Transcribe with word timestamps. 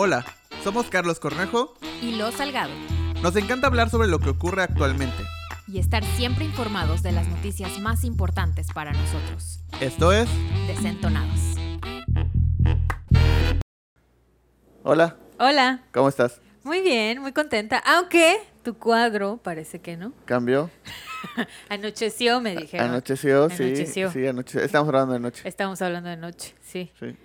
Hola, 0.00 0.24
somos 0.62 0.86
Carlos 0.90 1.18
Cornejo. 1.18 1.74
Y 2.00 2.14
Lo 2.14 2.30
Salgado. 2.30 2.70
Nos 3.20 3.34
encanta 3.34 3.66
hablar 3.66 3.90
sobre 3.90 4.06
lo 4.06 4.20
que 4.20 4.28
ocurre 4.30 4.62
actualmente. 4.62 5.24
Y 5.66 5.80
estar 5.80 6.04
siempre 6.04 6.44
informados 6.44 7.02
de 7.02 7.10
las 7.10 7.26
noticias 7.26 7.80
más 7.80 8.04
importantes 8.04 8.68
para 8.72 8.92
nosotros. 8.92 9.58
Esto 9.80 10.12
es 10.12 10.28
Desentonados. 10.68 11.40
Hola, 14.84 15.16
Hola. 15.40 15.82
¿cómo 15.92 16.08
estás? 16.08 16.42
Muy 16.62 16.80
bien, 16.80 17.20
muy 17.20 17.32
contenta. 17.32 17.82
Aunque 17.84 18.38
tu 18.62 18.74
cuadro 18.74 19.38
parece 19.42 19.80
que 19.80 19.96
no. 19.96 20.12
¿Cambió? 20.26 20.70
Anocheció, 21.68 22.40
me 22.40 22.54
dijeron. 22.54 22.90
¿Anocheció? 22.90 23.50
Sí, 23.50 23.64
Anocheció. 23.64 24.12
sí, 24.12 24.28
anocheció. 24.28 24.60
Estamos 24.60 24.86
hablando 24.90 25.14
de 25.14 25.18
noche. 25.18 25.42
Estamos 25.44 25.82
hablando 25.82 26.08
de 26.08 26.18
noche, 26.18 26.54
sí. 26.62 26.92
Sí. 27.00 27.16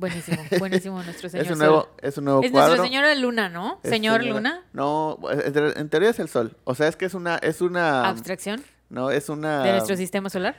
Buenísimo, 0.00 0.42
buenísimo 0.58 1.02
nuestro 1.02 1.28
señor. 1.28 1.44
Es 1.46 1.52
un 1.52 1.58
Sol. 1.58 1.66
nuevo, 1.68 1.88
es 2.00 2.18
un 2.18 2.24
nuevo 2.24 2.42
Es 2.42 2.50
cuadro. 2.50 2.68
nuestra 2.76 2.86
señora 2.88 3.14
Luna, 3.14 3.48
¿no? 3.50 3.78
Es 3.82 3.90
Señor 3.90 4.20
señora- 4.22 4.34
Luna. 4.36 4.64
No, 4.72 5.18
en 5.30 5.52
te- 5.52 5.78
en 5.80 5.88
teoría 5.90 6.08
es 6.10 6.18
el 6.18 6.28
sol. 6.28 6.56
O 6.64 6.74
sea, 6.74 6.88
es 6.88 6.96
que 6.96 7.04
es 7.04 7.14
una, 7.14 7.36
es 7.36 7.60
una, 7.60 8.08
Abstracción 8.08 8.64
no, 8.88 9.10
es 9.10 9.28
una, 9.28 9.62
de 9.62 9.72
nuestro 9.72 9.96
sistema 9.96 10.30
solar. 10.30 10.56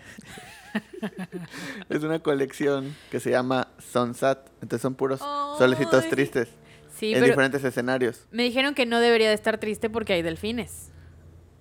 es 1.90 2.04
una 2.04 2.20
colección 2.20 2.96
que 3.10 3.20
se 3.20 3.32
llama 3.32 3.68
Sunsat. 3.92 4.48
Entonces 4.62 4.82
son 4.82 4.94
puros 4.96 5.20
Ay. 5.22 5.58
solecitos 5.58 6.08
tristes 6.10 6.48
Sí, 6.96 7.08
en 7.14 7.16
pero 7.16 7.26
diferentes 7.26 7.64
escenarios. 7.64 8.28
me 8.32 8.44
dijeron 8.44 8.76
que 8.76 8.86
no 8.86 9.00
debería 9.00 9.28
de 9.30 9.36
estar 9.36 9.58
triste 9.58 9.90
porque 9.90 10.14
hay 10.14 10.22
delfines. 10.22 10.92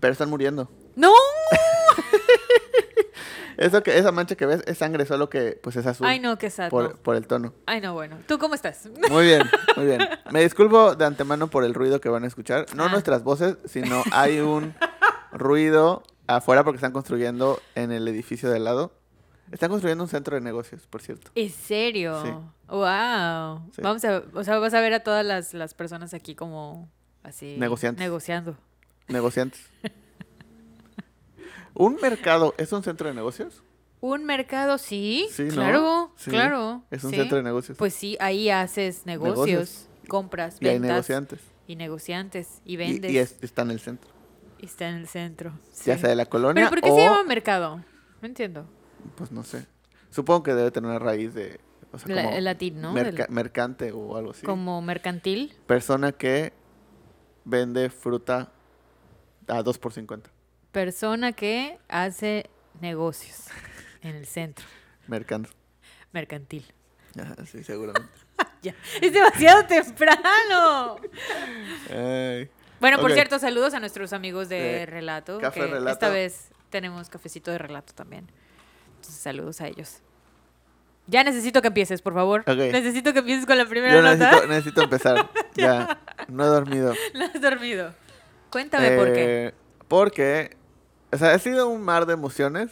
Pero 0.01 0.13
están 0.13 0.29
muriendo. 0.31 0.71
¡No! 0.97 1.11
Eso 3.61 3.83
que, 3.83 3.97
esa 3.99 4.11
mancha 4.11 4.35
que 4.37 4.47
ves 4.47 4.63
es 4.67 4.79
sangre, 4.79 5.05
solo 5.07 5.29
que 5.29 5.61
pues 5.63 5.77
es 5.77 5.87
azul 5.87 6.07
Ay, 6.07 6.19
no, 6.19 6.39
qué 6.39 6.49
sad. 6.51 6.71
por, 6.71 6.91
no. 6.91 6.97
por 6.97 7.15
el 7.15 7.27
tono. 7.27 7.53
Ay, 7.67 7.81
no, 7.81 7.93
bueno. 7.93 8.17
¿Tú 8.27 8.39
cómo 8.39 8.55
estás? 8.55 8.89
Muy 9.11 9.25
bien, 9.27 9.43
muy 9.77 9.87
bien. 9.87 10.01
Me 10.33 10.43
disculpo 10.43 10.95
de 10.97 11.05
antemano 11.05 11.49
por 11.49 11.63
el 11.65 11.75
ruido 11.75 12.01
que 12.01 12.09
van 12.09 12.25
a 12.25 12.27
escuchar. 12.27 12.67
No 12.75 12.85
Ah. 12.85 12.89
nuestras 12.89 13.23
voces, 13.23 13.57
sino 13.67 14.03
hay 14.13 14.41
un 14.41 14.75
ruido 15.31 16.03
afuera 16.27 16.65
porque 16.65 16.77
están 16.77 16.93
construyendo 16.93 17.61
en 17.75 17.93
el 17.93 18.09
edificio 18.09 18.49
de 18.51 18.57
al 18.57 18.65
lado. 18.65 18.93
Están 19.53 19.69
construyendo 19.69 20.05
un 20.05 20.09
centro 20.11 20.37
de 20.37 20.41
negocios, 20.41 20.87
por 20.87 21.03
cierto. 21.03 21.31
¿En 21.35 21.51
serio? 21.51 22.23
Sí. 22.25 22.31
Wow. 22.69 23.63
Sí. 23.75 23.83
Vamos 23.83 24.05
a, 24.05 24.23
o 24.33 24.45
sea, 24.45 24.59
vas 24.59 24.75
a 24.75 24.81
ver 24.81 24.95
a 24.95 25.01
todas 25.01 25.27
las, 25.27 25.55
las 25.55 25.75
personas 25.75 26.15
aquí 26.15 26.35
como 26.35 26.89
así 27.25 27.57
Negociantes. 27.59 28.01
negociando. 28.03 28.57
Negociantes. 29.09 29.61
¿Un 31.75 31.97
mercado 32.03 32.55
es 32.59 32.73
un 32.73 32.83
centro 32.83 33.09
de 33.09 33.15
negocios? 33.15 33.63
Un 34.01 34.25
mercado, 34.25 34.79
sí, 34.79 35.27
Sí, 35.31 35.45
¿no? 35.45 35.53
claro, 35.55 36.13
Sí, 36.17 36.31
claro. 36.31 36.83
Es 36.91 37.05
un 37.05 37.11
sí. 37.11 37.17
centro 37.17 37.37
de 37.37 37.43
negocios. 37.45 37.77
Pues 37.79 37.93
sí, 37.95 38.17
ahí 38.21 38.49
haces 38.51 39.05
negocios, 39.07 39.47
Negocios. 39.47 39.89
compras, 40.09 40.57
y 40.61 40.67
hay 40.69 40.75
ventas 40.79 40.91
negociantes. 40.91 41.41
y 41.67 41.77
negociantes 41.77 42.63
y 42.65 42.73
Y, 42.73 42.77
vendes. 42.77 43.13
y 43.13 43.19
es- 43.19 43.37
está 43.43 43.63
en 43.63 43.71
el 43.73 43.81
centro. 43.81 44.11
y 44.59 44.67
está 44.67 44.89
en 44.89 44.97
el 44.97 45.07
centro. 45.09 45.53
Ya 45.87 45.97
sea 45.99 46.09
de 46.11 46.17
la 46.17 46.27
colonia 46.27 46.69
Pero 46.69 46.71
¿por 46.71 46.81
qué 46.83 46.91
o... 46.91 46.95
se 46.97 47.03
llama 47.03 47.25
mercado? 47.25 47.77
No 48.23 48.27
entiendo. 48.29 48.67
Pues 49.17 49.31
no 49.33 49.43
sé. 49.45 49.67
Supongo 50.11 50.43
que 50.43 50.55
debe 50.55 50.71
tener 50.71 50.91
una 50.91 50.99
raíz 50.99 51.33
de... 51.35 51.61
O 51.93 51.99
sea, 51.99 52.15
La- 52.15 52.25
como 52.25 52.37
el 52.37 52.45
latín, 52.45 52.81
¿no? 52.81 52.93
merca- 52.93 53.25
El- 53.27 53.33
mercante 53.35 53.93
o 53.93 54.17
algo 54.17 54.31
así. 54.33 54.45
Como 54.47 54.81
mercantil. 54.83 55.55
Persona 55.67 56.13
que 56.13 56.53
vende 57.45 57.89
fruta 57.91 58.51
a 59.49 59.63
2 59.63 59.79
por 59.79 59.93
50. 59.93 60.31
Persona 60.73 61.33
que 61.33 61.79
hace 61.89 62.49
negocios 62.81 63.47
en 64.03 64.17
el 64.17 64.27
centro. 64.27 64.65
Mercantil. 66.13 66.65
Ajá, 67.21 67.35
sí, 67.47 67.63
seguramente. 67.65 68.09
Ya. 68.63 68.75
Es 69.01 69.13
demasiado 69.15 69.65
temprano. 69.67 70.97
Ay. 71.91 72.51
Bueno, 72.79 72.99
por 73.01 73.11
cierto, 73.13 73.39
saludos 73.39 73.73
a 73.73 73.81
nuestros 73.81 74.13
amigos 74.13 74.49
de 74.51 74.83
Eh, 74.83 74.87
Relato. 74.87 75.39
Café 75.41 75.61
que 75.61 75.67
Relato. 75.67 75.91
Esta 75.91 76.09
vez 76.11 76.49
tenemos 76.69 77.09
cafecito 77.09 77.51
de 77.51 77.57
relato 77.59 77.95
también. 77.95 78.31
Entonces, 78.97 79.15
saludos 79.15 79.61
a 79.63 79.67
ellos. 79.69 80.01
Ya 81.07 81.25
necesito 81.25 81.61
que 81.63 81.69
empieces, 81.69 82.03
por 82.03 82.13
favor. 82.15 82.45
Necesito 82.47 83.13
que 83.15 83.21
empieces 83.21 83.47
con 83.47 83.57
la 83.59 83.65
primera 83.67 83.95
Yo 83.95 84.03
nota. 84.03 84.17
necesito, 84.17 84.47
necesito 84.47 84.83
empezar. 84.83 85.31
ya, 85.55 85.99
no 86.29 86.45
he 86.45 86.49
dormido. 86.49 86.95
No 87.15 87.25
has 87.25 87.41
dormido. 87.41 87.95
Cuéntame 88.51 88.91
por 88.97 89.13
qué. 89.13 89.47
Eh, 89.47 89.55
Porque, 89.89 90.57
o 91.13 91.17
sea, 91.19 91.33
ha 91.35 91.39
sido 91.39 91.69
un 91.69 91.83
mar 91.83 92.07
de 92.07 92.13
emociones 92.15 92.71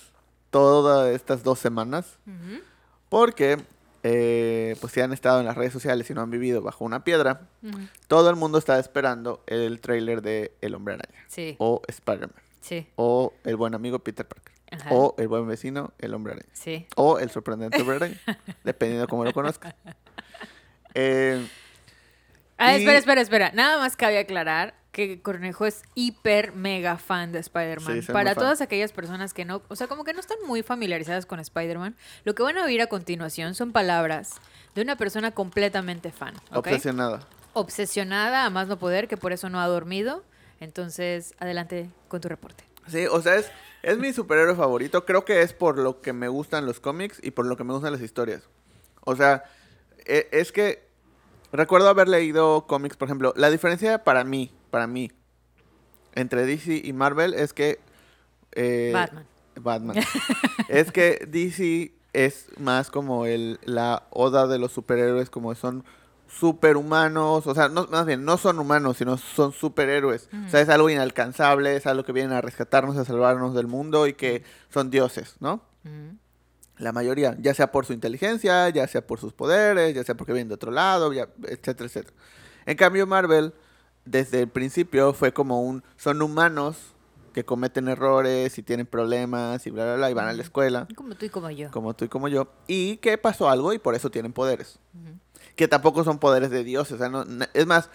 todas 0.51 1.15
estas 1.15 1.43
dos 1.43 1.59
semanas. 1.59 2.19
Ujú, 2.27 2.61
Porque, 3.09 3.59
eh, 4.03 4.77
pues 4.81 4.93
si 4.93 5.01
han 5.01 5.13
estado 5.13 5.41
en 5.41 5.47
las 5.47 5.57
redes 5.57 5.73
sociales 5.73 6.09
y 6.11 6.15
no 6.15 6.21
han 6.23 6.31
vivido 6.31 6.63
bajo 6.63 6.85
una 6.85 7.05
piedra, 7.05 7.43
ujú. 7.63 7.79
todo 8.07 8.31
el 8.31 8.37
mundo 8.37 8.59
está 8.59 8.79
esperando 8.79 9.43
el 9.47 9.81
tráiler 9.81 10.23
de 10.23 10.53
El 10.61 10.75
Hombre 10.75 10.95
Araña. 10.95 11.25
Sí, 11.29 11.57
O 11.59 11.83
Spider-Man. 11.89 12.43
sí. 12.61 12.87
O 12.97 13.33
El 13.45 13.57
Buen 13.57 13.75
Amigo 13.75 13.99
Peter 14.01 14.27
Parker. 14.27 14.55
Ajá. 14.71 14.91
O 14.93 15.15
El 15.19 15.29
Buen 15.29 15.47
Vecino, 15.49 15.93
El 15.99 16.13
Hombre 16.15 16.35
Araña. 16.35 16.49
Sí. 16.53 16.87
O 16.97 17.19
El 17.19 17.31
Sorprendente 17.31 17.81
Hombre 17.81 17.97
Araña. 17.97 18.21
dependiendo 18.65 19.03
de 19.07 19.09
cómo 19.09 19.25
lo 19.25 19.33
conozcas. 19.33 19.75
Eh, 20.95 21.47
Ah, 22.61 22.73
Y- 22.77 22.81
espera, 22.81 22.99
espera, 22.99 23.21
espera. 23.21 23.51
Nada 23.55 23.79
más 23.79 23.95
cabe 23.95 24.19
aclarar 24.19 24.75
que 25.07 25.23
Cornejo 25.23 25.65
es 25.67 25.83
hiper 25.95 26.53
mega 26.53 26.97
fan 26.99 27.31
de 27.33 27.39
Spider-Man. 27.39 28.03
Sí, 28.03 28.13
Para 28.13 28.35
fan. 28.35 28.43
todas 28.43 28.61
aquellas 28.61 28.93
personas 28.93 29.33
que 29.33 29.45
no, 29.45 29.63
o 29.69 29.77
sea, 29.77 29.87
como 29.87 30.03
que 30.05 30.13
no 30.13 30.21
están 30.21 30.39
muy 30.47 30.63
familiarizadas 30.63 31.25
con 31.27 31.39
Spider-Man, 31.41 31.97
lo 32.25 32.35
que 32.35 32.43
van 32.43 32.59
a 32.59 32.65
oír 32.65 32.83
a 32.83 32.89
continuación 32.89 33.55
son 33.55 33.73
palabras 33.73 34.35
de 34.75 34.83
una 34.83 34.97
persona 34.97 35.31
completamente 35.31 36.11
fan. 36.11 36.35
¿ok? 36.51 36.59
Obsesionada. 36.67 37.21
Obsesionada 37.55 38.45
a 38.45 38.51
más 38.51 38.69
no 38.69 38.79
poder, 38.79 39.09
que 39.09 39.17
por 39.17 39.33
eso 39.33 39.49
no 39.49 39.61
ha 39.61 39.67
dormido. 39.67 40.25
Entonces, 40.61 41.35
adelante 41.39 41.91
con 42.09 42.21
tu 42.21 42.29
reporte. 42.29 42.65
Sí, 42.89 43.07
o 43.07 43.21
sea, 43.23 43.37
es, 43.37 43.51
es 43.83 43.99
mi 43.99 44.13
superhéroe 44.13 44.57
favorito. 44.57 45.05
Creo 45.05 45.25
que 45.25 45.43
es 45.43 45.53
por 45.53 45.79
lo 45.79 46.01
que 46.01 46.13
me 46.13 46.29
gustan 46.29 46.67
los 46.67 46.81
cómics 46.81 47.21
y 47.23 47.31
por 47.31 47.47
lo 47.47 47.57
que 47.57 47.65
me 47.65 47.73
gustan 47.73 47.93
las 47.93 48.01
historias. 48.01 48.43
O 49.05 49.15
sea, 49.15 49.45
e- 50.07 50.29
es 50.33 50.51
que 50.53 50.83
recuerdo 51.53 51.89
haber 51.89 52.09
leído 52.09 52.67
cómics, 52.67 52.97
por 52.97 53.07
ejemplo, 53.09 53.33
la 53.37 53.51
diferencia 53.51 54.03
para 54.05 54.25
mí, 54.25 54.53
para 54.69 54.87
mí, 54.87 55.11
entre 56.15 56.47
DC 56.47 56.81
y 56.85 56.93
Marvel 56.93 57.35
es 57.35 57.53
que... 57.53 57.79
eh, 58.53 58.91
Batman. 58.95 59.27
Batman. 59.61 59.97
es 60.69 60.93
que 60.93 61.27
DC 61.29 61.93
es 62.13 62.47
más 62.59 62.91
como 62.91 63.27
el, 63.27 63.59
la 63.65 64.05
oda 64.11 64.47
de 64.47 64.59
los 64.59 64.73
superhéroes, 64.73 65.31
como 65.31 65.55
son 65.55 65.85
superhumanos, 66.31 67.47
o 67.47 67.55
sea, 67.55 67.69
no, 67.69 67.87
más 67.89 68.07
bien, 68.07 68.25
no 68.25 68.37
son 68.39 68.59
humanos, 68.59 68.97
sino 68.99 69.17
son 69.17 69.53
superhéroes. 69.53 70.29
O 70.47 70.49
sea, 70.49 70.61
es 70.61 70.69
algo 70.69 70.89
inalcanzable, 70.91 71.75
es 71.77 71.87
algo 71.87 72.05
que 72.05 72.13
vienen 72.13 72.33
a 72.33 72.41
rescatarnos, 72.41 72.97
a 72.97 73.05
salvarnos 73.05 73.55
del 73.55 73.67
mundo 73.67 74.07
y 74.07 74.13
que 74.15 74.43
son 74.73 74.91
dioses, 74.91 75.37
¿no? 75.41 75.63
La 76.79 76.93
mayoría, 76.93 77.37
ya 77.41 77.55
sea 77.55 77.73
por 77.73 77.87
su 77.87 77.93
inteligencia, 77.93 78.69
ya 78.69 78.87
sea 78.87 79.07
por 79.07 79.19
sus 79.19 79.33
poderes, 79.33 79.95
ya 79.95 80.05
sea 80.05 80.15
porque 80.17 80.33
vienen 80.33 80.49
de 80.49 80.55
otro 80.55 80.71
lado, 80.71 81.13
ya- 81.13 81.29
etcétera, 81.45 81.87
etcétera. 81.87 82.15
En 82.67 82.77
cambio, 82.77 83.07
Marvel, 83.07 83.53
desde 84.11 84.41
el 84.43 84.49
principio, 84.49 85.13
fue 85.13 85.33
como 85.33 85.63
un, 85.63 85.83
son 85.97 86.23
humanos 86.23 86.77
que 87.35 87.45
cometen 87.45 87.89
errores 87.89 88.59
y 88.59 88.63
tienen 88.63 88.87
problemas 88.87 89.67
y 89.67 89.71
bla, 89.71 89.85
bla, 89.85 89.97
bla, 89.97 90.11
y 90.11 90.15
van 90.15 90.27
a 90.29 90.33
la 90.33 90.43
escuela 90.43 90.89
Como 90.97 91.15
tú 91.15 91.27
y 91.27 91.29
como 91.29 91.51
yo. 91.51 91.71
como 91.71 91.95
tú 91.95 92.05
y 92.07 92.09
como 92.09 92.27
yo, 92.29 92.49
y 92.67 92.97
que 92.97 93.17
pasó 93.19 93.49
algo 93.49 93.73
y 93.73 93.79
por 93.79 93.95
eso 93.95 94.11
tienen 94.11 94.33
poderes. 94.33 94.79
Que 95.55 95.69
tampoco 95.69 96.05
son 96.05 96.19
poderes 96.19 96.51
de 96.51 96.65
Dios, 96.65 96.91
o 96.93 96.99
sea, 96.99 97.09
no, 97.09 97.25
es 97.53 97.67
más, 97.67 97.91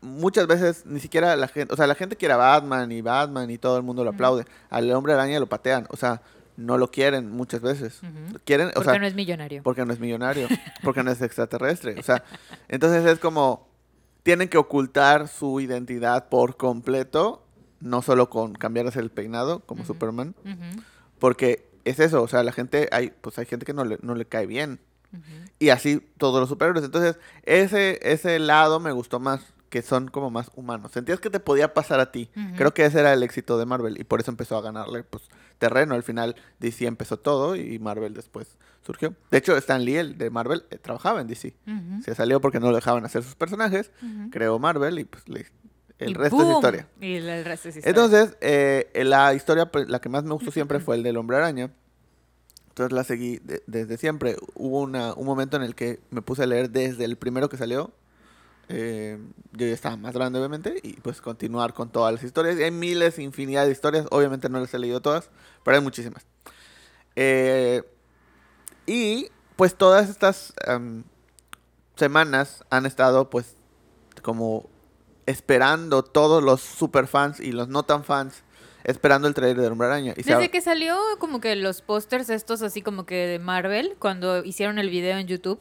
muchas 0.00 0.46
veces 0.46 0.84
ni 0.86 1.00
siquiera 1.00 1.34
la 1.36 1.48
gente, 1.48 1.72
o 1.72 1.76
sea, 1.76 1.86
la 1.86 1.94
gente 1.94 2.16
quiere 2.16 2.34
a 2.34 2.36
Batman 2.36 2.90
y 2.92 3.00
Batman 3.00 3.50
y 3.50 3.58
todo 3.58 3.76
el 3.76 3.82
mundo 3.82 4.04
lo 4.04 4.10
aplaude. 4.10 4.44
Al 4.70 4.90
hombre 4.92 5.12
araña 5.14 5.38
lo 5.40 5.46
patean, 5.48 5.86
o 5.90 5.96
sea, 5.96 6.22
no 6.56 6.78
lo 6.78 6.90
quieren 6.90 7.30
muchas 7.30 7.60
veces. 7.60 8.00
Quieren, 8.44 8.68
o 8.68 8.72
Porque 8.74 8.90
sea, 8.90 8.98
no 8.98 9.06
es 9.06 9.14
millonario. 9.14 9.62
porque 9.62 9.84
no 9.84 9.92
es 9.92 10.00
millonario, 10.00 10.48
porque 10.82 11.02
no 11.02 11.10
es 11.10 11.20
extraterrestre, 11.22 11.98
o 11.98 12.02
sea, 12.02 12.24
entonces 12.68 13.04
es 13.06 13.18
como 13.18 13.68
tienen 14.26 14.48
que 14.48 14.58
ocultar 14.58 15.28
su 15.28 15.60
identidad 15.60 16.28
por 16.28 16.56
completo, 16.56 17.46
no 17.78 18.02
solo 18.02 18.28
con 18.28 18.54
cambiarse 18.54 18.98
el 18.98 19.10
peinado 19.10 19.60
como. 19.60 19.84
Superman, 19.84 20.34
porque 21.20 21.68
es 21.84 22.00
eso, 22.00 22.24
o 22.24 22.26
sea, 22.26 22.42
la 22.42 22.50
gente, 22.50 22.88
hay, 22.90 23.12
pues 23.20 23.38
hay 23.38 23.46
gente 23.46 23.64
que 23.64 23.72
no 23.72 23.84
le, 23.84 23.98
no 24.02 24.16
le 24.16 24.24
cae 24.24 24.46
bien. 24.46 24.80
Y 25.60 25.68
así 25.68 26.00
todos 26.18 26.40
los 26.40 26.48
superhéroes. 26.48 26.84
Entonces, 26.84 27.20
ese, 27.44 28.00
ese 28.02 28.40
lado 28.40 28.80
me 28.80 28.90
gustó 28.90 29.20
más, 29.20 29.42
que 29.68 29.82
son 29.82 30.08
como 30.08 30.30
más 30.30 30.50
humanos. 30.54 30.92
Sentías 30.92 31.18
que 31.20 31.30
te 31.30 31.40
podía 31.40 31.74
pasar 31.74 32.00
a 32.00 32.12
ti. 32.12 32.30
Ujú. 32.36 32.56
Creo 32.56 32.74
que 32.74 32.84
ese 32.84 33.00
era 33.00 33.12
el 33.12 33.22
éxito 33.22 33.58
de 33.58 33.66
Marvel 33.66 34.00
y 34.00 34.04
por 34.04 34.20
eso 34.20 34.30
empezó 34.30 34.56
a 34.56 34.62
ganarle 34.62 35.02
pues, 35.04 35.24
terreno. 35.58 35.94
Al 35.94 36.02
final 36.02 36.36
DC 36.60 36.86
empezó 36.86 37.18
todo 37.18 37.56
y 37.56 37.78
Marvel 37.78 38.14
después 38.14 38.56
surgió. 38.84 39.14
De 39.30 39.38
hecho, 39.38 39.56
Stan 39.56 39.84
Lee, 39.84 39.96
el 39.96 40.18
de 40.18 40.30
Marvel, 40.30 40.64
eh, 40.70 40.78
trabajaba 40.78 41.20
en 41.20 41.26
DC. 41.26 41.54
Ujú, 41.66 42.02
Se 42.02 42.14
salió 42.14 42.40
porque 42.40 42.60
no 42.60 42.70
lo 42.70 42.76
dejaban 42.76 43.04
hacer 43.04 43.22
sus 43.24 43.34
personajes. 43.34 43.90
ujú. 44.02 44.30
Creó 44.30 44.58
Marvel 44.58 44.98
y 45.00 45.04
pues 45.04 45.28
le- 45.28 45.46
el 45.98 46.10
Y 46.10 46.14
resto 46.14 46.36
es 46.38 46.44
¡boom! 46.44 46.54
historia. 46.56 46.88
Y 47.00 47.14
el 47.16 47.44
resto 47.44 47.68
es 47.70 47.76
historia. 47.76 47.90
Entonces, 48.04 48.36
eh, 48.42 48.90
la 49.04 49.32
historia, 49.34 49.72
pues, 49.72 49.88
la 49.88 49.98
que 50.00 50.08
más 50.10 50.24
me 50.24 50.32
gustó 50.34 50.50
siempre 50.50 50.78
fue 50.78 50.94
el 50.96 51.02
del 51.02 51.16
hombre 51.16 51.38
araña. 51.38 51.70
Entonces 52.68 52.92
la 52.92 53.04
seguí 53.04 53.38
de- 53.38 53.62
desde 53.66 53.96
siempre. 53.96 54.36
Hubo 54.54 54.80
una, 54.82 55.14
un 55.14 55.24
momento 55.24 55.56
en 55.56 55.62
el 55.62 55.74
que 55.74 55.98
me 56.10 56.20
puse 56.20 56.42
a 56.42 56.46
leer 56.46 56.70
desde 56.70 57.04
el 57.06 57.16
primero 57.16 57.48
que 57.48 57.56
salió 57.56 57.90
eh, 58.68 59.18
yo 59.52 59.66
ya 59.66 59.72
estaba 59.72 59.96
más 59.96 60.14
grande, 60.14 60.38
obviamente, 60.38 60.80
y 60.82 60.94
pues 60.94 61.20
continuar 61.20 61.72
con 61.72 61.90
todas 61.90 62.12
las 62.12 62.22
historias. 62.24 62.58
Y 62.58 62.62
hay 62.62 62.70
miles, 62.70 63.18
infinidad 63.18 63.66
de 63.66 63.72
historias. 63.72 64.06
Obviamente 64.10 64.48
no 64.48 64.60
las 64.60 64.72
he 64.74 64.78
leído 64.78 65.00
todas, 65.00 65.30
pero 65.64 65.76
hay 65.76 65.82
muchísimas. 65.82 66.26
Eh, 67.14 67.82
y 68.86 69.30
pues 69.56 69.74
todas 69.74 70.10
estas 70.10 70.52
em, 70.66 71.04
semanas 71.96 72.64
han 72.70 72.86
estado 72.86 73.30
pues 73.30 73.56
como 74.22 74.68
esperando 75.24 76.02
todos 76.02 76.42
los 76.42 76.60
super 76.60 77.06
fans 77.06 77.40
y 77.40 77.52
los 77.52 77.68
no 77.68 77.82
tan 77.84 78.04
fans 78.04 78.42
esperando 78.84 79.26
el 79.26 79.34
trailer 79.34 79.60
de 79.60 79.66
Hombre 79.66 79.88
Araña. 79.88 80.14
Y 80.16 80.22
Desde 80.22 80.50
que 80.50 80.60
salió 80.60 80.96
como 81.18 81.40
que 81.40 81.56
los 81.56 81.82
pósters 81.82 82.30
estos 82.30 82.62
así 82.62 82.82
como 82.82 83.04
que 83.04 83.26
de 83.26 83.38
Marvel, 83.40 83.96
cuando 83.98 84.44
hicieron 84.44 84.78
el 84.78 84.90
video 84.90 85.18
en 85.18 85.26
YouTube, 85.26 85.60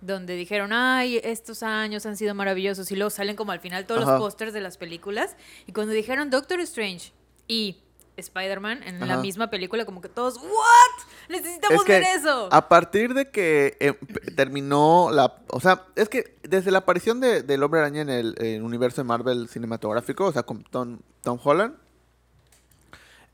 donde 0.00 0.34
dijeron, 0.34 0.72
ay, 0.72 1.20
estos 1.24 1.62
años 1.62 2.06
han 2.06 2.16
sido 2.16 2.34
maravillosos, 2.34 2.90
y 2.90 2.96
luego 2.96 3.10
salen 3.10 3.36
como 3.36 3.52
al 3.52 3.60
final 3.60 3.86
todos 3.86 4.02
Ajá. 4.02 4.12
los 4.12 4.20
pósters 4.20 4.52
de 4.52 4.60
las 4.60 4.76
películas, 4.76 5.36
y 5.66 5.72
cuando 5.72 5.92
dijeron 5.92 6.30
Doctor 6.30 6.60
Strange 6.60 7.12
y 7.48 7.78
Spider-Man 8.16 8.82
en 8.82 9.06
la 9.06 9.18
misma 9.18 9.50
película, 9.50 9.84
como 9.84 10.00
que 10.00 10.08
todos, 10.08 10.36
¿what? 10.38 11.06
Necesitamos 11.28 11.80
Es 11.80 11.84
que 11.84 11.92
ver 11.92 12.04
eso. 12.18 12.48
A 12.50 12.68
partir 12.68 13.14
de 13.14 13.30
que 13.30 13.76
eh, 13.80 13.92
terminó 14.34 15.10
la... 15.12 15.36
O 15.48 15.60
sea, 15.60 15.84
es 15.96 16.08
que 16.08 16.38
desde 16.42 16.70
la 16.70 16.78
aparición 16.78 17.20
de, 17.20 17.42
del 17.42 17.62
Hombre 17.62 17.80
Araña 17.80 18.00
en 18.02 18.08
el, 18.08 18.34
en 18.38 18.46
el 18.46 18.62
universo 18.62 19.02
de 19.02 19.04
Marvel 19.04 19.48
cinematográfico, 19.48 20.24
o 20.24 20.32
sea, 20.32 20.44
con 20.44 20.62
Tom, 20.64 21.00
Tom 21.22 21.38
Holland, 21.42 21.74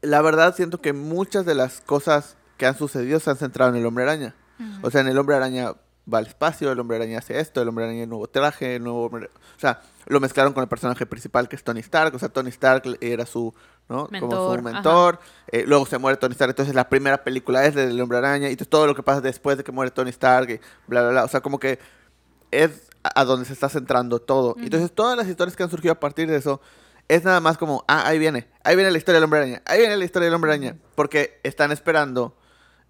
la 0.00 0.20
verdad 0.20 0.56
siento 0.56 0.80
que 0.80 0.92
muchas 0.92 1.46
de 1.46 1.54
las 1.54 1.80
cosas 1.80 2.36
que 2.56 2.66
han 2.66 2.76
sucedido 2.76 3.20
se 3.20 3.30
han 3.30 3.36
centrado 3.36 3.70
en 3.70 3.76
el 3.76 3.86
Hombre 3.86 4.04
Araña. 4.04 4.34
O 4.82 4.90
sea, 4.90 5.00
en 5.00 5.08
el 5.08 5.18
Hombre 5.18 5.34
Araña 5.34 5.74
va 6.12 6.18
al 6.18 6.26
espacio, 6.26 6.72
el 6.72 6.80
Hombre 6.80 6.96
Araña 6.96 7.18
hace 7.18 7.38
esto, 7.38 7.62
el 7.62 7.68
Hombre 7.68 7.84
Araña 7.84 8.02
el 8.04 8.08
nuevo 8.08 8.26
traje, 8.28 8.76
el 8.76 8.84
nuevo... 8.84 9.06
Hombre- 9.08 9.30
O 9.56 9.60
sea, 9.60 9.80
lo 10.06 10.18
mezclaron 10.20 10.52
con 10.52 10.62
el 10.62 10.68
personaje 10.68 11.06
principal 11.06 11.48
que 11.48 11.56
es 11.56 11.62
Tony 11.64 11.80
Stark. 11.80 12.14
O 12.14 12.18
sea, 12.18 12.28
Tony 12.28 12.48
Stark 12.50 12.98
era 13.00 13.26
su... 13.26 13.54
¿no? 13.88 14.08
Como 14.20 14.30
su 14.56 14.62
mentor. 14.62 15.18
Eh, 15.48 15.64
luego 15.66 15.86
se 15.86 15.98
muere 15.98 16.16
Tony 16.16 16.32
Stark, 16.32 16.50
entonces 16.50 16.74
la 16.74 16.88
primera 16.88 17.22
película 17.24 17.64
es 17.66 17.74
del 17.74 18.00
Hombre 18.00 18.18
Araña 18.18 18.48
y 18.48 18.56
todo 18.56 18.86
lo 18.86 18.94
que 18.94 19.02
pasa 19.02 19.20
después 19.20 19.58
de 19.58 19.64
que 19.64 19.72
muere 19.72 19.90
Tony 19.90 20.10
Stark 20.10 20.48
y 20.50 20.60
bla, 20.86 21.02
bla, 21.02 21.10
bla. 21.10 21.24
O 21.24 21.28
sea, 21.28 21.40
como 21.40 21.58
que 21.58 21.78
es 22.50 22.88
a 23.02 23.24
donde 23.24 23.44
se 23.44 23.52
está 23.52 23.68
centrando 23.68 24.20
todo. 24.20 24.54
Y 24.58 24.64
Entonces 24.64 24.92
todas 24.92 25.16
las 25.16 25.26
historias 25.28 25.56
que 25.56 25.62
han 25.62 25.70
surgido 25.70 25.92
a 25.92 26.00
partir 26.00 26.28
de 26.30 26.36
eso 26.36 26.60
es 27.08 27.24
nada 27.24 27.40
más 27.40 27.58
como, 27.58 27.84
ah, 27.88 28.06
ahí 28.06 28.18
viene, 28.18 28.48
ahí 28.64 28.76
viene 28.76 28.90
la 28.90 28.98
historia 28.98 29.16
del 29.16 29.24
Hombre 29.24 29.40
Araña, 29.40 29.62
ahí 29.66 29.80
viene 29.80 29.96
la 29.96 30.04
historia 30.04 30.26
del 30.26 30.34
Hombre 30.34 30.52
Araña, 30.52 30.76
porque 30.94 31.40
están 31.42 31.72
esperando 31.72 32.36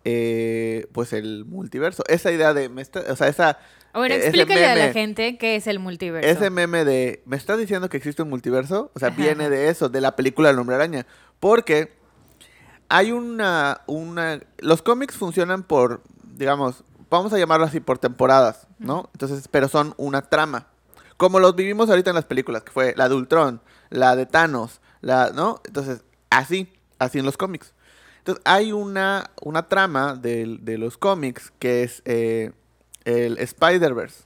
eh, 0.05 0.87
pues 0.93 1.13
el 1.13 1.45
multiverso. 1.45 2.03
Esa 2.09 2.31
idea 2.33 2.55
de, 2.55 2.69
me 2.69 2.83
está- 2.83 3.05
o 3.11 3.17
sea, 3.17 3.29
esa... 3.29 3.59
Ahora 3.93 4.15
eh, 4.15 4.19
explícale 4.19 4.67
a 4.67 4.75
la 4.75 4.93
gente 4.93 5.37
qué 5.37 5.57
es 5.57 5.67
el 5.67 5.79
multiverso. 5.79 6.27
ese 6.29 6.49
meme 6.51 6.85
de, 6.85 7.23
¿me 7.27 7.37
estás 7.37 7.59
diciendo 7.59 7.89
que 7.91 7.99
existe 7.99 8.23
un 8.23 8.31
multiverso? 8.31 8.91
O 8.95 8.99
sea, 8.99 9.11
viene 9.11 9.51
de 9.51 9.69
eso, 9.69 9.89
de 9.91 10.01
la 10.01 10.17
película 10.17 10.49
del 10.49 10.59
Hombre 10.59 10.77
Araña. 10.77 11.07
Porque 11.41 11.93
hay 12.89 13.13
una, 13.13 13.83
una... 13.87 14.41
Los 14.59 14.83
cómics 14.83 15.15
funcionan 15.15 15.63
por, 15.63 16.03
digamos, 16.37 16.85
vamos 17.11 17.33
a 17.35 17.39
llamarlo 17.39 17.67
así, 17.67 17.81
por 17.81 17.99
temporadas, 17.99 18.67
¿no? 18.79 19.11
Entonces, 19.13 19.47
pero 19.49 19.69
son 19.69 19.95
una 19.99 20.23
trama. 20.23 20.69
Como 21.19 21.39
los 21.39 21.55
vivimos 21.55 21.91
ahorita 21.91 22.11
en 22.11 22.17
las 22.17 22.25
películas, 22.25 22.63
que 22.63 22.73
fue 22.73 22.95
la 22.97 23.09
de 23.09 23.15
Ultron, 23.15 23.61
la 23.91 24.17
de 24.17 24.25
Thanos, 24.27 24.81
la, 25.03 25.31
¿no? 25.35 25.61
Entonces, 25.67 26.03
así, 26.31 26.73
así 26.99 27.19
en 27.19 27.27
los 27.27 27.37
cómics. 27.37 27.75
Entonces, 28.23 28.43
hay 28.47 28.73
una, 28.73 29.31
una 29.43 29.69
trama 29.69 30.15
del- 30.15 30.65
de, 30.65 30.79
los 30.79 30.97
cómics 30.97 31.53
que 31.59 31.83
es 31.83 32.03
eh, 32.05 32.53
el 33.05 33.39
Spider-Verse 33.39 34.25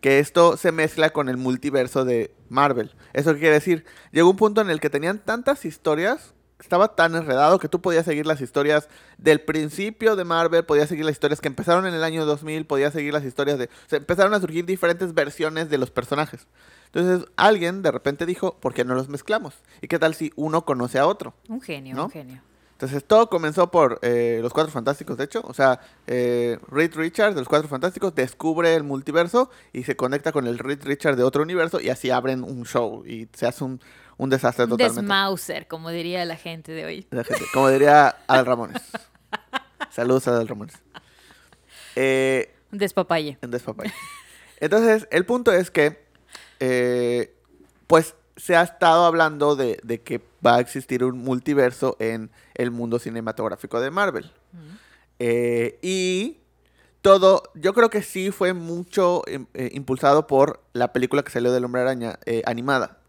que 0.00 0.20
esto 0.20 0.56
se 0.56 0.72
mezcla 0.72 1.10
con 1.10 1.28
el 1.28 1.36
multiverso 1.36 2.06
de 2.06 2.32
Marvel. 2.48 2.92
¿Eso 3.12 3.34
qué 3.34 3.40
quiere 3.40 3.54
decir? 3.56 3.84
Llegó 4.10 4.30
un 4.30 4.36
punto 4.38 4.62
en 4.62 4.70
el 4.70 4.80
que 4.80 4.88
tenían 4.88 5.18
tantas 5.18 5.66
historias, 5.66 6.32
estaba 6.58 6.96
tan 6.96 7.14
enredado 7.14 7.58
que 7.58 7.68
tú 7.68 7.82
podías 7.82 8.06
seguir 8.06 8.24
las 8.26 8.40
historias 8.40 8.88
del 9.18 9.42
principio 9.42 10.16
de 10.16 10.24
Marvel, 10.24 10.64
podías 10.64 10.88
seguir 10.88 11.04
las 11.04 11.12
historias 11.12 11.42
que 11.42 11.48
empezaron 11.48 11.86
en 11.86 11.92
el 11.92 12.02
año 12.04 12.24
2000, 12.24 12.64
podías 12.64 12.94
seguir 12.94 13.12
las 13.12 13.22
historias 13.24 13.58
de... 13.58 13.66
O 13.66 13.88
sea, 13.88 13.98
empezaron 13.98 14.32
a 14.32 14.40
surgir 14.40 14.64
diferentes 14.64 15.12
versiones 15.12 15.68
de 15.68 15.76
los 15.76 15.90
personajes. 15.90 16.46
Entonces 16.86 17.28
alguien 17.36 17.82
de 17.82 17.90
repente 17.90 18.24
dijo, 18.24 18.56
¿por 18.60 18.72
qué 18.72 18.86
no 18.86 18.94
los 18.94 19.10
mezclamos? 19.10 19.56
¿Y 19.82 19.88
qué 19.88 19.98
tal 19.98 20.14
si 20.14 20.32
uno 20.36 20.64
conoce 20.64 20.98
a 20.98 21.06
otro? 21.06 21.34
Un 21.50 21.60
genio, 21.60 21.94
¿No? 21.94 22.04
un 22.06 22.10
genio. 22.10 22.40
Entonces 22.80 23.04
todo 23.04 23.28
comenzó 23.28 23.70
por 23.70 23.98
eh, 24.00 24.38
los 24.40 24.54
Cuatro 24.54 24.72
Fantásticos, 24.72 25.18
de 25.18 25.24
hecho. 25.24 25.42
O 25.44 25.52
sea, 25.52 25.80
eh, 26.06 26.58
Reed 26.68 26.94
Richards 26.94 27.34
de 27.34 27.42
los 27.42 27.48
Cuatro 27.48 27.68
Fantásticos 27.68 28.14
descubre 28.14 28.74
el 28.74 28.84
multiverso 28.84 29.50
y 29.74 29.82
se 29.84 29.96
conecta 29.96 30.32
con 30.32 30.46
el 30.46 30.58
Reed 30.58 30.82
Richards 30.84 31.18
de 31.18 31.22
otro 31.24 31.42
universo 31.42 31.78
y 31.78 31.90
así 31.90 32.08
abren 32.10 32.42
un 32.42 32.64
show 32.64 33.04
y 33.06 33.28
se 33.34 33.46
hace 33.46 33.64
un, 33.64 33.82
un 34.16 34.30
desastre 34.30 34.64
Un 34.64 34.70
totalmente. 34.70 35.02
desmauser, 35.02 35.68
como 35.68 35.90
diría 35.90 36.24
la 36.24 36.36
gente 36.36 36.72
de 36.72 36.86
hoy. 36.86 37.06
La 37.10 37.22
gente, 37.22 37.44
como 37.52 37.68
diría 37.68 38.16
Adal 38.26 38.46
Ramones. 38.46 38.80
Saludos 39.90 40.26
a 40.28 40.30
Adal 40.30 40.48
Ramones. 40.48 40.76
Eh, 41.96 42.54
Un 42.72 42.78
despapalle. 42.78 43.36
en 43.42 43.50
Despapay. 43.50 43.92
Entonces, 44.58 45.06
el 45.10 45.26
punto 45.26 45.52
es 45.52 45.70
que, 45.70 46.02
eh, 46.60 47.34
pues, 47.86 48.14
se 48.40 48.56
ha 48.56 48.62
estado 48.62 49.04
hablando 49.04 49.54
de, 49.54 49.78
de 49.82 50.00
que 50.00 50.22
va 50.44 50.56
a 50.56 50.60
existir 50.60 51.04
un 51.04 51.18
multiverso 51.18 51.96
en 52.00 52.30
el 52.54 52.70
mundo 52.70 52.98
cinematográfico 52.98 53.80
de 53.80 53.90
Marvel. 53.90 54.32
Eh, 55.18 55.78
y 55.82 56.38
todo, 57.02 57.42
yo 57.54 57.74
creo 57.74 57.90
que 57.90 58.02
sí 58.02 58.30
fue 58.30 58.54
mucho 58.54 59.22
eh, 59.26 59.70
impulsado 59.72 60.26
por 60.26 60.62
la 60.72 60.92
película 60.94 61.22
que 61.22 61.30
salió 61.30 61.52
del 61.52 61.66
Hombre 61.66 61.82
Araña 61.82 62.18
eh, 62.24 62.42
animada. 62.46 62.99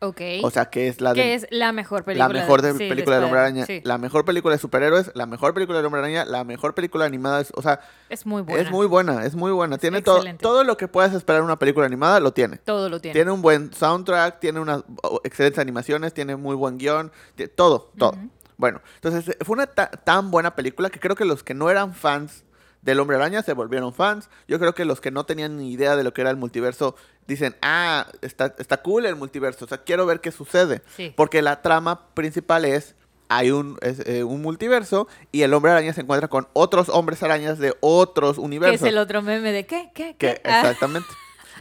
Ok. 0.00 0.20
O 0.42 0.50
sea, 0.50 0.66
que 0.66 0.88
es 0.88 1.00
la 1.00 1.14
de 1.14 1.22
que 1.22 1.34
es 1.34 1.46
la 1.50 1.72
mejor 1.72 2.04
película. 2.04 2.28
la 2.28 2.34
mejor 2.40 2.60
de, 2.60 2.72
sí, 2.72 2.78
película 2.88 3.16
del 3.16 3.24
Hombre 3.24 3.40
Araña, 3.40 3.64
sí. 3.66 3.80
la 3.82 3.96
mejor 3.96 4.24
película 4.26 4.54
de 4.54 4.58
superhéroes, 4.60 5.10
la 5.14 5.24
mejor 5.26 5.54
película 5.54 5.78
del 5.78 5.86
Hombre 5.86 6.00
Araña, 6.00 6.24
la 6.26 6.44
mejor 6.44 6.74
película 6.74 7.06
animada, 7.06 7.40
es- 7.40 7.52
o 7.54 7.62
sea, 7.62 7.80
Es 8.10 8.26
muy 8.26 8.42
buena. 8.42 8.60
es 8.62 8.70
muy 8.70 8.86
buena, 8.86 9.24
es 9.24 9.34
muy 9.34 9.52
buena. 9.52 9.78
Tiene 9.78 10.02
todo, 10.02 10.22
todo 10.38 10.64
lo 10.64 10.76
que 10.76 10.86
puedas 10.86 11.14
esperar 11.14 11.38
en 11.40 11.46
una 11.46 11.58
película 11.58 11.86
animada, 11.86 12.20
lo 12.20 12.32
tiene. 12.32 12.58
Todo 12.58 12.88
lo 12.90 13.00
tiene. 13.00 13.14
Tiene 13.14 13.30
un 13.30 13.40
buen 13.40 13.72
soundtrack, 13.72 14.38
tiene 14.40 14.60
unas 14.60 14.84
excelentes 15.24 15.58
animaciones, 15.58 16.12
tiene 16.12 16.36
muy 16.36 16.56
buen 16.56 16.76
guion, 16.78 17.10
todo, 17.54 17.90
todo. 17.96 18.16
Bueno, 18.58 18.80
entonces 19.02 19.36
fue 19.44 19.54
una 19.54 19.66
ta- 19.66 19.90
tan 19.90 20.30
buena 20.30 20.54
película 20.56 20.88
que 20.88 20.98
creo 20.98 21.14
que 21.14 21.26
los 21.26 21.42
que 21.44 21.52
no 21.52 21.68
eran 21.70 21.92
fans 21.94 22.42
del 22.86 23.00
Hombre 23.00 23.16
Araña 23.16 23.42
se 23.42 23.52
volvieron 23.52 23.92
fans. 23.92 24.30
Yo 24.46 24.58
creo 24.60 24.74
que 24.74 24.84
los 24.84 25.00
que 25.00 25.10
no 25.10 25.26
tenían 25.26 25.56
ni 25.58 25.72
idea 25.72 25.96
de 25.96 26.04
lo 26.04 26.14
que 26.14 26.20
era 26.22 26.30
el 26.30 26.36
multiverso 26.36 26.94
dicen, 27.26 27.56
ah, 27.60 28.06
está, 28.22 28.54
está 28.58 28.80
cool 28.80 29.04
el 29.06 29.16
multiverso, 29.16 29.64
o 29.64 29.68
sea, 29.68 29.78
quiero 29.78 30.06
ver 30.06 30.20
qué 30.20 30.30
sucede. 30.30 30.82
Sí. 30.96 31.12
Porque 31.16 31.42
la 31.42 31.60
trama 31.62 32.06
principal 32.14 32.64
es, 32.64 32.94
hay 33.28 33.50
un, 33.50 33.76
es, 33.82 34.06
eh, 34.06 34.22
un 34.22 34.40
multiverso 34.40 35.08
y 35.32 35.42
el 35.42 35.52
Hombre 35.52 35.72
Araña 35.72 35.92
se 35.92 36.02
encuentra 36.02 36.28
con 36.28 36.46
otros 36.52 36.88
hombres 36.88 37.24
arañas 37.24 37.58
de 37.58 37.74
otros 37.80 38.36
Que 38.36 38.42
universos. 38.42 38.82
es 38.82 38.88
el 38.88 38.98
otro 38.98 39.20
meme 39.20 39.50
de 39.50 39.66
qué, 39.66 39.90
qué, 39.92 40.14
Que, 40.16 40.34
qué. 40.36 40.40
Ah, 40.44 40.60
exactamente. 40.60 41.08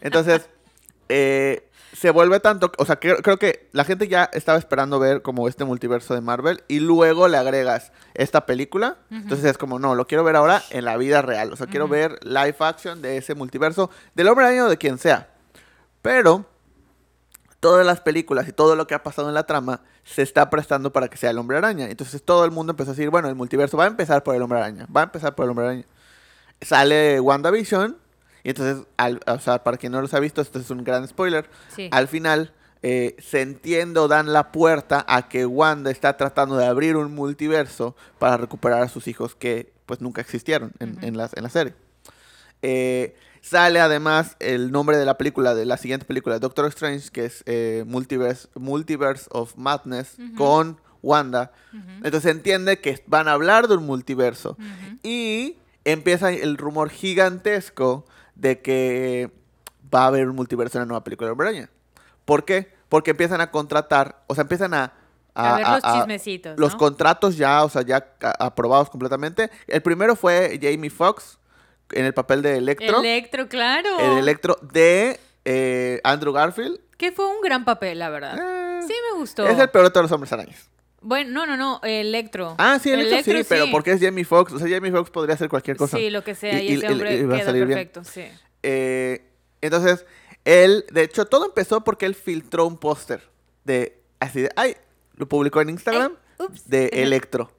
Entonces, 0.02 0.48
eh, 1.10 1.68
se 1.96 2.10
vuelve 2.10 2.42
tanto, 2.42 2.72
o 2.78 2.86
sea, 2.86 2.98
creo, 2.98 3.18
creo 3.18 3.40
que 3.40 3.70
la 3.72 3.86
gente 3.86 4.10
ya 4.10 4.30
estaba 4.34 4.58
esperando 4.58 5.00
ver 5.00 5.22
como 5.22 5.48
este 5.48 5.64
multiverso 5.64 6.14
de 6.14 6.20
Marvel 6.20 6.62
y 6.68 6.82
luego 6.82 7.30
le 7.30 7.38
agregas 7.38 7.94
esta 8.14 8.46
película. 8.46 8.98
Entonces 9.10 9.46
es 9.46 9.58
como, 9.58 9.80
no, 9.80 9.96
lo 9.96 10.06
quiero 10.06 10.26
ver 10.26 10.36
ahora 10.36 10.62
en 10.72 10.84
la 10.84 10.98
vida 10.98 11.22
real. 11.22 11.54
O 11.54 11.56
sea, 11.56 11.68
quiero 11.68 11.88
ver 11.88 12.20
live 12.26 12.58
action 12.60 13.02
de 13.02 13.16
ese 13.16 13.34
multiverso, 13.34 13.90
del 14.14 14.28
hombre 14.28 14.46
araña 14.46 14.66
o 14.66 14.70
de 14.70 14.78
quien 14.78 14.98
sea. 14.98 15.30
Pero 16.02 16.46
todas 17.62 17.86
las 17.86 18.02
películas 18.02 18.48
y 18.50 18.52
todo 18.52 18.76
lo 18.76 18.88
que 18.88 18.94
ha 18.94 19.02
pasado 19.02 19.30
en 19.30 19.34
la 19.34 19.46
trama 19.46 19.80
se 20.04 20.22
está 20.22 20.50
prestando 20.50 20.92
para 20.92 21.08
que 21.08 21.16
sea 21.16 21.30
el 21.30 21.38
hombre 21.38 21.58
araña. 21.58 21.90
Entonces 21.90 22.22
todo 22.24 22.44
el 22.44 22.52
mundo 22.52 22.72
empezó 22.72 22.92
a 22.92 22.94
decir, 22.94 23.10
bueno, 23.10 23.30
el 23.30 23.36
multiverso 23.36 23.78
va 23.78 23.86
a 23.86 23.88
empezar 23.88 24.22
por 24.22 24.36
el 24.36 24.42
hombre 24.42 24.60
araña, 24.60 24.86
va 24.94 25.00
a 25.00 25.06
empezar 25.06 25.34
por 25.34 25.46
el 25.46 25.52
hombre 25.52 25.66
araña. 25.66 25.86
Sale 26.60 27.22
WandaVision 27.22 27.98
y 28.46 28.50
entonces, 28.52 28.86
al- 28.96 29.20
o 29.28 29.40
sea, 29.40 29.64
para 29.64 29.76
quien 29.76 29.92
no 29.92 30.00
los 30.02 30.14
ha 30.14 30.20
visto, 30.22 30.40
esto 30.42 30.60
es 30.60 30.70
un 30.70 30.84
gran 30.86 31.06
spoiler. 31.08 31.50
Sí. 31.76 31.90
Al 31.92 32.08
final 32.08 32.54
eh, 32.84 33.16
se 33.20 33.42
entiende 33.42 34.00
o 34.00 34.08
dan 34.08 34.32
la 34.32 34.52
puerta 34.52 35.04
a 35.10 35.28
que 35.28 35.46
Wanda 35.46 35.90
está 35.92 36.16
tratando 36.16 36.56
de 36.56 36.66
abrir 36.66 36.96
un 36.96 37.14
multiverso 37.14 37.96
para 38.20 38.38
recuperar 38.38 38.84
a 38.84 38.88
sus 38.88 39.08
hijos 39.08 39.36
que 39.36 39.74
pues 39.88 40.00
nunca 40.00 40.22
existieron 40.22 40.72
en, 40.80 40.98
en 41.04 41.18
la, 41.18 41.30
en 41.36 41.44
la 41.44 41.50
serie. 41.50 41.74
Eh, 42.62 43.16
sale 43.42 43.80
además 43.80 44.36
el 44.40 44.72
nombre 44.72 44.98
de 44.98 45.06
la 45.06 45.18
película, 45.18 45.54
de 45.56 45.66
la 45.66 45.78
siguiente 45.78 46.06
película, 46.06 46.40
Doctor 46.40 46.66
Strange, 46.68 47.10
que 47.12 47.26
es 47.26 47.44
eh, 47.46 47.84
Multiverse, 47.88 48.48
Multiverse 48.56 49.28
of 49.32 49.56
Madness, 49.56 50.18
con 50.38 50.80
Wanda. 51.02 51.52
Entonces 51.98 52.24
se 52.24 52.30
entiende 52.32 52.80
que 52.80 53.04
van 53.08 53.28
a 53.28 53.34
hablar 53.34 53.68
de 53.68 53.76
un 53.78 53.86
multiverso. 53.86 54.58
Y 55.04 55.58
empieza 55.84 56.32
el 56.32 56.58
rumor 56.58 56.90
gigantesco 56.90 58.06
de 58.36 58.62
que 58.62 59.32
va 59.94 60.04
a 60.04 60.08
haber 60.08 60.28
un 60.30 60.36
multiverso 60.36 60.78
en 60.78 60.82
la 60.84 60.86
nueva 60.86 61.04
película 61.04 61.30
de 61.32 61.36
Araña. 61.44 61.70
¿Por 62.26 62.46
qué? 62.46 62.74
Porque 62.90 63.12
empiezan 63.12 63.42
a 63.42 63.52
contratar, 63.52 64.22
o 64.28 64.36
sea, 64.36 64.44
empiezan 64.44 64.74
a... 64.74 64.94
A 65.38 65.58
ver 65.58 65.68
los 65.68 65.84
a- 65.84 65.94
chismecitos, 65.98 66.58
Los 66.58 66.74
¿no? 66.74 66.78
contratos 66.80 67.36
ya, 67.36 67.64
o 67.66 67.70
sea, 67.70 67.82
ya 67.82 68.08
aprobados 68.40 68.90
completamente. 68.90 69.52
El 69.68 69.82
primero 69.82 70.16
fue 70.16 70.58
Jamie 70.62 70.90
Foxx 70.90 71.40
en 71.92 72.06
el 72.06 72.14
papel 72.14 72.42
de 72.42 72.58
Electro. 72.58 73.00
Electro, 73.00 73.50
claro. 73.50 74.00
el 74.00 74.18
Electro 74.20 74.58
de 74.62 75.20
Eh, 75.44 76.00
Andrew 76.06 76.32
Garfield. 76.34 76.80
Que 76.98 77.12
fue 77.12 77.28
un 77.28 77.42
gran 77.42 77.66
papel, 77.66 78.00
la 78.00 78.10
verdad. 78.10 78.38
eh, 78.38 78.82
Sí, 78.88 78.94
me 79.12 79.20
gustó. 79.20 79.46
Es 79.46 79.60
el 79.60 79.70
peor 79.70 79.84
de 79.86 79.92
todos 79.92 80.06
los 80.06 80.12
hombres 80.14 80.32
arañas. 80.32 80.70
Bueno, 81.02 81.32
no, 81.32 81.46
no, 81.46 81.58
no, 81.58 81.80
Electro. 81.84 82.56
Ah, 82.58 82.80
sí, 82.82 82.90
Electro, 82.92 83.34
sí, 83.36 83.46
pero 83.48 83.66
porque 83.72 83.92
es 83.92 84.02
Jamie 84.02 84.26
Foxx. 84.26 84.54
O 84.54 84.60
sea, 84.60 84.68
Jamie 84.68 84.92
Foxx 84.92 85.12
podría 85.12 85.36
hacer 85.36 85.50
cualquier 85.50 85.78
cosa. 85.78 85.98
Sí, 85.98 86.10
lo 86.10 86.24
que 86.24 86.34
sea, 86.36 86.62
y, 86.62 86.68
Y- 86.68 86.72
y- 86.72 86.74
ese 86.78 86.86
y- 86.88 86.92
hombre 86.92 87.16
y 87.18 87.24
va 87.24 87.36
a 87.36 87.38
queda 87.38 87.46
salir 87.48 87.66
bien. 87.66 87.78
perfecto, 87.78 88.04
sí. 88.04 88.24
Eh, 88.64 89.24
entonces, 89.62 90.06
él, 90.46 90.86
de 90.92 91.04
hecho, 91.04 91.26
todo 91.26 91.46
empezó 91.46 91.84
porque 91.84 92.06
él 92.08 92.16
filtró 92.16 92.66
un 92.66 92.78
póster 92.78 93.22
de, 93.64 94.00
así 94.20 94.42
de, 94.42 94.50
ay, 94.56 94.76
lo 95.16 95.28
publicó 95.28 95.62
en 95.62 95.70
Instagram 95.70 96.14
Ay, 96.40 96.46
ups. 96.48 96.68
de 96.68 96.88
Electro. 96.88 97.52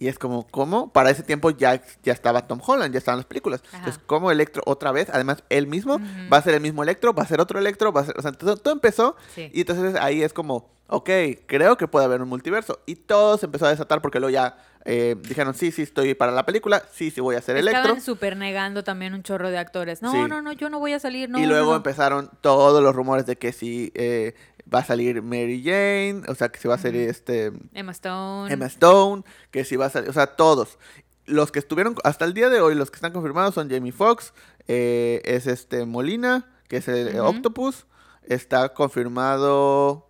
Y 0.00 0.08
es 0.08 0.18
como, 0.18 0.46
¿cómo? 0.48 0.92
Para 0.92 1.10
ese 1.10 1.22
tiempo 1.22 1.50
ya, 1.50 1.80
ya 2.02 2.12
estaba 2.12 2.46
Tom 2.48 2.58
Holland, 2.66 2.92
ya 2.92 2.98
estaban 2.98 3.18
las 3.18 3.26
películas. 3.26 3.62
Ajá. 3.68 3.76
Entonces, 3.78 4.02
¿cómo 4.06 4.30
Electro 4.32 4.62
otra 4.66 4.90
vez? 4.92 5.08
Además, 5.12 5.44
él 5.50 5.66
mismo 5.68 6.00
va 6.32 6.38
a 6.38 6.42
ser 6.42 6.54
el 6.54 6.60
mismo 6.62 6.82
Electro, 6.82 7.12
va 7.12 7.22
a 7.22 7.26
ser 7.26 7.38
otro 7.40 7.58
Electro, 7.58 7.92
va 7.92 8.00
a 8.00 8.04
ser, 8.06 8.18
o 8.18 8.22
sea, 8.22 8.32
todo, 8.32 8.56
todo 8.56 8.72
empezó 8.74 9.14
Sí. 9.34 9.50
y 9.52 9.60
entonces 9.60 9.94
ahí 10.00 10.22
es 10.22 10.32
como, 10.32 10.70
ok, 10.86 11.10
creo 11.46 11.76
que 11.76 11.86
puede 11.86 12.06
haber 12.06 12.22
un 12.22 12.28
multiverso. 12.30 12.80
Y 12.86 12.96
todo 12.96 13.36
se 13.36 13.44
empezó 13.46 13.66
a 13.66 13.70
desatar 13.70 14.00
porque 14.00 14.18
luego 14.20 14.32
ya 14.32 14.56
eh, 14.86 15.14
dijeron, 15.28 15.52
sí, 15.52 15.70
sí, 15.70 15.82
estoy 15.82 16.14
para 16.14 16.32
la 16.32 16.46
película, 16.46 16.82
sí, 16.94 17.10
sí 17.10 17.20
voy 17.20 17.36
a 17.36 17.42
ser 17.42 17.58
Electro. 17.58 17.82
Estaban 17.82 18.00
súper 18.00 18.38
negando 18.38 18.82
también 18.82 19.12
un 19.12 19.22
chorro 19.22 19.50
de 19.50 19.58
actores. 19.58 20.00
No, 20.00 20.10
Sí. 20.12 20.18
no, 20.26 20.40
no, 20.40 20.52
yo 20.52 20.70
no 20.70 20.78
voy 20.78 20.94
a 20.94 20.98
salir, 20.98 21.28
no. 21.28 21.38
y 21.38 21.44
luego 21.44 21.66
no, 21.66 21.70
no. 21.72 21.76
empezaron 21.76 22.30
todos 22.40 22.82
los 22.82 22.94
rumores 22.96 23.26
de 23.26 23.36
que 23.36 23.52
si 23.52 23.92
eh, 23.94 24.34
va 24.72 24.80
a 24.80 24.84
salir 24.84 25.22
Mary 25.22 25.62
Jane, 25.64 26.22
o 26.28 26.34
sea, 26.34 26.48
que 26.50 26.58
si 26.60 26.68
va 26.68 26.74
a 26.74 26.78
salir 26.78 27.08
este 27.08 27.52
Emma 27.74 27.92
Stone. 27.92 28.52
Emma 28.52 28.66
Stone, 28.66 29.24
que 29.50 29.64
si 29.64 29.76
va 29.76 29.86
a 29.86 29.90
salir, 29.90 30.08
o 30.10 30.12
sea, 30.12 30.26
todos. 30.36 30.78
Los 31.26 31.52
que 31.52 31.58
estuvieron 31.58 31.94
hasta 32.04 32.24
el 32.24 32.34
día 32.34 32.48
de 32.48 32.60
hoy, 32.60 32.74
los 32.74 32.90
que 32.90 32.96
están 32.96 33.12
confirmados 33.12 33.54
son 33.54 33.70
Jamie 33.70 33.92
Foxx, 33.92 34.32
eh, 34.68 35.20
es 35.24 35.46
este 35.46 35.84
Molina, 35.86 36.48
que 36.68 36.78
es 36.78 36.88
el 36.88 37.08
Ujú. 37.20 37.28
Octopus, 37.28 37.86
está 38.24 38.72
confirmado, 38.74 40.08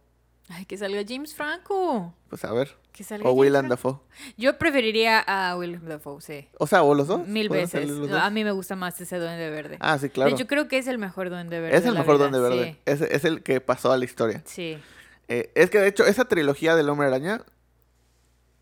Ay, 0.48 0.64
que 0.66 0.76
salga 0.76 1.02
James 1.06 1.34
Franco. 1.34 2.14
pues 2.28 2.44
a 2.44 2.52
ver, 2.52 2.76
Que 2.92 3.04
salga 3.04 3.28
o 3.28 3.32
Willem. 3.32 3.68
Dafoe. 3.68 3.98
Yo 4.36 4.58
preferiría 4.58 5.20
a 5.20 5.56
Willem 5.56 5.84
Dafoe, 5.86 6.20
sí. 6.20 6.48
O 6.58 6.66
sea, 6.66 6.82
o 6.82 6.94
los 6.94 7.06
dos. 7.06 7.26
Mil 7.26 7.48
¿Pueden 7.48 7.64
veces. 7.64 7.88
dos? 7.88 8.10
A 8.12 8.30
mí 8.30 8.44
me 8.44 8.50
gusta 8.52 8.76
más 8.76 9.00
ese 9.00 9.18
duende 9.18 9.48
verde. 9.50 9.76
Ah, 9.80 9.96
sí, 9.98 10.08
claro. 10.10 10.30
Hecho, 10.30 10.46
creo 10.46 10.68
que 10.68 10.78
es 10.78 10.86
el 10.86 10.98
mejor 10.98 11.30
duende 11.30 11.60
verde. 11.60 11.76
es 11.76 11.84
el 11.86 11.94
mejor 11.94 12.18
Duende 12.18 12.40
Verde. 12.40 12.78
Es, 12.86 13.00
es 13.00 13.24
el 13.24 13.42
que 13.42 13.60
pasó 13.60 13.92
a 13.92 13.96
la 13.98 14.04
historia. 14.04 14.42
Sí. 14.44 14.74
sí. 14.76 14.82
Eh, 15.28 15.52
es 15.54 15.70
que 15.70 15.78
de 15.78 15.86
hecho, 15.88 16.04
esa 16.04 16.24
trilogía 16.24 16.74
del 16.74 16.88
Hombre 16.88 17.06
Araña. 17.06 17.42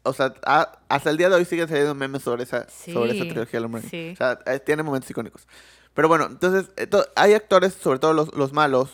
O 0.05 0.13
sea, 0.13 0.35
a- 0.47 0.79
hasta 0.89 1.11
el 1.11 1.17
día 1.17 1.29
de 1.29 1.35
hoy 1.35 1.45
siguen 1.45 1.69
saliendo 1.69 1.95
memes 1.95 2.23
sobre 2.23 2.43
esa, 2.45 2.69
sobre 2.69 3.11
esa 3.13 3.23
Sí, 3.25 3.29
trilogía 3.31 3.59
del 3.59 3.65
Hombre 3.65 3.81
Araña. 3.81 3.91
sí. 3.91 4.11
O 4.13 4.17
sea, 4.17 4.39
eh, 4.47 4.61
tiene 4.61 4.83
momentos 4.83 5.11
icónicos. 5.11 5.47
Pero 5.95 6.09
bueno, 6.09 6.27
entonces, 6.27 6.71
eh, 6.77 6.89
hay 7.17 7.35
actores, 7.35 7.75
sobre 7.75 7.99
todo 7.99 8.13
los, 8.15 8.33
los 8.35 8.53
malos, 8.53 8.91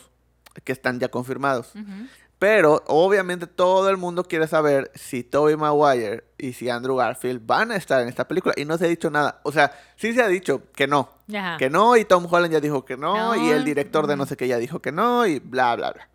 que 0.64 0.72
están 0.72 0.98
ya 1.00 1.08
confirmados. 1.08 1.74
Ujú. 1.74 2.06
Pero 2.38 2.82
obviamente 2.88 3.46
todo 3.46 3.88
el 3.88 3.96
mundo 3.96 4.24
quiere 4.24 4.46
saber 4.46 4.90
si 4.94 5.22
Tobey 5.22 5.56
Maguire 5.56 6.24
y 6.36 6.52
si 6.52 6.68
Andrew 6.68 6.96
Garfield 6.96 7.46
van 7.46 7.70
a 7.70 7.76
estar 7.76 8.02
en 8.02 8.08
esta 8.08 8.28
película. 8.28 8.54
Y 8.56 8.64
no 8.64 8.76
se 8.76 8.86
ha 8.86 8.88
dicho 8.88 9.10
nada. 9.10 9.40
O 9.44 9.52
sea, 9.52 9.72
sí 9.96 10.12
se 10.12 10.22
ha 10.22 10.28
dicho 10.28 10.62
que 10.74 10.86
no. 10.86 11.10
Ajá. 11.34 11.56
Que 11.56 11.70
no, 11.70 11.96
y 11.96 12.04
Tom 12.04 12.26
Holland 12.30 12.52
ya 12.52 12.60
dijo 12.60 12.84
que 12.84 12.96
no, 12.96 13.34
y 13.34 13.50
el 13.50 13.64
director 13.64 14.06
de 14.06 14.16
no 14.16 14.26
sé 14.26 14.36
qué 14.36 14.46
ya 14.46 14.58
dijo 14.58 14.80
que 14.80 14.92
no, 14.92 15.26
y 15.26 15.38
bla, 15.38 15.74
bla, 15.76 15.92
bla. 15.92 16.08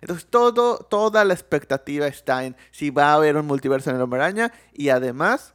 Entonces, 0.00 0.26
todo, 0.28 0.78
toda 0.78 1.24
la 1.24 1.34
expectativa 1.34 2.06
está 2.06 2.44
en 2.44 2.56
si 2.70 2.90
va 2.90 3.10
a 3.10 3.14
haber 3.14 3.36
un 3.36 3.46
multiverso 3.46 3.90
en 3.90 3.96
el 3.96 4.02
Hombre 4.02 4.20
Araña, 4.20 4.52
y 4.72 4.90
además, 4.90 5.54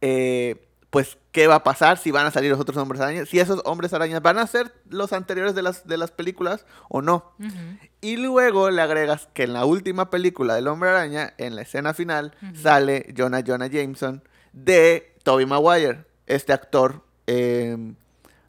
eh, 0.00 0.68
pues, 0.90 1.18
¿qué 1.34 1.46
va 1.48 1.56
a 1.56 1.64
pasar? 1.64 1.98
Si 1.98 2.10
van 2.12 2.24
a 2.24 2.30
salir 2.30 2.50
los 2.50 2.60
otros 2.60 2.78
Hombres 2.78 3.00
Arañas, 3.02 3.28
si 3.28 3.40
esos 3.40 3.60
Hombres 3.66 3.92
Arañas 3.92 4.22
van 4.22 4.38
a 4.38 4.46
ser 4.46 4.72
los 4.88 5.12
anteriores 5.12 5.54
de 5.54 5.62
las, 5.62 5.86
de 5.86 5.98
las 5.98 6.10
películas 6.12 6.64
o 6.88 7.02
no. 7.02 7.32
Y 8.00 8.16
luego 8.16 8.70
le 8.70 8.80
agregas 8.80 9.28
que 9.34 9.42
en 9.42 9.52
la 9.52 9.64
última 9.66 10.08
película 10.10 10.54
del 10.54 10.68
Hombre 10.68 10.90
Araña, 10.90 11.34
en 11.36 11.56
la 11.56 11.62
escena 11.62 11.92
final, 11.92 12.34
sale 12.54 13.12
Jonah 13.16 13.42
Jonah 13.46 13.66
Jameson 13.66 14.22
de 14.52 15.12
Tobey 15.24 15.44
Maguire, 15.44 16.04
este 16.26 16.52
actor. 16.52 17.02
eh, 17.26 17.76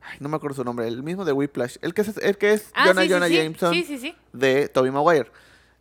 ay, 0.02 0.18
no 0.20 0.30
me 0.30 0.36
acuerdo 0.38 0.56
su 0.58 0.64
nombre, 0.64 0.88
el 0.88 1.02
mismo 1.02 1.26
de 1.26 1.32
Whiplash. 1.32 1.78
El 1.82 1.94
que 1.96 2.02
es, 2.02 2.16
el 2.20 2.38
que 2.38 2.54
es 2.54 2.70
Ah, 2.76 2.86
Jonah 2.88 3.02
sí, 3.02 3.10
Jonah 3.10 3.28
sí. 3.28 3.36
Jameson 3.38 3.74
Sí, 3.74 4.16
de 4.32 4.68
Tobey 4.70 4.92
Maguire. 4.92 5.32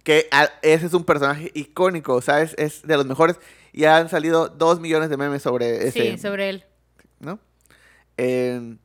Que 0.04 0.26
a- 0.30 0.50
ese 0.62 0.86
es 0.86 0.94
un 0.94 1.04
personaje 1.04 1.50
icónico, 1.54 2.14
o 2.14 2.22
sea, 2.22 2.40
es, 2.40 2.54
es 2.56 2.82
de 2.82 2.96
los 2.96 3.04
mejores. 3.06 3.36
Y 3.72 3.84
han 3.84 4.08
salido 4.08 4.48
dos 4.48 4.80
millones 4.80 5.10
de 5.10 5.16
memes 5.18 5.42
sobre 5.42 5.86
ese. 5.88 6.12
Sí, 6.12 6.18
sobre 6.18 6.48
él. 6.50 6.64
¿No? 7.20 7.38
Eh, 8.16 8.76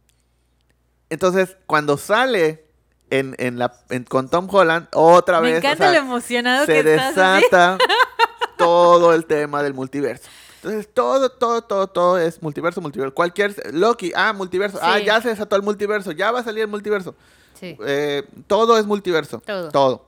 entonces, 1.09 1.57
cuando 1.65 1.97
sale 1.97 2.65
en, 3.09 3.35
en 3.39 3.57
la, 3.59 3.73
en- 3.89 4.03
con 4.03 4.29
Tom 4.29 4.47
Holland, 4.51 4.87
otra 4.93 5.41
Me 5.41 5.47
vez 5.51 5.55
o 5.55 5.57
encanta 5.59 5.85
sea, 5.91 5.93
lo 5.93 6.05
emocionado 6.07 6.65
se 6.65 6.73
que 6.83 6.95
estás. 6.95 7.17
así. 7.17 7.43
desata 7.43 7.77
todo 8.57 9.13
el 9.13 9.25
tema 9.25 9.63
del 9.63 9.73
multiverso. 9.73 10.29
Entonces, 10.61 10.89
todo, 10.93 11.29
todo, 11.31 11.61
todo, 11.63 11.87
todo 11.87 12.17
es 12.19 12.41
multiverso, 12.41 12.81
multiverso. 12.81 13.15
Cualquier... 13.15 13.55
Loki, 13.73 14.11
ah, 14.13 14.33
multiverso. 14.33 14.77
Ah, 14.81 14.99
ya 14.99 15.21
se 15.21 15.29
desató 15.29 15.55
el 15.55 15.61
multiverso. 15.63 16.11
Ya 16.11 16.31
va 16.31 16.39
a 16.41 16.43
salir 16.43 16.63
el 16.63 16.67
multiverso. 16.67 17.15
Sí. 17.53 17.77
Eh, 17.85 18.27
todo 18.45 18.77
es 18.77 18.85
multiverso. 18.85 19.39
Todo. 19.45 19.69
Todo. 19.69 20.05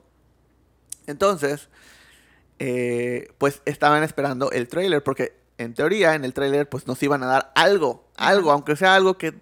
Entonces, 1.08 1.70
eh, 2.60 3.30
pues 3.38 3.62
estaban 3.66 4.04
esperando 4.04 4.52
el 4.52 4.68
tráiler, 4.68 5.02
porque 5.04 5.34
en 5.62 5.74
teoría 5.74 6.16
en 6.16 6.26
el 6.26 6.34
tráiler 6.34 6.68
pues 6.70 6.88
nos 6.88 7.02
iban 7.04 7.24
a 7.24 7.26
dar 7.28 7.52
algo, 7.56 8.06
Ajá. 8.18 8.30
algo, 8.30 8.52
aunque 8.52 8.76
sea 8.76 8.96
algo 8.96 9.18
que 9.18 9.34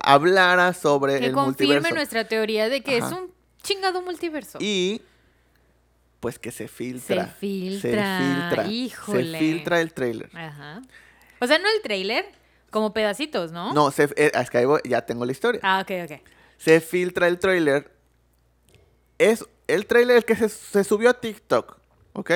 hablara 0.00 0.72
sobre 0.72 1.18
Que 1.20 1.26
el 1.26 1.32
confirme 1.32 1.74
multiverso. 1.74 1.94
nuestra 1.94 2.28
teoría 2.28 2.68
de 2.68 2.82
que 2.82 2.96
es 2.98 3.04
un 3.04 3.32
chingado 3.62 4.02
multiverso. 4.02 4.58
Y 4.60 5.02
pues 6.20 6.38
que 6.38 6.50
se 6.52 6.68
filtra. 6.68 7.26
Se 7.26 7.30
filtra, 7.32 8.18
Se 8.18 8.24
filtra. 8.24 8.66
híjole. 8.68 9.32
Se 9.32 9.38
filtra 9.38 9.80
el 9.80 9.92
tráiler. 9.92 10.30
Ajá. 10.34 10.82
O 11.40 11.46
sea, 11.46 11.58
no 11.58 11.68
el 11.68 11.82
trailer, 11.82 12.24
como 12.70 12.92
pedacitos, 12.94 13.50
¿no? 13.52 13.72
No, 13.74 13.90
se, 13.90 14.04
eh, 14.16 14.30
es 14.34 14.50
que 14.50 14.58
ahí 14.58 14.64
voy- 14.64 14.80
ya 14.84 15.04
tengo 15.04 15.24
la 15.24 15.32
historia. 15.32 15.60
Ah, 15.64 15.80
ok, 15.82 15.90
ok. 16.10 16.20
Se 16.58 16.80
filtra 16.80 17.26
el 17.26 17.38
tráiler. 17.40 17.90
Es 19.18 19.44
el 19.66 19.86
tráiler 19.86 20.24
que 20.24 20.36
se, 20.36 20.48
se 20.48 20.84
subió 20.84 21.10
a 21.10 21.14
TikTok, 21.14 21.76
¿ok? 22.14 22.30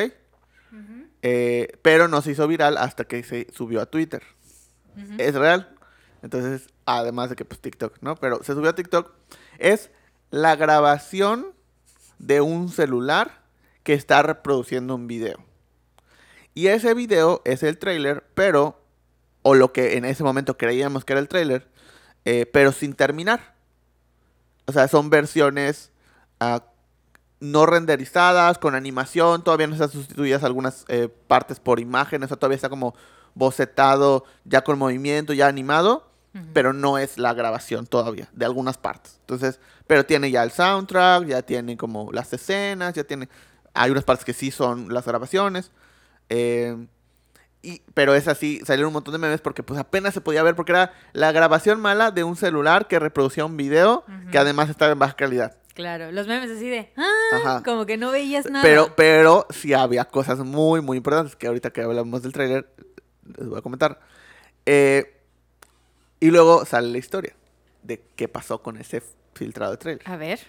Eh, 1.22 1.78
pero 1.82 2.08
no 2.08 2.22
se 2.22 2.32
hizo 2.32 2.46
viral 2.46 2.76
hasta 2.76 3.04
que 3.04 3.22
se 3.22 3.46
subió 3.52 3.80
a 3.80 3.86
Twitter. 3.86 4.22
Es 5.18 5.34
real. 5.34 5.76
Entonces, 6.22 6.68
además 6.86 7.30
de 7.30 7.36
que 7.36 7.44
pues 7.44 7.60
TikTok, 7.60 7.98
¿no? 8.00 8.16
Pero 8.16 8.42
se 8.42 8.54
subió 8.54 8.70
a 8.70 8.74
TikTok. 8.74 9.12
Es 9.58 9.90
la 10.30 10.56
grabación 10.56 11.52
de 12.18 12.40
un 12.40 12.68
celular 12.68 13.42
que 13.82 13.94
está 13.94 14.22
reproduciendo 14.22 14.94
un 14.94 15.06
video. 15.06 15.38
Y 16.54 16.68
ese 16.68 16.94
video 16.94 17.42
es 17.44 17.62
el 17.62 17.78
trailer, 17.78 18.24
pero, 18.34 18.82
o 19.42 19.54
lo 19.54 19.72
que 19.72 19.96
en 19.96 20.04
ese 20.04 20.24
momento 20.24 20.56
creíamos 20.56 21.04
que 21.04 21.12
era 21.12 21.20
el 21.20 21.28
trailer, 21.28 21.68
eh, 22.24 22.46
pero 22.46 22.72
sin 22.72 22.94
terminar. 22.94 23.54
O 24.66 24.72
sea, 24.72 24.88
son 24.88 25.10
versiones 25.10 25.92
ah, 26.40 26.64
no 27.40 27.66
renderizadas, 27.66 28.58
con 28.58 28.74
animación, 28.74 29.44
todavía 29.44 29.66
no 29.66 29.74
están 29.74 29.90
sustituidas 29.90 30.42
algunas 30.42 30.84
eh, 30.88 31.08
partes 31.26 31.60
por 31.60 31.80
imágenes, 31.80 32.26
o 32.26 32.28
sea, 32.28 32.36
todavía 32.36 32.56
está 32.56 32.68
como 32.68 32.94
bocetado, 33.34 34.24
ya 34.44 34.62
con 34.62 34.78
movimiento, 34.78 35.32
ya 35.32 35.46
animado, 35.46 36.10
pero 36.52 36.74
no 36.74 36.98
es 36.98 37.16
la 37.16 37.32
grabación 37.32 37.86
todavía, 37.86 38.28
de 38.34 38.44
algunas 38.44 38.76
partes. 38.76 39.16
Entonces, 39.20 39.58
pero 39.86 40.04
tiene 40.04 40.30
ya 40.30 40.42
el 40.42 40.50
soundtrack, 40.50 41.24
ya 41.24 41.40
tiene 41.40 41.78
como 41.78 42.12
las 42.12 42.30
escenas, 42.32 42.92
ya 42.92 43.04
tiene, 43.04 43.30
hay 43.72 43.90
unas 43.90 44.04
partes 44.04 44.26
que 44.26 44.34
sí 44.34 44.50
son 44.50 44.92
las 44.92 45.06
grabaciones. 45.06 45.70
eh, 46.28 46.76
y, 47.62 47.82
pero 47.94 48.14
es 48.14 48.28
así, 48.28 48.60
salieron 48.64 48.88
un 48.88 48.92
montón 48.92 49.12
de 49.12 49.18
memes 49.18 49.40
porque 49.40 49.64
pues 49.64 49.80
apenas 49.80 50.14
se 50.14 50.20
podía 50.20 50.42
ver 50.44 50.54
porque 50.54 50.70
era 50.70 50.92
la 51.12 51.32
grabación 51.32 51.80
mala 51.80 52.12
de 52.12 52.22
un 52.22 52.36
celular 52.36 52.86
que 52.86 53.00
reproducía 53.00 53.44
un 53.44 53.56
video 53.56 54.04
que 54.30 54.38
además 54.38 54.70
estaba 54.70 54.92
en 54.92 55.00
baja 55.00 55.14
calidad. 55.14 55.56
Claro, 55.76 56.10
los 56.10 56.26
memes 56.26 56.50
así 56.50 56.68
de, 56.68 56.90
ah, 56.96 57.62
como 57.64 57.86
que 57.86 57.96
no 57.98 58.10
veías 58.10 58.46
nada. 58.50 58.62
Pero, 58.64 58.96
pero 58.96 59.46
sí 59.50 59.74
había 59.74 60.06
cosas 60.06 60.38
muy, 60.40 60.80
muy 60.80 60.96
importantes 60.96 61.36
que 61.36 61.46
ahorita 61.46 61.70
que 61.70 61.82
hablamos 61.82 62.22
del 62.22 62.32
tráiler 62.32 62.66
les 63.38 63.46
voy 63.48 63.58
a 63.58 63.62
comentar. 63.62 64.00
Eh, 64.64 65.14
y 66.18 66.30
luego 66.30 66.64
sale 66.64 66.88
la 66.88 66.98
historia 66.98 67.34
de 67.82 68.02
qué 68.16 68.26
pasó 68.26 68.62
con 68.62 68.78
ese 68.78 69.02
filtrado 69.34 69.72
de 69.72 69.76
tráiler. 69.78 70.02
A 70.10 70.16
ver. 70.16 70.40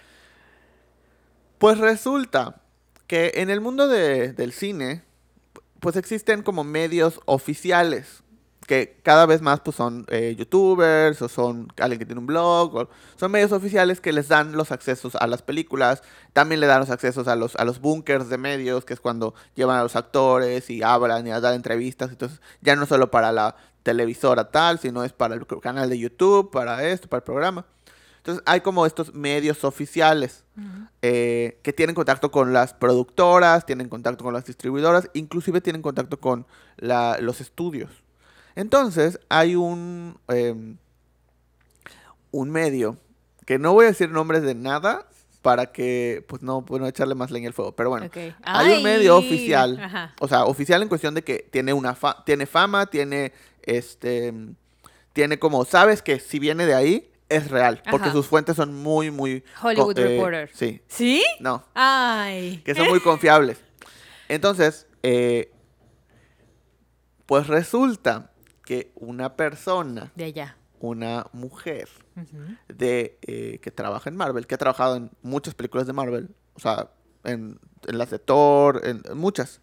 Pues 1.58 1.78
resulta 1.78 2.62
que 3.06 3.32
en 3.36 3.50
el 3.50 3.60
mundo 3.60 3.86
de- 3.86 4.32
del 4.32 4.52
cine, 4.52 5.02
pues 5.80 5.96
existen 5.96 6.42
como 6.42 6.64
medios 6.64 7.20
oficiales 7.26 8.22
que 8.68 9.00
cada 9.02 9.26
vez 9.26 9.40
más 9.42 9.58
pues 9.60 9.74
son 9.76 10.04
eh, 10.08 10.36
youtubers 10.38 11.20
o 11.22 11.28
son 11.28 11.66
alguien 11.80 11.98
que 11.98 12.06
tiene 12.06 12.20
un 12.20 12.26
blog 12.26 12.76
o 12.76 12.88
son 13.16 13.32
medios 13.32 13.50
oficiales 13.50 14.00
que 14.00 14.12
les 14.12 14.28
dan 14.28 14.52
los 14.52 14.70
accesos 14.70 15.16
a 15.16 15.26
las 15.26 15.42
películas. 15.42 16.02
También 16.34 16.60
le 16.60 16.66
dan 16.68 16.78
los 16.80 16.90
accesos 16.90 17.26
a 17.26 17.34
los 17.34 17.56
a 17.56 17.64
los 17.64 17.80
bunkers 17.80 18.28
de 18.28 18.38
medios 18.38 18.84
que 18.84 18.94
es 18.94 19.00
cuando 19.00 19.34
llevan 19.56 19.78
a 19.78 19.82
los 19.82 19.96
actores 19.96 20.68
y 20.70 20.82
hablan 20.82 21.26
y 21.26 21.30
a 21.32 21.40
dar 21.40 21.54
entrevistas. 21.54 22.10
Entonces 22.10 22.40
ya 22.60 22.76
no 22.76 22.86
solo 22.86 23.10
para 23.10 23.32
la 23.32 23.56
televisora 23.82 24.50
tal 24.50 24.78
sino 24.78 25.02
es 25.02 25.12
para 25.12 25.34
el 25.34 25.46
canal 25.62 25.88
de 25.88 25.98
YouTube 25.98 26.50
para 26.50 26.86
esto 26.86 27.08
para 27.08 27.18
el 27.18 27.24
programa. 27.24 27.64
Entonces 28.18 28.42
hay 28.46 28.60
como 28.60 28.84
estos 28.84 29.14
medios 29.14 29.64
oficiales 29.64 30.44
eh, 31.02 31.58
que 31.62 31.72
tienen 31.72 31.94
contacto 31.94 32.30
con 32.30 32.52
las 32.52 32.74
productoras, 32.74 33.64
tienen 33.64 33.88
contacto 33.88 34.24
con 34.24 34.34
las 34.34 34.44
distribuidoras, 34.44 35.08
inclusive 35.14 35.60
tienen 35.62 35.80
contacto 35.80 36.20
con 36.20 36.46
la- 36.76 37.16
los 37.20 37.40
estudios. 37.40 37.90
Entonces 38.58 39.20
hay 39.28 39.54
un, 39.54 40.18
em, 40.26 40.78
un 42.32 42.50
medio, 42.50 42.96
que 43.46 43.56
no 43.56 43.72
voy 43.72 43.84
a 43.84 43.88
decir 43.90 44.10
nombres 44.10 44.42
de 44.42 44.56
nada 44.56 45.06
para 45.42 45.66
que 45.66 46.24
pues 46.28 46.42
no, 46.42 46.64
pues, 46.64 46.80
no 46.82 46.88
echarle 46.88 47.14
más 47.14 47.30
leña 47.30 47.46
al 47.46 47.54
fuego, 47.54 47.70
pero 47.76 47.90
bueno. 47.90 48.10
Hay 48.42 48.72
un 48.78 48.82
medio 48.82 49.16
oficial, 49.16 49.78
Ajá. 49.80 50.12
o 50.18 50.26
sea, 50.26 50.44
oficial 50.44 50.82
en 50.82 50.88
cuestión 50.88 51.14
de 51.14 51.22
que 51.22 51.48
tiene 51.52 51.72
una 51.72 51.94
fa- 51.94 52.24
tiene 52.26 52.46
fama, 52.46 52.86
tiene 52.86 53.32
este 53.62 54.34
tiene 55.12 55.38
como 55.38 55.64
sabes 55.64 56.02
que 56.02 56.18
si 56.18 56.40
viene 56.40 56.66
de 56.66 56.74
ahí 56.74 57.12
es 57.28 57.50
real, 57.52 57.80
porque 57.92 58.10
sus 58.10 58.26
fuentes 58.26 58.56
son 58.56 58.74
muy 58.74 59.12
muy 59.12 59.44
Hollywood 59.62 59.96
eh, 60.00 60.02
Reporter. 60.16 60.50
Sí, 60.52 60.82
¿Sí? 60.88 61.22
no, 61.38 61.62
Ay. 61.74 62.60
que 62.64 62.74
son 62.74 62.88
muy 62.88 62.98
confiables. 62.98 63.58
Entonces, 64.28 64.88
eh, 65.04 65.52
pues 67.24 67.46
resulta 67.46 68.32
que 68.68 68.92
una 68.96 69.34
persona, 69.34 70.12
De 70.14 70.24
allá. 70.24 70.54
una 70.78 71.26
mujer 71.32 71.88
de 72.68 73.16
eh, 73.22 73.60
que 73.62 73.70
trabaja 73.70 74.10
en 74.10 74.16
Marvel, 74.16 74.46
que 74.46 74.56
ha 74.56 74.58
trabajado 74.58 74.96
en 74.96 75.10
muchas 75.22 75.54
películas 75.54 75.86
de 75.86 75.94
Marvel, 75.94 76.28
o 76.52 76.60
sea, 76.60 76.90
en, 77.24 77.58
en 77.86 77.96
las 77.96 78.10
de 78.10 78.18
Thor, 78.18 78.82
en, 78.84 79.00
en 79.10 79.16
muchas, 79.16 79.62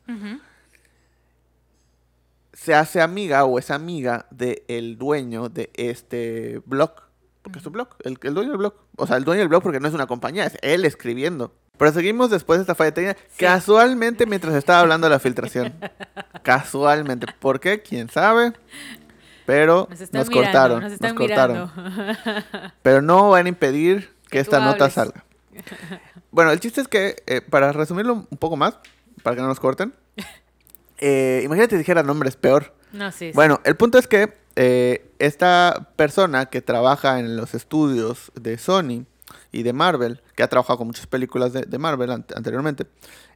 se 2.54 2.74
hace 2.74 3.00
amiga 3.00 3.46
o 3.46 3.60
es 3.60 3.70
amiga 3.70 4.26
del 4.32 4.98
dueño 4.98 5.50
de 5.50 5.70
este 5.76 6.62
blog. 6.66 6.94
Porque 7.44 7.60
es 7.60 7.66
un 7.68 7.74
blog, 7.74 7.90
el, 8.04 8.18
el 8.24 8.34
dueño 8.34 8.50
del 8.50 8.58
blog. 8.58 8.74
O 8.98 9.06
sea, 9.06 9.18
el 9.18 9.24
dueño 9.24 9.42
del 9.42 9.50
blog 9.50 9.62
porque 9.62 9.80
no 9.80 9.88
es 9.88 9.94
una 9.94 10.08
compañía, 10.08 10.48
es 10.48 10.58
él 10.64 10.84
escribiendo. 10.84 11.54
Pero 11.78 11.92
seguimos 11.92 12.30
después 12.30 12.60
de 12.60 12.62
esta 12.64 12.76
falla 12.76 12.94
técnica, 12.94 13.20
casualmente 13.38 14.26
mientras 14.26 14.56
estaba 14.56 14.80
hablando 14.80 15.08
de 15.08 15.12
la 15.12 15.20
filtración. 15.20 15.74
casualmente. 16.44 17.28
¿Por 17.40 17.60
qué? 17.60 17.82
¿Quién 17.82 18.10
sabe? 18.10 18.54
Pero 19.46 19.88
Nos 19.90 20.00
nos, 20.00 20.02
están 20.02 20.28
mirando, 20.28 20.52
cortaron. 20.52 20.98
nos 21.00 21.14
cortaron. 21.14 21.72
Pero 22.82 23.02
no 23.02 23.30
van 23.30 23.46
a 23.46 23.50
impedir 23.50 24.14
que 24.30 24.40
esta 24.40 24.60
nota 24.60 24.90
salga. 24.90 25.24
Bueno, 26.32 26.52
el 26.52 26.60
chiste 26.60 26.82
es 26.82 26.88
que, 26.88 27.16
eh, 27.28 27.42
para 27.42 27.72
resumirlo 27.72 28.26
un 28.30 28.38
poco 28.38 28.58
más, 28.58 28.78
para 29.24 29.36
que 29.36 29.42
no 29.42 29.48
nos 29.48 29.60
corten, 29.60 29.94
eh, 30.98 31.42
imagínate 31.46 31.76
si 31.76 31.78
dijera 31.80 32.04
nombres 32.04 32.36
peor. 32.36 32.74
No, 32.92 33.12
sí. 33.12 33.30
sí. 33.30 33.32
Bueno, 33.34 33.62
el 33.64 33.76
punto 33.76 33.98
es 33.98 34.08
que 34.08 34.38
eh, 34.56 35.10
esta 35.20 35.90
persona 35.96 36.48
que 36.48 36.62
trabaja 36.62 37.20
en 37.20 37.36
los 37.36 37.54
estudios 37.54 38.32
de 38.36 38.58
Sony 38.58 39.06
y 39.58 39.64
de 39.64 39.74
Marvel, 39.74 40.22
que 40.36 40.44
ha 40.44 40.48
trabajado 40.48 40.78
con 40.80 40.88
muchas 40.88 41.08
películas 41.08 41.54
de, 41.54 41.62
de 41.62 41.78
Marvel 41.78 42.12
ante- 42.12 42.36
anteriormente, 42.36 42.86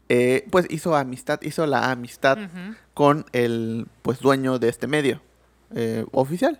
eh, 0.09 0.45
pues 0.51 0.65
hizo 0.69 0.95
amistad, 0.95 1.39
hizo 1.43 1.65
la 1.67 1.91
amistad 1.91 2.37
con 2.93 3.25
el 3.31 3.87
pues 4.01 4.19
dueño 4.19 4.59
de 4.59 4.69
este 4.69 4.87
medio 4.87 5.21
eh, 5.75 6.05
oficial. 6.11 6.59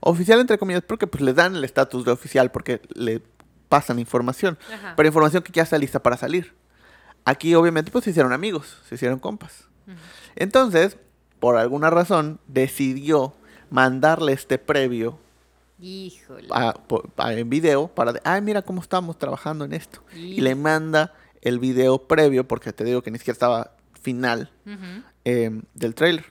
Oficial 0.00 0.40
entre 0.40 0.58
comillas, 0.58 0.82
porque 0.86 1.06
pues 1.06 1.22
le 1.22 1.32
dan 1.34 1.56
el 1.56 1.64
estatus 1.64 2.04
de 2.04 2.12
oficial, 2.12 2.50
porque 2.50 2.80
le 2.94 3.22
pasan 3.68 3.98
información, 3.98 4.58
Ajá. 4.72 4.94
pero 4.96 5.06
información 5.08 5.42
que 5.42 5.52
ya 5.52 5.62
está 5.62 5.78
lista 5.78 6.02
para 6.02 6.16
salir. 6.16 6.54
Aquí 7.24 7.54
obviamente 7.54 7.90
pues 7.90 8.04
se 8.04 8.10
hicieron 8.10 8.32
amigos, 8.32 8.78
se 8.88 8.94
hicieron 8.96 9.18
compas. 9.18 9.64
Entonces, 10.36 10.96
por 11.40 11.56
alguna 11.56 11.90
razón, 11.90 12.38
decidió 12.46 13.34
mandarle 13.70 14.32
este 14.32 14.58
previo 14.58 15.18
Híjole. 15.80 16.48
a- 16.50 16.74
po- 16.74 17.02
a- 17.16 17.32
en 17.34 17.48
video 17.50 17.88
para, 17.88 18.14
ay, 18.24 18.40
mira 18.42 18.62
cómo 18.62 18.80
estamos 18.80 19.18
trabajando 19.18 19.64
en 19.64 19.72
esto. 19.72 20.02
Y 20.14 20.18
Y- 20.34 20.40
le 20.40 20.54
manda 20.54 21.14
el 21.42 21.58
video 21.58 22.06
previo, 22.06 22.46
porque 22.46 22.72
te 22.72 22.84
digo 22.84 23.02
que 23.02 23.10
ni 23.10 23.18
siquiera 23.18 23.34
estaba 23.34 23.72
final 24.02 24.50
eh, 25.24 25.50
del 25.74 25.94
trailer. 25.94 26.24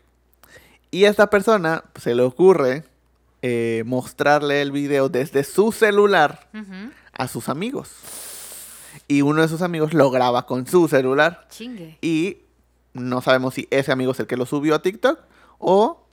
Y 0.92 1.06
a 1.06 1.10
esta 1.10 1.30
persona 1.30 1.84
pues, 1.94 2.04
se 2.04 2.16
le 2.16 2.24
ocurre 2.24 2.84
eh, 3.42 3.84
mostrarle 3.86 4.62
el 4.62 4.72
video 4.72 5.08
desde 5.10 5.44
su 5.44 5.72
celular 5.72 6.50
a 7.14 7.28
sus 7.28 7.48
amigos. 7.50 7.92
Y 9.08 9.22
uno 9.22 9.42
de 9.42 9.48
sus 9.48 9.62
amigos 9.62 9.94
lo 9.94 10.10
graba 10.12 10.46
con 10.46 10.68
su 10.68 10.88
celular. 10.88 11.48
Chingue. 11.50 11.98
Y 12.02 12.40
no 12.94 13.22
sabemos 13.22 13.54
si 13.54 13.68
ese 13.72 13.92
amigo 13.92 14.12
es 14.12 14.20
el 14.20 14.28
que 14.28 14.36
lo 14.38 14.46
subió 14.46 14.76
a 14.76 14.82
TikTok 14.82 15.20
o 15.60 16.04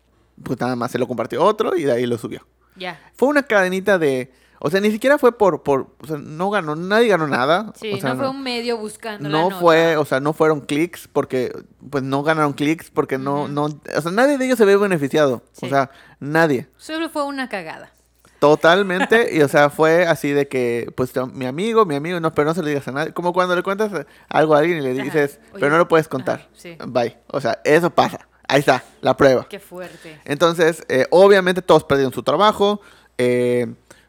pues 0.42 0.60
nada 0.60 0.76
más 0.76 0.90
se 0.92 0.98
lo 0.98 1.08
compartió 1.08 1.42
otro 1.42 1.74
y 1.76 1.84
de 1.84 1.92
ahí 1.92 2.06
lo 2.06 2.18
subió. 2.18 2.46
Ya. 2.76 3.00
Fue 3.14 3.28
una 3.28 3.42
cadenita 3.42 3.98
de... 3.98 4.32
O 4.58 4.70
sea, 4.70 4.80
ni 4.80 4.90
siquiera 4.90 5.18
fue 5.18 5.36
por... 5.36 5.62
por 5.62 5.88
o 6.00 6.06
sea, 6.06 6.16
no 6.16 6.50
ganó, 6.50 6.76
nadie 6.76 7.08
ganó 7.08 7.26
nada. 7.26 7.72
Sí, 7.76 7.92
o 7.92 7.98
sea, 7.98 8.14
no 8.14 8.16
fue 8.20 8.30
un 8.30 8.42
medio 8.42 8.78
buscando 8.78 9.28
la 9.28 9.38
no 9.38 9.50
nota. 9.50 9.60
fue, 9.60 9.96
o 9.98 10.04
sea, 10.06 10.18
no 10.20 10.32
fueron 10.32 10.60
clics 10.62 11.08
porque, 11.12 11.52
pues 11.90 12.02
no 12.02 12.22
ganaron 12.22 12.54
clics 12.54 12.90
porque 12.90 13.18
no, 13.18 13.48
no, 13.48 13.64
o 13.64 14.00
sea, 14.00 14.10
nadie 14.12 14.38
de 14.38 14.46
ellos 14.46 14.56
se 14.58 14.64
ve 14.64 14.76
beneficiado. 14.78 15.42
Sí. 15.52 15.66
O 15.66 15.68
sea, 15.68 15.90
nadie. 16.20 16.68
Solo 16.78 17.10
fue 17.10 17.24
una 17.24 17.48
cagada. 17.50 17.92
Totalmente, 18.38 19.30
y 19.36 19.42
o 19.42 19.48
sea, 19.48 19.70
fue 19.70 20.06
así 20.06 20.30
de 20.30 20.48
que, 20.48 20.90
pues 20.96 21.12
mi 21.32 21.46
amigo, 21.46 21.84
mi 21.84 21.94
amigo, 21.94 22.20
no, 22.20 22.32
pero 22.34 22.48
no 22.48 22.54
se 22.54 22.62
lo 22.62 22.68
digas 22.68 22.86
a 22.88 22.92
nadie. 22.92 23.12
Como 23.12 23.32
cuando 23.32 23.56
le 23.56 23.62
cuentas 23.62 23.90
algo 24.28 24.54
a 24.54 24.58
alguien 24.60 24.78
y 24.78 24.82
le 24.82 24.92
Ajá. 24.92 25.02
dices, 25.02 25.40
Oye, 25.52 25.60
pero 25.60 25.70
no 25.72 25.78
lo 25.78 25.88
puedes 25.88 26.08
contar. 26.08 26.40
ajá, 26.40 26.48
sí. 26.54 26.76
Bye. 26.86 27.16
O 27.28 27.40
sea, 27.40 27.60
eso 27.64 27.90
pasa. 27.90 28.28
Ahí 28.48 28.60
está, 28.60 28.84
la 29.00 29.16
prueba. 29.16 29.46
Qué 29.48 29.58
fuerte. 29.58 30.20
Entonces, 30.24 30.84
eh, 30.88 31.06
obviamente 31.10 31.62
todos 31.62 31.84
perdieron 31.84 32.12
su 32.12 32.22
trabajo. 32.22 32.80
eh, 33.18 33.66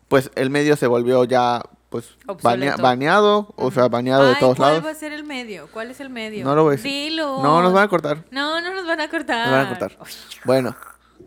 pues 0.09 0.31
el 0.35 0.49
medio 0.49 0.75
se 0.77 0.87
volvió 0.87 1.23
ya, 1.25 1.61
pues, 1.89 2.15
banea- 2.41 2.77
baneado. 2.77 3.53
O 3.57 3.71
sea, 3.71 3.87
baneado 3.89 4.23
de 4.25 4.33
Ay, 4.33 4.39
todos 4.39 4.55
¿cuál 4.57 4.69
lados. 4.73 4.85
va 4.85 4.91
a 4.91 4.95
ser 4.95 5.11
el 5.11 5.23
medio? 5.25 5.67
¿Cuál 5.73 5.91
es 5.91 5.99
el 5.99 6.09
medio? 6.09 6.45
No 6.45 6.55
lo 6.55 6.63
voy 6.63 6.73
a 6.73 6.77
decir. 6.77 6.91
Dilo. 7.09 7.41
No, 7.43 7.61
nos 7.61 7.73
van 7.73 7.83
a 7.83 7.87
cortar. 7.89 8.23
No, 8.31 8.61
no 8.61 8.73
nos 8.73 8.85
van 8.87 9.01
a 9.01 9.09
cortar. 9.09 9.47
Nos 9.47 9.51
van 9.57 9.65
a 9.65 9.69
cortar. 9.69 9.97
Bueno, 10.45 10.75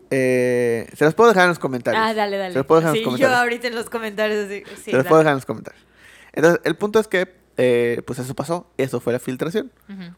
eh, 0.09 0.87
se 0.95 1.05
los 1.05 1.13
puedo 1.13 1.29
dejar 1.29 1.43
en 1.43 1.49
los 1.49 1.59
comentarios. 1.59 2.03
Ah, 2.03 2.13
dale, 2.13 2.37
dale. 2.37 2.53
Se 2.53 2.59
los 2.59 2.65
puedo 2.65 2.81
dejar 2.81 2.95
en 2.95 2.99
sí, 2.99 3.03
los 3.03 3.13
comentarios. 3.13 3.37
yo 3.37 3.41
ahorita 3.43 3.67
en 3.67 3.75
los 3.75 3.89
comentarios. 3.89 4.47
Sí, 4.49 4.63
sí, 4.77 4.81
se 4.83 4.91
los 4.91 4.97
dale. 4.99 5.09
puedo 5.09 5.19
dejar 5.19 5.31
en 5.31 5.37
los 5.37 5.45
comentarios. 5.45 5.83
Entonces, 6.33 6.61
el 6.63 6.75
punto 6.75 6.99
es 6.99 7.07
que, 7.07 7.35
eh, 7.57 8.01
pues 8.05 8.19
eso 8.19 8.33
pasó. 8.35 8.67
Eso 8.77 8.99
fue 8.99 9.13
la 9.13 9.19
filtración. 9.19 9.71
Ujú. 9.89 10.15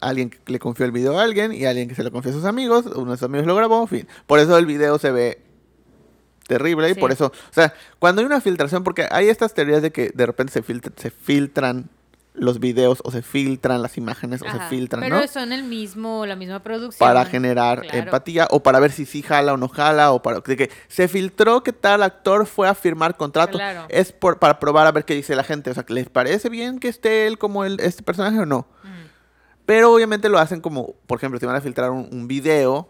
Alguien 0.00 0.30
que 0.30 0.38
le 0.46 0.58
confió 0.58 0.86
el 0.86 0.92
video 0.92 1.18
a 1.18 1.22
alguien 1.22 1.52
y 1.52 1.64
alguien 1.66 1.88
que 1.88 1.94
se 1.94 2.02
lo 2.02 2.10
confió 2.10 2.30
a 2.30 2.34
sus 2.34 2.44
amigos. 2.44 2.86
Uno 2.86 3.10
de 3.12 3.16
sus 3.18 3.24
amigos 3.24 3.46
lo 3.46 3.54
grabó, 3.54 3.82
en 3.82 3.88
fin. 3.88 4.08
Por 4.26 4.38
eso 4.38 4.56
el 4.56 4.66
video 4.66 4.98
se 4.98 5.10
ve 5.12 5.42
terrible 6.46 6.90
y 6.90 6.94
por 6.94 7.12
eso, 7.12 7.26
o 7.26 7.52
sea, 7.52 7.72
cuando 7.98 8.20
hay 8.22 8.26
una 8.26 8.40
filtración, 8.40 8.82
porque 8.82 9.06
hay 9.10 9.28
estas 9.28 9.54
teorías 9.54 9.82
de 9.82 9.92
que 9.92 10.10
de 10.12 10.26
repente 10.26 10.52
se, 10.52 10.62
filtra- 10.64 10.92
se 10.96 11.10
filtran 11.10 11.88
los 12.34 12.58
videos 12.58 13.00
o 13.04 13.10
se 13.12 13.22
filtran 13.22 13.82
las 13.82 13.96
imágenes 13.98 14.40
o 14.42 14.50
se 14.50 14.58
filtran, 14.68 15.02
Pero 15.02 15.20
¿no? 15.20 15.26
son 15.28 15.52
el 15.52 15.62
mismo, 15.64 16.26
la 16.26 16.34
misma 16.36 16.60
producción. 16.62 16.98
para 17.06 17.24
generar 17.24 17.82
Claro. 17.82 17.98
empatía 17.98 18.48
o 18.50 18.62
para 18.62 18.80
ver 18.80 18.90
si 18.92 19.04
sí 19.04 19.22
jala 19.22 19.52
o 19.52 19.56
no 19.56 19.68
jala 19.68 20.10
o 20.12 20.22
para 20.22 20.40
de 20.40 20.56
que 20.56 20.70
se 20.88 21.06
filtró 21.08 21.62
que 21.62 21.72
tal 21.72 22.02
actor 22.02 22.46
fue 22.46 22.68
a 22.68 22.74
firmar 22.74 23.16
contrato 23.16 23.58
Claro. 23.58 23.84
es 23.88 24.12
por, 24.12 24.38
para 24.38 24.58
probar 24.58 24.86
a 24.86 24.92
ver 24.92 25.04
qué 25.04 25.14
dice 25.14 25.34
la 25.36 25.44
gente 25.44 25.70
o 25.70 25.74
sea 25.74 25.84
les 25.88 26.08
parece 26.08 26.48
bien 26.48 26.78
que 26.78 26.88
esté 26.88 27.26
él 27.26 27.36
como 27.36 27.64
el, 27.64 27.78
este 27.80 28.02
personaje 28.04 28.38
o 28.38 28.46
no 28.46 28.58
Ujú. 28.84 28.89
Pero 29.70 29.94
obviamente 29.94 30.28
lo 30.28 30.40
hacen 30.40 30.60
como 30.60 30.94
por 31.06 31.18
ejemplo 31.18 31.38
si 31.38 31.46
van 31.46 31.54
a 31.54 31.60
filtrar 31.60 31.92
un, 31.92 32.08
un 32.10 32.26
video 32.26 32.88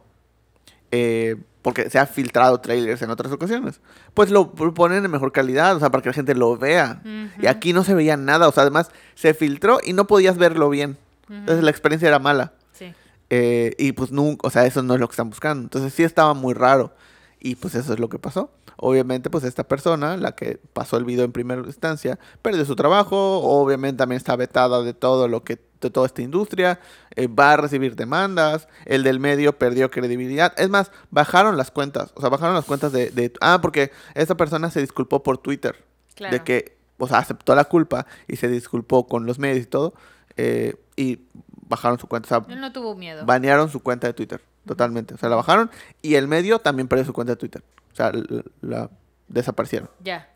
eh, 0.91 1.37
porque 1.61 1.91
se 1.91 1.99
ha 1.99 2.07
filtrado 2.07 2.59
trailers 2.61 3.03
en 3.03 3.11
otras 3.11 3.31
ocasiones 3.33 3.81
pues 4.15 4.31
lo 4.31 4.53
ponen 4.55 5.05
en 5.05 5.11
mejor 5.11 5.31
calidad 5.31 5.77
o 5.77 5.79
sea 5.79 5.91
para 5.91 6.01
que 6.03 6.09
la 6.09 6.15
gente 6.15 6.35
lo 6.35 6.57
vea 6.57 7.03
y 7.05 7.41
Ujú. 7.41 7.49
aquí 7.51 7.75
no 7.75 7.85
se 7.85 7.93
veía 7.95 8.17
nada 8.17 8.49
o 8.49 8.53
sea 8.53 8.63
además 8.63 8.91
se 9.15 9.35
filtró 9.35 9.79
y 9.85 9.93
no 9.93 10.07
podías 10.07 10.39
verlo 10.39 10.71
bien 10.71 10.97
entonces 11.29 11.57
Ujú. 11.57 11.65
la 11.67 11.71
experiencia 11.71 12.09
era 12.09 12.19
mala 12.19 12.55
Sí. 12.73 12.95
eh, 13.29 13.75
y 13.79 13.93
pues 13.93 14.11
nunca, 14.11 14.49
o 14.49 14.51
sea, 14.51 14.65
eso 14.65 14.83
no 14.83 14.95
es 14.95 15.01
lo 15.01 15.07
que 15.07 15.13
están 15.13 15.29
buscando. 15.29 15.63
Entonces 15.65 15.93
sí 15.93 16.03
estaba 16.03 16.33
muy 16.33 16.55
raro. 16.55 16.95
Y 17.39 17.57
pues 17.57 17.75
eso 17.75 17.93
es 17.93 18.01
lo 18.01 18.09
que 18.09 18.19
pasó. 18.19 18.51
Obviamente, 18.77 19.29
pues 19.31 19.45
esta 19.45 19.65
persona, 19.65 20.17
la 20.17 20.35
que 20.35 20.59
pasó 20.73 20.97
el 20.97 21.05
video 21.05 21.25
en 21.27 21.33
primera 21.33 21.61
instancia, 21.67 22.19
perdió 22.43 22.65
su 22.65 22.75
trabajo. 22.75 23.41
Obviamente 23.43 23.99
también 23.99 24.17
está 24.17 24.35
vetada 24.35 24.83
de 24.83 24.95
todo 24.95 25.29
lo 25.29 25.45
que, 25.45 25.59
de 25.81 25.91
toda 25.91 26.07
esta 26.07 26.23
industria. 26.23 26.81
eh, 27.17 27.27
va 27.27 27.53
a 27.53 27.57
recibir 27.57 27.97
demandas. 27.97 28.69
El 28.85 29.03
del 29.03 29.19
medio 29.21 29.59
perdió 29.59 29.91
credibilidad. 29.91 30.53
Es 30.59 30.69
más, 30.69 30.91
bajaron 31.11 31.57
las 31.57 31.71
cuentas. 31.71 32.13
O 32.15 32.21
sea, 32.21 32.31
bajaron 32.31 32.55
las 32.55 32.65
cuentas 32.65 32.93
de. 32.93 33.11
de- 33.11 33.33
ah, 33.41 33.59
porque 33.63 33.91
esta 34.15 34.37
persona 34.37 34.71
se 34.71 34.81
disculpó 34.81 35.23
por 35.23 35.39
Twitter. 35.39 35.85
Claro. 36.15 36.33
De 36.33 36.43
que, 36.45 36.77
o 36.99 37.09
sea, 37.09 37.19
aceptó 37.19 37.55
la 37.55 37.65
culpa 37.65 38.07
y 38.29 38.37
se 38.37 38.49
disculpó 38.49 39.07
con 39.07 39.25
los 39.27 39.39
medios 39.39 39.65
y 39.65 39.67
todo. 39.67 39.95
eh, 40.37 40.75
y 40.97 41.21
bajaron 41.69 41.99
su 41.99 42.07
cuenta. 42.07 42.27
O 42.27 42.45
sea, 42.45 42.55
Él 42.55 42.61
no 42.61 42.73
tuvo 42.73 42.95
miedo. 42.95 43.25
banearon 43.25 43.71
su 43.71 43.81
cuenta 43.81 44.07
de 44.07 44.13
Twitter, 44.13 44.43
totalmente. 44.67 45.15
O 45.15 45.19
sea, 45.19 45.29
la 45.29 45.37
bajaron 45.37 45.71
y 46.03 46.15
el 46.17 46.29
medio 46.29 46.59
también 46.59 46.89
perdió 46.89 47.05
su 47.05 47.13
cuenta 47.13 47.33
de 47.33 47.37
Twitter. 47.37 47.63
O 47.93 47.97
sea, 47.97 48.09
l- 48.09 48.43
la, 48.61 48.91
desaparecieron. 49.29 49.89
Ya. 50.03 50.29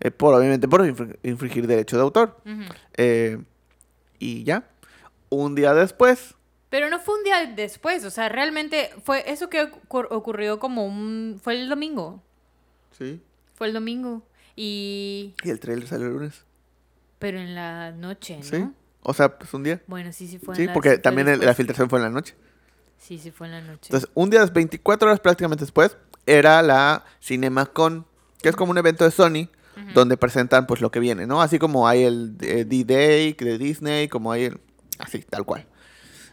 Eh, 0.00 0.10
por, 0.10 0.34
obviamente, 0.34 0.66
por 0.68 0.80
infr- 0.82 1.16
infringir 1.22 1.66
derecho 1.66 1.96
de 1.96 2.02
autor. 2.02 2.36
Eh, 2.96 3.38
y 4.18 4.44
ya. 4.44 4.64
Un 5.30 5.54
día 5.54 5.72
después, 5.74 6.34
Pero 6.68 6.88
no 6.90 6.98
fue 7.00 7.16
un 7.16 7.24
día 7.24 7.46
después, 7.46 8.04
o 8.04 8.10
sea, 8.10 8.28
realmente 8.28 8.90
fue 9.04 9.30
eso 9.30 9.48
que 9.48 9.72
ocur- 9.72 10.08
ocurrió 10.10 10.58
como 10.60 10.84
un... 10.86 11.40
Fue 11.42 11.54
el 11.60 11.68
domingo, 11.68 12.22
sí, 12.96 13.20
fue 13.54 13.68
el 13.68 13.72
domingo. 13.72 14.22
Y... 14.56 15.34
Y 15.42 15.50
el 15.50 15.58
trailer 15.60 15.86
sale 15.88 16.04
el 16.04 16.12
lunes. 16.12 16.44
Pero 17.18 17.38
en 17.38 17.54
la 17.54 17.92
noche, 17.92 18.36
¿no? 18.38 18.42
Sí. 18.44 18.64
O 19.02 19.14
sea, 19.14 19.38
pues 19.38 19.52
un 19.54 19.62
día. 19.62 19.80
Bueno, 19.86 20.12
sí, 20.12 20.26
sí 20.28 20.38
fue 20.38 20.54
en 20.54 20.60
Sí, 20.60 20.66
la- 20.66 20.72
porque 20.74 20.98
también 20.98 21.28
el- 21.28 21.40
la 21.40 21.54
filtración 21.54 21.88
fue 21.88 21.98
en 21.98 22.04
la 22.04 22.10
noche. 22.10 22.34
Sí, 22.98 23.18
sí 23.18 23.30
fue 23.30 23.46
en 23.46 23.52
la 23.52 23.60
noche. 23.62 23.86
Entonces, 23.88 24.10
un 24.14 24.28
día, 24.30 24.44
24 24.44 25.08
horas 25.08 25.20
prácticamente 25.20 25.64
después, 25.64 25.96
era 26.26 26.60
la 26.62 27.04
CinemaCon, 27.22 28.04
que 28.42 28.48
es 28.50 28.56
como 28.56 28.70
un 28.72 28.78
evento 28.78 29.04
de 29.04 29.10
Sony, 29.10 29.48
donde 29.94 30.16
presentan 30.18 30.66
pues 30.66 30.80
lo 30.82 30.90
que 30.90 31.00
viene, 31.00 31.26
¿no? 31.26 31.40
Así 31.40 31.58
como 31.58 31.88
hay 31.88 32.02
el 32.04 32.36
eh, 32.42 32.64
D-Day 32.66 33.32
de 33.32 33.56
Disney, 33.58 34.08
como 34.08 34.30
hay 34.32 34.44
el... 34.44 34.60
Así, 35.00 35.20
tal 35.20 35.44
cual. 35.44 35.66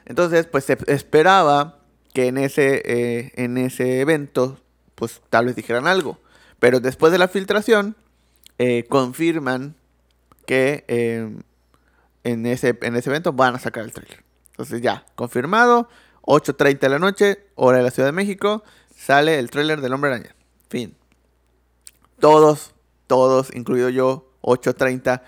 Entonces, 0.05 0.45
pues 0.45 0.65
se 0.65 0.77
esperaba 0.87 1.79
que 2.13 2.27
en 2.27 2.37
ese, 2.37 2.81
eh, 2.85 3.31
en 3.35 3.57
ese 3.57 4.01
evento, 4.01 4.59
pues 4.95 5.21
tal 5.29 5.45
vez 5.45 5.55
dijeran 5.55 5.87
algo. 5.87 6.19
Pero 6.59 6.79
después 6.79 7.11
de 7.11 7.17
la 7.17 7.27
filtración, 7.27 7.95
eh, 8.57 8.85
confirman 8.89 9.75
que 10.45 10.85
eh, 10.87 11.29
en, 12.23 12.45
ese, 12.45 12.77
en 12.81 12.95
ese 12.95 13.09
evento 13.09 13.33
van 13.33 13.55
a 13.55 13.59
sacar 13.59 13.83
el 13.83 13.91
trailer. 13.91 14.23
Entonces 14.51 14.81
ya, 14.81 15.05
confirmado, 15.15 15.89
8.30 16.23 16.79
de 16.79 16.89
la 16.89 16.99
noche, 16.99 17.39
hora 17.55 17.77
de 17.77 17.83
la 17.83 17.91
Ciudad 17.91 18.07
de 18.07 18.13
México, 18.13 18.63
sale 18.95 19.39
el 19.39 19.51
tráiler 19.51 19.81
del 19.81 19.93
Hombre 19.93 20.11
Araña. 20.11 20.35
Fin. 20.69 20.95
Todos, 22.19 22.73
todos, 23.05 23.53
incluido 23.53 23.89
yo, 23.89 24.31
8.30, 24.41 25.21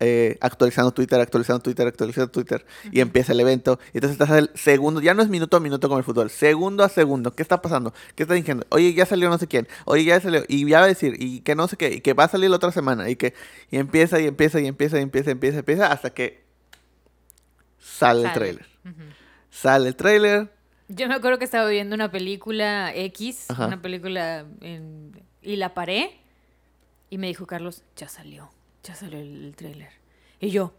eh, 0.00 0.38
actualizando 0.40 0.92
Twitter, 0.92 1.20
actualizando 1.20 1.60
Twitter, 1.62 1.86
actualizando 1.86 2.30
Twitter, 2.30 2.64
y 2.92 3.00
empieza 3.00 3.32
el 3.32 3.40
evento. 3.40 3.78
Y 3.92 3.98
entonces 3.98 4.20
estás 4.20 4.36
el 4.38 4.50
segundo, 4.54 5.00
ya 5.00 5.14
no 5.14 5.22
es 5.22 5.28
minuto 5.28 5.56
a 5.56 5.60
minuto 5.60 5.88
como 5.88 5.98
el 5.98 6.04
fútbol, 6.04 6.30
segundo 6.30 6.84
a 6.84 6.88
segundo. 6.88 7.34
¿Qué 7.34 7.42
está 7.42 7.60
pasando? 7.60 7.92
¿Qué 8.14 8.22
está 8.24 8.34
diciendo? 8.34 8.66
Oye, 8.70 8.94
ya 8.94 9.06
salió 9.06 9.28
no 9.28 9.38
sé 9.38 9.46
quién, 9.48 9.66
oye, 9.84 10.04
ya 10.04 10.20
salió, 10.20 10.44
y 10.48 10.68
ya 10.68 10.78
va 10.78 10.84
a 10.84 10.88
decir, 10.88 11.16
y 11.18 11.40
que 11.40 11.54
no 11.54 11.66
sé 11.68 11.76
qué, 11.76 11.94
y 11.94 12.00
que 12.00 12.14
va 12.14 12.24
a 12.24 12.28
salir 12.28 12.50
la 12.50 12.56
otra 12.56 12.70
semana, 12.72 13.08
y 13.10 13.16
que 13.16 13.34
y 13.70 13.78
empieza, 13.78 14.20
y 14.20 14.26
empieza, 14.26 14.60
y 14.60 14.66
empieza, 14.66 14.98
y 14.98 15.02
empieza, 15.02 15.30
y 15.30 15.32
empieza, 15.32 15.56
y 15.56 15.58
empieza, 15.60 15.92
hasta 15.92 16.10
que 16.10 16.42
sale, 17.78 18.28
el. 18.48 18.56
Ujú. 18.84 19.02
Sale 19.50 19.88
el 19.88 19.96
tráiler. 19.96 20.52
Yo 20.88 21.08
me 21.08 21.14
acuerdo 21.14 21.38
que 21.38 21.44
estaba 21.44 21.68
viendo 21.68 21.94
una 21.94 22.10
película 22.10 22.94
X, 22.94 23.46
Ajá. 23.50 23.66
una 23.66 23.82
película 23.82 24.46
en- 24.60 25.20
y 25.42 25.56
la 25.56 25.74
paré 25.74 26.18
y 27.10 27.18
me 27.18 27.26
dijo 27.26 27.46
Carlos, 27.46 27.82
ya 27.96 28.08
salió, 28.08 28.50
ya 28.88 28.94
salió 28.94 29.18
el, 29.18 29.44
el 29.44 29.54
tráiler. 29.56 29.90
Y 30.40 30.50
yo, 30.50 30.72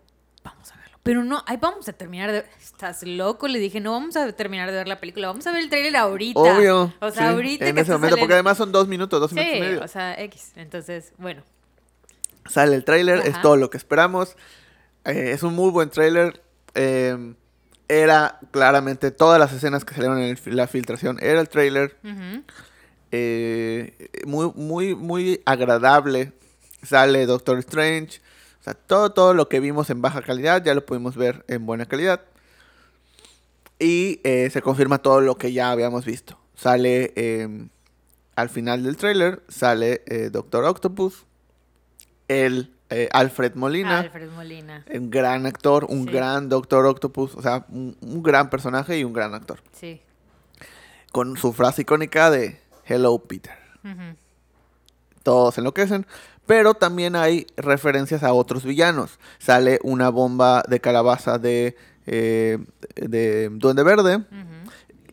vamos 0.43 0.71
a 0.71 0.77
verlo. 0.77 0.97
Pero 1.03 1.23
no, 1.23 1.43
ahí 1.47 1.57
vamos 1.57 1.87
a 1.87 1.93
terminar 1.93 2.31
de... 2.31 2.43
¿Estás 2.59 3.03
loco? 3.03 3.47
Le 3.47 3.59
dije, 3.59 3.79
no 3.79 3.91
vamos 3.91 4.15
a 4.17 4.31
terminar 4.33 4.69
de 4.71 4.77
ver 4.77 4.87
la 4.87 4.99
película, 4.99 5.27
vamos 5.27 5.45
a 5.47 5.51
ver 5.51 5.61
el 5.63 5.69
tráiler 5.69 5.95
ahorita. 5.95 6.39
Obvio. 6.39 6.93
O 6.99 7.11
sea, 7.11 7.29
sí, 7.29 7.33
ahorita 7.35 7.67
En 7.67 7.75
que 7.75 7.81
ese 7.81 7.91
momento, 7.93 8.17
porque 8.17 8.33
además 8.33 8.57
son 8.57 8.71
dos 8.71 8.87
minutos, 8.87 9.19
dos 9.19 9.31
minutos 9.31 9.53
y 9.53 9.55
Sí, 9.55 9.61
medio. 9.61 9.83
o 9.83 9.87
sea, 9.87 10.19
X. 10.21 10.51
Entonces, 10.55 11.13
bueno. 11.17 11.43
Sale 12.47 12.75
el 12.75 12.83
tráiler, 12.83 13.19
es 13.27 13.39
todo 13.41 13.57
lo 13.57 13.69
que 13.69 13.77
esperamos. 13.77 14.35
Eh, 15.05 15.31
es 15.33 15.43
un 15.43 15.53
muy 15.55 15.69
buen 15.71 15.89
tráiler. 15.89 16.41
Eh, 16.73 17.33
era 17.87 18.39
claramente 18.51 19.11
todas 19.11 19.39
las 19.39 19.51
escenas 19.53 19.85
que 19.85 19.93
salieron 19.93 20.19
en 20.19 20.37
el 20.45 20.55
la 20.55 20.67
filtración. 20.67 21.17
Era 21.21 21.41
el 21.41 21.49
tráiler. 21.49 21.97
Eh, 23.11 24.09
muy, 24.25 24.51
muy, 24.55 24.95
muy 24.95 25.41
agradable. 25.45 26.33
Sale 26.83 27.25
Doctor 27.25 27.57
Strange. 27.59 28.21
O 28.59 28.63
sea, 28.63 28.73
todo, 28.73 29.11
todo 29.11 29.33
lo 29.33 29.47
que 29.49 29.59
vimos 29.59 29.89
en 29.89 30.01
baja 30.01 30.21
calidad 30.21 30.63
ya 30.63 30.73
lo 30.73 30.85
pudimos 30.85 31.15
ver 31.15 31.43
en 31.47 31.65
buena 31.65 31.85
calidad. 31.85 32.21
Y 33.79 34.19
eh, 34.23 34.49
se 34.51 34.61
confirma 34.61 34.97
todo 34.97 35.21
lo 35.21 35.37
que 35.37 35.53
ya 35.53 35.71
habíamos 35.71 36.05
visto. 36.05 36.37
Sale 36.55 37.13
eh, 37.15 37.67
al 38.35 38.49
final 38.49 38.83
del 38.83 38.97
tráiler, 38.97 39.41
sale 39.47 40.03
eh, 40.07 40.29
Doctor 40.29 40.65
Octopus, 40.65 41.25
el 42.27 42.73
eh, 42.89 43.07
Alfred 43.13 43.55
Molina, 43.55 43.99
Alfred 43.99 44.29
Molina. 44.31 44.83
un 44.93 45.09
gran 45.09 45.45
actor, 45.45 45.85
un 45.85 46.05
Sí. 46.05 46.11
gran 46.11 46.49
Doctor 46.49 46.85
Octopus, 46.85 47.35
o 47.35 47.41
sea, 47.41 47.65
un, 47.69 47.95
un 48.01 48.21
gran 48.23 48.49
personaje 48.49 48.97
y 48.99 49.03
un 49.05 49.13
gran 49.13 49.33
actor. 49.33 49.61
Sí. 49.73 50.01
Con 51.13 51.37
su 51.37 51.53
frase 51.53 51.83
icónica 51.83 52.29
de 52.29 52.59
Hello 52.85 53.17
Peter. 53.19 53.53
Todos 55.23 55.57
enloquecen. 55.57 56.05
Pero 56.49 56.73
también 56.73 57.15
hay 57.15 57.45
referencias 57.57 58.23
a 58.23 58.33
otros 58.33 58.65
villanos. 58.65 59.19
Sale 59.37 59.79
una 59.83 60.09
bomba 60.09 60.63
de 60.67 60.79
calabaza 60.79 61.37
de, 61.37 61.75
eh, 62.07 62.57
de 62.95 63.49
Duende 63.51 63.83
Verde. 63.83 64.25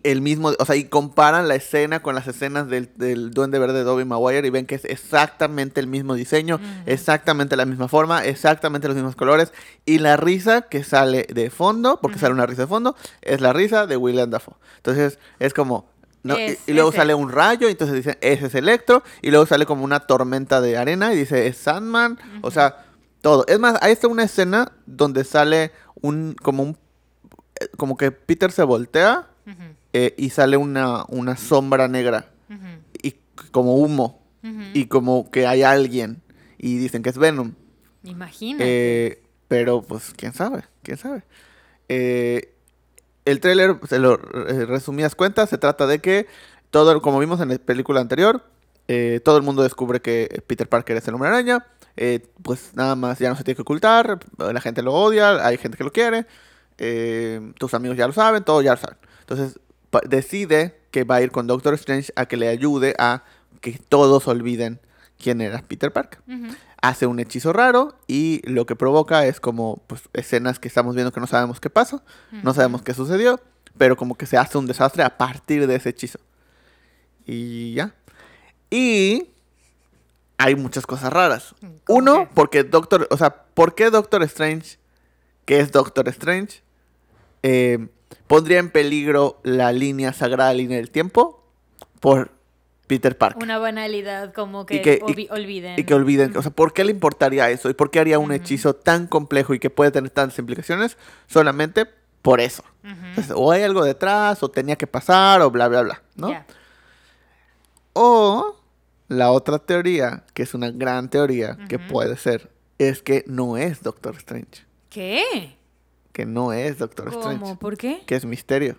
El 0.03 0.22
mismo, 0.22 0.53
o 0.59 0.64
sea, 0.64 0.77
y 0.77 0.85
comparan 0.85 1.46
la 1.46 1.55
escena 1.55 2.01
con 2.01 2.14
las 2.14 2.27
escenas 2.27 2.70
del, 2.70 2.90
del 2.96 3.33
Duende 3.33 3.59
Verde 3.59 3.81
de 3.81 3.85
Dobby 3.85 4.07
Maguire 4.07 4.49
y 4.49 4.51
ven 4.51 4.64
que 4.64 4.77
es 4.77 4.87
exactamente 4.87 5.79
el 5.79 5.88
mismo 5.88 6.14
diseño, 6.14 6.59
exactamente 6.87 7.55
la 7.57 7.66
misma 7.66 7.88
forma, 7.88 8.25
exactamente 8.25 8.88
los 8.88 8.96
mismos 8.96 9.14
colores. 9.14 9.53
Y 9.85 9.99
la 9.99 10.16
risa 10.16 10.62
que 10.62 10.85
sale 10.85 11.27
de 11.29 11.51
fondo, 11.51 11.99
porque 12.01 12.18
sale 12.18 12.33
una 12.33 12.46
risa 12.46 12.62
de 12.62 12.68
fondo, 12.68 12.96
es 13.20 13.42
la 13.42 13.53
risa 13.53 13.87
de 13.87 13.99
William 13.99 14.31
Dafoe. 14.31 14.55
Entonces, 14.79 15.18
es 15.38 15.53
como... 15.53 15.94
¿no? 16.27 16.39
Y- 16.39 16.59
luego 16.73 16.91
ese. 16.91 16.99
sale 16.99 17.15
un 17.15 17.31
rayo, 17.31 17.69
y 17.69 17.73
entonces 17.73 17.97
dicen, 17.97 18.19
ese 18.21 18.47
es 18.47 18.55
Electro, 18.55 19.03
y 19.23 19.31
luego 19.31 19.47
sale 19.47 19.67
como 19.67 19.85
una 19.85 20.01
tormenta 20.01 20.61
de 20.61 20.77
arena, 20.77 21.12
y 21.12 21.17
dice, 21.17 21.47
es 21.47 21.57
Sandman, 21.57 22.19
o 22.43 22.51
sea, 22.51 22.85
todo. 23.21 23.45
Es 23.49 23.59
más, 23.59 23.79
ahí 23.83 23.93
está 23.93 24.09
una 24.09 24.25
escena 24.25 24.73
donde 24.87 25.25
sale 25.25 25.73
un, 26.01 26.35
como 26.43 26.62
un, 26.62 26.77
eh, 27.61 27.69
como 27.77 27.97
que 27.97 28.11
Peter 28.12 28.53
se 28.53 28.62
voltea, 28.62 29.29
eh, 29.93 30.15
y 30.19 30.31
sale 30.31 30.57
una, 30.57 31.05
una 31.09 31.37
sombra 31.37 31.89
negra, 31.89 32.31
y 33.03 33.15
como 33.51 33.77
humo, 33.77 34.23
y 34.75 34.87
como 34.87 35.31
que 35.31 35.47
hay 35.47 35.62
alguien, 35.62 36.23
y 36.59 36.77
dicen 36.79 37.03
que 37.03 37.11
es 37.11 37.19
Venom. 37.19 37.53
Imagínate. 38.05 38.65
Eh, 38.67 39.23
pero 39.49 39.83
pues, 39.83 40.12
quién 40.17 40.33
sabe, 40.33 40.65
quién 40.83 40.97
sabe. 40.97 41.23
Eh, 41.89 42.55
el 43.27 43.41
tráiler, 43.41 43.77
se 43.87 43.99
lo 43.99 44.15
eh, 44.15 44.65
resumidas 44.65 45.15
cuentas, 45.15 45.51
se 45.51 45.59
trata 45.59 45.87
de 45.87 45.99
que 45.99 46.27
todo, 46.71 47.03
como 47.03 47.19
vimos 47.19 47.41
en 47.41 47.51
la 47.51 47.59
película 47.59 48.01
anterior, 48.01 48.43
eh, 48.89 49.21
todo 49.25 49.37
el 49.37 49.43
mundo 49.43 49.62
descubre 49.62 50.01
que 50.01 50.43
Peter 50.47 50.69
Parker 50.69 50.97
es 50.97 51.07
el 51.09 51.15
hombre 51.15 51.29
araña. 51.29 51.67
eh, 51.97 52.27
pues 52.43 52.71
nada 52.75 52.95
más 52.95 53.19
ya 53.19 53.29
no 53.29 53.37
se 53.37 53.43
tiene 53.43 53.57
que 53.57 53.62
ocultar, 53.62 54.21
la 54.39 54.61
gente 54.61 54.83
lo 54.83 54.95
odia, 54.95 55.45
hay 55.47 55.59
gente 55.59 55.77
que 55.77 55.85
lo 55.85 55.93
quiere, 55.93 56.27
tus 57.59 57.75
amigos 57.75 57.97
ya 57.97 58.07
lo 58.07 58.12
saben, 58.12 58.45
todos 58.45 58.62
ya 58.62 58.73
lo 58.73 58.77
saben. 58.79 58.99
Entonces 59.21 59.59
decide 60.09 60.79
que 60.91 61.05
va 61.05 61.17
a 61.17 61.23
ir 61.23 61.31
con 61.31 61.47
Doctor 61.47 61.75
Strange 61.75 62.12
a 62.17 62.27
que 62.27 62.37
le 62.37 62.49
ayude 62.49 62.95
a 62.99 63.25
que 63.61 63.81
todos 63.89 64.29
olviden 64.29 64.79
quién 65.19 65.41
era 65.41 65.62
Peter 65.62 65.93
Parker. 65.93 66.21
Hace 66.88 67.07
un 67.07 67.18
hechizo 67.18 67.53
raro 67.53 67.96
y 68.07 68.40
lo 68.49 68.66
que 68.66 68.77
provoca 68.77 69.27
es 69.27 69.40
como 69.40 69.83
pues, 69.87 70.03
escenas 70.12 70.59
que 70.59 70.68
estamos 70.68 70.94
viendo 70.94 71.12
que 71.12 71.20
no 71.20 71.27
sabemos 71.27 71.61
qué 71.61 71.70
pasó, 71.70 72.03
no 72.31 72.55
sabemos 72.55 72.83
qué 72.83 72.94
sucedió, 72.94 73.40
pero 73.77 73.96
como 73.96 74.16
que 74.16 74.27
se 74.27 74.37
hace 74.37 74.59
un 74.59 74.66
desastre 74.66 75.03
a 75.03 75.16
partir 75.16 75.66
de 75.66 75.77
ese 75.77 75.90
hechizo. 75.90 76.18
Y 77.27 77.75
ya. 77.75 77.94
Y 78.70 79.31
hay 80.38 80.55
muchas 80.55 80.87
cosas 80.87 81.12
raras. 81.12 81.55
¿Cómo 81.85 81.99
Uno, 81.99 82.20
qué? 82.20 82.29
porque 82.35 82.64
Doctor, 82.64 83.09
o 83.11 83.16
sea, 83.16 83.31
¿por 83.55 83.75
qué 83.75 83.90
Doctor 83.90 84.22
Strange, 84.22 84.79
que 85.44 85.61
es 85.61 85.72
Doctor 85.72 86.09
Strange, 86.09 86.62
eh, 87.42 87.88
pondría 88.27 88.59
en 88.59 88.70
peligro 88.70 89.40
la 89.42 89.72
línea 89.72 90.12
sagrada 90.12 90.53
línea 90.53 90.77
del 90.77 90.90
tiempo 90.90 91.44
por 92.01 92.36
Peter 92.87 93.16
Parker? 93.18 93.42
Una 93.42 93.59
banalidad 93.59 94.33
como 94.33 94.64
que, 94.66 94.77
Y 94.77 94.83
que- 94.83 95.01
y- 95.16 95.29
olviden. 95.31 95.79
Y 95.79 95.85
que 95.85 95.94
olviden, 95.94 96.37
o 96.37 96.42
sea, 96.42 96.51
¿por 96.51 96.72
qué 96.72 96.85
le 96.85 96.92
importaría 96.92 97.51
eso? 97.51 97.68
¿Y 97.70 97.75
por 97.75 97.90
qué 97.90 97.99
haría 98.01 98.18
un 98.18 98.31
hechizo 98.33 98.75
tan 98.75 99.07
complejo 99.07 99.55
y 99.55 99.59
que 99.59 99.70
puede 99.70 99.90
tener 99.90 100.11
tantas 100.11 100.38
implicaciones? 100.38 100.96
Solamente 101.27 101.87
por 102.22 102.40
eso. 102.40 102.64
Entonces, 102.83 103.33
o 103.37 103.51
hay 103.51 103.62
algo 103.62 103.85
detrás, 103.85 104.42
o 104.42 104.49
tenía 104.49 104.77
que 104.77 104.87
pasar, 104.87 105.40
o 105.42 105.51
bla, 105.51 105.66
bla, 105.68 105.83
bla, 105.83 106.03
¿no? 106.14 106.29
O 107.92 108.57
la 109.09 109.31
otra 109.31 109.59
teoría, 109.59 110.25
que 110.35 110.42
es 110.42 110.55
una 110.55 110.70
gran 110.70 111.09
teoría, 111.11 111.57
que 111.68 111.79
puede 111.79 112.16
ser, 112.16 112.51
es 112.79 113.03
que 113.03 113.25
no 113.27 113.57
es 113.57 113.83
Doctor 113.83 114.14
Strange. 114.16 114.64
¿Qué? 114.90 115.57
Que 116.12 116.27
no 116.27 116.53
es 116.53 116.79
Doctor 116.79 117.11
¿Cómo? 117.11 117.20
Strange. 117.31 117.57
¿Por 117.57 117.77
qué? 117.77 118.03
Que 118.07 118.14
es 118.16 118.25
misterio. 118.25 118.79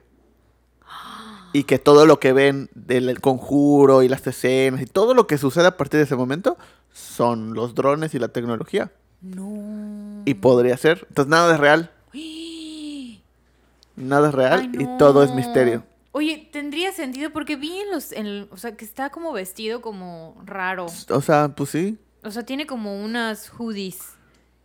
Y 1.58 1.64
que 1.64 1.80
todo 1.80 2.06
lo 2.06 2.20
que 2.20 2.34
ven 2.34 2.70
del 2.76 3.20
conjuro 3.20 4.04
y 4.04 4.08
las 4.10 4.28
escenas 4.28 4.80
y 4.82 4.86
todo 4.86 5.16
lo 5.16 5.26
que 5.26 5.40
sucede 5.40 5.66
a 5.66 5.76
partir 5.76 5.98
de 5.98 6.04
ese 6.04 6.16
momento 6.16 6.56
son 6.94 7.56
los 7.56 7.74
drones 7.74 8.14
y 8.14 8.20
la 8.20 8.28
tecnología. 8.28 8.92
No. 9.22 10.22
Y 10.26 10.36
podría 10.36 10.78
ser. 10.78 11.08
Entonces 11.10 11.30
nada 11.32 11.56
es 11.56 11.60
real. 11.60 11.92
Nada 13.96 14.30
es 14.30 14.36
real 14.36 14.60
Ay, 14.72 14.84
y 14.84 14.98
todo 15.00 15.24
es 15.24 15.34
misterio. 15.34 15.84
Oye, 16.12 16.48
tendría 16.54 16.92
sentido 16.92 17.32
porque 17.32 17.56
vi 17.56 17.80
en 17.80 17.90
los. 17.90 18.12
en- 18.12 18.48
o 18.52 18.58
sea, 18.58 18.78
que 18.78 18.86
está 18.86 19.10
como 19.10 19.34
vestido 19.34 19.82
como 19.82 20.40
raro. 20.46 20.86
O 21.10 21.22
sea, 21.22 21.50
pues 21.50 21.72
sí. 21.72 21.98
O 22.24 22.30
sea, 22.30 22.44
tiene 22.46 22.68
como 22.68 23.04
unas 23.04 23.50
hoodies. 23.50 24.00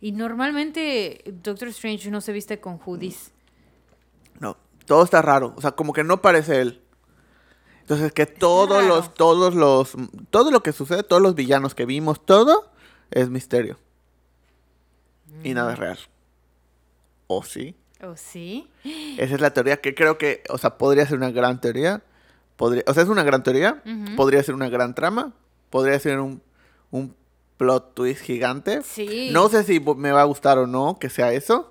Y 0.01 0.11
normalmente 0.11 1.23
Doctor 1.41 1.69
Strange 1.69 2.11
no 2.11 2.21
se 2.21 2.31
viste 2.31 2.59
con 2.59 2.77
hoodies. 2.77 3.31
No, 4.39 4.57
todo 4.85 5.03
está 5.03 5.23
raro. 5.23 5.53
O 5.57 5.61
sea, 5.61 5.71
como 5.71 5.93
que 5.93 6.03
no 6.03 6.21
parece 6.21 6.61
él. 6.61 6.82
Entonces 7.83 8.11
que 8.13 8.25
todos 8.25 8.83
los, 8.83 9.13
todos 9.13 9.53
los, 9.55 9.93
todo 10.29 10.51
lo 10.51 10.63
que 10.63 10.71
sucede, 10.71 11.03
todos 11.03 11.21
los 11.21 11.35
villanos 11.35 11.75
que 11.75 11.85
vimos, 11.85 12.25
todo, 12.25 12.69
es 13.11 13.29
misterio. 13.29 13.77
Y 15.43 15.53
nada 15.53 15.73
es 15.73 15.77
Mm. 15.77 15.81
real. 15.81 15.99
¿O 17.27 17.43
sí? 17.43 17.75
¿O 18.01 18.15
sí? 18.17 18.69
Esa 19.17 19.35
es 19.35 19.41
la 19.41 19.53
teoría 19.53 19.77
que 19.81 19.95
creo 19.95 20.17
que, 20.17 20.43
o 20.49 20.57
sea, 20.57 20.77
podría 20.77 21.05
ser 21.05 21.17
una 21.17 21.31
gran 21.31 21.59
teoría. 21.61 22.01
Podría, 22.55 22.83
o 22.87 22.93
sea, 22.93 23.03
es 23.03 23.09
una 23.09 23.23
gran 23.23 23.43
teoría. 23.43 23.81
Podría 24.15 24.43
ser 24.43 24.55
una 24.55 24.69
gran 24.69 24.93
trama. 24.95 25.33
Podría 25.69 25.99
ser 25.99 26.19
un, 26.19 26.41
un 26.91 27.15
plot 27.57 27.95
twist 27.95 28.21
gigante. 28.21 28.81
Sí. 28.83 29.29
No 29.31 29.49
sé 29.49 29.63
si 29.63 29.79
me 29.79 30.11
va 30.11 30.21
a 30.21 30.25
gustar 30.25 30.57
o 30.57 30.67
no 30.67 30.97
que 30.99 31.09
sea 31.09 31.33
eso. 31.33 31.69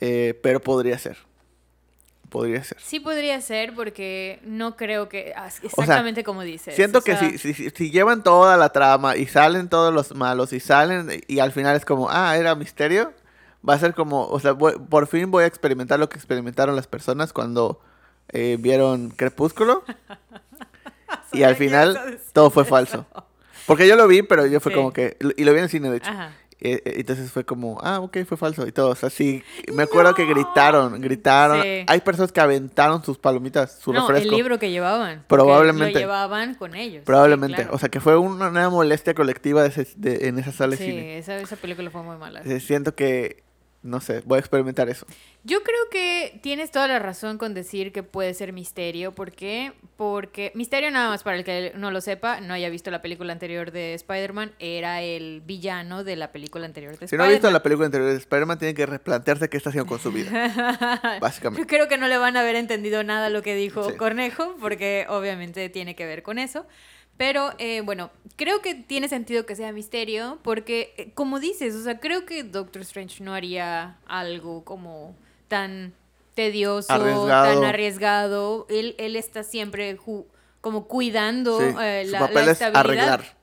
eh, 0.00 0.38
pero 0.42 0.60
podría 0.60 0.98
ser. 0.98 1.16
Podría 2.28 2.64
ser. 2.64 2.78
Sí 2.80 2.98
podría 3.00 3.40
ser 3.40 3.74
porque 3.74 4.40
no 4.44 4.76
creo 4.76 5.08
que... 5.08 5.32
ah, 5.36 5.50
sea, 5.50 5.60
Exactamente 5.68 6.24
como 6.24 6.42
dices. 6.42 6.74
Siento 6.74 6.98
o 6.98 7.02
que 7.02 7.16
sea, 7.16 7.30
si, 7.30 7.38
si, 7.38 7.54
si- 7.54 7.70
si 7.70 7.90
llevan 7.90 8.22
toda 8.24 8.56
la 8.56 8.70
trama 8.70 9.16
y 9.16 9.26
salen 9.26 9.68
todos 9.68 9.94
los 9.94 10.14
malos 10.14 10.52
y 10.52 10.58
salen 10.60 11.22
y 11.28 11.38
al 11.38 11.52
final 11.52 11.76
es 11.76 11.84
como, 11.84 12.08
ah, 12.10 12.36
era 12.36 12.54
misterio, 12.56 13.12
va 13.68 13.74
a 13.74 13.78
ser 13.78 13.94
como, 13.94 14.26
o 14.26 14.40
sea, 14.40 14.52
voy- 14.52 14.78
por 14.90 15.06
fin 15.06 15.30
voy 15.30 15.44
a 15.44 15.46
experimentar 15.46 15.98
lo 16.00 16.08
que 16.08 16.16
experimentaron 16.16 16.74
las 16.74 16.86
personas 16.88 17.32
cuando 17.32 17.80
eh, 18.30 18.56
vieron 18.58 19.10
Crepúsculo 19.10 19.84
y 21.32 21.42
al 21.42 21.56
final 21.56 22.18
todo 22.32 22.50
fue 22.50 22.64
falso. 22.64 23.06
Porque 23.66 23.88
yo 23.88 23.96
lo 23.96 24.06
vi, 24.06 24.22
pero 24.22 24.44
yo 24.46 24.60
fue 24.60 24.72
Sí. 24.72 24.76
como 24.76 24.92
que, 24.92 25.16
y 25.36 25.44
lo 25.44 25.52
vi 25.52 25.58
en 25.58 25.64
el 25.64 25.70
cine 25.70 25.90
de 25.90 25.96
hecho. 25.98 26.10
Ajá. 26.10 26.32
Eh, 26.60 26.80
eh, 26.84 26.94
entonces 26.98 27.30
fue 27.30 27.44
como, 27.44 27.78
ah, 27.82 28.00
ok, 28.00 28.18
fue 28.26 28.36
falso 28.36 28.66
y 28.66 28.72
todo. 28.72 28.88
O 28.90 28.94
sea, 28.94 29.10
sí, 29.10 29.42
me 29.72 29.82
acuerdo 29.82 30.14
que 30.14 30.24
gritaron, 30.24 31.00
gritaron. 31.00 31.62
Sí. 31.62 31.84
Hay 31.86 32.00
personas 32.00 32.32
que 32.32 32.40
aventaron 32.40 33.04
sus 33.04 33.18
palomitas, 33.18 33.78
su 33.80 33.92
no, 33.92 34.00
refresco. 34.08 34.30
el 34.30 34.36
libro 34.36 34.58
que 34.58 34.70
llevaban. 34.70 35.24
Probablemente. 35.28 35.92
Lo 35.94 35.98
llevaban 36.00 36.54
con 36.54 36.74
ellos. 36.74 37.00
sí, 37.00 37.06
Probablemente. 37.06 37.56
claro. 37.56 37.74
O 37.74 37.78
sea, 37.78 37.88
que 37.90 38.00
fue 38.00 38.16
una, 38.16 38.48
una 38.48 38.70
molestia 38.70 39.14
colectiva 39.14 39.62
de 39.62 39.68
ese- 39.68 39.88
de- 39.96 40.28
en 40.28 40.38
esa 40.38 40.52
sala 40.52 40.72
de 40.72 40.76
Sí, 40.78 40.84
cine. 40.90 41.18
esa, 41.18 41.36
esa 41.36 41.56
película 41.56 41.90
fue 41.90 42.02
muy 42.02 42.16
mala. 42.16 42.40
Eh, 42.44 42.60
Siento 42.60 42.94
que, 42.94 43.43
no 43.84 44.00
sé, 44.00 44.22
voy 44.24 44.36
a 44.36 44.40
experimentar 44.40 44.88
eso. 44.88 45.06
Yo 45.44 45.62
creo 45.62 45.78
que 45.90 46.40
tienes 46.42 46.70
toda 46.72 46.88
la 46.88 46.98
razón 46.98 47.38
con 47.38 47.54
decir 47.54 47.92
que 47.92 48.02
puede 48.02 48.34
ser 48.34 48.52
misterio. 48.52 49.12
¿Por 49.12 49.30
qué? 49.30 49.72
Porque 49.96 50.50
Misterio, 50.54 50.90
nada 50.90 51.10
más 51.10 51.22
para 51.22 51.36
el 51.36 51.44
que 51.44 51.72
no 51.76 51.90
lo 51.92 52.00
sepa, 52.00 52.40
no 52.40 52.54
haya 52.54 52.68
visto 52.70 52.90
la 52.90 53.02
película 53.02 53.32
anterior 53.32 53.70
de 53.70 53.94
Spider-Man, 53.94 54.52
era 54.58 55.02
el 55.02 55.42
villano 55.42 56.02
de 56.02 56.16
la 56.16 56.32
película 56.32 56.64
anterior 56.66 56.92
de 56.92 56.96
Si 56.96 57.02
no 57.02 57.22
Spider-Man. 57.24 57.28
ha 57.28 57.32
visto 57.32 57.50
la 57.50 57.62
película 57.62 57.86
anterior 57.86 58.10
de 58.10 58.16
Spider-Man, 58.16 58.58
tiene 58.58 58.74
que 58.74 58.86
replantearse 58.86 59.48
qué 59.48 59.56
está 59.58 59.68
haciendo 59.68 59.86
con 59.88 60.00
su 60.00 60.10
vida. 60.10 60.30
Yo 61.14 61.20
Básicamente. 61.20 61.66
creo 61.66 61.86
que 61.86 61.98
no 61.98 62.08
le 62.08 62.16
van 62.18 62.36
a 62.36 62.40
haber 62.40 62.56
entendido 62.56 63.04
nada 63.04 63.28
lo 63.28 63.42
que 63.42 63.54
dijo 63.54 63.90
Sí. 63.90 63.96
Cornejo, 63.96 64.56
porque 64.60 65.06
obviamente 65.08 65.68
tiene 65.68 65.94
que 65.94 66.06
ver 66.06 66.22
con 66.22 66.38
eso. 66.38 66.66
Pero 67.16 67.52
eh, 67.58 67.80
bueno, 67.82 68.10
creo 68.36 68.60
que 68.60 68.74
tiene 68.74 69.08
sentido 69.08 69.46
que 69.46 69.54
sea 69.54 69.72
misterio, 69.72 70.38
porque 70.42 70.94
eh, 70.96 71.10
como 71.14 71.38
dices, 71.40 71.74
o 71.74 71.82
sea, 71.84 72.00
creo 72.00 72.26
que 72.26 72.42
Doctor 72.42 72.82
Strange 72.82 73.22
no 73.22 73.34
haría 73.34 73.98
algo 74.06 74.64
como 74.64 75.14
tan 75.48 75.94
tedioso, 76.34 76.92
Arriesgado. 76.92 77.60
tan 77.60 77.64
arriesgado. 77.64 78.66
Él, 78.68 78.96
él 78.98 79.14
está 79.16 79.44
siempre 79.44 79.96
como 80.60 80.88
cuidando 80.88 81.60
Sí, 81.60 81.66
eh, 81.80 82.02
su 82.06 82.12
la, 82.12 82.18
papel 82.18 82.34
la 82.34 82.42
es 82.42 82.48
estabilidad. 82.60 82.80
arreglar. 82.80 83.36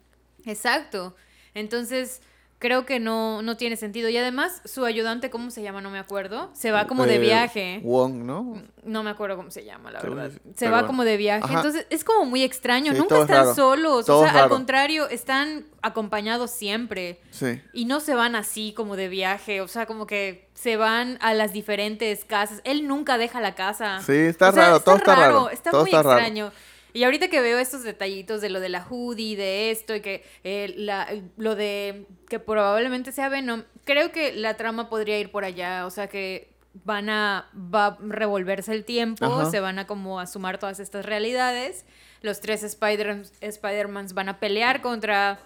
Exacto. 0.46 1.16
Entonces, 1.54 2.22
creo 2.62 2.86
que 2.86 3.00
no, 3.00 3.42
no 3.42 3.58
tiene 3.58 3.76
sentido. 3.76 4.08
Y 4.08 4.16
además, 4.16 4.62
su 4.64 4.86
ayudante, 4.86 5.30
¿cómo 5.30 5.50
se 5.52 5.64
llama? 5.64 5.82
No 5.82 5.90
me 5.90 6.00
acuerdo. 6.00 6.52
Se 6.54 6.72
va 6.72 6.86
como 6.88 7.06
de 7.06 7.16
Eh, 7.16 7.20
viaje. 7.20 7.82
Wong, 7.84 8.14
¿no? 8.24 8.62
No 8.86 9.04
me 9.04 9.10
acuerdo 9.10 9.36
cómo 9.36 9.52
se 9.52 9.66
llama, 9.66 9.92
la 9.92 10.00
verdad. 10.02 10.32
Se 10.56 10.66
va 10.68 10.72
bueno. 10.74 10.88
como 10.88 11.04
de 11.04 11.18
viaje. 11.18 11.44
Ajá. 11.44 11.56
Entonces, 11.56 11.88
es 11.90 12.04
como 12.06 12.24
muy 12.26 12.44
extraño. 12.44 12.94
Sí, 12.94 13.00
Nunca 13.00 13.20
están 13.20 13.38
raro. 13.46 13.56
solos. 13.56 14.06
Todo 14.06 14.20
o 14.20 14.24
sea, 14.24 14.30
al 14.32 14.36
raro. 14.38 14.50
contrario, 14.50 15.10
están 15.10 15.66
acompañados 15.82 16.52
siempre. 16.52 17.20
Sí. 17.32 17.60
Y 17.74 17.86
no 17.86 18.00
se 18.00 18.14
van 18.16 18.36
así 18.36 18.74
como 18.74 18.96
de 18.96 19.10
viaje. 19.10 19.60
O 19.62 19.68
sea, 19.68 19.88
como 19.88 20.06
que 20.08 20.48
se 20.54 20.78
van 20.78 21.18
a 21.22 21.34
las 21.34 21.54
diferentes 21.54 22.24
casas. 22.26 22.62
Él 22.64 22.88
nunca 22.88 23.18
deja 23.18 23.42
la 23.42 23.56
casa. 23.56 24.00
Sí, 24.06 24.14
está 24.14 24.50
O 24.50 24.54
sea, 24.54 24.66
raro, 24.68 24.80
todo 24.82 24.96
está 24.98 25.16
raro. 25.16 25.50
Está 25.50 25.72
todo 25.72 25.82
muy 25.82 25.90
está 25.90 26.04
raro. 26.04 26.52
Y 26.94 27.04
ahorita 27.04 27.28
que 27.30 27.42
veo 27.42 27.58
estos 27.60 27.84
detallitos 27.84 28.42
de 28.42 28.50
lo 28.50 28.60
de 28.60 28.70
la 28.70 28.86
hoodie, 28.86 29.36
de 29.36 29.72
esto, 29.72 29.96
y 29.96 30.02
que 30.02 30.24
eh, 30.44 30.74
la- 30.78 31.08
lo 31.38 31.56
de 31.56 32.06
que 32.30 32.40
probablemente 32.40 33.12
sea 33.12 33.30
Venom, 33.30 33.64
creo 33.86 34.12
que 34.12 34.34
la 34.34 34.56
trama 34.58 34.90
podría 34.90 35.20
ir 35.20 35.32
por 35.32 35.44
allá. 35.46 35.86
O 35.86 35.90
sea 35.90 36.08
que 36.08 36.52
van 36.86 37.10
a 37.10 37.50
va 37.56 37.86
a 37.88 37.98
revolverse 38.00 38.72
el 38.74 38.86
tiempo, 38.86 39.26
Ajá. 39.26 39.52
se 39.52 39.60
van 39.60 39.78
a 39.80 39.88
como 39.88 40.20
a 40.20 40.28
sumar 40.28 40.58
todas 40.58 40.80
estas 40.80 41.06
realidades. 41.06 41.86
Los 42.22 42.40
tres 42.40 42.64
Spider- 42.64 43.24
Spider-Mans 43.42 44.14
van 44.14 44.30
a 44.30 44.40
pelear 44.40 44.82
contra 44.82 45.40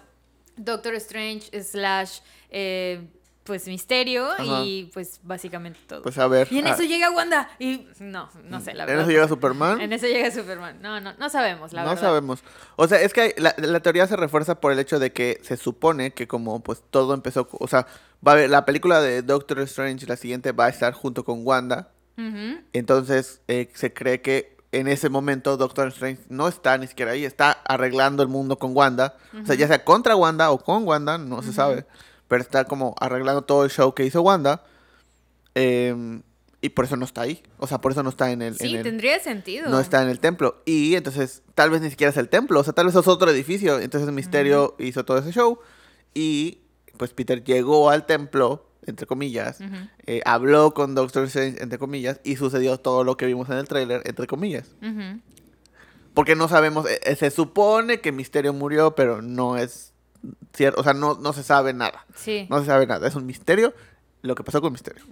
Doctor 0.56 0.94
Strange 0.94 1.62
slash 1.62 2.20
eh, 2.50 3.00
pues 3.46 3.66
Misterio 3.66 4.30
Ajá. 4.32 4.62
y 4.64 4.90
pues 4.92 5.20
básicamente 5.22 5.78
todo. 5.86 6.02
Pues 6.02 6.18
a 6.18 6.26
ver. 6.28 6.48
y 6.50 6.58
en 6.58 6.66
eso 6.66 6.82
llega 6.82 7.10
Wanda 7.10 7.48
y 7.58 7.86
no, 8.00 8.28
no 8.44 8.60
sé, 8.60 8.74
la 8.74 8.82
¿En 8.82 8.88
verdad. 8.88 9.02
eso 9.02 9.10
llega 9.12 9.28
Superman? 9.28 9.80
En 9.80 9.92
eso 9.92 10.06
llega 10.06 10.30
Superman. 10.30 10.78
No, 10.82 11.00
no, 11.00 11.14
no 11.14 11.30
sabemos, 11.30 11.72
la 11.72 11.84
no 11.84 11.88
verdad. 11.90 12.02
sabemos. 12.02 12.42
O 12.76 12.86
sea, 12.88 13.00
es 13.00 13.12
que 13.14 13.34
la, 13.38 13.54
la 13.56 13.80
teoría 13.80 14.06
se 14.06 14.16
refuerza 14.16 14.60
por 14.60 14.72
el 14.72 14.78
hecho 14.78 14.98
de 14.98 15.12
que 15.12 15.40
se 15.42 15.56
supone 15.56 16.12
que 16.12 16.26
como 16.28 16.60
pues 16.60 16.82
todo 16.90 17.14
empezó, 17.14 17.48
o 17.52 17.68
sea, 17.68 17.86
va 18.26 18.32
a 18.32 18.34
haber 18.34 18.50
la 18.50 18.64
película 18.66 19.00
de 19.00 19.22
Doctor 19.22 19.60
Strange, 19.60 20.06
la 20.06 20.16
siguiente 20.16 20.52
va 20.52 20.66
a 20.66 20.68
estar 20.68 20.92
junto 20.92 21.24
con 21.24 21.46
Wanda. 21.46 21.92
Entonces 22.72 23.40
eh, 23.48 23.70
se 23.74 23.92
cree 23.92 24.20
que 24.20 24.56
en 24.72 24.88
ese 24.88 25.08
momento 25.08 25.56
Doctor 25.56 25.88
Strange 25.88 26.22
no 26.28 26.48
está 26.48 26.76
ni 26.76 26.86
siquiera 26.86 27.12
ahí, 27.12 27.24
está 27.24 27.52
arreglando 27.64 28.22
el 28.22 28.28
mundo 28.28 28.58
con 28.58 28.76
Wanda. 28.76 29.16
O 29.42 29.46
sea, 29.46 29.54
ya 29.54 29.66
sea 29.68 29.84
contra 29.84 30.16
Wanda 30.16 30.50
o 30.50 30.58
con 30.58 30.84
Wanda, 30.84 31.18
no 31.18 31.42
se 31.42 31.52
sabe. 31.52 31.86
Pero 32.28 32.42
está 32.42 32.64
como 32.64 32.94
arreglando 33.00 33.42
todo 33.42 33.64
el 33.64 33.70
show 33.70 33.94
que 33.94 34.04
hizo 34.04 34.22
Wanda. 34.22 34.64
em, 35.54 36.22
y 36.60 36.70
por 36.70 36.84
eso 36.86 36.96
no 36.96 37.04
está 37.04 37.20
ahí. 37.22 37.42
O 37.58 37.66
sea, 37.66 37.78
por 37.78 37.92
eso 37.92 38.02
no 38.02 38.10
está 38.10 38.30
en 38.32 38.42
el... 38.42 38.54
en 38.54 38.58
Sí, 38.58 38.74
el- 38.76 38.82
tendría 38.82 39.18
sentido. 39.20 39.68
no 39.70 39.78
está 39.78 40.02
en 40.02 40.08
el 40.08 40.18
templo. 40.20 40.62
Y 40.64 40.94
entonces, 40.96 41.42
tal 41.54 41.70
vez 41.70 41.80
ni 41.80 41.90
siquiera 41.90 42.10
es 42.10 42.16
el 42.16 42.28
templo. 42.28 42.58
O 42.60 42.64
sea, 42.64 42.72
tal 42.72 42.86
vez 42.86 42.94
es 42.94 43.06
otro 43.06 43.30
edificio. 43.30 43.78
Entonces, 43.78 44.10
Misterio 44.12 44.74
hizo 44.78 45.04
todo 45.04 45.18
ese 45.18 45.30
show. 45.32 45.58
Y 46.14 46.58
pues 46.96 47.12
Peter 47.12 47.44
llegó 47.44 47.90
al 47.90 48.06
templo, 48.06 48.66
entre 48.86 49.06
comillas. 49.06 49.58
Eh, 50.06 50.22
habló 50.24 50.72
con 50.74 50.94
Doctor 50.94 51.24
Strange, 51.24 51.62
entre 51.62 51.78
comillas. 51.78 52.20
Y 52.24 52.36
sucedió 52.36 52.78
todo 52.78 53.04
lo 53.04 53.16
que 53.16 53.26
vimos 53.26 53.48
en 53.50 53.58
el 53.58 53.68
tráiler, 53.68 54.02
entre 54.06 54.26
comillas. 54.26 54.66
Porque 56.14 56.34
no 56.34 56.48
sabemos. 56.48 56.88
eh, 56.90 56.98
eh, 57.04 57.16
se 57.16 57.30
supone 57.30 58.00
que 58.00 58.10
Misterio 58.12 58.52
murió, 58.52 58.94
pero 58.94 59.22
no 59.22 59.56
es 59.58 59.92
cierto. 60.52 60.80
O 60.80 60.84
sea, 60.84 60.94
no, 60.94 61.14
no 61.14 61.32
se 61.32 61.42
sabe 61.42 61.72
nada. 61.72 62.04
Sí. 62.14 62.46
No 62.50 62.60
se 62.60 62.66
sabe 62.66 62.86
nada. 62.86 63.06
Es 63.06 63.14
un 63.14 63.26
misterio 63.26 63.74
lo 64.26 64.34
que 64.34 64.44
pasó 64.44 64.60
con 64.60 64.72
Misterio. 64.72 65.02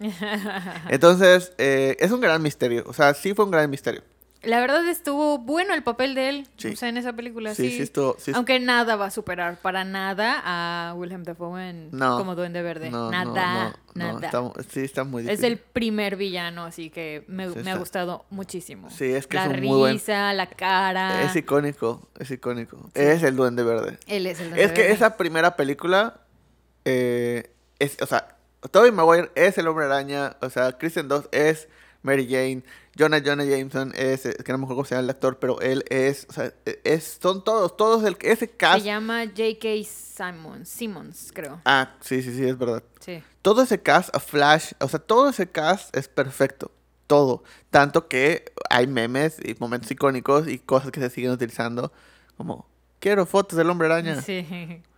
Entonces, 0.88 1.52
eh, 1.58 1.96
es 2.00 2.10
un 2.10 2.20
gran 2.20 2.42
misterio. 2.42 2.84
O 2.86 2.92
sea, 2.92 3.14
sí 3.14 3.34
fue 3.34 3.44
un 3.44 3.50
gran 3.50 3.70
misterio. 3.70 4.02
La 4.46 4.60
verdad 4.60 4.86
estuvo 4.88 5.38
bueno 5.38 5.74
el 5.74 5.82
papel 5.82 6.14
de 6.14 6.28
él, 6.28 6.48
Sí. 6.56 6.68
o 6.72 6.76
sea, 6.76 6.88
en 6.88 6.96
esa 6.96 7.12
película, 7.12 7.54
Sí, 7.54 7.80
estuvo. 7.80 8.16
Aunque 8.34 8.60
nada 8.60 8.96
va 8.96 9.06
a 9.06 9.10
superar 9.10 9.56
para 9.60 9.84
nada 9.84 10.42
a 10.44 10.94
William 10.94 11.22
Dafoe 11.24 11.70
en 11.70 11.88
No. 11.92 12.18
como 12.18 12.34
Duende 12.34 12.62
Verde. 12.62 12.90
No, 12.90 13.10
nada, 13.10 13.76
no, 13.94 14.20
nada. 14.20 14.26
está 14.26 14.42
sí, 14.70 14.80
está 14.80 15.04
muy 15.04 15.28
es 15.28 15.42
el 15.42 15.58
primer 15.58 16.16
villano, 16.16 16.64
así 16.64 16.90
que 16.90 17.24
me, 17.28 17.44
ha 17.44 17.76
gustado 17.76 18.24
muchísimo. 18.30 18.90
Sí, 18.90 19.04
es 19.06 19.26
que 19.26 19.36
la 19.36 19.46
es 19.46 19.50
un 19.58 19.60
muy 19.64 19.78
buen- 19.78 19.92
risa, 19.94 20.32
la 20.32 20.46
cara. 20.46 21.22
Es 21.22 21.34
icónico, 21.36 22.08
es 22.18 22.30
icónico. 22.30 22.90
Es 22.94 23.22
el 23.22 23.36
Duende 23.36 23.62
Verde. 23.62 23.98
Él 24.06 24.26
es 24.26 24.40
el 24.40 24.46
Duende 24.50 24.64
Es 24.64 24.72
que 24.72 24.82
Verde. 24.82 24.94
esa 24.94 25.16
primera 25.16 25.56
película, 25.56 26.20
eh, 26.84 27.50
es, 27.78 27.96
o 28.02 28.06
sea, 28.06 28.36
Tobey 28.70 28.92
Maguire 28.92 29.30
es 29.34 29.58
el 29.58 29.66
Hombre 29.68 29.84
Araña, 29.86 30.36
o 30.40 30.48
sea, 30.50 30.72
Kristen 30.78 31.08
Dunst 31.08 31.32
es 31.34 31.68
Mary 32.04 32.28
Jane, 32.28 32.62
Jonah 32.96 33.18
Jonah 33.18 33.44
Jameson 33.44 33.92
es, 33.96 34.26
eh, 34.26 34.36
que 34.44 34.52
no 34.52 34.58
me 34.58 34.64
acuerdo 34.64 34.76
cómo 34.76 34.84
se 34.84 34.94
llama 34.94 35.04
el 35.04 35.10
actor, 35.10 35.38
pero 35.38 35.58
él 35.62 35.84
es, 35.88 36.26
o 36.28 36.32
sea, 36.34 36.52
eh, 36.66 36.80
es, 36.84 37.18
son 37.20 37.42
todos, 37.42 37.76
todos 37.76 38.04
el, 38.04 38.16
ese 38.20 38.36
Se 38.46 38.50
cast. 38.50 38.84
llama 38.84 39.24
J.K. 39.24 39.68
Simons, 39.84 40.68
Simmons, 40.68 41.30
creo. 41.34 41.60
Ah, 41.64 41.94
sí, 42.02 42.22
sí, 42.22 42.36
sí, 42.36 42.44
es 42.44 42.58
verdad. 42.58 42.82
Sí. 43.00 43.22
todo 43.40 43.62
ese 43.62 43.80
cast, 43.80 44.14
a 44.14 44.20
Flash, 44.20 44.72
o 44.80 44.88
sea, 44.88 45.00
todo 45.00 45.30
ese 45.30 45.50
cast 45.50 45.96
es 45.96 46.06
perfecto. 46.06 46.70
Todo. 47.06 47.42
Tanto 47.70 48.06
que 48.08 48.52
hay 48.70 48.86
memes 48.86 49.36
y 49.42 49.56
momentos 49.58 49.90
icónicos 49.90 50.46
y 50.46 50.58
cosas 50.58 50.90
que 50.90 51.00
se 51.00 51.10
siguen 51.10 51.32
utilizando. 51.32 51.90
Como, 52.36 52.66
quiero 52.98 53.24
fotos 53.26 53.56
del 53.58 53.68
hombre 53.70 53.86
araña. 53.86 54.20
Sí. 54.20 54.46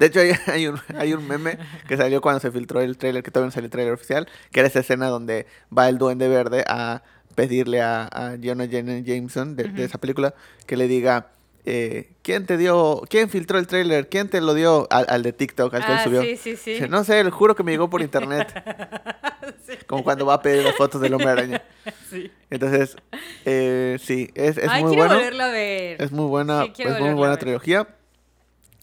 De 0.00 0.06
hecho, 0.06 0.18
hay, 0.20 0.32
hay 0.46 0.66
un, 0.66 0.80
hay 0.98 1.12
un 1.12 1.28
meme 1.28 1.58
que 1.86 1.96
salió 1.96 2.20
cuando 2.20 2.40
se 2.40 2.50
filtró 2.50 2.80
el 2.80 2.96
trailer, 2.96 3.22
que 3.22 3.30
todavía 3.30 3.48
no 3.48 3.52
salió 3.52 3.66
el 3.66 3.70
trailer 3.70 3.92
oficial, 3.94 4.26
que 4.50 4.60
era 4.60 4.66
esa 4.68 4.80
escena 4.80 5.06
donde 5.08 5.46
va 5.76 5.88
el 5.88 5.98
duende 5.98 6.26
verde 6.28 6.64
a 6.66 7.02
pedirle 7.36 7.80
a, 7.82 8.04
a 8.10 8.36
Jonah 8.42 8.64
Jameson 8.64 9.54
de, 9.56 9.70
esa 9.84 9.98
película 9.98 10.34
que 10.66 10.76
le 10.76 10.88
diga, 10.88 11.28
eh, 11.64 12.10
¿quién 12.22 12.46
te 12.46 12.56
dio, 12.56 13.02
quién 13.08 13.28
filtró 13.30 13.58
el 13.58 13.66
trailer? 13.66 14.08
¿Quién 14.08 14.28
te 14.28 14.40
lo 14.40 14.54
dio? 14.54 14.88
Al, 14.90 15.04
al 15.08 15.22
de 15.22 15.32
TikTok, 15.32 15.72
al 15.74 15.84
que 15.84 15.92
él 15.92 15.98
Ah, 16.00 16.04
subió. 16.04 16.22
sí, 16.22 16.36
sí, 16.36 16.56
sí. 16.56 16.72
Dice, 16.72 16.88
no 16.88 17.04
sé, 17.04 17.22
juro 17.30 17.54
que 17.54 17.62
me 17.62 17.70
llegó 17.72 17.88
por 17.90 18.00
internet. 18.00 18.48
Como 19.86 20.02
cuando 20.02 20.24
va 20.26 20.34
a 20.34 20.42
pedir 20.42 20.64
las 20.64 20.74
fotos 20.76 21.00
del 21.00 21.12
hombre 21.14 21.28
araña. 21.30 21.62
Sí. 22.08 22.30
Entonces, 22.48 22.96
eh, 23.44 23.98
sí, 24.02 24.30
es, 24.34 24.56
es 24.56 24.68
Ay, 24.68 24.82
muy 24.82 24.96
bueno. 24.96 25.14
a 25.14 25.48
ver. 25.50 26.00
Es 26.02 26.10
muy 26.10 26.26
buena, 26.26 26.64
es 26.64 27.00
muy 27.00 27.12
buena 27.14 27.34
ver. 27.34 27.38
trilogía. 27.38 27.86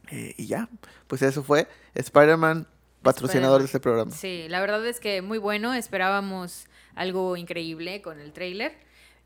Eh, 0.10 0.36
y 0.38 0.48
ya, 0.48 0.70
pues 1.08 1.22
eso 1.22 1.44
fue 1.44 1.68
Spider-Man, 1.96 2.68
patrocinador 3.02 3.60
de 3.62 3.66
este 3.66 3.80
programa. 3.80 4.12
Sí, 4.12 4.48
la 4.50 4.60
verdad 4.60 4.86
es 4.86 5.00
que 5.00 5.22
muy 5.22 5.38
bueno. 5.38 5.74
Esperábamos 5.74 6.68
algo 6.96 7.38
increíble 7.38 8.02
con 8.02 8.20
el 8.20 8.34
tráiler 8.34 8.74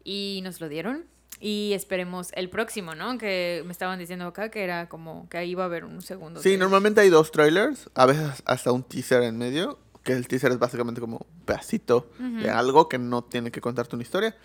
y 0.04 0.41
nos 0.44 0.62
lo 0.62 0.70
dieron. 0.70 1.06
Y 1.39 1.74
esperemos 1.74 2.30
el 2.34 2.50
próximo, 2.50 2.94
¿no? 2.94 3.17
Que 3.17 3.63
me 3.65 3.72
estaban 3.72 3.98
diciendo 3.98 4.28
acá 4.28 4.50
que 4.50 4.63
era 4.63 4.88
como 4.88 5.28
que 5.28 5.39
ahí 5.39 5.52
iba 5.52 5.63
a 5.63 5.65
haber 5.65 5.86
un 5.86 6.04
segundo. 6.04 6.39
Sí, 6.39 6.44
trailer. 6.44 6.60
normalmente 6.60 7.02
hay 7.02 7.10
dos 7.10 7.32
trailers, 7.32 7.89
a 7.96 8.06
veces 8.06 8.44
hasta 8.46 8.72
un 8.72 8.84
teaser 8.84 9.24
en 9.24 9.39
medio, 9.39 9.80
que 10.04 10.13
el 10.13 10.28
teaser 10.28 10.52
es 10.52 10.60
básicamente 10.60 11.02
como 11.02 11.17
un 11.17 11.46
pedacito 11.46 12.12
de 12.20 12.50
algo 12.52 12.88
que 12.88 13.00
no 13.00 13.24
tiene 13.24 13.52
que 13.52 13.60
contarte 13.60 13.96
una 13.96 14.04
historia. 14.04 14.36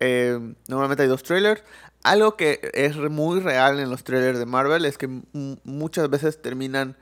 Eh, 0.00 0.54
normalmente 0.68 1.02
hay 1.02 1.08
dos 1.08 1.22
trailers. 1.22 1.62
Algo 2.02 2.36
que 2.36 2.70
es 2.72 2.96
muy 2.96 3.40
real 3.40 3.78
en 3.78 3.90
los 3.90 4.04
trailers 4.04 4.38
de 4.38 4.46
Marvel 4.46 4.84
es 4.86 4.96
que 4.98 5.08
muchas 5.64 6.08
veces 6.08 6.40
terminan 6.40 6.96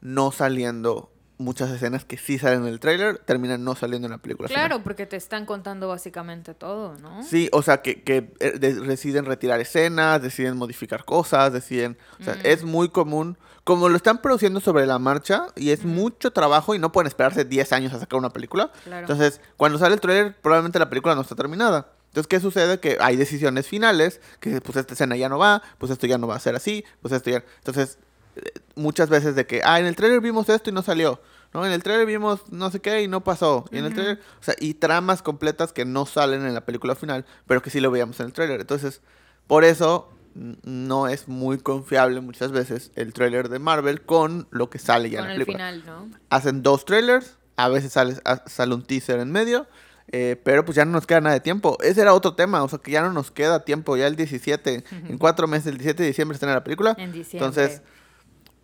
no 0.00 0.30
saliendo 0.30 1.10
muchas 1.38 1.70
escenas 1.70 2.04
que 2.04 2.16
sí 2.18 2.36
salen 2.38 2.62
en 2.62 2.66
el 2.68 2.80
trailer, 2.80 3.18
terminan 3.18 3.62
no 3.62 3.76
saliendo 3.76 4.06
en 4.06 4.12
la 4.12 4.18
película. 4.18 4.48
final. 4.48 4.66
Claro, 4.68 4.82
porque 4.82 5.06
te 5.06 5.16
están 5.16 5.46
contando 5.46 5.86
básicamente 5.88 6.52
todo, 6.54 6.96
¿no? 6.98 7.22
Sí, 7.22 7.48
o 7.52 7.62
sea, 7.62 7.80
que, 7.80 8.02
que 8.02 8.32
eh, 8.40 8.58
de- 8.58 8.74
deciden 8.74 9.24
retirar 9.24 9.60
escenas, 9.60 10.20
deciden 10.20 10.56
modificar 10.56 11.04
cosas, 11.04 11.52
deciden... 11.52 11.96
O 12.20 12.24
sea, 12.24 12.34
es 12.42 12.64
muy 12.64 12.88
común. 12.88 13.38
Como 13.62 13.88
lo 13.88 13.96
están 13.96 14.18
produciendo 14.20 14.58
sobre 14.60 14.84
la 14.86 14.98
marcha 14.98 15.46
y 15.54 15.70
es 15.70 15.84
mucho 15.84 16.32
trabajo 16.32 16.74
y 16.74 16.78
no 16.80 16.90
pueden 16.90 17.06
esperarse 17.06 17.44
10 17.44 17.72
años 17.72 17.92
a 17.94 18.00
sacar 18.00 18.18
una 18.18 18.30
película. 18.30 18.72
Claro. 18.84 19.02
Entonces, 19.02 19.40
cuando 19.56 19.78
sale 19.78 19.94
el 19.94 20.00
trailer, 20.00 20.34
probablemente 20.40 20.78
la 20.80 20.88
película 20.88 21.14
no 21.14 21.20
está 21.20 21.34
terminada. 21.36 21.92
Entonces, 22.08 22.26
¿qué 22.26 22.40
sucede? 22.40 22.80
Que 22.80 22.98
hay 23.00 23.16
decisiones 23.16 23.66
finales, 23.66 24.20
que 24.40 24.60
pues 24.60 24.76
esta 24.76 24.94
escena 24.94 25.16
ya 25.16 25.28
no 25.28 25.38
va, 25.38 25.62
pues 25.78 25.92
esto 25.92 26.06
ya 26.06 26.18
no 26.18 26.26
va 26.26 26.36
a 26.36 26.40
ser 26.40 26.54
así, 26.54 26.84
pues 27.00 27.12
esto 27.12 27.30
ya... 27.30 27.44
Entonces, 27.58 27.98
eh, 28.36 28.42
muchas 28.74 29.08
veces 29.08 29.34
de 29.34 29.46
que, 29.46 29.62
ah, 29.64 29.78
en 29.78 29.86
el 29.86 29.94
trailer 29.96 30.20
vimos 30.20 30.48
esto 30.48 30.70
y 30.70 30.72
no 30.72 30.82
salió. 30.82 31.20
¿no? 31.54 31.64
En 31.64 31.72
el 31.72 31.82
trailer 31.82 32.06
vimos 32.06 32.40
no 32.50 32.70
sé 32.70 32.80
qué 32.80 33.02
y 33.02 33.08
no 33.08 33.22
pasó. 33.24 33.64
Y 33.72 33.78
en 33.78 33.84
el 33.86 33.94
trailer, 33.94 34.20
o 34.40 34.42
sea, 34.42 34.54
y 34.58 34.74
tramas 34.74 35.22
completas 35.22 35.72
que 35.72 35.84
no 35.84 36.06
salen 36.06 36.44
en 36.44 36.54
la 36.54 36.64
película 36.66 36.94
final, 36.94 37.24
pero 37.46 37.62
que 37.62 37.70
sí 37.70 37.80
lo 37.80 37.90
veíamos 37.90 38.18
en 38.20 38.26
el 38.26 38.32
trailer. 38.32 38.60
Entonces, 38.60 39.00
por 39.46 39.64
eso 39.64 40.10
no 40.34 41.08
es 41.08 41.26
muy 41.26 41.58
confiable 41.58 42.20
muchas 42.20 42.52
veces 42.52 42.92
el 42.94 43.12
trailer 43.12 43.48
de 43.48 43.58
Marvel 43.58 44.02
con 44.02 44.46
lo 44.50 44.70
que 44.70 44.78
sale 44.78 45.10
ya 45.10 45.20
Con 45.20 45.30
en 45.30 45.36
la 45.36 45.40
el 45.40 45.46
película. 45.46 45.70
final, 45.72 45.86
¿no? 45.86 46.18
Hacen 46.30 46.62
dos 46.62 46.84
trailers, 46.84 47.38
a 47.56 47.68
veces 47.68 47.92
sale, 47.92 48.16
sale 48.46 48.74
un 48.74 48.82
teaser 48.84 49.18
en 49.20 49.32
medio. 49.32 49.66
Eh, 50.12 50.40
pero 50.42 50.64
pues 50.64 50.76
ya 50.76 50.84
no 50.84 50.92
nos 50.92 51.06
queda 51.06 51.20
nada 51.20 51.34
de 51.34 51.40
tiempo. 51.40 51.76
Ese 51.82 52.00
era 52.00 52.14
otro 52.14 52.34
tema, 52.34 52.62
o 52.62 52.68
sea 52.68 52.78
que 52.78 52.90
ya 52.90 53.02
no 53.02 53.12
nos 53.12 53.30
queda 53.30 53.64
tiempo. 53.64 53.96
Ya 53.96 54.06
el 54.06 54.16
17, 54.16 54.84
en 55.08 55.18
cuatro 55.18 55.46
meses, 55.46 55.66
el 55.66 55.74
17 55.78 56.02
de 56.02 56.08
diciembre 56.08 56.34
está 56.34 56.46
en 56.46 56.54
la 56.54 56.64
película. 56.64 56.94
En 56.98 57.12
diciembre. 57.12 57.46
Entonces, 57.48 57.82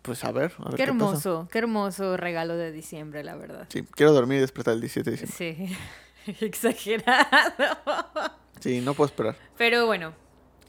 pues 0.01 0.23
a 0.23 0.31
ver. 0.31 0.53
A 0.59 0.65
ver 0.69 0.71
Qué 0.71 0.83
qué 0.85 0.91
pasa. 0.91 0.91
hermoso, 0.91 1.47
qué 1.51 1.57
hermoso 1.59 2.17
regalo 2.17 2.55
de 2.55 2.71
diciembre, 2.71 3.23
la 3.23 3.35
verdad. 3.35 3.67
Sí, 3.69 3.83
quiero 3.95 4.11
dormir 4.13 4.37
y 4.37 4.41
despertar 4.41 4.73
el 4.75 4.81
17 4.81 5.11
de 5.11 5.17
diciembre. 5.17 5.77
Sí, 6.25 6.35
exagerado. 6.45 7.25
Sí, 8.59 8.81
no 8.81 8.93
puedo 8.93 9.07
esperar. 9.07 9.35
Pero 9.57 9.85
bueno, 9.85 10.13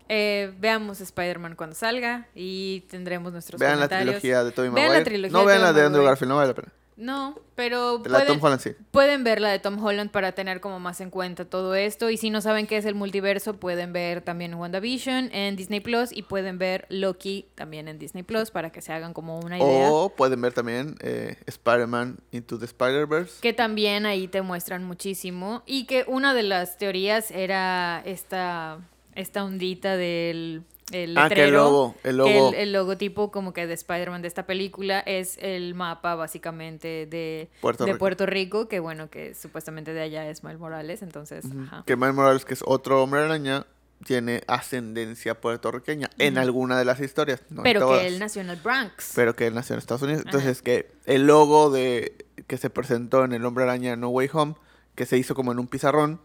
eh, 0.09 0.53
veamos 0.59 1.01
Spider-Man 1.01 1.55
cuando 1.57 1.75
salga 1.75 2.29
y 2.35 2.81
tendremos 2.91 3.33
nuestros 3.33 3.59
Vean 3.59 3.73
la 3.81 3.89
comentarios. 3.89 4.21
trilogía 4.21 4.45
de 4.45 4.53
Tobey 4.53 4.71
Vean 4.71 4.75
Maguire. 4.89 4.99
la 5.01 5.05
trilogía 5.05 5.39
no 5.39 5.45
vean 5.45 5.63
la 5.63 5.73
de 5.73 5.83
Andrew. 5.83 6.05
Garfield, 6.05 6.29
no 6.31 6.37
vale 6.37 6.49
la 6.49 6.55
pena. 6.55 6.73
No, 6.97 7.39
pero 7.55 7.99
La 7.99 8.21
de 8.21 8.25
pueden, 8.25 8.27
Tom 8.27 8.45
Holland 8.45 8.61
sí. 8.63 8.71
pueden 8.91 9.23
ver 9.23 9.41
la 9.41 9.51
de 9.51 9.59
Tom 9.59 9.83
Holland 9.85 10.11
para 10.11 10.33
tener 10.33 10.61
como 10.61 10.81
más 10.81 11.01
en 11.03 11.11
cuenta 11.11 11.45
todo 11.45 11.75
esto. 11.75 12.09
Y 12.09 12.17
si 12.17 12.31
no 12.31 12.41
saben 12.41 12.67
qué 12.67 12.79
es 12.79 12.87
el 12.87 12.95
multiverso, 12.95 13.57
pueden 13.61 13.93
ver 13.93 14.23
también 14.23 14.55
WandaVision 14.55 15.31
en 15.33 15.57
Disney 15.57 15.81
Plus 15.81 16.11
y 16.11 16.23
pueden 16.23 16.57
ver 16.57 16.87
Loki 16.89 17.49
también 17.55 17.89
en 17.89 17.99
Disney 17.99 18.23
Plus 18.23 18.51
para 18.51 18.71
que 18.71 18.81
se 18.81 18.93
hagan 18.95 19.13
como 19.13 19.39
una 19.39 19.59
idea. 19.59 19.93
O 19.93 20.09
pueden 20.09 20.41
ver 20.41 20.55
también 20.55 20.97
eh, 21.01 21.37
Spider-Man 21.47 22.19
Into 22.33 22.59
the 22.59 22.65
Spider-Verse. 22.65 23.41
Que 23.43 23.53
también 23.53 24.07
ahí 24.07 24.27
te 24.27 24.41
muestran 24.41 24.85
muchísimo. 24.85 25.63
Y 25.67 25.85
que 25.85 26.05
una 26.07 26.33
de 26.33 26.45
las 26.45 26.79
teorías 26.79 27.31
era 27.31 28.01
esta, 28.07 28.79
esta 29.15 29.45
ondita 29.45 29.99
del 29.99 30.63
el 30.93 31.17
Ah, 31.19 31.29
que 31.29 31.35
el 31.35 31.41
letrero. 31.41 31.65
logo, 31.65 31.95
el 32.05 32.17
logo. 32.17 32.49
el, 32.51 32.55
el 32.55 32.73
logotipo 32.73 33.31
como 33.33 33.53
que 33.53 33.67
de 33.67 33.75
Spider-Man 33.75 34.23
de 34.23 34.29
esta 34.29 34.47
película 34.47 35.01
es 35.01 35.37
el 35.41 35.75
mapa 35.75 36.15
básicamente 36.15 37.07
de 37.07 37.49
Puerto 37.61 37.85
de 37.85 37.93
Rico. 37.93 37.99
Puerto 37.99 38.27
Rico, 38.27 38.69
que 38.69 38.79
bueno, 38.81 39.11
que 39.11 39.35
supuestamente 39.35 39.93
de 39.93 40.03
allá 40.03 40.29
es 40.31 40.45
Miles 40.45 40.59
Morales, 40.61 41.03
entonces, 41.03 41.45
ajá. 41.67 41.83
Que 41.87 41.97
Miles 41.97 42.15
Morales, 42.15 42.45
que 42.45 42.55
es 42.55 42.63
otro 42.65 43.03
hombre 43.03 43.21
araña, 43.23 43.67
tiene 44.05 44.43
ascendencia 44.47 45.41
puertorriqueña 45.41 46.11
en 46.19 46.37
alguna 46.39 46.79
de 46.79 46.85
las 46.85 47.01
historias. 47.01 47.41
No 47.49 47.61
en 47.61 47.65
Pero 47.65 47.81
todas. 47.81 48.01
que 48.03 48.07
él 48.09 48.19
nació 48.19 48.43
en 48.43 48.51
el 48.51 48.57
Bronx. 48.57 49.13
Pero 49.17 49.35
que 49.35 49.47
él 49.47 49.55
nació 49.55 49.73
en 49.75 49.79
Estados 49.79 50.03
Unidos. 50.03 50.23
Entonces, 50.27 50.61
que 50.63 50.91
el 51.07 51.27
logo 51.27 51.71
de 51.71 52.15
que 52.47 52.59
se 52.59 52.69
presentó 52.71 53.25
en 53.25 53.33
el 53.33 53.45
Hombre 53.47 53.65
Araña 53.65 53.97
No 53.97 54.11
Way 54.11 54.29
Home, 54.35 54.55
que 54.95 55.07
se 55.07 55.17
hizo 55.17 55.35
como 55.35 55.51
en 55.51 55.59
un 55.59 55.67
pizarrón, 55.67 56.21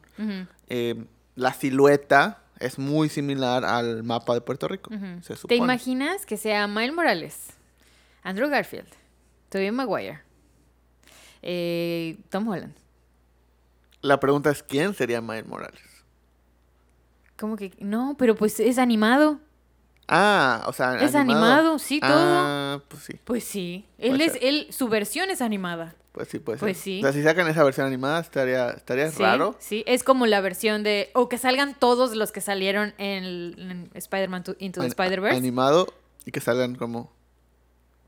eh, 0.68 1.06
la 1.36 1.54
silueta 1.54 2.41
es 2.62 2.80
muy 2.80 3.10
similar 3.10 3.66
al 3.66 4.04
mapa 4.04 4.34
de 4.34 4.42
Puerto 4.42 4.68
Rico. 4.68 4.92
Se 5.22 5.36
¿Te 5.48 5.56
imaginas 5.56 6.26
que 6.26 6.38
sea 6.38 6.68
Miles 6.68 6.94
Morales, 6.94 7.48
Andrew 8.24 8.50
Garfield, 8.50 8.88
Tobey 9.50 9.72
Maguire, 9.72 10.22
eh, 11.42 12.18
Tom 12.30 12.48
Holland? 12.48 12.76
La 14.02 14.20
pregunta 14.20 14.50
es: 14.52 14.64
¿quién 14.64 14.94
sería 14.94 15.22
Miles 15.22 15.48
Morales? 15.48 15.82
¿Cómo 17.38 17.56
que? 17.56 17.74
No, 17.80 18.16
pero 18.18 18.36
pues 18.36 18.60
es 18.60 18.78
animado. 18.78 19.40
Ah, 20.14 20.66
o 20.68 20.74
sea, 20.74 20.98
Es 21.02 21.16
animado, 21.16 21.80
sí, 21.80 22.02
todo. 22.02 22.12
Ah, 22.14 22.82
pues 22.90 23.04
sí, 23.04 23.14
Pues 23.24 23.44
sí. 23.46 23.86
Él 23.98 24.10
Puede 24.12 24.26
es, 24.26 24.34
ser. 24.34 24.44
él, 24.44 24.68
su 24.70 24.90
versión 24.90 25.30
es 25.30 25.42
animada. 25.42 25.96
pues 26.12 26.28
sí, 26.28 26.40
puede 26.40 26.60
Pues 26.60 26.76
ser. 26.76 26.84
sí. 26.84 27.00
O 27.00 27.04
sea, 27.04 27.14
si 27.14 27.24
sacan 27.24 27.48
esa 27.48 27.64
versión 27.64 27.88
animada, 27.88 28.20
estaría, 28.20 28.72
estaría 28.72 29.10
Sí, 29.10 29.24
raro. 29.24 29.56
Sí, 29.60 29.84
es 29.88 30.04
como 30.04 30.26
la 30.26 30.42
versión 30.42 30.84
de. 30.84 31.10
O 31.14 31.30
que 31.30 31.38
salgan 31.38 31.74
todos 31.80 32.14
los 32.18 32.34
que 32.34 32.42
salieron 32.42 32.94
en, 32.98 33.24
el- 33.24 33.56
en 33.72 33.90
Spider-Man 33.94 34.44
to- 34.44 34.56
Into 34.60 34.82
the 34.82 34.88
Spider-Verse. 34.88 35.38
Animado 35.38 35.88
y 36.26 36.32
que 36.32 36.42
salgan 36.42 36.76
como. 36.76 37.14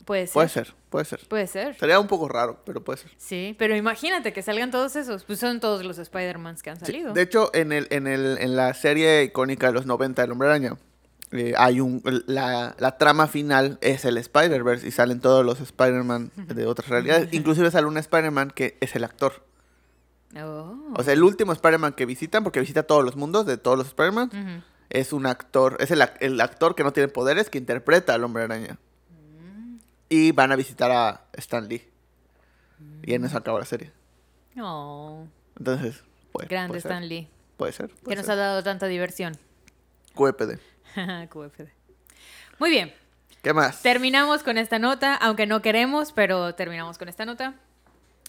Puede 0.03 0.27
ser. 0.27 0.33
Puede 0.33 0.49
ser, 0.49 0.73
puede 0.89 1.05
ser. 1.05 1.19
Puede 1.29 1.47
ser. 1.47 1.75
Sería 1.79 1.97
un 2.01 2.07
poco 2.07 2.27
raro, 2.27 2.59
pero 2.65 2.83
puede 2.83 2.97
ser. 2.99 3.11
Sí, 3.17 3.55
pero 3.57 3.77
imagínate 3.77 4.33
que 4.33 4.41
salgan 4.41 4.69
todos 4.69 4.97
esos. 4.97 5.23
Pues 5.23 5.39
son 5.39 5.61
todos 5.61 5.85
los 5.85 5.97
Spider-Mans 5.97 6.61
que 6.61 6.71
han 6.71 6.79
Sí, 6.79 6.85
salido. 6.87 7.13
De 7.13 7.21
hecho, 7.21 7.49
en, 7.53 7.71
el, 7.71 7.87
en, 7.89 8.07
el, 8.07 8.37
en 8.39 8.57
la 8.57 8.73
serie 8.73 9.23
icónica 9.23 9.67
de 9.67 9.73
los 9.73 9.85
90 9.85 10.21
del 10.23 10.31
Hombre 10.33 10.49
Araña, 10.49 10.75
eh, 11.33 11.53
hay 11.57 11.79
un, 11.79 12.01
la, 12.27 12.75
la 12.77 12.97
trama 12.97 13.27
final 13.27 13.79
es 13.81 14.05
el 14.05 14.17
Spider-Verse 14.17 14.87
y 14.87 14.91
salen 14.91 15.19
todos 15.19 15.43
los 15.43 15.59
Spider-Man 15.59 16.31
de 16.35 16.67
otras 16.67 16.89
realidades. 16.89 17.33
Inclusive 17.33 17.71
sale 17.71 17.87
un 17.87 17.97
Spider-Man 17.97 18.51
que 18.51 18.77
es 18.81 18.95
el 18.95 19.03
actor. 19.03 19.43
Oh. 20.35 20.77
O 20.95 21.03
sea, 21.03 21.13
el 21.13 21.23
último 21.23 21.51
Spider-Man 21.51 21.93
que 21.93 22.05
visitan, 22.05 22.43
porque 22.43 22.59
visita 22.59 22.83
todos 22.83 23.03
los 23.03 23.15
mundos 23.15 23.45
de 23.45 23.57
todos 23.57 23.77
los 23.77 23.87
Spider-Man, 23.87 24.63
es 24.89 25.11
un 25.11 25.25
actor, 25.25 25.77
es 25.79 25.91
el, 25.91 26.03
el 26.19 26.39
actor 26.39 26.75
que 26.75 26.83
no 26.83 26.93
tiene 26.93 27.09
poderes 27.09 27.49
que 27.49 27.57
interpreta 27.57 28.13
al 28.13 28.23
Hombre 28.23 28.43
Araña. 28.43 28.77
Y 30.09 30.31
van 30.31 30.51
a 30.51 30.55
visitar 30.55 30.91
a 30.91 31.25
Stan 31.33 31.67
Lee. 31.67 31.87
Y 33.03 33.15
en 33.15 33.25
eso 33.25 33.37
acaba 33.37 33.59
la 33.59 33.65
serie. 33.65 33.91
Oh, 34.61 35.25
Entonces, 35.57 36.03
puede, 36.31 36.47
grande 36.47 36.69
puede 36.69 36.81
ser. 36.81 36.91
Stan 36.91 37.07
Lee. 37.07 37.27
Puede 37.57 37.71
ser. 37.71 37.89
Que 38.07 38.15
nos 38.15 38.29
ha 38.29 38.35
dado 38.35 38.61
tanta 38.61 38.85
diversión. 38.85 39.35
QEPD. 40.15 40.59
QFD. 41.29 41.67
Muy 42.59 42.69
bien. 42.69 42.93
¿Qué 43.41 43.53
más? 43.53 43.81
Terminamos 43.81 44.43
con 44.43 44.57
esta 44.57 44.79
nota, 44.79 45.15
aunque 45.15 45.45
no 45.45 45.61
queremos, 45.61 46.11
pero 46.13 46.55
terminamos 46.55 46.97
con 46.97 47.09
esta 47.09 47.25
nota. 47.25 47.55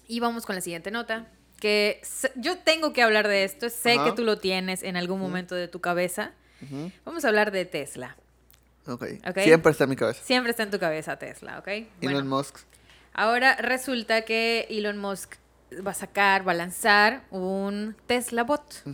Y 0.08 0.20
vamos 0.20 0.44
con 0.44 0.54
la 0.56 0.60
siguiente 0.60 0.90
nota. 0.90 1.26
Que 1.60 2.02
yo 2.34 2.58
tengo 2.58 2.92
que 2.92 3.02
hablar 3.02 3.28
de 3.28 3.44
esto. 3.44 3.70
Sé 3.70 3.94
Ajá. 3.94 4.06
que 4.06 4.12
tú 4.12 4.24
lo 4.24 4.38
tienes 4.38 4.82
en 4.82 4.96
algún 4.96 5.20
momento 5.20 5.54
de 5.54 5.68
tu 5.68 5.80
cabeza. 5.80 6.32
Vamos 7.04 7.24
a 7.24 7.28
hablar 7.28 7.52
de 7.52 7.64
Tesla. 7.64 8.16
Ok. 8.86 9.04
Ok. 9.28 9.38
Siempre 9.40 9.72
está 9.72 9.84
en 9.84 9.90
mi 9.90 9.96
cabeza. 9.96 10.22
Siempre 10.24 10.50
está 10.50 10.62
en 10.64 10.70
tu 10.70 10.78
cabeza 10.78 11.16
Tesla, 11.18 11.58
¿ok? 11.58 11.66
Bueno, 12.00 12.18
Elon 12.18 12.28
Musk. 12.28 12.58
ahora 13.12 13.54
resulta 13.56 14.22
que 14.22 14.66
Elon 14.68 14.98
Musk 14.98 15.36
va 15.84 15.90
a 15.90 15.94
sacar, 15.94 16.46
va 16.46 16.52
a 16.52 16.54
lanzar 16.54 17.24
un 17.30 17.96
Tesla 18.06 18.44
Bot. 18.44 18.84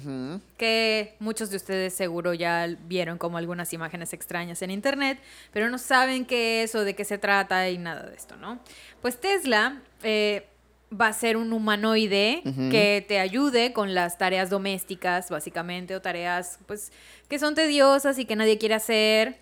Que 0.56 1.16
muchos 1.18 1.50
de 1.50 1.56
ustedes 1.56 1.94
seguro 1.94 2.34
ya 2.34 2.66
vieron 2.86 3.18
como 3.18 3.38
algunas 3.38 3.72
imágenes 3.72 4.12
extrañas 4.12 4.62
en 4.62 4.70
internet, 4.70 5.18
pero 5.52 5.68
no 5.70 5.78
saben 5.78 6.24
qué 6.24 6.62
es 6.62 6.74
o 6.74 6.84
de 6.84 6.94
qué 6.94 7.04
se 7.04 7.18
trata 7.18 7.68
y 7.68 7.78
nada 7.78 8.04
de 8.04 8.14
esto, 8.14 8.36
¿no? 8.36 8.60
Pues 9.02 9.20
Tesla 9.20 9.80
eh, 10.02 10.46
va 10.92 11.08
a 11.08 11.12
ser 11.12 11.36
un 11.36 11.52
humanoide 11.52 12.42
que 12.70 13.04
te 13.06 13.20
ayude 13.20 13.72
con 13.72 13.94
las 13.94 14.18
tareas 14.18 14.50
domésticas, 14.50 15.30
básicamente, 15.30 15.94
o 15.94 16.02
tareas 16.02 16.58
pues 16.66 16.92
que 17.28 17.38
son 17.38 17.54
tediosas 17.54 18.18
y 18.18 18.24
que 18.24 18.36
nadie 18.36 18.58
quiere 18.58 18.74
hacer, 18.74 19.38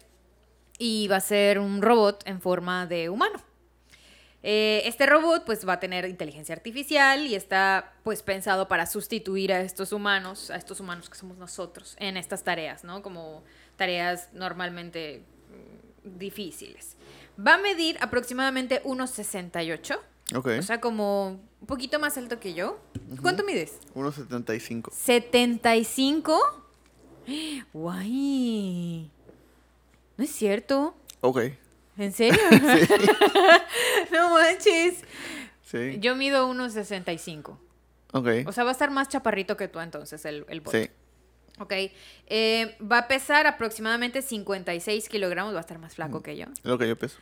y 0.78 1.08
va 1.08 1.16
a 1.16 1.20
ser 1.20 1.58
un 1.58 1.82
robot 1.82 2.22
en 2.26 2.40
forma 2.40 2.86
de 2.86 3.08
humano. 3.08 3.42
Eh, 4.50 4.88
este 4.88 5.04
robot 5.04 5.44
pues 5.44 5.68
va 5.68 5.74
a 5.74 5.78
tener 5.78 6.06
inteligencia 6.06 6.54
artificial 6.54 7.26
y 7.26 7.34
está 7.34 7.92
pues 8.02 8.22
pensado 8.22 8.66
para 8.66 8.86
sustituir 8.86 9.52
a 9.52 9.60
estos 9.60 9.92
humanos, 9.92 10.50
a 10.50 10.56
estos 10.56 10.80
humanos 10.80 11.10
que 11.10 11.18
somos 11.18 11.36
nosotros 11.36 11.94
en 11.98 12.16
estas 12.16 12.44
tareas, 12.44 12.82
¿no? 12.82 13.02
Como 13.02 13.44
tareas 13.76 14.30
normalmente 14.32 15.22
mm, 15.50 16.16
difíciles. 16.16 16.96
Va 17.38 17.56
a 17.56 17.58
medir 17.58 17.98
aproximadamente 18.00 18.82
1,68. 18.84 19.98
Ok. 20.36 20.48
O 20.58 20.62
sea, 20.62 20.80
como 20.80 21.42
un 21.60 21.66
poquito 21.66 21.98
más 21.98 22.16
alto 22.16 22.40
que 22.40 22.54
yo. 22.54 22.80
¿Cuánto 23.20 23.44
mides? 23.44 23.80
1.75. 23.94 24.90
75. 24.90 26.64
Guay. 27.74 29.10
No 30.16 30.24
es 30.24 30.30
cierto. 30.30 30.96
Ok. 31.20 31.38
¿En 31.98 32.12
serio? 32.12 32.40
no 34.12 34.30
manches. 34.30 35.02
Sí. 35.64 35.96
Yo 36.00 36.14
mido 36.16 36.48
1,65. 36.52 37.58
Ok. 38.12 38.28
O 38.46 38.52
sea, 38.52 38.64
va 38.64 38.70
a 38.70 38.72
estar 38.72 38.90
más 38.90 39.08
chaparrito 39.08 39.56
que 39.56 39.68
tú 39.68 39.80
entonces 39.80 40.24
el, 40.24 40.46
el 40.48 40.60
bot. 40.60 40.74
Sí. 40.74 40.88
Ok. 41.58 41.72
Eh, 42.26 42.76
va 42.80 42.98
a 42.98 43.08
pesar 43.08 43.46
aproximadamente 43.46 44.22
56 44.22 45.08
kilogramos. 45.08 45.52
Va 45.54 45.58
a 45.58 45.60
estar 45.60 45.78
más 45.78 45.92
Mm. 45.92 45.96
flaco 45.96 46.22
que 46.22 46.36
yo. 46.36 46.46
Es 46.46 46.64
lo 46.64 46.78
que 46.78 46.88
yo 46.88 46.96
peso. 46.96 47.18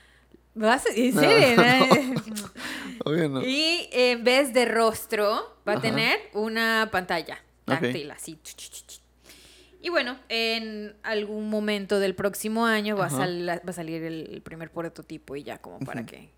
¿Vas? 0.54 0.84
¿En 0.94 1.14
No, 1.14 1.20
serio? 1.20 1.62
Obvio 3.04 3.28
no. 3.28 3.42
Y 3.42 3.88
en 3.92 4.24
vez 4.24 4.52
de 4.54 4.64
rostro, 4.64 5.58
va 5.68 5.72
a 5.72 5.76
Ajá. 5.76 5.82
tener 5.82 6.18
una 6.32 6.88
pantalla 6.92 7.38
táctil, 7.64 8.10
así. 8.10 8.38
Y 9.86 9.88
bueno, 9.88 10.18
en 10.28 10.96
algún 11.04 11.48
momento 11.48 12.00
del 12.00 12.16
próximo 12.16 12.66
año 12.66 12.96
va, 12.96 13.04
a, 13.04 13.06
Ajá. 13.06 13.18
sal- 13.18 13.48
va 13.48 13.70
a 13.70 13.72
salir 13.72 14.02
el, 14.02 14.42
primer 14.42 14.68
prototipo 14.72 15.36
y 15.36 15.44
ya 15.44 15.58
como 15.58 15.78
para 15.78 16.00
Ujú. 16.00 16.10
que... 16.10 16.28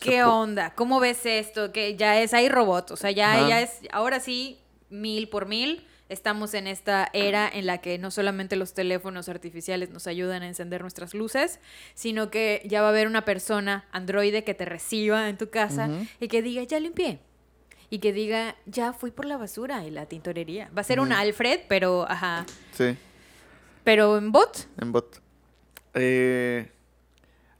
¿Qué 0.00 0.24
onda? 0.24 0.74
¿Cómo 0.74 0.98
ves 0.98 1.24
esto? 1.24 1.70
Que 1.70 1.94
ya 1.94 2.20
es, 2.20 2.34
hay 2.34 2.48
robots, 2.48 2.90
o 2.90 2.96
sea, 2.96 3.12
ya, 3.12 3.34
Ajá. 3.34 3.48
ya 3.48 3.60
es, 3.60 3.78
ahora 3.92 4.18
sí, 4.18 4.58
mil 4.90 5.28
por 5.28 5.46
mil, 5.46 5.86
estamos 6.08 6.52
en 6.54 6.66
esta 6.66 7.08
era 7.12 7.48
en 7.48 7.66
la 7.66 7.78
que 7.78 7.96
no 7.96 8.10
solamente 8.10 8.56
los 8.56 8.74
teléfonos 8.74 9.28
artificiales 9.28 9.90
nos 9.90 10.08
ayudan 10.08 10.42
a 10.42 10.48
encender 10.48 10.80
nuestras 10.82 11.14
luces, 11.14 11.60
sino 11.94 12.28
que 12.28 12.60
ya 12.64 12.80
va 12.80 12.88
a 12.88 12.90
haber 12.90 13.06
una 13.06 13.24
persona, 13.24 13.84
androide, 13.92 14.42
que 14.42 14.54
te 14.54 14.64
reciba 14.64 15.28
en 15.28 15.38
tu 15.38 15.48
casa 15.48 15.90
y 16.18 16.26
que 16.26 16.42
diga, 16.42 16.64
ya 16.64 16.80
limpié. 16.80 17.20
Y 17.90 18.00
que 18.00 18.12
diga, 18.12 18.56
ya 18.66 18.92
fui 18.92 19.10
por 19.12 19.24
la 19.26 19.36
basura 19.36 19.84
y 19.84 19.90
la 19.90 20.06
tintorería. 20.06 20.70
Va 20.76 20.80
a 20.80 20.84
ser 20.84 20.98
un. 21.00 21.12
Alfred, 21.12 21.60
pero, 21.68 22.04
ajá, 22.10 22.44
Sí. 22.72 22.96
pero 23.84 24.18
en 24.18 24.32
bot. 24.32 24.66
En 24.80 24.90
bot. 24.92 25.20
Eh, 25.94 26.70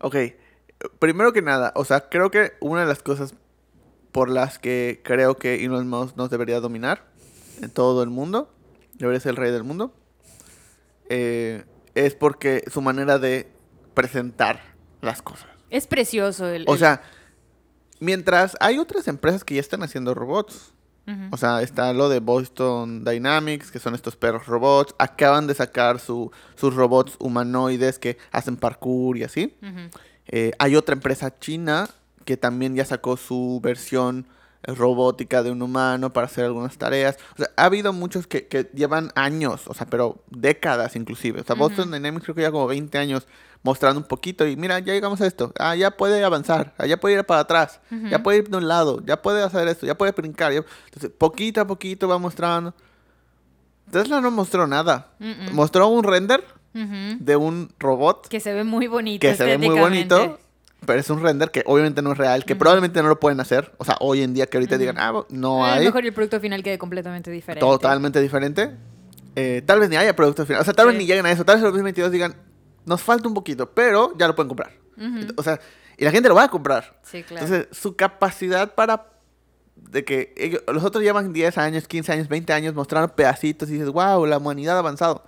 ok. 0.00 0.16
Primero 0.98 1.32
que 1.32 1.42
nada, 1.42 1.72
o 1.76 1.84
sea, 1.84 2.08
creo 2.08 2.30
que 2.30 2.52
una 2.60 2.80
de 2.82 2.86
las 2.86 3.02
cosas 3.02 3.34
por 4.12 4.28
las 4.28 4.58
que 4.58 5.00
creo 5.04 5.36
que 5.36 5.64
Elon 5.64 5.88
Musk 5.88 6.16
nos 6.16 6.28
debería 6.30 6.60
dominar 6.60 7.04
en 7.62 7.70
todo 7.70 8.02
el 8.02 8.10
mundo, 8.10 8.52
debería 8.94 9.20
ser 9.20 9.30
el 9.30 9.36
rey 9.36 9.52
del 9.52 9.62
mundo, 9.64 9.94
eh, 11.08 11.64
es 11.94 12.14
porque 12.14 12.62
su 12.70 12.82
manera 12.82 13.18
de 13.18 13.48
presentar 13.94 14.60
las 15.00 15.22
cosas. 15.22 15.46
Es 15.70 15.86
precioso 15.86 16.46
el... 16.48 16.64
O 16.68 16.74
el- 16.74 16.78
sea, 16.78 17.02
mientras 18.00 18.56
hay 18.60 18.78
otras 18.78 19.08
empresas 19.08 19.44
que 19.44 19.54
ya 19.54 19.60
están 19.60 19.82
haciendo 19.82 20.14
robots, 20.14 20.72
o 21.30 21.36
sea, 21.36 21.62
está 21.62 21.92
lo 21.92 22.08
de 22.08 22.18
Boston 22.18 23.04
Dynamics, 23.04 23.70
que 23.70 23.78
son 23.78 23.94
estos 23.94 24.16
perros 24.16 24.46
robots. 24.46 24.92
Acaban 24.98 25.46
de 25.46 25.54
sacar 25.54 26.00
su- 26.00 26.32
sus 26.56 26.74
robots 26.74 27.14
humanoides 27.20 28.00
que 28.00 28.18
hacen 28.32 28.56
parkour 28.56 29.16
y 29.16 29.22
así. 29.22 29.56
Eh, 30.26 30.50
hay 30.58 30.74
otra 30.74 30.94
empresa 30.94 31.38
china 31.38 31.88
que 32.24 32.36
también 32.36 32.74
ya 32.74 32.84
sacó 32.84 33.16
su 33.16 33.60
versión 33.62 34.26
robótica 34.64 35.42
de 35.42 35.50
un 35.50 35.62
humano 35.62 36.12
para 36.12 36.26
hacer 36.26 36.44
algunas 36.44 36.76
tareas. 36.78 37.18
O 37.34 37.36
sea, 37.38 37.50
ha 37.56 37.64
habido 37.66 37.92
muchos 37.92 38.26
que, 38.26 38.46
que 38.46 38.68
llevan 38.74 39.10
años, 39.14 39.62
o 39.68 39.74
sea, 39.74 39.86
pero 39.86 40.22
décadas 40.30 40.96
inclusive. 40.96 41.40
O 41.40 41.44
sea, 41.44 41.54
Boston 41.56 41.88
Ujú. 41.88 41.94
Dynamics 41.96 42.24
creo 42.24 42.34
que 42.34 42.42
ya 42.42 42.50
como 42.50 42.66
20 42.66 42.98
años 42.98 43.26
mostrando 43.62 43.98
un 44.00 44.06
poquito 44.06 44.46
y 44.46 44.56
mira, 44.56 44.78
ya 44.78 44.92
llegamos 44.92 45.20
a 45.20 45.26
esto. 45.26 45.52
Ah, 45.58 45.74
ya 45.74 45.90
puede 45.92 46.22
avanzar, 46.24 46.74
ah, 46.78 46.86
ya 46.86 46.98
puede 46.98 47.16
ir 47.16 47.24
para 47.24 47.40
atrás, 47.40 47.80
ya 48.10 48.22
puede 48.22 48.38
ir 48.38 48.48
de 48.48 48.56
un 48.58 48.68
lado, 48.68 49.02
ya 49.04 49.20
puede 49.22 49.42
hacer 49.42 49.66
esto, 49.68 49.86
ya 49.86 49.96
puede 49.96 50.12
brincar. 50.12 50.52
ya- 50.52 50.64
Entonces, 50.86 51.10
poquito 51.16 51.60
a 51.60 51.66
poquito 51.66 52.06
va 52.06 52.18
mostrando. 52.18 52.74
Tesla 53.90 54.20
no 54.20 54.30
mostró 54.30 54.66
nada. 54.66 55.10
Mm-mm. 55.20 55.52
Mostró 55.52 55.88
un 55.88 56.02
render 56.04 56.44
de 56.74 57.36
un 57.36 57.72
robot 57.78 58.28
Que 58.28 58.38
se 58.38 58.52
ve 58.52 58.62
muy 58.62 58.86
bonito. 58.86 59.20
que 59.26 59.34
se 59.34 59.44
ve 59.44 59.56
muy 59.58 59.78
bonito. 59.78 60.38
Pero 60.86 60.98
es 61.00 61.10
un 61.10 61.22
render 61.22 61.50
que 61.50 61.62
obviamente 61.66 62.00
no 62.02 62.12
es 62.12 62.18
real, 62.18 62.44
que 62.44 62.54
Ujú. 62.54 62.60
probablemente 62.60 63.02
no 63.02 63.08
lo 63.08 63.20
pueden 63.20 63.40
hacer. 63.40 63.72
O 63.78 63.84
sea, 63.84 63.96
hoy 64.00 64.22
en 64.22 64.32
día 64.32 64.46
que 64.46 64.56
ahorita 64.56 64.76
Ujú. 64.76 64.80
digan, 64.80 64.96
ah, 64.98 65.24
no 65.28 65.64
A 65.64 65.68
lo 65.70 65.74
hay, 65.74 65.84
mejor 65.86 66.04
el 66.06 66.12
producto 66.14 66.40
final 66.40 66.62
quede 66.62 66.78
completamente 66.78 67.30
diferente. 67.30 67.60
totalmente 67.60 68.20
diferente. 68.20 68.70
Eh, 69.34 69.62
tal 69.66 69.80
vez 69.80 69.90
ni 69.90 69.96
haya 69.96 70.16
producto 70.16 70.46
final. 70.46 70.62
O 70.62 70.64
sea, 70.64 70.72
tal 70.72 70.86
vez 70.86 70.94
Sí. 70.94 71.00
ni 71.00 71.06
lleguen 71.06 71.26
a 71.26 71.30
eso. 71.30 71.44
Tal 71.44 71.56
vez 71.56 71.60
en 71.62 71.66
el 71.66 71.72
2022 71.72 72.10
digan, 72.10 72.34
nos 72.86 73.02
falta 73.02 73.28
un 73.28 73.34
poquito, 73.34 73.70
pero 73.74 74.16
ya 74.16 74.26
lo 74.28 74.34
pueden 74.34 74.48
comprar. 74.48 74.70
Ujú. 74.96 75.26
O 75.36 75.42
sea, 75.42 75.60
y 75.98 76.04
la 76.04 76.10
gente 76.10 76.28
lo 76.28 76.34
va 76.34 76.44
a 76.44 76.48
comprar. 76.48 77.00
Sí, 77.02 77.22
claro. 77.22 77.44
Entonces, 77.44 77.68
su 77.76 77.96
capacidad 77.96 78.74
para. 78.74 79.10
De 79.76 80.04
que 80.04 80.32
ellos- 80.38 80.62
los 80.72 80.82
otros 80.84 81.04
llevan 81.04 81.32
10 81.34 81.58
años, 81.58 81.86
15 81.86 82.10
años, 82.12 82.28
20 82.28 82.52
años 82.54 82.74
mostrando 82.74 83.14
pedacitos 83.14 83.68
y 83.68 83.72
dices, 83.74 83.90
wow, 83.90 84.24
la 84.24 84.38
humanidad 84.38 84.76
ha 84.76 84.78
avanzado. 84.78 85.24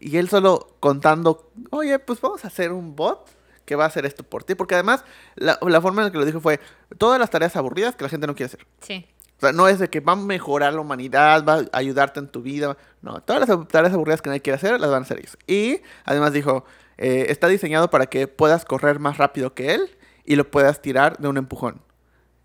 Y 0.00 0.16
él 0.16 0.28
solo 0.30 0.76
contando, 0.80 1.50
oye, 1.70 1.98
pues 1.98 2.20
vamos 2.20 2.44
a 2.44 2.48
hacer 2.48 2.72
un 2.72 2.96
bot 2.96 3.28
que 3.64 3.76
va 3.76 3.84
a 3.84 3.86
hacer 3.88 4.04
esto 4.06 4.22
por 4.24 4.44
ti. 4.44 4.54
Porque 4.54 4.74
además, 4.74 5.04
la, 5.36 5.58
la 5.62 5.80
forma 5.80 6.02
en 6.02 6.06
la 6.06 6.12
que 6.12 6.18
lo 6.18 6.24
dijo 6.24 6.40
fue, 6.40 6.60
todas 6.98 7.18
las 7.18 7.30
tareas 7.30 7.56
aburridas 7.56 7.94
que 7.96 8.04
la 8.04 8.10
gente 8.10 8.26
no 8.26 8.34
quiere 8.34 8.46
hacer. 8.46 8.66
sí. 8.80 9.06
O 9.36 9.40
sea, 9.40 9.50
no 9.52 9.66
es 9.66 9.80
de 9.80 9.90
que 9.90 9.98
va 9.98 10.12
a 10.12 10.16
mejorar 10.16 10.72
la 10.74 10.80
humanidad, 10.80 11.44
va 11.44 11.54
a 11.72 11.78
ayudarte 11.78 12.20
en 12.20 12.28
tu 12.28 12.40
vida. 12.40 12.76
No, 13.02 13.20
todas 13.20 13.46
las 13.46 13.68
tareas 13.68 13.92
aburridas 13.92 14.22
que 14.22 14.30
nadie 14.30 14.40
quiere 14.40 14.54
hacer, 14.56 14.80
las 14.80 14.88
van 14.90 15.02
a 15.02 15.04
hacer 15.04 15.18
ellos. 15.18 15.36
Y 15.48 15.80
además 16.04 16.32
dijo, 16.32 16.64
eh, 16.98 17.26
está 17.30 17.48
diseñado 17.48 17.90
para 17.90 18.06
que 18.06 18.28
puedas 18.28 18.64
correr 18.64 19.00
más 19.00 19.18
rápido 19.18 19.52
que 19.52 19.74
él 19.74 19.90
y 20.24 20.36
lo 20.36 20.48
puedas 20.48 20.80
tirar 20.80 21.18
de 21.18 21.26
un 21.26 21.36
empujón. 21.36 21.82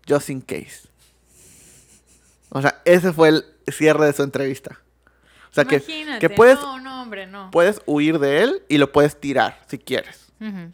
Just 0.08 0.30
in 0.30 0.40
case. 0.40 0.88
O 2.50 2.60
sea, 2.60 2.82
ese 2.84 3.12
fue 3.12 3.28
el 3.28 3.44
cierre 3.68 4.06
de 4.06 4.12
su 4.12 4.24
entrevista. 4.24 4.80
O 5.50 5.54
sea, 5.54 5.64
que, 5.64 5.76
Imagínate. 5.76 6.18
que 6.18 6.30
puedes, 6.30 6.58
No, 6.60 6.80
no, 6.80 7.02
hombre, 7.02 7.28
no. 7.28 7.50
puedes 7.52 7.80
huir 7.86 8.18
de 8.18 8.42
él 8.42 8.62
y 8.68 8.78
lo 8.78 8.90
puedes 8.90 9.18
tirar 9.18 9.60
si 9.68 9.78
quieres. 9.78 10.26
Ujú. 10.40 10.72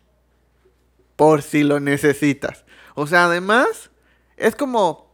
Por 1.17 1.43
si 1.43 1.63
lo 1.65 1.81
necesitas. 1.81 2.65
O 2.95 3.07
sea, 3.07 3.27
además, 3.27 3.91
es 4.37 4.55
como. 4.57 5.07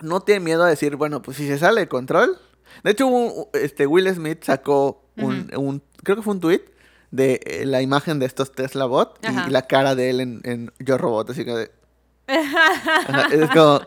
No 0.00 0.20
tiene 0.20 0.40
miedo 0.40 0.62
a 0.62 0.68
decir, 0.68 0.96
bueno, 0.96 1.22
pues 1.22 1.36
si 1.36 1.46
se 1.48 1.58
sale 1.58 1.80
de 1.82 1.88
control. 1.88 2.38
De 2.84 2.92
hecho, 2.92 3.06
un- 3.06 3.46
este, 3.52 3.86
Will 3.86 4.12
Smith 4.14 4.44
sacó 4.44 5.04
un, 5.16 5.50
un- 5.56 5.82
Creo 6.04 6.16
que 6.16 6.22
fue 6.22 6.34
un 6.34 6.40
tweet 6.40 6.62
de 7.10 7.40
eh, 7.44 7.66
la 7.66 7.82
imagen 7.82 8.18
de 8.20 8.26
estos 8.26 8.52
Tesla 8.52 8.84
Bot 8.84 9.18
y, 9.26 9.50
la 9.50 9.62
cara 9.62 9.94
de 9.94 10.10
él 10.10 10.20
en, 10.20 10.40
en 10.44 10.72
Yo 10.78 10.98
Robot. 10.98 11.30
Así 11.30 11.44
que. 11.44 11.52
de- 11.52 11.70
Ajá, 12.28 13.26
es 13.32 13.50
como. 13.50 13.80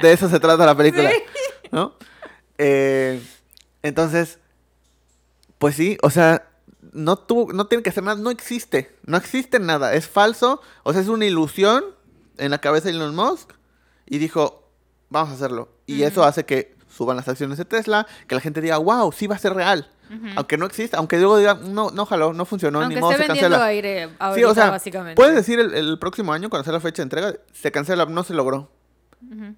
de 0.00 0.12
eso 0.12 0.28
se 0.28 0.40
trata 0.40 0.64
la 0.64 0.76
película. 0.76 1.10
¿No? 1.70 1.94
Eh, 2.58 3.20
entonces. 3.82 4.38
Pues 5.58 5.76
sí, 5.76 5.96
o 6.02 6.10
sea, 6.10 6.48
no 6.92 7.16
tuvo, 7.16 7.52
no 7.52 7.66
tiene 7.66 7.82
que 7.82 7.90
hacer 7.90 8.02
nada, 8.04 8.20
no 8.20 8.30
existe, 8.30 8.96
no 9.04 9.16
existe 9.16 9.58
nada, 9.58 9.94
es 9.94 10.06
falso, 10.08 10.60
o 10.82 10.92
sea, 10.92 11.02
es 11.02 11.08
una 11.08 11.24
ilusión 11.26 11.84
en 12.38 12.50
la 12.50 12.58
cabeza 12.58 12.88
de 12.88 12.94
Elon 12.94 13.14
Musk 13.14 13.52
y 14.06 14.18
dijo, 14.18 14.68
vamos 15.08 15.30
a 15.30 15.34
hacerlo. 15.34 15.68
Y 15.86 16.02
eso 16.02 16.24
hace 16.24 16.44
que 16.44 16.74
suban 16.94 17.16
las 17.16 17.28
acciones 17.28 17.58
de 17.58 17.64
Tesla, 17.64 18.06
que 18.26 18.34
la 18.34 18.40
gente 18.40 18.60
diga, 18.60 18.76
wow, 18.78 19.10
sí 19.12 19.26
va 19.26 19.36
a 19.36 19.38
ser 19.38 19.54
real. 19.54 19.88
Aunque 20.36 20.58
no 20.58 20.66
exista, 20.66 20.98
aunque 20.98 21.16
luego 21.16 21.38
digan, 21.38 21.74
no, 21.74 21.90
no 21.90 22.04
jaló, 22.04 22.34
no 22.34 22.44
funcionó, 22.44 22.80
Aunque 22.82 22.96
ni 22.96 23.00
modo, 23.00 23.16
se 23.16 23.26
cancela. 23.26 23.64
aire 23.64 24.10
ahorita, 24.18 24.34
Sí, 24.34 24.44
o 24.44 24.54
sea, 24.54 24.68
básicamente. 24.68 25.16
puedes 25.16 25.34
decir 25.34 25.58
el, 25.58 25.72
el 25.72 25.98
próximo 25.98 26.34
año, 26.34 26.50
cuando 26.50 26.64
sea 26.64 26.74
la 26.74 26.80
fecha 26.80 27.00
de 27.00 27.04
entrega, 27.04 27.34
se 27.54 27.72
cancela, 27.72 28.04
no 28.04 28.22
se 28.22 28.34
logró. 28.34 28.70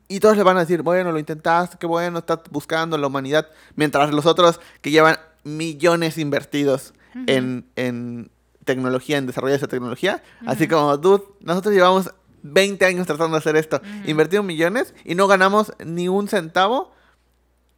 Y 0.06 0.20
todos 0.20 0.36
le 0.36 0.44
van 0.44 0.56
a 0.58 0.60
decir, 0.60 0.82
bueno, 0.82 1.10
lo 1.10 1.18
intentaste, 1.18 1.76
qué 1.80 1.86
bueno, 1.86 2.18
estás 2.20 2.38
buscando 2.50 2.96
la 2.98 3.06
humanidad. 3.08 3.48
Mientras 3.74 4.12
los 4.12 4.26
otros 4.26 4.60
que 4.80 4.92
llevan 4.92 5.16
millones 5.42 6.18
invertidos 6.18 6.94
Ujú. 7.14 7.24
en, 7.26 7.66
en 7.76 8.30
tecnología, 8.64 9.18
en 9.18 9.26
desarrollo 9.26 9.52
de 9.52 9.58
esa 9.58 9.68
tecnología. 9.68 10.22
Así 10.46 10.64
Ujú. 10.64 10.74
como, 10.74 10.96
dude, 10.96 11.24
nosotros 11.40 11.74
llevamos 11.74 12.10
20 12.42 12.84
años 12.84 13.06
tratando 13.06 13.32
de 13.36 13.38
hacer 13.38 13.56
esto. 13.56 13.80
Invertimos 14.06 14.44
millones 14.46 14.94
y 15.04 15.14
no 15.14 15.26
ganamos 15.26 15.72
ni 15.84 16.08
un 16.08 16.28
centavo 16.28 16.92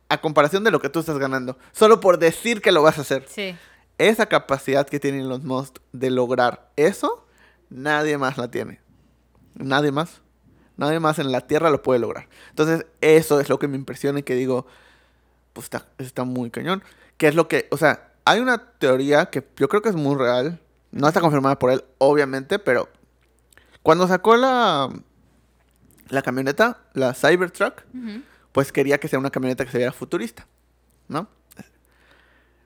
a 0.09 0.21
comparación 0.21 0.65
de 0.65 0.71
lo 0.71 0.81
que 0.81 0.89
tú 0.89 1.01
estás 1.01 1.19
ganando. 1.19 1.59
Solo 1.73 2.01
por 2.01 2.19
decir 2.19 2.61
que 2.63 2.73
lo 2.73 2.83
vas 2.83 2.99
a 2.99 3.03
hacer. 3.03 3.25
Sí. 3.29 3.57
Esa 3.99 4.27
capacidad 4.27 4.87
que 4.87 5.01
tienen 5.01 5.29
los 5.29 5.43
Musk 5.43 5.79
de 5.93 6.11
lograr 6.11 6.71
eso, 6.77 7.27
nadie 7.71 8.19
más 8.19 8.39
la 8.39 8.51
tiene. 8.51 8.81
Nadie 9.55 9.91
más. 9.91 10.21
Nadie 10.77 11.01
más 11.01 11.19
en 11.19 11.33
la 11.33 11.41
Tierra 11.41 11.71
lo 11.71 11.83
puede 11.83 11.99
lograr. 12.01 12.29
Entonces, 12.51 12.87
eso 13.01 13.41
es 13.41 13.49
lo 13.49 13.59
que 13.59 13.69
me 13.69 13.77
impresiona 13.77 14.19
y 14.19 14.23
que 14.23 14.35
digo, 14.35 14.67
pues 15.55 15.65
está, 15.65 15.87
está 15.99 16.25
muy 16.25 16.51
cañón. 16.51 16.83
Que 17.17 17.29
es 17.29 17.35
lo 17.35 17.49
que, 17.49 17.67
o 17.71 17.79
sea, 17.79 18.13
hay 18.27 18.41
una 18.41 18.59
teoría 18.59 19.27
que 19.31 19.43
yo 19.57 19.69
creo 19.69 19.81
que 19.81 19.89
es 19.89 19.95
muy 19.97 20.15
real. 20.17 20.61
No 20.93 21.09
está 21.09 21.21
confirmada 21.21 21.59
por 21.59 21.71
él, 21.71 21.83
obviamente, 21.99 22.59
pero 22.59 22.89
cuando 23.83 24.07
sacó 24.09 24.37
la, 24.37 24.89
la 26.09 26.23
camioneta, 26.23 26.79
la 26.93 27.15
Cybertruck, 27.15 27.83
Ujú. 27.95 28.23
pues 28.53 28.73
quería 28.73 28.99
que 28.99 29.09
sea 29.09 29.19
una 29.19 29.31
camioneta 29.31 29.65
que 29.65 29.71
se 29.71 29.79
viera 29.79 29.93
futurista, 29.93 30.47
¿no? 31.09 31.29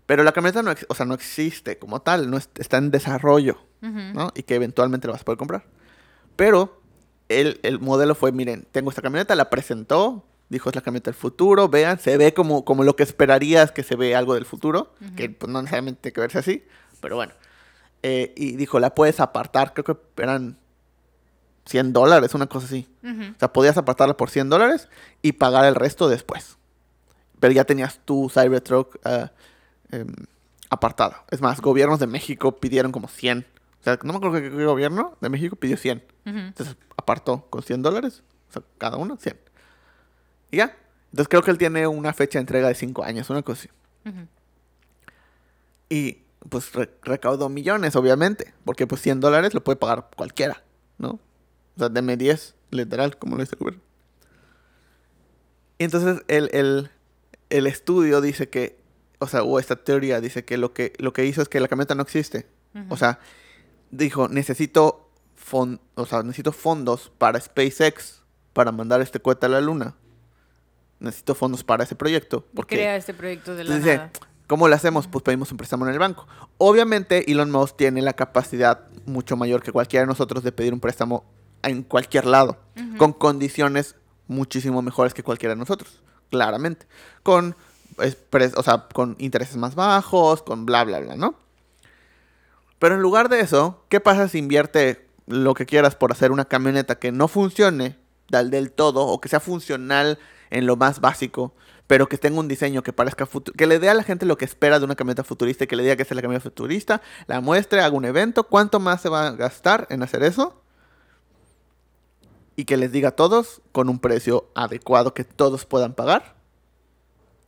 Pero 0.07 0.25
la 0.25 0.33
camioneta 0.33 0.63
no, 0.63 0.73
o 0.89 0.95
sea, 0.95 1.07
no 1.07 1.15
existe 1.15 1.79
como 1.79 2.03
tal, 2.03 2.31
no 2.31 2.37
es- 2.37 2.51
está 2.57 2.79
en 2.79 2.91
desarrollo. 2.91 3.59
¿no? 3.83 4.31
Y 4.35 4.43
que 4.43 4.57
eventualmente 4.57 5.07
la 5.07 5.13
vas 5.13 5.23
a 5.23 5.25
poder 5.25 5.39
comprar. 5.39 5.65
Pero 6.37 6.83
el, 7.31 7.59
el 7.63 7.81
modelo 7.81 8.15
fue, 8.15 8.31
miren, 8.31 8.67
tengo 8.73 8.91
esta 8.91 9.01
camioneta, 9.03 9.35
la 9.35 9.49
presentó, 9.49 10.27
dijo 10.51 10.69
es 10.69 10.75
la 10.75 10.83
camioneta 10.83 11.11
del 11.11 11.19
futuro, 11.19 11.69
vean, 11.69 11.99
se 11.99 12.19
ve 12.19 12.35
como, 12.35 12.65
como 12.65 12.85
lo 12.85 12.97
que 12.97 13.05
esperarías 13.05 13.73
que 13.73 13.83
se 13.83 13.97
ve 13.97 14.15
algo 14.15 14.35
del 14.35 14.45
futuro, 14.45 14.93
que 15.17 15.31
pues, 15.31 15.51
no 15.51 15.63
necesariamente 15.63 16.03
tiene 16.03 16.13
que 16.13 16.21
verse 16.21 16.39
así, 16.39 16.65
pero 17.01 17.17
bueno. 17.17 17.33
Eh, 18.03 18.35
y 18.37 18.57
dijo, 18.57 18.81
la 18.81 18.95
puedes 18.95 19.21
apartar, 19.21 19.73
creo 19.73 19.85
que 19.85 20.23
eran 20.23 20.59
100 21.67 21.93
dólares, 21.93 22.35
una 22.35 22.47
cosa 22.47 22.67
así. 22.67 22.89
O 23.03 23.39
sea, 23.39 23.53
podías 23.53 23.77
apartarla 23.79 24.17
por 24.17 24.29
100 24.31 24.49
dólares 24.49 24.89
y 25.23 25.33
pagar 25.33 25.65
el 25.67 25.77
resto 25.77 26.09
después. 26.09 26.57
Pero 27.39 27.53
ya 27.53 27.65
tenías 27.65 28.01
tu 28.05 28.29
Cybertruck 28.29 28.99
eh, 29.05 29.29
em, 29.93 30.15
apartada. 30.69 31.25
Es 31.31 31.41
más, 31.41 31.61
gobiernos 31.61 32.01
de 32.01 32.07
México 32.07 32.57
pidieron 32.57 32.91
como 32.91 33.09
100. 33.09 33.47
O 33.81 33.85
sea, 33.85 33.99
no 34.03 34.13
me 34.13 34.17
acuerdo 34.17 34.41
qué, 34.41 34.65
gobierno 34.65 35.17
de 35.21 35.29
México 35.29 35.57
pidió 35.57 35.77
100. 35.77 36.03
Ujú. 36.27 36.39
Entonces 36.39 36.77
apartó 36.97 37.47
con 37.51 37.63
100 37.63 37.83
dólares. 37.83 38.23
O 38.49 38.53
sea, 38.53 38.63
cada 38.79 38.97
uno 38.97 39.17
100. 39.17 39.37
Y 40.51 40.59
ya. 40.59 40.77
Entonces 41.11 41.29
creo 41.29 41.43
que 41.43 41.51
él 41.51 41.59
tiene 41.59 41.87
una 41.87 42.13
fecha 42.13 42.39
de 42.39 42.43
entrega 42.43 42.69
de 42.69 42.75
5 42.75 43.03
años, 43.05 43.29
una 43.31 43.43
cosa 43.43 43.63
así. 43.63 43.71
Y 45.89 46.19
pues 46.49 46.73
re- 46.73 46.91
recaudó 47.03 47.49
millones, 47.49 47.97
obviamente. 47.97 48.55
Porque 48.65 48.87
pues 48.87 49.03
100 49.03 49.21
dólares 49.21 49.55
lo 49.55 49.63
puede 49.63 49.77
pagar 49.77 50.09
cualquiera, 50.17 50.63
¿no? 50.99 51.19
O 51.77 51.79
sea, 51.79 51.89
deme 51.89 52.17
10, 52.17 52.55
literal, 52.71 53.17
como 53.19 53.37
lo 53.37 53.43
dice 53.43 53.55
el 53.55 53.59
gobierno. 53.59 53.83
Y 55.79 55.85
entonces 55.85 56.23
el, 56.29 56.51
el, 56.53 56.91
el 57.49 57.67
estudio 57.67 58.21
dice 58.21 58.49
que, 58.49 58.79
o 59.19 59.27
sea, 59.27 59.43
o 59.43 59.59
esta 59.59 59.77
teoría 59.77 60.21
dice 60.21 60.45
que 60.45 60.57
lo 60.59 60.73
que, 60.73 60.93
lo 60.99 61.13
que 61.13 61.25
hizo 61.25 61.43
es 61.43 61.49
que 61.49 61.61
la 61.61 61.69
camioneta 61.69 61.95
no 61.95 62.03
existe. 62.03 62.47
O 62.89 62.97
sea, 62.97 63.19
dijo, 63.91 64.29
necesito, 64.29 65.11
fon- 65.37 65.81
o 65.97 66.07
sea, 66.07 66.23
necesito 66.23 66.53
fondos 66.53 67.11
para 67.19 67.41
SpaceX 67.41 68.23
para 68.53 68.71
mandar 68.73 69.01
este 69.01 69.21
cohete 69.21 69.47
a 69.47 69.49
la 69.49 69.61
luna. 69.61 69.95
Necesito 71.01 71.35
fondos 71.35 71.65
para 71.65 71.85
ese 71.85 71.97
proyecto. 71.97 72.45
Porque 72.55 72.77
Crea 72.77 72.97
este 72.97 73.15
proyecto 73.15 73.55
de 73.55 73.65
la 73.65 73.75
entonces 73.75 73.97
nada. 73.97 74.13
¿cómo 74.51 74.67
lo 74.67 74.75
hacemos? 74.75 75.07
Pues 75.07 75.23
pedimos 75.23 75.51
un 75.53 75.59
préstamo 75.59 75.87
en 75.87 75.93
el 75.93 75.99
banco. 75.99 76.27
Obviamente 76.59 77.31
Elon 77.31 77.51
Musk 77.53 77.77
tiene 77.77 78.03
la 78.03 78.15
capacidad 78.15 78.89
mucho 79.07 79.37
mayor 79.37 79.63
que 79.63 79.71
cualquiera 79.71 80.03
de 80.03 80.09
nosotros 80.09 80.43
de 80.43 80.51
pedir 80.51 80.73
un 80.73 80.81
préstamo 80.81 81.25
en 81.63 81.85
cualquier 81.85 82.27
lado, 82.27 82.59
con 82.99 83.13
condiciones 83.13 83.95
muchísimo 84.27 84.83
mejores 84.83 85.15
que 85.15 85.23
cualquiera 85.23 85.55
de 85.55 85.59
nosotros, 85.61 86.03
claramente. 86.31 86.87
Con, 87.23 87.55
o 88.57 88.63
sea, 88.65 88.89
con 88.93 89.15
intereses 89.21 89.57
más 89.57 89.77
bajos, 89.77 90.43
con 90.43 90.67
bla, 90.67 90.83
bla, 90.83 90.99
bla, 90.99 91.15
¿no? 91.15 91.37
Pero 92.81 92.97
en 92.97 93.03
lugar 93.03 93.29
de 93.29 93.41
eso, 93.41 93.85
¿qué 93.89 94.01
pasa 94.01 94.27
si 94.29 94.39
invierte 94.39 95.07
lo 95.27 95.55
que 95.55 95.65
quieras 95.67 95.95
por 95.95 96.11
hacer 96.11 96.33
una 96.33 96.47
camioneta 96.47 96.99
que 96.99 97.13
no 97.13 97.29
funcione 97.29 97.99
del, 98.31 98.51
del 98.51 98.73
todo 98.73 99.07
o 99.07 99.21
que 99.21 99.29
sea 99.29 99.39
funcional 99.39 100.19
en 100.51 100.67
lo 100.67 100.77
más 100.77 101.01
básico, 101.01 101.55
pero 101.87 102.09
que 102.09 102.19
tenga 102.19 102.39
un 102.39 102.49
diseño 102.49 102.83
que 102.83 102.93
parezca 102.93 103.29
que 103.57 103.67
le 103.67 103.79
dé 103.79 103.89
a 103.89 103.95
la 103.95 104.03
gente 104.03 104.27
lo 104.27 104.39
que 104.39 104.45
espera 104.45 104.79
de 104.79 104.85
una 104.85 104.95
camioneta 104.95 105.25
futurista 105.25 105.65
y 105.65 105.67
que 105.67 105.77
le 105.77 105.83
diga 105.83 105.97
que 105.97 106.03
es 106.03 106.11
la 106.11 106.23
camioneta 106.23 106.45
futurista, 106.45 107.03
la 107.27 107.41
muestre, 107.41 107.81
haga 107.81 107.97
un 107.97 108.05
evento, 108.05 108.45
¿cuánto 108.45 108.79
más 108.79 109.01
se 109.01 109.09
va 109.09 109.27
a 109.27 109.33
gastar 109.33 109.87
en 109.91 110.03
hacer 110.03 110.23
eso? 110.23 110.63
Y 112.57 112.65
que 112.65 112.77
les 112.77 112.93
diga 112.93 113.11
a 113.11 113.17
todos 113.17 113.63
con 113.73 113.89
un 113.89 113.99
precio 113.99 114.51
adecuado 114.55 115.15
que 115.15 115.25
todos 115.25 115.65
puedan 115.65 115.95
pagar, 115.95 116.37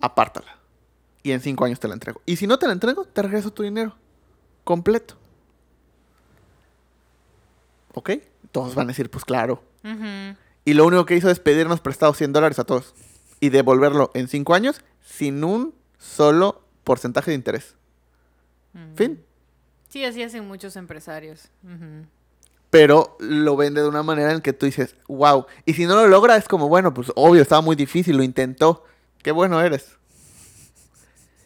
apártala. 0.00 0.58
Y 1.22 1.30
en 1.32 1.40
cinco 1.40 1.64
años 1.64 1.78
te 1.78 1.86
la 1.86 1.94
entrego. 1.94 2.20
Y 2.26 2.36
si 2.36 2.46
no 2.46 2.58
te 2.58 2.66
la 2.66 2.72
entrego, 2.72 3.04
te 3.04 3.22
regreso 3.22 3.52
tu 3.52 3.62
dinero 3.62 3.94
completo. 4.64 5.16
¿Ok? 7.94 8.10
Todos 8.50 8.74
van 8.74 8.86
a 8.86 8.88
decir, 8.88 9.10
pues 9.10 9.24
claro. 9.24 9.62
Ujú. 9.84 10.36
Y 10.64 10.74
lo 10.74 10.86
único 10.86 11.04
que 11.06 11.16
hizo 11.16 11.30
es 11.30 11.40
pedirnos 11.40 11.80
prestado 11.80 12.14
100 12.14 12.32
dólares 12.32 12.58
a 12.58 12.64
todos. 12.64 12.94
Y 13.40 13.48
devolverlo 13.50 14.10
en 14.14 14.28
5 14.28 14.54
años 14.54 14.82
sin 15.04 15.42
un 15.42 15.74
solo 15.98 16.62
porcentaje 16.84 17.30
de 17.32 17.34
interés. 17.36 17.74
Fin. 18.94 19.22
Sí, 19.88 20.04
así 20.04 20.22
hacen 20.22 20.46
muchos 20.46 20.76
empresarios. 20.76 21.48
Pero 22.70 23.16
lo 23.20 23.56
vende 23.56 23.82
de 23.82 23.88
una 23.88 24.02
manera 24.02 24.32
en 24.32 24.40
que 24.40 24.52
tú 24.52 24.64
dices, 24.66 24.94
wow. 25.08 25.46
Y 25.66 25.74
si 25.74 25.84
no 25.84 25.94
lo 25.96 26.06
logra, 26.08 26.36
es 26.36 26.48
como, 26.48 26.68
bueno, 26.68 26.94
pues 26.94 27.12
obvio, 27.16 27.42
estaba 27.42 27.60
muy 27.60 27.76
difícil, 27.76 28.16
lo 28.16 28.22
intentó. 28.22 28.84
Qué 29.22 29.30
bueno 29.32 29.60
eres. 29.60 29.96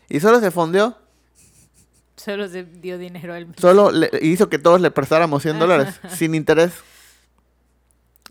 Y 0.09 0.21
solo 0.21 0.39
se 0.41 0.51
fondeó. 0.53 0.97
Solo 2.17 2.49
se 2.49 2.63
dio 2.65 2.97
dinero 2.97 3.35
al 3.35 3.49
Solo 3.59 3.91
le- 3.91 4.11
hizo 4.23 4.49
que 4.49 4.59
todos 4.59 4.81
le 4.81 4.91
prestáramos 4.91 5.43
100 5.43 5.59
dólares 5.59 6.01
sin 6.11 6.35
interés. 6.35 6.73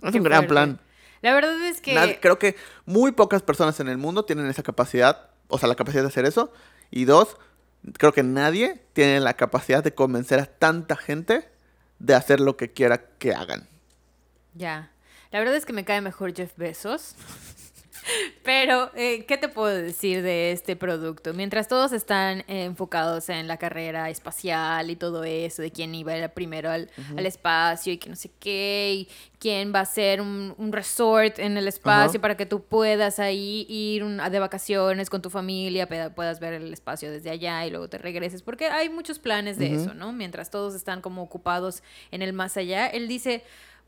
Es 0.03 0.11
Qué 0.11 0.17
un 0.17 0.23
gran 0.23 0.39
fuerte. 0.39 0.47
plan. 0.47 0.79
La 1.21 1.33
verdad 1.33 1.59
es 1.65 1.81
que... 1.81 1.93
Nad- 1.95 2.17
creo 2.21 2.37
que 2.37 2.55
muy 2.85 3.11
pocas 3.11 3.41
personas 3.41 3.79
en 3.79 3.87
el 3.87 3.97
mundo 3.97 4.25
tienen 4.25 4.47
esa 4.47 4.63
capacidad, 4.63 5.29
o 5.47 5.57
sea, 5.57 5.67
la 5.69 5.75
capacidad 5.75 6.03
de 6.03 6.09
hacer 6.09 6.25
eso. 6.25 6.51
Y 6.91 7.05
dos, 7.05 7.37
creo 7.97 8.13
que 8.13 8.21
nadie 8.23 8.81
tiene 8.93 9.19
la 9.19 9.33
capacidad 9.33 9.83
de 9.83 9.93
convencer 9.93 10.39
a 10.39 10.45
tanta 10.45 10.95
gente 10.95 11.49
de 11.99 12.13
hacer 12.13 12.39
lo 12.39 12.57
que 12.57 12.71
quiera 12.73 13.05
que 13.17 13.33
hagan. 13.33 13.67
Ya. 14.53 14.91
La 15.31 15.39
verdad 15.39 15.55
es 15.55 15.65
que 15.65 15.73
me 15.73 15.83
cae 15.85 16.01
mejor 16.01 16.33
Jeff 16.35 16.51
Bezos. 16.57 17.15
Pero, 18.43 18.91
eh, 18.95 19.25
¿qué 19.25 19.37
te 19.37 19.47
puedo 19.47 19.75
decir 19.75 20.21
de 20.21 20.51
este 20.51 20.75
producto? 20.75 21.33
Mientras 21.33 21.67
todos 21.67 21.91
están 21.91 22.39
eh, 22.41 22.65
enfocados 22.65 23.29
en 23.29 23.47
la 23.47 23.57
carrera 23.57 24.09
espacial 24.09 24.89
y 24.89 24.95
todo 24.95 25.23
eso, 25.23 25.61
de 25.61 25.71
quién 25.71 25.93
iba 25.95 26.13
a 26.13 26.17
ir 26.17 26.29
primero 26.29 26.69
al, 26.69 26.89
al 27.17 27.25
espacio 27.25 27.93
y 27.93 27.97
que 27.97 28.09
no 28.09 28.15
sé 28.15 28.31
qué, 28.39 28.93
y 28.93 29.09
quién 29.39 29.73
va 29.73 29.81
a 29.81 29.85
ser 29.85 30.21
un, 30.21 30.53
un 30.57 30.71
resort 30.71 31.39
en 31.39 31.57
el 31.57 31.67
espacio 31.67 32.19
para 32.19 32.35
que 32.35 32.45
tú 32.45 32.63
puedas 32.63 33.19
ahí 33.19 33.65
ir 33.69 34.05
de 34.05 34.39
vacaciones 34.39 35.09
con 35.09 35.21
tu 35.21 35.29
familia, 35.29 35.87
puedas 35.87 36.39
ver 36.39 36.53
el 36.53 36.73
espacio 36.73 37.11
desde 37.11 37.29
allá 37.29 37.65
y 37.65 37.69
luego 37.69 37.87
te 37.87 37.97
regreses, 37.97 38.41
porque 38.41 38.65
hay 38.67 38.89
muchos 38.89 39.19
planes 39.19 39.57
de 39.57 39.73
eso, 39.73 39.93
¿no? 39.93 40.13
Mientras 40.13 40.49
todos 40.49 40.75
están 40.75 41.01
como 41.01 41.21
ocupados 41.21 41.83
en 42.11 42.21
el 42.21 42.33
más 42.33 42.57
allá, 42.57 42.87
él 42.87 43.07
dice, 43.07 43.43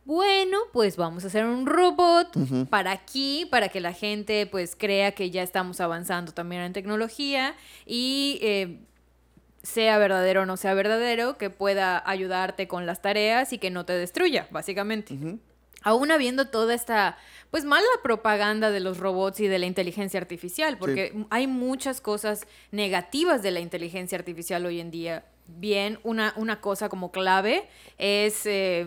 bueno, 0.08 0.60
pues 0.72 0.96
vamos 0.96 1.26
a 1.26 1.28
hacer 1.28 1.44
un 1.44 1.66
robot 1.66 2.30
para 2.70 2.94
aquí, 2.94 3.46
para 3.52 3.68
que 3.68 3.82
la 3.82 3.92
gente 3.92 4.48
pues 4.48 4.74
crea 4.78 5.12
que 5.12 5.32
ya 5.32 5.44
estamos 5.44 5.82
avanzando 5.82 6.32
también 6.32 6.62
en 6.62 6.72
tecnología 6.72 7.56
y 7.86 8.40
eh, 8.42 8.80
sea 9.64 9.98
verdadero 9.98 10.44
o 10.44 10.46
no 10.46 10.56
sea 10.56 10.74
verdadero, 10.76 11.38
que 11.38 11.50
pueda 11.50 12.02
ayudarte 12.10 12.70
con 12.70 12.86
las 12.86 13.02
tareas 13.02 13.52
y 13.52 13.58
que 13.58 13.70
no 13.70 13.86
te 13.86 13.92
destruya, 13.92 14.48
básicamente. 14.50 15.14
Aún 15.84 16.10
habiendo 16.10 16.48
toda 16.48 16.74
esta, 16.74 17.18
pues 17.52 17.66
mala 17.66 17.86
propaganda 18.02 18.72
de 18.72 18.80
los 18.80 19.00
robots 19.00 19.42
y 19.42 19.48
de 19.48 19.60
la 19.60 19.66
inteligencia 19.66 20.22
artificial, 20.22 20.78
porque 20.78 21.26
hay 21.30 21.48
muchas 21.48 22.00
cosas 22.00 22.48
negativas 22.72 23.44
de 23.44 23.52
la 23.52 23.60
inteligencia 23.60 24.18
artificial 24.18 24.66
hoy 24.66 24.80
en 24.80 24.90
día. 24.90 25.26
Bien, 25.48 26.00
una, 26.04 26.34
una 26.38 26.62
cosa 26.62 26.88
como 26.88 27.12
clave 27.12 27.68
es 27.98 28.46
eh, 28.46 28.86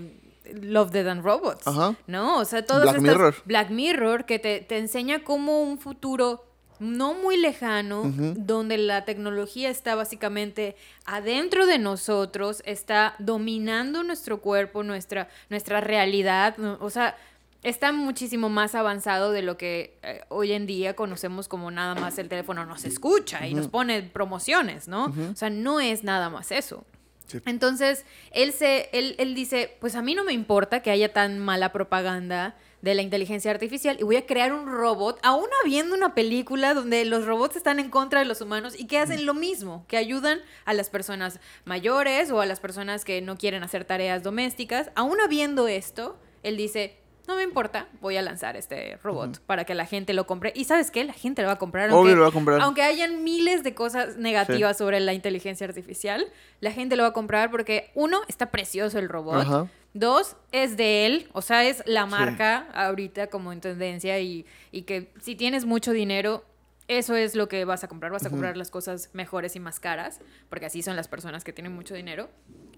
Love, 0.55 0.90
Dead 0.90 1.07
and 1.09 1.22
Robots, 1.24 1.66
Ajá. 1.66 1.94
¿no? 2.07 2.38
O 2.38 2.44
sea, 2.44 2.64
todas 2.64 2.82
Black 2.82 2.96
estas... 2.96 3.14
Mirror. 3.14 3.34
Black 3.44 3.70
Mirror, 3.70 4.24
que 4.24 4.38
te, 4.38 4.61
te 4.61 4.78
enseña 4.78 5.24
cómo 5.24 5.62
un 5.62 5.78
futuro 5.78 6.44
no 6.80 7.12
muy 7.12 7.36
lejano, 7.36 8.11
donde 8.36 8.78
la 8.78 9.05
tecnología 9.05 9.68
está 9.68 9.94
básicamente 9.94 10.76
adentro 11.05 11.66
de 11.66 11.78
nosotros, 11.78 12.62
está 12.64 13.14
dominando 13.18 14.03
nuestro 14.03 14.40
cuerpo, 14.40 14.82
nuestra, 14.82 15.28
nuestra 15.51 15.82
realidad, 15.82 16.59
o 16.80 16.88
sea, 16.88 17.16
está 17.62 17.92
muchísimo 17.92 18.48
más 18.48 18.74
avanzado 18.74 19.30
de 19.30 19.42
lo 19.42 19.59
que 19.59 19.98
eh, 20.03 20.22
hoy 20.30 20.53
en 20.53 20.66
día 20.66 20.96
conocemos 20.96 21.48
como 21.48 21.70
nada 21.70 21.94
más 21.94 22.18
el 22.18 22.30
teléfono 22.30 22.64
nos 22.64 22.86
escucha 22.86 23.46
y 23.46 23.53
nos 23.53 23.68
pone 23.68 24.03
promociones, 24.03 24.88
¿no? 24.88 25.12
O 25.30 25.36
sea, 25.36 25.51
no 25.51 25.80
es 25.80 26.03
nada 26.03 26.30
más 26.30 26.51
eso. 26.51 26.84
Sí. 27.31 27.41
Entonces, 27.47 28.05
él, 28.33 28.53
se, 28.53 28.89
él, 28.93 29.14
él 29.18 29.35
dice, 29.35 29.76
pues 29.81 29.95
a 29.95 30.03
mí 30.03 30.14
no 30.14 30.24
me 30.24 30.33
importa 30.33 30.81
que 30.83 30.91
haya 30.91 31.12
tan 31.12 31.39
mala 31.39 31.72
propaganda 31.72 32.57
de 32.83 32.95
la 32.95 33.03
inteligencia 33.03 33.51
artificial 33.51 33.97
y 34.01 34.05
voy 34.05 34.16
a 34.16 34.26
crear 34.26 34.53
un 34.53 34.66
robot, 34.66 35.18
aún 35.22 35.49
habiendo 35.62 35.95
una 35.95 36.14
película 36.14 36.74
donde 36.74 37.05
los 37.05 37.26
robots 37.26 37.57
están 37.57 37.78
en 37.78 37.91
contra 37.91 38.20
de 38.20 38.26
los 38.26 38.41
humanos 38.41 38.78
y 38.78 38.87
que 38.87 38.99
hacen 38.99 39.26
lo 39.26 39.35
mismo, 39.35 39.85
que 39.87 39.97
ayudan 39.97 40.41
a 40.64 40.72
las 40.72 40.89
personas 40.89 41.41
mayores 41.64 42.31
o 42.31 42.41
a 42.41 42.47
las 42.47 42.61
personas 42.61 43.05
que 43.05 43.20
no 43.20 43.37
quieren 43.37 43.62
hacer 43.62 43.85
tareas 43.85 44.22
domésticas, 44.22 44.91
aún 44.95 45.20
habiendo 45.20 45.68
esto, 45.68 46.18
él 46.43 46.57
dice, 46.57 46.97
no 47.31 47.37
me 47.37 47.43
importa, 47.43 47.87
voy 48.01 48.16
a 48.16 48.22
lanzar 48.22 48.57
este 48.57 48.99
robot 49.03 49.41
para 49.47 49.64
que 49.64 49.74
la 49.74 49.87
gente 49.87 50.12
lo 50.12 50.26
compre. 50.26 50.53
Y 50.55 50.64
sabes 50.64 50.91
qué, 50.91 51.05
la 51.05 51.12
gente 51.14 51.41
lo 51.43 51.49
va 51.49 51.55
a 51.55 51.59
comprar. 51.59 51.89
Obvio 51.89 51.97
aunque- 51.99 52.14
lo 52.16 52.22
va 52.22 52.28
a 52.28 52.33
comprar. 52.33 52.61
Aunque 52.61 52.83
hayan 52.83 53.24
miles 53.24 53.62
de 53.62 53.74
cosas 53.74 54.16
negativas 54.18 54.76
sobre 54.76 55.01
la 55.01 55.14
inteligencia 55.14 55.66
artificial, 55.66 56.26
la 56.61 56.72
gente 56.72 56.97
lo 56.97 57.05
va 57.05 57.09
a 57.11 57.12
comprar 57.12 57.51
porque, 57.51 57.91
uno, 57.95 58.20
está 58.28 58.51
precioso 58.51 58.99
el 58.99 59.09
robot. 59.09 59.41
Ajá. 59.43 59.66
Dos, 59.95 60.37
es 60.53 60.76
de 60.76 61.07
él, 61.07 61.28
o 61.33 61.43
sea, 61.43 61.64
es 61.64 61.83
la 61.87 62.07
marca 62.07 62.66
ahorita 62.74 63.26
como 63.28 63.53
en 63.53 63.61
tendencia 63.61 64.20
y, 64.20 64.47
y 64.70 64.83
que 64.83 65.11
si 65.20 65.35
tienes 65.35 65.64
mucho 65.64 65.93
dinero, 65.93 66.45
eso 66.87 67.16
es 67.16 67.35
lo 67.35 67.49
que 67.49 67.64
vas 67.64 67.83
a 67.85 67.89
comprar, 67.89 68.12
vas 68.12 68.24
a 68.26 68.31
comprar 68.31 68.57
las 68.57 68.70
cosas 68.70 69.11
mejores 69.14 69.55
y 69.57 69.61
más 69.61 69.78
caras, 69.81 70.20
porque 70.49 70.66
así 70.66 70.83
son 70.83 70.95
las 70.97 71.09
personas 71.09 71.43
que 71.45 71.53
tienen 71.53 71.72
mucho 71.72 71.95
dinero. 71.95 72.28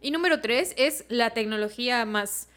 Y 0.00 0.10
número 0.10 0.40
tres, 0.40 0.74
es 0.76 1.04
la 1.08 1.30
tecnología 1.30 2.04
más 2.04 2.48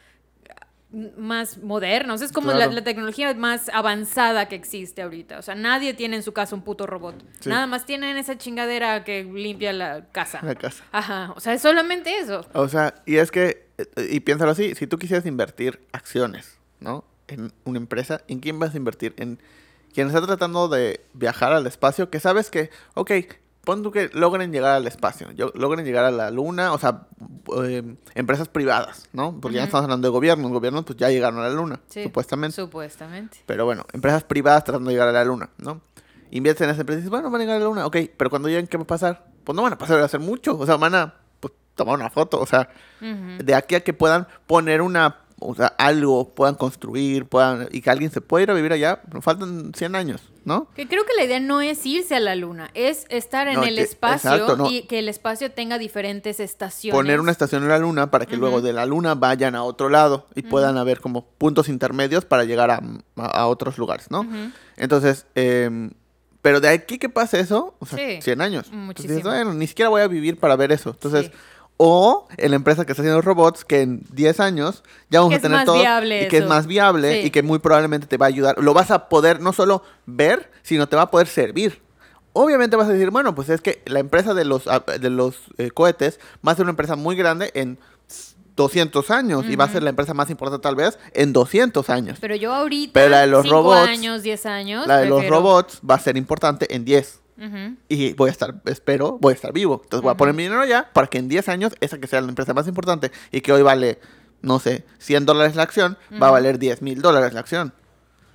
más 1.18 1.58
modernos. 1.58 2.22
Es 2.22 2.32
como 2.32 2.52
Claro. 2.52 2.68
la, 2.72 2.76
la 2.76 2.84
tecnología 2.84 3.34
más 3.34 3.70
avanzada 3.74 4.48
que 4.48 4.56
existe 4.56 5.02
ahorita. 5.02 5.40
O 5.40 5.42
sea, 5.42 5.54
nadie 5.56 5.94
tiene 5.94 6.16
en 6.16 6.24
su 6.24 6.32
casa 6.34 6.56
un 6.56 6.62
puto 6.62 6.88
robot. 6.88 7.16
Sí. 7.42 7.50
Nada 7.50 7.68
más 7.68 7.86
tienen 7.86 8.18
esa 8.18 8.38
chingadera 8.38 9.04
que 9.04 9.24
limpia 9.24 9.74
la 9.74 10.06
casa. 10.12 10.40
La 10.42 10.56
casa. 10.56 10.84
Ajá. 10.92 11.34
O 11.36 11.40
sea, 11.40 11.54
es 11.54 11.62
solamente 11.62 12.18
eso. 12.18 12.46
O 12.54 12.68
sea, 12.70 12.96
y 13.06 13.18
es 13.18 13.30
que, 13.32 13.68
eh, 13.78 13.86
y 14.10 14.20
piénsalo 14.22 14.52
así, 14.52 14.74
si 14.76 14.88
tú 14.88 14.98
quisieras 14.98 15.26
invertir 15.26 15.80
acciones, 15.92 16.58
¿no? 16.80 17.04
En 17.28 17.52
una 17.66 17.78
empresa, 17.78 18.22
¿en 18.28 18.40
quién 18.40 18.60
vas 18.60 18.74
a 18.74 18.78
invertir? 18.78 19.14
En 19.18 19.40
quien 19.94 20.08
está 20.08 20.22
tratando 20.26 20.68
de 20.68 21.02
viajar 21.14 21.52
al 21.54 21.66
espacio, 21.68 22.10
que 22.10 22.20
sabes 22.20 22.50
que, 22.50 22.70
ok, 22.94 23.12
pon 23.66 23.84
tú 23.84 23.92
que 23.92 24.10
logren 24.14 24.52
llegar 24.52 24.72
al 24.74 24.88
espacio, 24.88 25.28
logren 25.56 25.84
llegar 25.86 26.06
a 26.06 26.12
la 26.12 26.32
luna, 26.32 26.72
o 26.72 26.78
sea, 26.78 27.08
eh, 27.64 27.96
empresas 28.14 28.48
privadas, 28.48 29.10
¿no? 29.12 29.40
Porque 29.42 29.56
ya 29.56 29.62
no 29.62 29.66
estamos 29.66 29.84
hablando 29.86 30.08
de 30.08 30.12
gobiernos, 30.12 30.52
gobiernos 30.52 30.86
pues 30.86 30.98
ya 30.98 31.10
llegaron 31.10 31.40
a 31.40 31.44
la 31.44 31.50
luna, 31.50 31.80
Sí. 31.90 32.04
supuestamente. 32.04 32.56
Supuestamente. 32.56 33.40
Pero 33.46 33.66
bueno, 33.66 33.86
empresas 33.94 34.24
privadas 34.24 34.64
tratando 34.64 34.90
de 34.90 34.94
llegar 34.96 35.10
a 35.10 35.12
la 35.12 35.26
luna, 35.26 35.50
¿no? 35.58 35.82
Invierten 36.32 36.66
en 36.66 36.70
esas 36.72 36.80
empresas 36.82 37.00
y 37.00 37.02
dices, 37.04 37.10
bueno, 37.12 37.30
van 37.30 37.42
a 37.42 37.44
llegar 37.44 37.58
a 37.58 37.60
la 37.60 37.66
luna, 37.66 37.86
ok, 37.86 37.98
pero 38.18 38.30
cuando 38.30 38.48
lleguen, 38.48 38.68
¿qué 38.68 38.78
va 38.78 38.84
a 38.84 38.88
pasar? 38.88 39.26
Pues 39.44 39.56
no 39.56 39.62
van 39.62 39.74
a 39.74 39.78
pasar 39.78 40.00
a 40.00 40.06
hacer 40.06 40.20
mucho, 40.20 40.58
o 40.58 40.66
sea, 40.66 40.78
van 40.78 40.96
a 40.96 41.14
pues, 41.40 41.54
tomar 41.76 41.96
una 41.96 42.10
foto, 42.10 42.40
o 42.40 42.46
sea, 42.46 42.70
de 43.00 43.54
aquí 43.56 43.76
a 43.76 43.82
que 43.84 43.94
puedan 43.94 44.28
poner 44.48 44.82
una, 44.82 45.18
o 45.40 45.54
sea, 45.54 45.68
algo, 45.78 46.34
puedan 46.34 46.56
construir, 46.56 47.26
puedan, 47.26 47.68
y 47.72 47.82
que 47.82 47.90
alguien 47.90 48.10
se 48.12 48.22
pueda 48.22 48.44
ir 48.44 48.52
a 48.52 48.54
vivir 48.54 48.72
allá, 48.72 49.02
faltan 49.22 49.74
100 49.76 49.96
años, 49.96 50.22
¿no? 50.46 50.70
Que 50.76 50.88
creo 50.88 51.06
que 51.06 51.14
la 51.18 51.24
idea 51.26 51.40
no 51.42 51.60
es 51.62 51.86
irse 51.86 52.16
a 52.16 52.20
la 52.22 52.36
luna, 52.36 52.72
es 52.74 53.06
estar 53.10 53.48
en 53.50 53.56
No, 53.56 53.64
el 53.64 53.76
que- 53.76 53.82
espacio 53.82 54.32
exacto, 54.34 54.56
no. 54.56 54.70
y 54.72 54.84
que 54.84 55.00
el 55.00 55.10
espacio 55.10 55.52
tenga 55.52 55.78
diferentes 55.78 56.40
estaciones. 56.40 56.98
Poner 56.98 57.20
una 57.20 57.32
estación 57.32 57.64
en 57.64 57.70
la 57.70 57.80
luna 57.80 58.10
para 58.12 58.26
que 58.26 58.38
luego 58.38 58.62
de 58.62 58.72
la 58.74 58.86
luna 58.86 59.14
vayan 59.16 59.56
a 59.56 59.64
otro 59.64 59.90
lado 59.90 60.26
y 60.36 60.42
puedan 60.44 60.78
haber 60.78 61.02
como 61.02 61.26
puntos 61.26 61.68
intermedios 61.68 62.24
para 62.26 62.46
llegar 62.46 62.72
a, 62.72 62.82
a- 63.18 63.26
a 63.26 63.48
otros 63.48 63.78
lugares, 63.78 64.10
¿no? 64.10 64.26
Entonces, 64.78 65.26
em, 65.36 65.92
pero 66.42 66.62
de 66.62 66.70
aquí 66.70 66.98
que 67.00 67.10
pase 67.10 67.40
eso, 67.40 67.76
o 67.80 67.86
sea, 67.86 67.98
Sí, 67.98 68.22
100 68.22 68.40
años. 68.42 68.72
Muchísimo. 68.72 69.22
bueno, 69.24 69.54
ni 69.54 69.68
siquiera 69.68 69.90
voy 69.90 70.02
a 70.02 70.08
vivir 70.08 70.40
para 70.40 70.56
ver 70.56 70.72
eso. 70.72 70.92
Entonces, 70.92 71.26
Sí. 71.26 71.32
O 71.78 72.28
en 72.38 72.52
la 72.52 72.56
empresa 72.56 72.86
que 72.86 72.94
está 72.94 73.02
haciendo 73.02 73.22
robots, 73.22 73.66
que 73.66 73.82
en 73.82 74.02
10 74.12 74.40
años 74.40 74.84
ya 75.10 75.20
vamos 75.20 75.32
Que 75.32 75.36
a 75.38 75.42
tener 75.42 75.66
todo 75.66 75.76
viable 75.80 76.24
y 76.24 76.28
que 76.30 76.38
es 76.38 76.48
más 76.48 76.68
viable 76.68 77.22
Sí. 77.22 77.28
y 77.28 77.30
que 77.32 77.44
muy 77.44 77.60
probablemente 77.60 78.08
te 78.08 78.18
va 78.18 78.28
a 78.28 78.30
ayudar. 78.30 78.56
Lo 78.60 78.74
vas 78.74 78.92
a 78.92 79.10
poder 79.10 79.42
no 79.42 79.52
solo 79.54 79.84
ver, 80.06 80.52
sino 80.64 80.88
te 80.88 80.96
va 80.96 81.04
a 81.04 81.12
poder 81.12 81.28
servir. 81.28 81.82
Obviamente 82.34 82.76
vas 82.76 82.88
a 82.88 82.92
decir, 82.94 83.12
bueno, 83.12 83.34
pues 83.36 83.50
es 83.50 83.62
que 83.62 83.82
la 83.86 84.00
empresa 84.00 84.34
de 84.34 84.46
los, 84.46 84.68
ah, 84.68 84.84
de 85.00 85.10
los 85.10 85.36
eh, 85.58 85.72
cohetes 85.72 86.20
va 86.46 86.52
a 86.52 86.56
ser 86.56 86.64
una 86.64 86.72
empresa 86.72 86.96
muy 86.96 87.16
grande 87.16 87.52
en 87.56 87.78
200 88.56 89.12
años 89.12 89.46
y 89.50 89.56
va 89.58 89.66
a 89.66 89.70
ser 89.70 89.84
la 89.84 89.90
empresa 89.90 90.14
más 90.14 90.30
importante 90.30 90.64
tal 90.64 90.76
vez 90.76 90.98
en 91.14 91.34
200 91.34 91.90
años. 91.90 92.18
Pero 92.22 92.36
yo 92.36 92.54
ahorita, 92.54 92.94
Pero 92.94 93.10
la 93.10 93.22
de 93.22 93.28
los 93.28 93.44
cinco 93.44 93.56
robots, 93.56 93.90
años, 93.90 94.24
10 94.24 94.46
años, 94.46 94.88
La 94.88 95.00
de 95.00 95.08
los 95.08 95.28
robots 95.28 95.82
va 95.90 95.96
a 95.96 96.00
ser 96.00 96.16
importante 96.16 96.74
en 96.74 96.86
10. 96.86 97.20
Ujú. 97.38 97.76
Y 97.90 98.14
voy 98.14 98.30
a 98.30 98.32
estar, 98.32 98.56
espero, 98.66 99.18
voy 99.20 99.32
a 99.32 99.36
estar 99.36 99.52
vivo. 99.54 99.82
Entonces 99.84 100.04
voy 100.04 100.12
a 100.12 100.18
poner 100.18 100.34
mi 100.36 100.44
dinero 100.44 100.64
ya 100.66 100.90
para 100.94 101.08
que 101.08 101.18
en 101.18 101.28
10 101.28 101.50
años 101.50 101.74
esa 101.82 101.98
que 102.00 102.08
sea 102.08 102.22
la 102.22 102.30
empresa 102.30 102.54
más 102.54 102.68
importante 102.68 103.12
y 103.32 103.42
que 103.42 103.52
hoy 103.52 103.62
vale, 103.62 104.00
no 104.42 104.60
sé, 104.60 104.86
100 105.00 105.26
dólares 105.26 105.56
la 105.56 105.64
acción, 105.64 105.98
va 106.22 106.28
a 106.30 106.32
valer 106.32 106.60
10 106.60 106.82
mil 106.82 107.02
dólares 107.02 107.34
la 107.34 107.40
acción. 107.42 107.74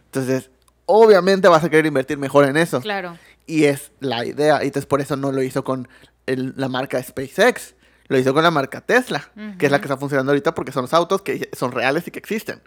Entonces, 0.07 0.51
obviamente 0.87 1.49
vas 1.49 1.65
a 1.65 1.71
querer 1.71 1.87
invertir 1.87 2.19
mejor 2.19 2.45
en 2.47 2.57
eso. 2.57 2.81
Claro. 2.81 3.17
Y 3.47 3.65
es 3.65 3.93
la 4.01 4.25
idea. 4.25 4.63
Y 4.63 4.67
entonces 4.67 4.87
por 4.87 5.01
eso 5.01 5.17
no 5.17 5.33
lo 5.33 5.43
hizo 5.43 5.65
con 5.65 5.89
el- 6.27 6.53
la 6.57 6.69
marca 6.69 7.03
SpaceX. 7.03 7.75
Lo 8.09 8.19
hizo 8.19 8.35
con 8.35 8.43
la 8.43 8.51
marca 8.51 8.81
Tesla, 8.81 9.31
que 9.57 9.67
es 9.67 9.73
la 9.73 9.79
que 9.79 9.85
está 9.85 9.97
funcionando 9.97 10.33
ahorita 10.33 10.53
porque 10.55 10.73
son 10.73 10.83
los 10.83 10.93
autos 10.95 11.23
que 11.23 11.49
son 11.57 11.71
reales 11.71 12.07
y 12.09 12.11
que 12.11 12.19
existen. 12.19 12.61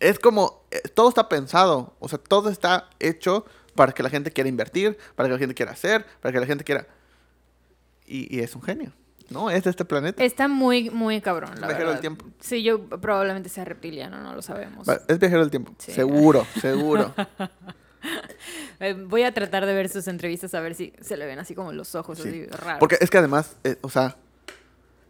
Es 0.00 0.18
como, 0.18 0.64
eh, 0.70 0.80
todo 0.94 1.10
está 1.10 1.28
pensado, 1.28 1.94
o 2.00 2.08
sea, 2.08 2.18
todo 2.18 2.48
está 2.50 2.88
hecho 2.98 3.44
para 3.76 3.92
que 3.92 4.02
la 4.02 4.10
gente 4.10 4.30
quiera 4.32 4.48
invertir, 4.48 4.98
para 5.14 5.28
que 5.28 5.34
la 5.34 5.38
gente 5.38 5.54
quiera 5.54 5.72
hacer, 5.72 6.04
para 6.20 6.32
que 6.32 6.40
la 6.40 6.46
gente 6.46 6.64
quiera... 6.64 6.86
Y, 8.06 8.34
y 8.36 8.40
es 8.40 8.54
un 8.56 8.62
genio, 8.62 8.92
¿no? 9.30 9.50
Es 9.50 9.64
de 9.64 9.70
este 9.70 9.84
planeta. 9.84 10.24
Está 10.24 10.48
muy, 10.48 10.90
muy 10.90 11.20
cabrón, 11.20 11.60
la 11.60 11.66
Viajero 11.68 11.90
del 11.90 12.00
tiempo. 12.00 12.24
Sí, 12.40 12.62
yo 12.62 12.84
probablemente 12.86 13.48
sea 13.48 13.64
reptiliano, 13.64 14.20
no 14.22 14.34
lo 14.34 14.42
sabemos. 14.42 14.86
Es 15.08 15.18
viajero 15.18 15.40
del 15.42 15.50
tiempo, 15.50 15.72
Sí. 15.78 15.92
seguro, 15.92 16.46
seguro. 16.60 17.14
Eh, 18.78 18.92
voy 18.94 19.22
a 19.24 19.34
tratar 19.34 19.66
de 19.66 19.74
ver 19.74 19.88
sus 19.88 20.06
entrevistas 20.06 20.54
a 20.54 20.60
ver 20.60 20.74
si 20.76 20.92
se 21.00 21.16
le 21.16 21.26
ven 21.26 21.40
así 21.40 21.54
como 21.56 21.72
los 21.72 21.94
ojos, 21.96 22.18
Sí. 22.18 22.28
así 22.28 22.46
raros. 22.46 22.78
Porque 22.78 22.98
es 23.00 23.10
que 23.10 23.18
además, 23.18 23.56
eh, 23.64 23.76
o 23.80 23.88
sea, 23.90 24.16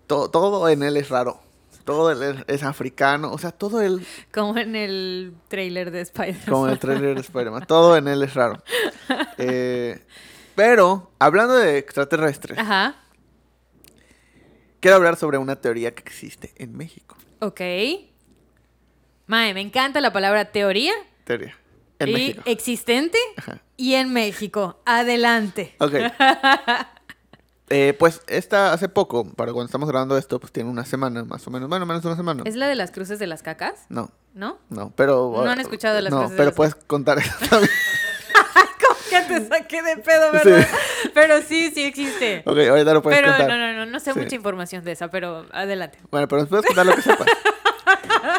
to- 0.07 0.31
todo 0.31 0.67
en 0.71 0.83
él 0.83 0.97
es 0.97 1.11
raro. 1.11 1.41
Todo 1.87 2.11
él 2.11 2.45
es, 2.49 2.63
africano, 2.65 3.31
o 3.33 3.39
sea, 3.39 3.53
todo 3.53 3.81
él, 3.81 4.05
Como 4.35 4.59
en 4.59 4.75
el 4.77 5.33
trailer 5.49 5.91
de 5.93 6.01
Spider-Man. 6.03 6.45
como 6.49 6.67
en 6.67 6.73
el 6.73 6.79
trailer 6.81 7.15
de 7.15 7.21
Spider-Man, 7.21 7.65
todo 7.69 7.97
en 7.97 8.09
él 8.09 8.23
es 8.25 8.35
raro. 8.35 8.63
Eh, 9.39 10.05
pero, 10.57 11.13
hablando 11.21 11.55
de 11.55 11.79
extraterrestres, 11.79 12.59
Ajá. 12.59 12.97
quiero 14.81 14.97
hablar 14.97 15.17
sobre 15.17 15.39
una 15.39 15.57
teoría 15.57 15.95
que 15.95 16.03
existe 16.03 16.53
en 16.57 16.77
México. 16.77 17.17
Ok. 17.39 17.61
Mae, 19.27 19.55
me 19.55 19.61
encanta 19.61 20.01
la 20.01 20.13
palabra 20.13 20.47
teoría 20.53 20.93
Teoría. 21.25 21.57
En 21.99 22.09
y 22.09 22.13
México. 22.13 22.43
existente 22.47 23.19
Ajá. 23.37 23.61
y 23.77 23.95
en 23.95 24.13
México. 24.13 24.81
Adelante. 24.85 25.75
Ok. 25.79 25.95
Eh, 27.69 27.95
pues 27.99 28.21
esta 28.29 28.73
hace 28.73 28.89
poco, 28.89 29.25
para 29.35 29.53
cuando 29.53 29.67
estamos 29.67 29.89
grabando 29.89 30.17
esto, 30.17 30.39
pues 30.39 30.53
tiene 30.53 30.71
una 30.71 30.85
semana, 30.85 31.25
más 31.25 31.45
o 31.47 31.51
menos. 31.51 31.69
Bueno, 31.69 31.85
menos 31.85 32.03
de 32.03 32.09
una 32.09 32.17
semana. 32.17 32.43
¿Es 32.47 32.55
la 32.55 32.69
de 32.69 32.77
las 32.77 32.93
cruces 32.93 33.19
de 33.19 33.27
las 33.27 33.43
cacas? 33.43 33.87
No, 33.89 34.11
¿No? 34.35 34.59
no, 34.71 34.93
pero... 34.95 35.33
No 35.35 35.51
han 35.51 35.59
escuchado 35.61 35.97
de 35.97 36.03
las 36.03 36.13
No, 36.13 36.19
cosas 36.19 36.31
de 36.33 36.37
pero 36.37 36.51
las- 36.51 36.55
puedes 36.57 36.75
contar 36.77 37.19
eso 37.19 37.33
también. 37.51 37.71
¿Cómo 38.87 38.99
que 39.11 39.21
te 39.41 39.49
saqué 39.49 39.83
de 39.83 39.97
pedo, 39.97 40.31
verdad? 40.33 40.67
Pero 41.13 41.43
sí, 41.43 41.71
sí 41.75 41.83
existe. 41.85 42.43
ok, 42.47 42.57
ahorita 42.71 42.95
lo 42.95 43.03
puedes 43.03 43.19
Pero 43.19 43.31
contar. 43.33 43.49
no, 43.49 43.57
no, 43.57 43.73
no, 43.73 43.87
no 43.87 43.99
sé 44.01 44.13
Sí. 44.13 44.19
mucha 44.21 44.37
información 44.37 44.85
de 44.85 44.93
esa, 44.93 45.09
pero 45.09 45.47
adelante. 45.53 45.99
Bueno, 46.11 46.29
pero 46.29 46.47
puedes 46.47 46.67
contar 46.67 46.87
lo 46.87 46.95
que 46.95 47.03
sepas. 47.03 47.27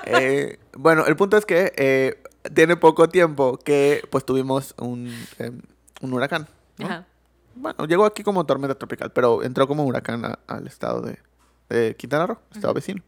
Eh, 0.05 0.57
bueno, 0.78 1.05
el 1.05 1.15
punto 1.15 1.38
es 1.38 1.45
que 1.45 1.71
eh, 1.78 2.21
tiene 2.53 2.75
poco 2.78 3.07
tiempo 3.09 3.57
que 3.57 4.01
pues 4.09 4.25
tuvimos 4.25 4.73
un, 4.78 5.13
em, 5.39 5.61
un 6.01 6.13
huracán. 6.13 6.47
¿no? 6.78 6.86
Ajá. 6.88 7.05
Bueno, 7.60 7.86
llegó 7.86 8.05
aquí 8.05 8.24
como 8.24 8.45
tormenta 8.45 8.76
tropical, 8.76 9.12
pero 9.12 9.43
entró 9.43 9.68
como 9.68 9.84
huracán 9.86 10.24
a- 10.26 10.39
al 10.47 10.68
estado 10.68 11.01
de, 11.01 11.20
de 11.70 11.95
Quintana 11.95 12.28
Roo, 12.28 12.39
estado 12.53 12.74
vecino. 12.74 13.03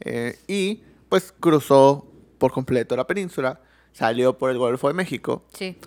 Eh, 0.00 0.38
y 0.46 0.82
pues 1.08 1.32
cruzó 1.38 2.06
por 2.38 2.52
completo 2.52 2.96
la 2.96 3.06
península, 3.06 3.60
salió 3.92 4.36
por 4.38 4.50
el 4.50 4.58
Golfo 4.58 4.88
de 4.88 4.94
México, 4.94 5.44
Sí. 5.54 5.78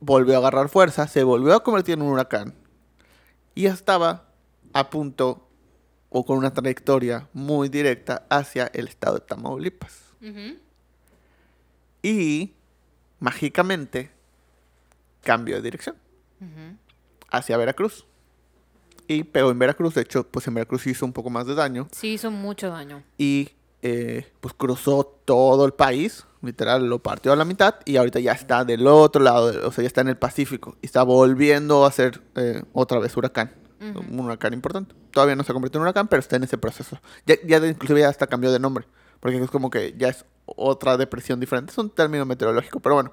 volvió 0.00 0.34
a 0.34 0.38
agarrar 0.38 0.68
fuerza, 0.68 1.06
se 1.06 1.22
volvió 1.24 1.54
a 1.54 1.62
convertir 1.62 1.94
en 1.94 2.02
un 2.02 2.12
huracán 2.12 2.54
y 3.54 3.66
estaba 3.66 4.28
a 4.72 4.88
punto 4.90 5.46
o 6.08 6.24
con 6.24 6.38
una 6.38 6.52
trayectoria 6.54 7.28
muy 7.32 7.68
directa 7.68 8.26
hacia 8.30 8.66
el 8.74 8.88
estado 8.88 9.14
de 9.16 9.20
Tamaulipas. 9.20 10.04
Y 12.02 12.54
mágicamente 13.18 14.10
cambió 15.22 15.56
de 15.56 15.62
dirección 15.62 15.96
Ujú. 16.40 16.76
Hacia 17.30 17.56
Veracruz. 17.56 18.06
Y 19.06 19.24
pegó 19.24 19.50
en 19.50 19.58
Veracruz, 19.58 19.94
de 19.94 20.02
hecho, 20.02 20.24
pues 20.24 20.46
en 20.46 20.54
Veracruz 20.54 20.86
hizo 20.86 21.04
un 21.04 21.12
poco 21.12 21.30
más 21.30 21.46
de 21.46 21.54
daño. 21.54 21.88
Sí, 21.90 22.12
hizo 22.12 22.30
mucho 22.30 22.70
daño. 22.70 23.02
Y 23.18 23.50
eh, 23.82 24.30
pues 24.40 24.54
cruzó 24.54 25.04
todo 25.24 25.64
el 25.64 25.72
país, 25.72 26.26
literal, 26.42 26.86
lo 26.88 27.00
partió 27.00 27.32
a 27.32 27.36
la 27.36 27.44
mitad 27.44 27.76
y 27.84 27.96
ahorita 27.96 28.20
ya 28.20 28.32
está 28.32 28.64
del 28.64 28.86
otro 28.86 29.20
lado, 29.22 29.66
o 29.68 29.72
sea, 29.72 29.82
ya 29.82 29.88
está 29.88 30.00
en 30.02 30.08
el 30.08 30.16
Pacífico 30.16 30.76
y 30.80 30.86
está 30.86 31.02
volviendo 31.02 31.84
a 31.84 31.90
ser 31.90 32.22
eh, 32.36 32.62
otra 32.72 32.98
vez 33.00 33.16
huracán. 33.16 33.52
Ujú. 33.80 34.00
Un 34.12 34.20
huracán 34.20 34.52
importante. 34.52 34.94
Todavía 35.10 35.34
no 35.34 35.42
se 35.42 35.50
ha 35.50 35.54
convertido 35.54 35.78
en 35.80 35.82
huracán, 35.84 36.06
pero 36.06 36.20
está 36.20 36.36
en 36.36 36.44
ese 36.44 36.58
proceso. 36.58 37.00
Ya, 37.26 37.34
ya 37.44 37.58
de- 37.58 37.70
inclusive 37.70 38.00
ya 38.00 38.10
hasta 38.10 38.26
cambió 38.28 38.52
de 38.52 38.60
nombre, 38.60 38.84
porque 39.18 39.38
es 39.42 39.50
como 39.50 39.70
que 39.70 39.94
ya 39.98 40.08
es 40.08 40.24
otra 40.44 40.96
depresión 40.98 41.40
diferente. 41.40 41.72
Es 41.72 41.78
un 41.78 41.90
término 41.90 42.24
meteorológico, 42.26 42.78
pero 42.80 42.94
bueno. 42.96 43.10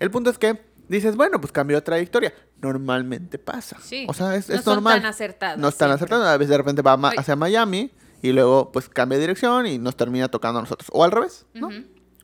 El 0.00 0.10
punto 0.10 0.30
es 0.30 0.38
que 0.38 0.60
dices, 0.88 1.16
bueno, 1.16 1.40
pues 1.40 1.52
cambió 1.52 1.76
de 1.76 1.82
trayectoria. 1.82 2.32
Normalmente 2.60 3.38
pasa. 3.38 3.76
Sí. 3.82 4.06
O 4.08 4.14
sea, 4.14 4.34
es, 4.36 4.48
no 4.48 4.54
es 4.56 4.62
son 4.62 4.74
normal. 4.74 5.00
tan 5.00 5.06
acertadas. 5.10 5.58
No 5.58 5.68
están 5.68 5.90
acertando. 5.90 6.26
A 6.26 6.36
veces 6.36 6.50
de 6.50 6.56
repente 6.58 6.82
va 6.82 6.98
Ay. 7.10 7.16
hacia 7.18 7.36
Miami 7.36 7.90
y 8.22 8.32
luego 8.32 8.72
pues 8.72 8.88
cambia 8.88 9.18
de 9.18 9.22
dirección 9.24 9.66
y 9.66 9.78
nos 9.78 9.96
termina 9.96 10.28
tocando 10.28 10.58
a 10.60 10.62
nosotros. 10.62 10.88
O 10.92 11.04
al 11.04 11.10
revés, 11.10 11.46
¿no? 11.54 11.68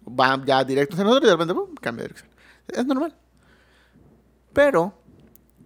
Va 0.08 0.42
ya 0.44 0.64
directo 0.64 0.94
hacia 0.94 1.04
nosotros 1.04 1.28
y 1.28 1.30
de 1.30 1.36
repente 1.36 1.54
¡pum! 1.54 1.74
cambia 1.80 2.02
de 2.04 2.08
dirección. 2.08 2.30
Es 2.68 2.86
normal. 2.86 3.14
Pero 4.52 4.94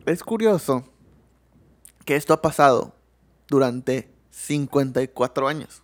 es 0.07 0.23
curioso 0.23 0.85
que 2.05 2.17
esto 2.17 2.33
ha 2.35 2.43
pasado 2.43 2.95
durante 3.49 4.11
54 4.31 5.49
años. 5.49 5.83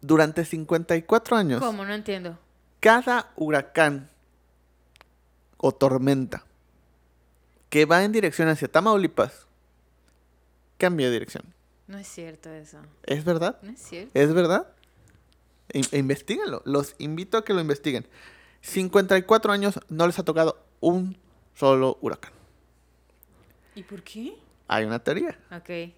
Durante 0.00 0.44
54 0.44 1.36
años 1.36 1.60
¿Cómo? 1.60 1.84
No 1.84 1.94
entiendo. 1.94 2.36
cada 2.80 3.30
huracán 3.36 4.10
o 5.62 5.72
tormenta 5.72 6.44
que 7.70 7.86
va 7.86 8.04
en 8.04 8.12
dirección 8.12 8.48
hacia 8.48 8.68
Tamaulipas 8.68 9.46
cambia 10.76 11.06
de 11.06 11.12
dirección. 11.12 11.44
No 11.86 11.96
es 11.96 12.06
cierto 12.06 12.50
eso. 12.50 12.78
¿Es 13.04 13.24
verdad? 13.24 13.58
No 13.62 13.70
es 13.70 13.80
cierto. 13.80 14.10
¿Es 14.12 14.34
verdad? 14.34 14.66
E, 15.70 15.80
e 15.90 15.98
investiguenlo. 15.98 16.60
Los 16.66 16.94
invito 16.98 17.38
a 17.38 17.44
que 17.44 17.54
lo 17.54 17.60
investiguen. 17.60 18.06
54 18.60 19.52
años 19.52 19.80
no 19.88 20.06
les 20.06 20.18
ha 20.18 20.24
tocado 20.24 20.62
un 20.80 21.16
solo 21.54 21.96
huracán. 22.02 22.32
¿Y 23.74 23.84
por 23.84 24.02
qué? 24.02 24.36
Hay 24.68 24.84
una 24.84 24.98
teoría. 24.98 25.38
Ok. 25.50 25.94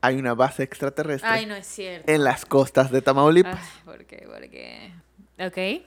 Hay 0.00 0.16
una 0.16 0.32
base 0.34 0.62
extraterrestre 0.62 1.28
Ay, 1.28 1.44
no 1.46 1.56
es 1.56 1.66
cierto. 1.66 2.10
en 2.10 2.22
las 2.22 2.46
costas 2.46 2.92
de 2.92 3.02
Tamaulipas. 3.02 3.58
Ay, 3.58 3.82
¿Por 3.84 4.04
qué? 4.06 4.26
¿Por 4.26 4.48
qué? 4.48 4.92
Ok. 5.40 5.84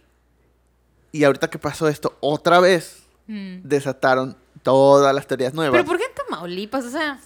Y 1.14 1.24
ahorita 1.24 1.50
que 1.50 1.58
pasó 1.60 1.88
esto, 1.88 2.18
otra 2.20 2.60
vez 2.60 3.01
Mm. 3.28 3.62
desataron 3.64 4.36
todas 4.64 5.14
las 5.14 5.28
teorías 5.28 5.54
nuevas. 5.54 5.72
¿Pero 5.74 5.86
por 5.86 5.98
qué 5.98 6.06
en 6.06 6.14
Tamaulipas? 6.14 6.86
O 6.86 6.90
sea, 6.90 7.20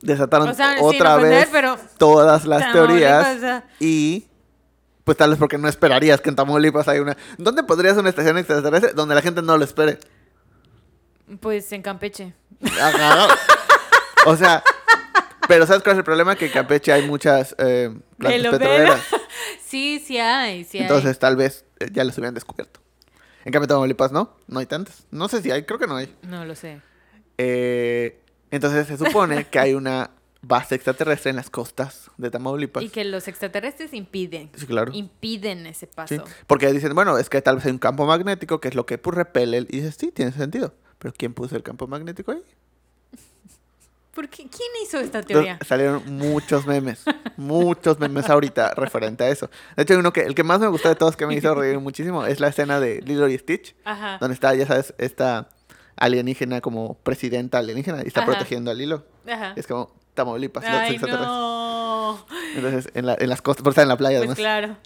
Desataron 0.00 0.48
O 0.48 0.54
sea, 0.54 0.76
sin 0.76 0.84
otra 0.84 1.16
ofender, 1.16 1.40
vez 1.40 1.48
pero 1.52 1.78
todas 1.96 2.44
las 2.44 2.60
Tamaulipas, 2.60 2.88
teorías. 2.88 3.36
o 3.36 3.40
sea. 3.40 3.64
Y 3.78 4.26
pues 5.04 5.16
tal 5.16 5.30
vez 5.30 5.38
porque 5.38 5.58
no 5.58 5.68
esperarías 5.68 6.20
que 6.20 6.28
en 6.28 6.36
Tamaulipas 6.36 6.88
hay 6.88 6.98
una... 6.98 7.16
¿Dónde 7.38 7.62
podría 7.62 7.90
ser 7.92 8.00
una 8.00 8.08
estación 8.08 8.36
extraterrestre 8.38 8.92
donde 8.94 9.14
la 9.14 9.22
gente 9.22 9.42
no 9.42 9.56
lo 9.56 9.64
espere? 9.64 9.98
pues 11.40 11.72
en 11.72 11.82
Campeche. 11.82 12.34
Ajá. 12.80 13.28
o 14.26 14.36
sea, 14.36 14.62
pero 15.48 15.66
¿sabes 15.66 15.82
cuál 15.82 15.94
es 15.94 15.98
el 15.98 16.04
problema? 16.04 16.36
Que 16.36 16.46
en 16.46 16.52
Campeche 16.52 16.92
hay 16.92 17.06
muchas 17.06 17.54
eh, 17.58 17.94
plantas 18.18 18.50
petroleras. 18.52 19.00
Sí, 19.64 20.02
sí 20.06 20.18
hay, 20.18 20.64
sí 20.64 20.76
hay. 20.76 20.82
Entonces 20.84 21.18
tal 21.18 21.34
vez 21.34 21.64
eh, 21.80 21.88
ya 21.90 22.04
las 22.04 22.16
hubieran 22.18 22.34
descubierto. 22.34 22.80
En 23.44 23.52
cambio, 23.52 23.66
Tamaulipas 23.68 24.12
no, 24.12 24.36
no 24.46 24.58
hay 24.60 24.66
tantas. 24.66 25.06
No 25.10 25.28
sé 25.28 25.42
si 25.42 25.50
hay, 25.50 25.64
creo 25.64 25.78
que 25.78 25.86
no 25.86 25.96
hay. 25.96 26.14
No 26.22 26.44
lo 26.44 26.54
sé. 26.54 26.80
Eh, 27.38 28.20
entonces 28.50 28.86
se 28.86 28.96
supone 28.96 29.46
que 29.48 29.58
hay 29.58 29.74
una 29.74 30.10
base 30.42 30.74
extraterrestre 30.74 31.30
en 31.30 31.36
las 31.36 31.50
costas 31.50 32.10
de 32.18 32.30
Tamaulipas. 32.30 32.82
Y 32.82 32.88
que 32.88 33.04
los 33.04 33.28
extraterrestres 33.28 33.94
impiden. 33.94 34.50
Sí, 34.56 34.66
claro. 34.66 34.92
Impiden 34.92 35.66
ese 35.66 35.86
Sí, 35.86 35.92
paso. 35.94 36.24
porque 36.46 36.72
dicen, 36.72 36.94
bueno, 36.94 37.16
es 37.18 37.30
que 37.30 37.40
tal 37.42 37.56
vez 37.56 37.64
hay 37.66 37.72
un 37.72 37.78
campo 37.78 38.06
magnético 38.06 38.60
que 38.60 38.68
es 38.68 38.74
lo 38.74 38.84
que 38.86 38.98
pues, 38.98 39.16
repele. 39.16 39.58
el- 39.58 39.66
Y 39.70 39.78
dices, 39.80 39.96
sí, 39.98 40.10
tiene 40.12 40.32
sentido. 40.32 40.74
Pero 40.98 41.14
¿quién 41.16 41.32
puso 41.34 41.56
el 41.56 41.62
campo 41.62 41.86
magnético 41.86 42.32
ahí? 42.32 42.42
¿Por 44.14 44.28
qué? 44.28 44.42
¿Quién 44.48 44.68
hizo 44.82 44.98
esta 44.98 45.20
Entonces, 45.20 45.26
teoría? 45.26 45.58
salieron 45.66 46.02
muchos 46.18 46.66
memes, 46.66 47.02
muchos 47.36 47.98
memes 47.98 48.28
ahorita 48.28 48.74
referente 48.76 49.24
a 49.24 49.28
eso. 49.30 49.48
De 49.76 49.84
hecho, 49.84 49.98
uno 49.98 50.12
que 50.12 50.20
el 50.20 50.34
que 50.34 50.44
más 50.44 50.60
me 50.60 50.66
gustó 50.68 50.88
de 50.90 50.96
todos, 50.96 51.16
que 51.16 51.26
me 51.26 51.34
hizo 51.34 51.54
reír 51.54 51.78
muchísimo, 51.80 52.26
es 52.26 52.38
la 52.40 52.48
escena 52.48 52.78
de 52.78 53.00
Lilo 53.00 53.26
y 53.28 53.38
Stitch, 53.38 53.74
Ajá. 53.84 54.18
donde 54.20 54.34
está, 54.34 54.54
ya 54.54 54.66
sabes, 54.66 54.92
esta 54.98 55.48
alienígena 55.96 56.60
como 56.60 56.94
presidenta 56.98 57.58
alienígena 57.58 58.02
y 58.04 58.08
está 58.08 58.20
Ajá. 58.20 58.30
protegiendo 58.32 58.70
a 58.70 58.74
Lilo. 58.74 59.04
Ajá. 59.26 59.54
Es 59.56 59.66
como 59.66 59.94
Tamaulipas, 60.14 60.62
Ay, 60.66 60.98
no. 60.98 62.26
Entonces, 62.54 62.90
en, 62.94 63.06
la- 63.06 63.16
en 63.18 63.28
las 63.30 63.40
costas, 63.40 63.62
por 63.62 63.70
estar 63.70 63.82
en 63.84 63.88
la 63.88 63.96
playa, 63.96 64.18
Pues 64.18 64.30
además. 64.30 64.38
claro. 64.38 64.76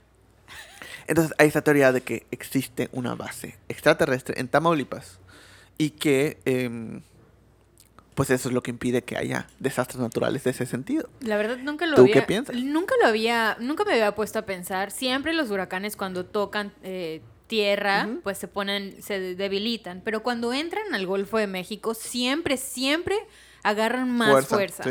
Entonces 1.08 1.34
hay 1.38 1.48
esta 1.48 1.62
teoría 1.62 1.92
de 1.92 2.00
que 2.00 2.26
existe 2.30 2.88
una 2.92 3.14
base 3.14 3.56
extraterrestre 3.68 4.40
en 4.40 4.48
Tamaulipas 4.48 5.18
y 5.78 5.90
que 5.90 6.38
em, 6.44 7.02
pues 8.16 8.30
eso 8.30 8.48
es 8.48 8.54
lo 8.54 8.62
que 8.62 8.70
impide 8.72 9.02
que 9.04 9.16
haya 9.16 9.46
desastres 9.60 10.00
naturales 10.00 10.42
de 10.42 10.50
ese 10.50 10.66
sentido. 10.66 11.08
La 11.20 11.36
verdad 11.36 11.58
nunca 11.58 11.86
lo 11.86 11.94
¿Tú 11.96 12.02
había. 12.02 12.14
qué 12.14 12.22
piensas? 12.22 12.56
Nunca 12.56 12.94
lo 13.00 13.06
había, 13.06 13.56
nunca 13.60 13.84
me 13.84 13.92
había 13.92 14.14
puesto 14.16 14.38
a 14.40 14.42
pensar. 14.42 14.90
Siempre 14.90 15.34
los 15.34 15.50
huracanes 15.50 15.96
cuando 15.96 16.24
tocan 16.24 16.72
eh, 16.82 17.20
tierra, 17.46 18.08
pues 18.24 18.38
se 18.38 18.48
ponen, 18.48 19.00
se 19.02 19.20
debilitan. 19.36 20.00
Pero 20.04 20.22
cuando 20.22 20.52
entran 20.52 20.94
al 20.94 21.06
Golfo 21.06 21.36
de 21.38 21.46
México, 21.46 21.94
siempre, 21.94 22.56
siempre 22.56 23.16
agarran 23.62 24.10
más 24.10 24.30
Fuerza, 24.30 24.54
fuerza. 24.56 24.82
sí. 24.84 24.90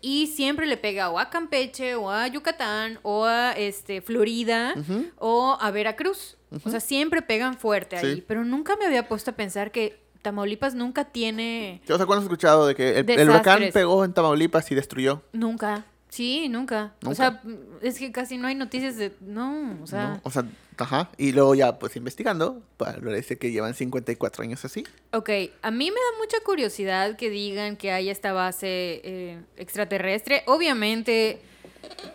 Y 0.00 0.26
siempre 0.26 0.66
le 0.66 0.76
pega 0.76 1.08
o 1.08 1.18
a 1.18 1.30
Campeche, 1.30 1.94
o 1.94 2.10
a 2.10 2.26
Yucatán, 2.28 2.98
o 3.02 3.24
a 3.24 3.52
este 3.52 4.02
Florida, 4.02 4.74
o 5.18 5.56
a 5.58 5.70
Veracruz. 5.70 6.36
O 6.62 6.68
sea, 6.70 6.80
siempre 6.80 7.22
pegan 7.22 7.56
fuerte 7.56 7.96
ahí. 7.96 8.16
Sí. 8.16 8.24
Pero 8.28 8.44
nunca 8.44 8.76
me 8.76 8.84
había 8.84 9.08
puesto 9.08 9.30
a 9.30 9.34
pensar 9.34 9.70
que 9.70 10.03
Tamaulipas 10.24 10.74
nunca 10.74 11.04
tiene. 11.04 11.82
¿cuándo 11.86 12.14
has 12.14 12.22
escuchado 12.22 12.66
de 12.66 12.74
que 12.74 12.98
el, 12.98 13.08
el 13.08 13.28
huracán 13.28 13.62
pegó 13.72 14.04
en 14.04 14.12
Tamaulipas 14.12 14.68
y 14.72 14.74
destruyó? 14.74 15.22
Nunca. 15.32 15.84
Sí, 16.08 16.48
nunca. 16.48 16.94
O 17.04 17.14
sea, 17.14 17.42
es 17.82 17.98
que 17.98 18.10
casi 18.10 18.38
no 18.38 18.46
hay 18.46 18.54
noticias 18.54 18.96
de. 18.96 19.12
No, 19.20 19.76
o 19.82 19.86
sea. 19.86 20.08
¿no? 20.08 20.20
O 20.22 20.30
sea, 20.30 20.44
ajá. 20.78 21.10
Y 21.18 21.32
luego 21.32 21.54
ya, 21.54 21.78
pues 21.78 21.96
investigando, 21.96 22.62
parece 22.76 23.36
que 23.36 23.52
llevan 23.52 23.74
54 23.74 24.44
años 24.44 24.64
así. 24.64 24.84
Ok, 25.12 25.28
a 25.60 25.70
mí 25.70 25.90
me 25.90 25.96
da 25.96 26.18
mucha 26.18 26.38
curiosidad 26.44 27.16
que 27.16 27.30
digan 27.30 27.76
que 27.76 27.92
hay 27.92 28.08
esta 28.08 28.32
base 28.32 29.00
eh, 29.04 29.40
extraterrestre. 29.56 30.42
Obviamente, 30.46 31.40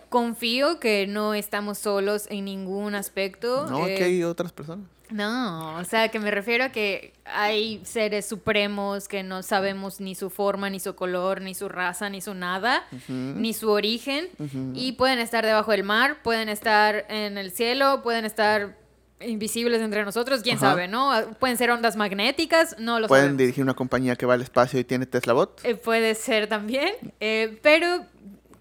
confío 0.09 0.79
que 0.79 1.05
no 1.05 1.33
estamos 1.35 1.77
solos 1.77 2.25
en 2.29 2.45
ningún 2.45 2.95
aspecto. 2.95 3.67
No, 3.67 3.85
eh, 3.85 3.95
que 3.95 4.03
hay 4.05 4.23
otras 4.23 4.51
personas. 4.51 4.87
No, 5.11 5.75
o 5.77 5.83
sea, 5.85 6.09
que 6.09 6.19
me 6.19 6.29
refiero 6.31 6.65
a 6.65 6.69
que 6.69 7.13
hay 7.25 7.81
seres 7.83 8.27
supremos 8.27 9.07
que 9.07 9.23
no 9.23 9.41
sabemos 9.43 9.99
ni 9.99 10.13
su 10.15 10.29
forma, 10.29 10.69
ni 10.69 10.79
su 10.79 10.95
color, 10.95 11.41
ni 11.41 11.55
su 11.55 11.67
raza, 11.67 12.09
ni 12.09 12.21
su 12.21 12.33
nada, 12.35 12.83
ni 13.07 13.53
su 13.53 13.69
origen, 13.71 14.27
y 14.75 14.91
pueden 14.93 15.19
estar 15.19 15.45
debajo 15.45 15.71
del 15.71 15.83
mar, 15.83 16.17
pueden 16.23 16.47
estar 16.49 17.05
en 17.09 17.37
el 17.37 17.51
cielo, 17.51 18.01
pueden 18.03 18.25
estar 18.25 18.77
invisibles 19.21 19.81
entre 19.81 20.05
nosotros, 20.05 20.41
quién 20.43 20.55
Ajá. 20.57 20.69
sabe, 20.69 20.87
¿no? 20.87 21.11
Pueden 21.39 21.57
ser 21.57 21.71
ondas 21.71 21.95
magnéticas, 21.97 22.77
no 22.79 22.99
lo 23.01 23.07
Pueden 23.07 23.23
sabemos. 23.25 23.37
dirigir 23.39 23.63
una 23.63 23.73
compañía 23.73 24.15
que 24.15 24.25
va 24.25 24.35
al 24.35 24.41
espacio 24.41 24.79
y 24.79 24.85
tiene 24.85 25.05
Tesla 25.07 25.33
Bot. 25.33 25.59
Eh, 25.65 25.75
puede 25.75 26.15
ser 26.15 26.47
también, 26.47 26.93
eh, 27.19 27.59
pero 27.61 28.05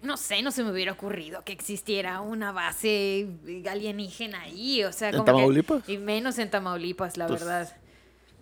no 0.01 0.17
sé, 0.17 0.41
no 0.41 0.51
se 0.51 0.63
me 0.63 0.71
hubiera 0.71 0.91
ocurrido 0.93 1.43
que 1.43 1.51
existiera 1.53 2.21
una 2.21 2.51
base 2.51 3.27
alienígena 3.69 4.41
ahí, 4.41 4.83
o 4.83 4.91
sea, 4.93 5.09
¿En 5.09 5.13
como 5.17 5.25
que- 5.25 5.31
Tamaulipas? 5.31 5.89
y 5.89 5.97
menos 5.97 6.37
en 6.39 6.49
Tamaulipas, 6.49 7.17
la 7.17 7.27
Pues- 7.27 7.39
verdad. 7.41 7.75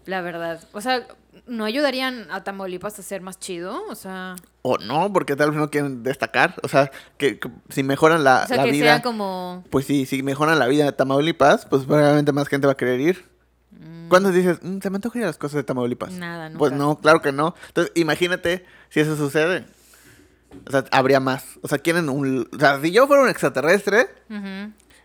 La 0.06 0.22
verdad. 0.22 0.64
O 0.72 0.80
sea, 0.80 1.06
¿no 1.48 1.66
ayudarían 1.66 2.28
a 2.32 2.42
Tamaulipas 2.46 2.98
a 2.98 3.02
ser 3.04 3.20
más 3.22 3.40
chido? 3.40 3.84
O 3.90 3.96
sea, 3.96 4.38
O 4.62 4.78
no, 4.78 5.12
porque 5.12 5.36
tal 5.36 5.50
vez 5.52 5.60
no 5.60 5.70
quieren 5.70 6.02
destacar. 6.02 6.56
O 6.64 6.70
sea, 6.70 6.92
que, 7.18 7.40
que 7.40 7.50
si 7.68 7.84
mejoran 7.84 8.24
la, 8.24 8.44
o 8.46 8.48
sea 8.48 8.56
la 8.58 8.64
que 8.64 8.72
vida. 8.72 8.86
sea 8.86 9.02
como... 9.02 9.66
Pues 9.70 9.86
sí, 9.86 10.06
si 10.06 10.24
mejoran 10.24 10.60
la 10.60 10.68
vida 10.68 10.86
de 10.86 10.94
Tamaulipas, 10.94 11.66
pues 11.66 11.84
probablemente 11.84 12.32
más 12.32 12.48
gente 12.48 12.68
va 12.68 12.74
a 12.74 12.78
querer 12.78 13.02
ir. 13.02 13.26
¿Cuándo 14.08 14.32
dices, 14.32 14.60
"Mm, 14.62 14.80
se 14.80 14.90
me 14.90 14.96
antoja 14.96 15.20
ir 15.20 15.26
a 15.26 15.28
las 15.28 15.38
cosas 15.38 15.56
de 15.58 15.64
Tamaulipas? 15.66 16.14
Nada, 16.14 16.50
Pues 16.58 16.72
nunca. 16.72 16.86
no, 16.86 16.98
claro 17.00 17.22
que 17.22 17.34
no. 17.34 17.54
Entonces, 17.68 17.92
imagínate 17.96 18.66
si 18.90 19.02
eso 19.02 19.18
sucede. 19.18 19.66
O 20.68 20.72
sea, 20.72 20.86
habría 20.92 21.20
más. 21.20 21.60
O 21.62 21.68
sea, 21.68 21.78
quieren 21.78 22.10
un... 22.10 22.48
O 22.54 22.60
sea, 22.60 22.80
si 22.82 22.92
yo 22.92 23.08
fuera 23.08 23.24
un 23.24 23.30
extraterrestre, 23.30 24.08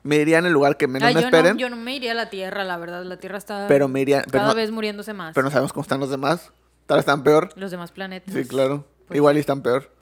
me 0.02 0.16
iría 0.16 0.38
en 0.38 0.46
el 0.46 0.52
lugar 0.52 0.76
que 0.76 0.88
menos 0.88 1.08
Ay, 1.08 1.14
me 1.14 1.20
yo, 1.20 1.26
esperen. 1.28 1.54
no, 1.54 1.58
yo 1.60 1.70
no 1.70 1.76
me 1.76 1.94
iría 1.96 2.12
a 2.12 2.14
la 2.14 2.30
Tierra, 2.30 2.64
la 2.64 2.76
verdad. 2.78 3.04
La 3.04 3.18
Tierra 3.18 3.38
está 3.38 3.66
Pero 3.68 3.88
me 3.88 4.00
iría... 4.00 4.22
Pero 4.22 4.32
cada 4.32 4.48
no, 4.48 4.54
vez 4.54 4.70
muriéndose 4.70 5.12
más. 5.12 5.34
pero 5.34 5.44
no 5.44 5.50
sabemos 5.50 5.72
cómo 5.72 5.82
están 5.82 6.00
los 6.00 6.10
demás. 6.10 6.52
Tal 6.86 6.96
vez 6.96 7.02
están 7.02 7.22
peor. 7.22 7.50
Los 7.56 7.70
demás 7.70 7.92
planetas. 7.92 8.34
Sí, 8.34 8.44
claro. 8.44 8.86
Pues 9.06 9.16
Igual 9.16 9.36
y 9.36 9.40
están 9.40 9.62
peor. 9.62 9.92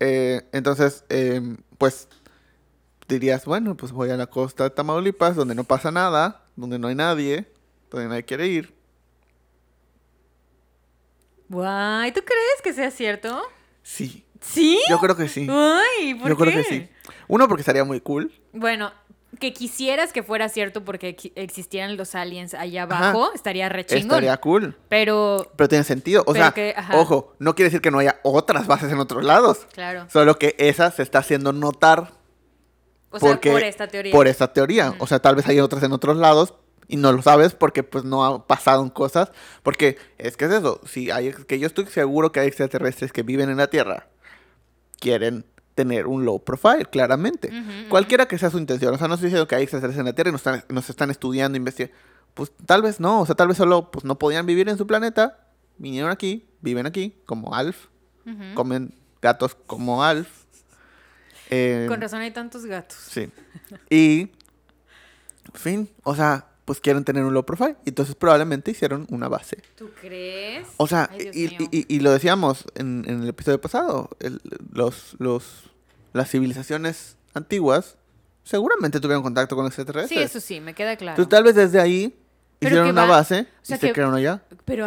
Eh, 0.00 0.42
entonces, 0.52 1.04
eh, 1.10 1.40
pues 1.76 2.08
dirías, 3.08 3.44
bueno, 3.44 3.76
pues 3.76 3.92
voy 3.92 4.10
a 4.10 4.16
la 4.16 4.26
costa 4.28 4.64
de 4.64 4.70
Tamaulipas, 4.70 5.36
donde 5.36 5.54
no 5.54 5.64
pasa 5.64 5.90
nada, 5.90 6.44
donde 6.56 6.78
no 6.78 6.88
hay 6.88 6.94
nadie, 6.94 7.52
donde 7.90 8.08
nadie 8.08 8.24
quiere 8.24 8.46
ir. 8.46 8.74
Guay, 11.48 12.12
¿tú 12.12 12.20
crees 12.24 12.62
que 12.62 12.72
sea 12.72 12.90
cierto? 12.90 13.42
Sí, 13.82 14.24
¿Sí? 14.40 14.78
yo 14.88 14.98
creo 14.98 15.16
que 15.16 15.28
sí. 15.28 15.46
Ay, 15.50 16.14
¿por 16.14 16.28
Yo 16.28 16.36
qué? 16.36 16.44
creo 16.44 16.56
que 16.62 16.68
sí. 16.68 16.88
Uno, 17.28 17.46
porque 17.48 17.60
estaría 17.62 17.84
muy 17.84 18.00
cool. 18.00 18.32
Bueno, 18.52 18.92
que 19.38 19.52
quisieras 19.52 20.12
que 20.12 20.22
fuera 20.22 20.48
cierto 20.48 20.84
porque 20.84 21.10
ex- 21.10 21.30
existieran 21.36 21.96
los 21.96 22.14
aliens 22.14 22.54
allá 22.54 22.84
Ajá. 22.84 23.10
abajo, 23.10 23.30
estaría 23.34 23.68
re 23.68 23.86
chingón. 23.86 24.18
Estaría 24.18 24.36
cool. 24.38 24.76
Pero, 24.88 25.52
Pero 25.56 25.68
tiene 25.68 25.84
sentido. 25.84 26.24
O 26.26 26.34
sea, 26.34 26.50
que- 26.52 26.74
ojo, 26.94 27.34
no 27.38 27.54
quiere 27.54 27.68
decir 27.68 27.80
que 27.80 27.90
no 27.90 27.98
haya 27.98 28.18
otras 28.24 28.66
bases 28.66 28.90
en 28.92 28.98
otros 28.98 29.24
lados. 29.24 29.66
claro. 29.72 30.06
Solo 30.10 30.36
que 30.38 30.56
esa 30.58 30.90
se 30.90 31.02
está 31.02 31.20
haciendo 31.20 31.52
notar 31.52 32.12
O 33.10 33.18
sea, 33.20 33.40
por 33.40 33.62
esta 33.62 33.86
teoría. 33.88 34.12
Por 34.12 34.26
esta 34.26 34.52
teoría. 34.52 34.94
O 34.98 35.06
sea, 35.06 35.20
tal 35.20 35.36
vez 35.36 35.46
hay 35.48 35.60
otras 35.60 35.82
en 35.82 35.92
otros 35.92 36.16
lados 36.16 36.54
y 36.88 36.96
no 36.96 37.12
lo 37.12 37.22
sabes 37.22 37.54
porque 37.54 37.82
pues 37.84 38.02
no 38.04 38.24
ha 38.24 38.46
pasado 38.48 38.92
cosas. 38.92 39.30
Porque 39.62 39.96
es 40.18 40.36
que 40.36 40.46
es 40.46 40.50
eso. 40.50 40.80
Si 40.86 41.10
hay, 41.10 41.32
que 41.32 41.58
yo 41.60 41.66
estoy 41.68 41.86
seguro 41.86 42.32
que 42.32 42.40
hay 42.40 42.48
extraterrestres 42.48 43.12
que 43.12 43.22
viven 43.22 43.48
en 43.50 43.58
la 43.58 43.68
Tierra, 43.68 44.08
quieren 45.00 45.44
tener 45.74 46.06
un 46.06 46.24
low 46.24 46.44
profile, 46.44 46.84
claramente. 46.84 47.50
Cualquiera 47.88 48.26
que 48.26 48.38
sea 48.38 48.50
su 48.50 48.58
intención. 48.58 48.94
O 48.94 48.98
sea, 48.98 49.08
no 49.08 49.14
estoy 49.14 49.28
diciendo 49.28 49.48
que 49.48 49.56
hay 49.56 49.62
extraterrestres 49.62 50.00
en 50.00 50.06
la 50.06 50.12
Tierra 50.12 50.28
y 50.28 50.32
nos 50.32 50.40
están, 50.40 50.64
nos 50.68 50.88
están 50.88 51.10
estudiando, 51.10 51.56
investigando. 51.56 51.96
Pues 52.34 52.52
tal 52.66 52.82
vez 52.82 53.00
no. 53.00 53.22
O 53.22 53.26
sea, 53.26 53.34
tal 53.34 53.48
vez 53.48 53.56
solo 53.56 53.90
pues, 53.90 54.04
no 54.04 54.18
podían 54.18 54.46
vivir 54.46 54.68
en 54.68 54.78
su 54.78 54.86
planeta. 54.86 55.38
Vinieron 55.78 56.10
aquí, 56.10 56.46
viven 56.60 56.86
aquí, 56.86 57.16
como 57.26 57.54
Alf. 57.54 57.86
Comen 58.54 58.94
gatos 59.20 59.56
como 59.66 60.04
Alf. 60.04 60.28
Eh, 61.48 61.86
Con 61.88 62.00
razón 62.00 62.20
hay 62.20 62.30
tantos 62.30 62.64
gatos. 62.64 62.96
Sí. 62.96 63.28
Y, 63.88 64.30
fin, 65.54 65.90
o 66.04 66.14
sea, 66.14 66.49
pues 66.70 66.78
quieren 66.80 67.02
tener 67.02 67.24
un 67.24 67.34
low 67.34 67.44
profile. 67.44 67.74
Y 67.84 67.88
entonces 67.88 68.14
probablemente 68.14 68.70
hicieron 68.70 69.04
una 69.10 69.26
base. 69.26 69.60
¿Tú 69.74 69.90
crees? 70.00 70.68
O 70.76 70.86
sea, 70.86 71.08
Ay, 71.10 71.30
y, 71.34 71.46
y- 71.46 71.68
y- 71.72 71.96
y 71.96 71.98
lo 71.98 72.12
decíamos 72.12 72.64
en, 72.76 73.04
en 73.08 73.24
el 73.24 73.28
episodio 73.28 73.60
pasado, 73.60 74.08
el- 74.20 74.40
los, 74.72 75.16
los, 75.18 75.64
las 76.12 76.30
civilizaciones 76.30 77.16
antiguas 77.34 77.96
seguramente 78.44 79.00
tuvieron 79.00 79.24
contacto 79.24 79.56
con 79.56 79.64
Sí, 79.64 79.68
extraterrestres. 79.80 80.30
eso 80.30 80.38
sí, 80.38 80.60
me 80.60 80.72
queda 80.72 80.94
claro. 80.94 81.14
Entonces, 81.20 81.28
tal 81.28 81.42
vez 81.42 81.56
desde 81.56 81.80
ahí 81.80 82.14
Pero 82.60 82.70
hicieron 82.70 82.90
una 82.90 83.02
va- 83.04 83.16
base 83.16 83.40
o 83.40 83.64
sea 83.64 83.76
y 83.76 83.80
se 83.80 83.86
que- 83.88 83.92
quedaron 83.94 84.14
allá. 84.14 84.44
Pero 84.64 84.86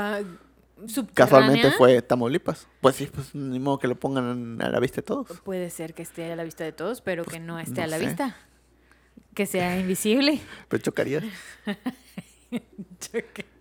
subterránea. 0.87 1.13
Casualmente 1.15 1.71
fue 1.71 2.01
Tamaulipas. 2.01 2.65
Pues 2.79 2.95
sí, 2.95 3.09
pues 3.13 3.35
ni 3.35 3.59
modo 3.59 3.77
que 3.79 3.89
lo 3.89 3.99
pongan 3.99 4.61
a 4.61 4.69
la 4.69 4.79
vista 4.79 4.97
de 4.97 5.03
todos. 5.03 5.27
Puede 5.43 5.69
ser 5.69 5.93
que 5.93 6.01
esté 6.03 6.31
a 6.31 6.37
la 6.37 6.45
vista 6.45 6.63
de 6.63 6.71
todos, 6.71 7.01
pero 7.01 7.25
que 7.25 7.41
no 7.41 7.59
esté 7.59 7.81
no 7.81 7.83
a 7.83 7.87
la 7.87 7.97
sé. 7.99 8.05
vista. 8.05 8.37
Que 9.35 9.45
sea 9.45 9.77
invisible. 9.79 10.39
Pero 10.69 10.83
chocaría. 10.83 11.21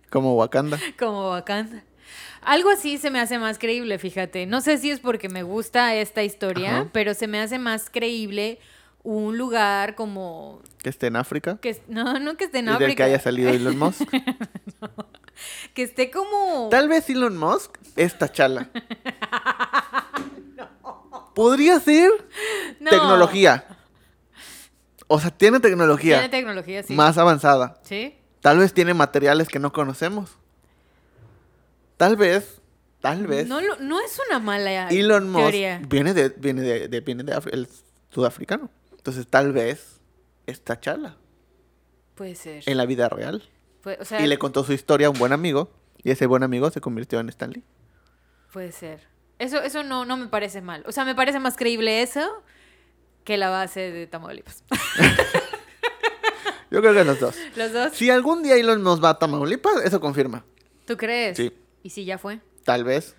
Como 0.09 0.35
Wakanda. 0.35 0.79
Como 0.99 1.29
Wakanda. 1.31 1.83
Algo 2.41 2.69
así 2.69 2.97
se 2.97 3.09
me 3.09 3.19
hace 3.19 3.39
más 3.39 3.57
creíble, 3.57 3.97
fíjate. 3.97 4.45
No 4.45 4.61
sé 4.61 4.77
si 4.77 4.91
es 4.91 4.99
porque 4.99 5.29
me 5.29 5.43
gusta 5.43 5.95
esta 5.95 6.23
historia, 6.23 6.81
Ajá. 6.81 6.89
pero 6.91 7.13
se 7.13 7.27
me 7.27 7.39
hace 7.39 7.57
más 7.57 7.89
creíble 7.89 8.59
un 9.01 9.37
lugar 9.37 9.95
como 9.95 10.61
Que 10.81 10.89
esté 10.89 11.07
en 11.07 11.15
África. 11.15 11.57
que 11.61 11.81
no, 11.87 12.19
no 12.19 12.37
que 12.37 12.45
esté 12.45 12.59
en 12.59 12.65
y 12.65 12.67
del 12.69 12.77
que 12.77 12.83
África, 12.85 13.05
haya 13.05 13.19
salido 13.19 13.49
Elon 13.49 13.77
Musk. 13.79 14.07
que 15.73 15.83
esté 15.83 16.11
como 16.11 16.67
Tal 16.69 16.87
vez 16.89 17.09
Elon 17.09 17.37
Musk 17.37 17.77
es 17.95 18.17
Tachala. 18.17 18.69
Podría 21.35 21.79
ser 21.79 22.11
No. 22.79 22.89
tecnología. 22.91 23.65
O 25.07 25.19
sea, 25.19 25.29
tiene 25.31 25.59
tecnología 25.59 26.19
Tiene 26.19 26.29
tecnología, 26.29 26.83
sí. 26.83 26.93
más 26.93 27.17
avanzada. 27.17 27.79
Sí. 27.83 28.15
Tal 28.41 28.57
vez 28.59 28.73
tiene 28.73 28.93
materiales 28.93 29.47
que 29.47 29.59
no 29.59 29.71
conocemos. 29.73 30.37
Tal 31.97 32.15
vez, 32.15 32.61
tal 33.01 33.27
vez. 33.27 33.47
No, 33.47 33.61
lo- 33.61 33.77
no 33.79 33.99
es 34.01 34.19
una 34.29 34.39
mala 34.39 34.89
Elon 34.89 35.29
Musk 35.29 35.41
teoría. 35.43 35.81
viene 35.87 36.13
de, 36.13 36.29
viene 36.29 36.61
de, 36.61 36.87
de- 36.87 37.01
viene 37.01 37.23
de 37.23 37.33
el 37.51 37.67
sudafricano. 38.09 38.69
Entonces 38.91 39.27
tal 39.27 39.51
vez 39.53 39.99
es 40.45 40.61
Tachala 40.63 41.17
Puede 42.15 42.35
ser. 42.35 42.63
en 42.65 42.77
la 42.77 42.85
vida 42.85 43.09
real. 43.09 43.43
Puede, 43.81 43.97
o 44.01 44.05
sea, 44.05 44.21
Y 44.21 44.27
le 44.27 44.37
contó 44.37 44.63
su 44.63 44.73
historia 44.73 45.07
a 45.07 45.09
un 45.09 45.19
buen 45.19 45.33
amigo. 45.33 45.71
Y 46.05 46.11
ese 46.11 46.25
buen 46.25 46.43
amigo 46.43 46.69
se 46.69 46.81
convirtió 46.81 47.19
en 47.21 47.29
Stanley. 47.29 47.63
puede 48.51 48.71
ser. 48.73 49.07
Eso, 49.39 49.61
eso 49.61 49.83
no, 49.83 50.05
no 50.05 50.15
me 50.17 50.27
parece 50.27 50.61
mal. 50.61 50.83
O 50.85 50.91
sea, 50.91 51.05
me 51.05 51.15
parece 51.15 51.39
más 51.39 51.55
creíble 51.55 52.01
eso 52.01 52.43
que 53.23 53.37
la 53.37 53.49
base 53.49 53.91
de 53.91 54.07
Tamaulipas. 54.07 54.63
Yo 56.71 56.81
creo 56.81 56.93
que 56.93 57.03
los 57.03 57.19
dos. 57.19 57.35
Los 57.55 57.71
dos. 57.71 57.93
Si 57.93 58.09
algún 58.09 58.41
día 58.41 58.55
Elon 58.55 58.81
Musk 58.81 59.03
va 59.03 59.09
a 59.09 59.19
Tamaulipas, 59.19 59.83
eso 59.85 59.99
confirma. 59.99 60.43
¿Tú 60.85 60.97
crees? 60.97 61.37
Sí. 61.37 61.53
¿Y 61.83 61.91
si 61.91 62.03
ya 62.05 62.17
fue? 62.17 62.39
Tal 62.63 62.83
vez. 62.83 63.15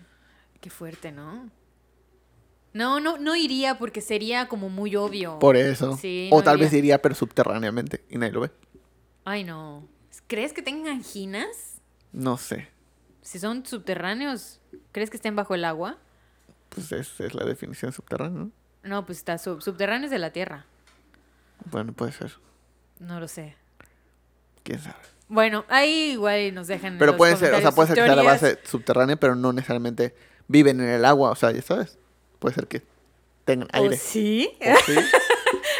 Qué 0.60 0.70
fuerte, 0.70 1.12
¿no? 1.12 1.50
No, 2.72 2.98
no, 2.98 3.18
no 3.18 3.36
iría 3.36 3.78
porque 3.78 4.00
sería 4.00 4.48
como 4.48 4.68
muy 4.68 4.96
obvio. 4.96 5.38
Por 5.38 5.56
eso. 5.56 5.96
Sí, 5.96 6.28
o 6.32 6.38
no 6.38 6.42
tal 6.42 6.56
iría. 6.56 6.66
vez 6.66 6.74
iría, 6.74 7.02
pero 7.02 7.14
subterráneamente. 7.14 8.04
Y 8.10 8.18
nadie 8.18 8.32
lo 8.32 8.40
ve. 8.40 8.50
Ay, 9.24 9.44
no. 9.44 9.86
¿Crees 10.26 10.52
que 10.52 10.62
tengan 10.62 10.96
anginas? 10.96 11.80
No 12.12 12.36
sé. 12.36 12.68
Si 13.22 13.38
son 13.38 13.64
subterráneos, 13.64 14.60
¿crees 14.90 15.10
que 15.10 15.16
estén 15.16 15.36
bajo 15.36 15.54
el 15.54 15.64
agua? 15.64 15.98
Pues 16.70 16.90
esa 16.90 17.24
es 17.24 17.34
la 17.34 17.44
definición 17.44 17.92
subterránea, 17.92 18.44
¿no? 18.44 18.50
No, 18.84 19.04
pues 19.06 19.18
está 19.18 19.38
sub 19.38 19.62
subterráneos 19.62 20.10
de 20.10 20.18
la 20.18 20.30
tierra. 20.30 20.66
Bueno, 21.70 21.92
puede 21.92 22.12
ser. 22.12 22.32
No 22.98 23.18
lo 23.20 23.26
sé. 23.28 23.56
Quién 24.62 24.78
sabe. 24.78 24.96
Bueno, 25.28 25.64
ahí 25.68 26.12
igual 26.12 26.54
nos 26.54 26.66
dejan. 26.66 26.98
Pero 26.98 27.16
puede 27.16 27.36
ser, 27.36 27.54
o 27.54 27.60
sea, 27.60 27.72
puede 27.72 27.88
ser 27.88 27.96
que 27.96 28.04
sea 28.04 28.14
la 28.16 28.22
base 28.22 28.58
subterránea, 28.64 29.16
pero 29.16 29.34
no 29.34 29.52
necesariamente 29.52 30.14
viven 30.48 30.80
en 30.80 30.88
el 30.88 31.04
agua. 31.04 31.30
O 31.30 31.34
sea, 31.34 31.50
ya 31.50 31.62
sabes. 31.62 31.98
Puede 32.38 32.54
ser 32.54 32.66
que 32.68 32.82
tengan 33.44 33.68
¿O 33.74 33.82
aire. 33.84 33.96
sí? 33.96 34.50
¿O 34.60 34.76
sí? 34.86 34.94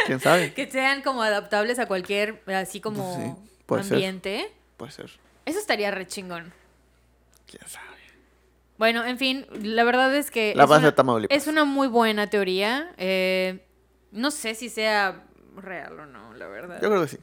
¿Quién 0.07 0.21
sabe? 0.21 0.53
Que 0.55 0.71
sean 0.71 1.03
como 1.03 1.23
adaptables 1.23 1.79
a 1.79 1.87
cualquier, 1.87 2.43
así 2.47 2.81
como 2.81 3.17
Sí, 3.17 3.45
puede 3.67 3.85
ser. 3.85 3.95
ambiente. 3.95 4.53
Puede 4.79 4.93
ser. 4.93 5.11
Eso 5.45 5.59
estaría 5.59 5.91
re 5.91 6.07
chingón. 6.07 6.53
¿Quién 7.47 7.63
sabe? 7.69 7.94
Bueno, 8.79 9.05
en 9.05 9.19
fin, 9.19 9.47
la 9.63 9.85
verdad 9.85 10.15
es 10.17 10.31
que... 10.31 10.53
La 10.57 10.65
es 10.65 10.69
base 10.69 10.81
una- 10.81 10.91
de 10.91 10.97
Tamaulipas. 10.97 11.37
Es 11.37 11.47
una 11.47 11.65
muy 11.65 11.87
buena 11.89 12.29
teoría. 12.29 12.93
eh, 12.97 13.65
no 14.13 14.31
sé 14.31 14.55
si 14.55 14.69
sea 14.69 15.25
real 15.57 15.99
o 16.01 16.07
no, 16.07 16.35
la 16.35 16.47
verdad. 16.49 16.81
Yo 16.83 16.89
creo 16.89 17.03
que 17.03 17.09
sí. 17.09 17.19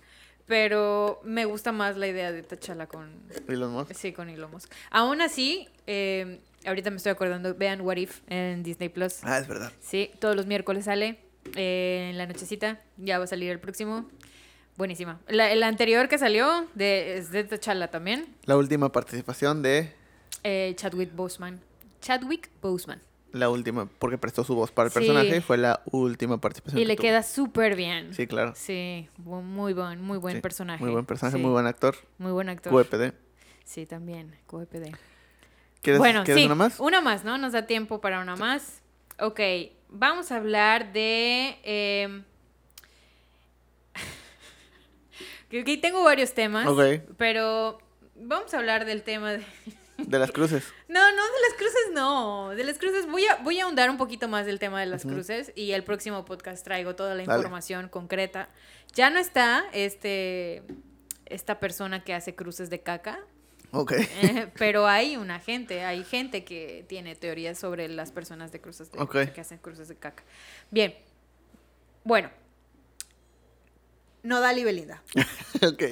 Pero 0.45 1.21
me 1.23 1.45
gusta 1.45 1.71
más 1.71 1.95
la 1.97 2.07
idea 2.07 2.31
de 2.31 2.43
Tachala 2.43 2.87
con... 2.87 3.21
Elon 3.47 3.71
Musk. 3.71 3.93
Sí, 3.93 4.11
con 4.11 4.27
Elon 4.29 4.51
Musk. 4.51 4.71
Aún 4.89 5.21
así, 5.21 5.69
eh, 5.87 6.41
ahorita 6.65 6.89
me 6.89 6.97
estoy 6.97 7.11
acordando, 7.13 7.55
vean 7.55 7.81
What 7.81 7.95
If 7.97 8.21
en 8.27 8.61
Disney 8.63 8.89
Plus. 8.89 9.19
Ah, 9.23 9.37
es 9.39 9.47
verdad. 9.47 9.71
Sí, 9.79 10.11
todos 10.19 10.35
los 10.35 10.47
miércoles 10.47 10.85
sale 10.85 11.19
eh, 11.55 12.09
en 12.11 12.17
la 12.17 12.25
nochecita. 12.27 12.81
Ya 12.97 13.17
va 13.17 13.23
a 13.23 13.27
salir 13.27 13.49
el 13.51 13.59
próximo. 13.59 14.09
Buenísima. 14.77 15.19
La, 15.27 15.51
el 15.51 15.63
anterior 15.63 16.09
que 16.09 16.17
salió 16.17 16.67
de, 16.75 17.17
es 17.17 17.31
de 17.31 17.43
T'Challa 17.45 17.89
también. 17.89 18.25
La 18.45 18.57
última 18.57 18.91
participación 18.91 19.61
de 19.61 19.93
eh, 20.43 20.73
Chadwick 20.75 21.13
Boseman. 21.15 21.59
Chadwick 22.01 22.49
Boseman. 22.61 23.01
la 23.33 23.49
última, 23.49 23.85
porque 23.99 24.17
prestó 24.17 24.43
su 24.43 24.55
voz 24.55 24.71
para 24.71 24.87
el 24.87 24.91
Sí. 24.91 24.99
personaje 24.99 25.37
y 25.37 25.39
fue 25.41 25.57
la 25.57 25.81
última 25.91 26.41
participación. 26.41 26.79
Y 26.79 26.83
que 26.83 26.87
le 26.87 26.95
tuvo. 26.97 27.03
queda 27.03 27.23
súper 27.23 27.75
bien. 27.77 28.13
Sí, 28.13 28.27
claro. 28.27 28.53
Sí, 28.57 29.07
muy 29.23 29.71
buen, 29.73 30.01
muy 30.01 30.17
buen 30.17 30.35
Sí, 30.35 30.41
personaje. 30.41 30.83
Muy 30.83 30.91
buen 30.91 31.05
personaje, 31.05 31.37
Sí, 31.37 31.41
muy 31.41 31.51
buen 31.51 31.65
actor. 31.65 31.95
Muy 32.17 32.31
buen 32.33 32.49
actor. 32.49 32.73
QEPD. 32.73 33.13
Sí, 33.63 33.85
también, 33.85 34.35
QEPD. 34.47 34.91
¿Quieres, 35.81 35.99
Bueno, 35.99 36.23
¿quieres 36.25 36.41
sí, 36.41 36.45
una 36.45 36.55
más? 36.55 36.79
una 36.81 36.99
más, 37.01 37.23
¿no? 37.23 37.37
Nos 37.37 37.53
da 37.53 37.65
tiempo 37.67 38.01
para 38.01 38.19
una 38.19 38.35
más. 38.35 38.81
Ok, 39.19 39.39
vamos 39.89 40.31
a 40.33 40.35
hablar 40.37 40.91
de... 40.91 41.57
eh, 41.63 42.23
que- 45.49 45.63
que 45.63 45.77
tengo 45.77 46.03
varios 46.03 46.33
temas, 46.33 46.67
Ok. 46.67 46.81
pero 47.17 47.79
vamos 48.15 48.53
a 48.53 48.57
hablar 48.57 48.85
del 48.85 49.03
tema 49.03 49.33
de... 49.33 49.45
De 50.07 50.19
las 50.19 50.31
cruces. 50.31 50.63
No, 50.87 50.99
no, 50.99 51.23
de 51.23 51.41
las 51.49 51.53
cruces 51.57 51.81
no. 51.93 52.49
De 52.49 52.63
las 52.63 52.77
cruces 52.77 53.05
voy 53.07 53.25
a, 53.25 53.35
voy 53.37 53.59
a 53.59 53.63
ahondar 53.65 53.89
un 53.89 53.97
poquito 53.97 54.27
más 54.27 54.45
del 54.45 54.59
tema 54.59 54.79
de 54.79 54.85
las 54.87 55.03
cruces 55.03 55.51
y 55.55 55.71
el 55.71 55.83
próximo 55.83 56.25
podcast 56.25 56.63
traigo 56.63 56.95
toda 56.95 57.15
la 57.15 57.23
Dale. 57.23 57.37
información 57.39 57.89
concreta. 57.89 58.49
Ya 58.93 59.09
no 59.09 59.19
está 59.19 59.65
este 59.73 60.63
esta 61.25 61.59
persona 61.59 62.03
que 62.03 62.13
hace 62.13 62.35
cruces 62.35 62.69
de 62.69 62.81
caca, 62.81 63.19
Ok. 63.71 63.93
eh, 63.93 64.51
pero 64.57 64.85
hay 64.87 65.15
una 65.15 65.39
gente, 65.39 65.85
hay 65.85 66.03
gente 66.03 66.43
que 66.43 66.83
tiene 66.89 67.15
teorías 67.15 67.57
sobre 67.57 67.87
las 67.87 68.11
personas 68.11 68.51
de 68.51 68.59
cruces 68.59 68.91
de, 68.91 68.99
Ok. 68.99 69.31
que 69.33 69.39
hacen 69.39 69.57
cruces 69.59 69.87
de 69.87 69.95
caca. 69.95 70.23
Bien. 70.71 70.93
Bueno. 72.03 72.29
Nodal 74.23 74.59
y 74.59 74.63
Belinda. 74.65 75.01
ok. 75.61 75.83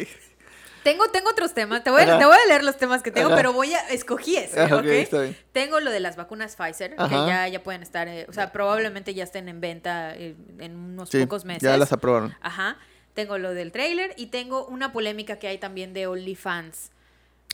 Tengo, 0.84 1.10
tengo 1.10 1.30
otros 1.30 1.54
temas. 1.54 1.84
Te 1.84 1.90
voy, 1.92 2.02
a, 2.04 2.18
te 2.18 2.26
voy 2.26 2.36
a 2.36 2.48
leer 2.48 2.64
los 2.64 2.78
temas 2.78 3.02
que 3.04 3.12
tengo, 3.12 3.28
Ajá. 3.28 3.36
pero 3.38 3.54
voy 3.54 3.74
a. 3.74 3.80
Escogí 3.90 4.38
ese, 4.38 4.60
Ah, 4.60 4.66
¿ok? 4.66 4.72
ok, 4.80 4.86
está 4.86 5.22
bien. 5.22 5.38
Tengo 5.52 5.80
lo 5.80 5.92
de 5.92 6.00
las 6.00 6.16
vacunas 6.16 6.56
Pfizer, 6.56 6.96
que 6.96 7.10
ya, 7.10 7.48
ya 7.48 7.64
pueden 7.64 7.84
estar. 7.84 8.08
eh, 8.08 8.26
o 8.30 8.34
sea, 8.34 8.52
probablemente 8.52 9.14
ya 9.14 9.24
estén 9.24 9.50
en 9.50 9.60
venta 9.62 10.16
eh, 10.16 10.36
en 10.60 10.76
unos 10.76 11.10
Sí, 11.10 11.20
pocos 11.22 11.46
meses. 11.46 11.64
ya 11.64 11.78
las 11.78 11.92
aprobaron. 11.92 12.36
Ajá. 12.42 12.78
Tengo 13.14 13.38
lo 13.38 13.54
del 13.54 13.72
trailer 13.72 14.14
y 14.18 14.28
tengo 14.28 14.66
una 14.68 14.94
polémica 14.94 15.38
que 15.40 15.48
hay 15.48 15.58
también 15.58 15.94
de 15.94 16.08
OnlyFans. 16.08 16.92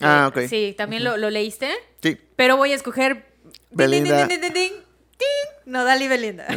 Ah, 0.01 0.31
Eh, 0.35 0.41
ok. 0.43 0.49
Sí, 0.49 0.75
también 0.77 1.03
lo, 1.03 1.17
lo 1.17 1.29
leíste. 1.29 1.71
Sí. 2.03 2.17
Pero 2.35 2.57
voy 2.57 2.71
a 2.73 2.75
escoger. 2.75 3.25
Belinda. 3.71 4.27
Ding, 4.27 4.41
ding, 4.41 4.53
ding. 4.53 4.73
Nodal 5.65 6.01
y 6.01 6.07
Belinda. 6.07 6.45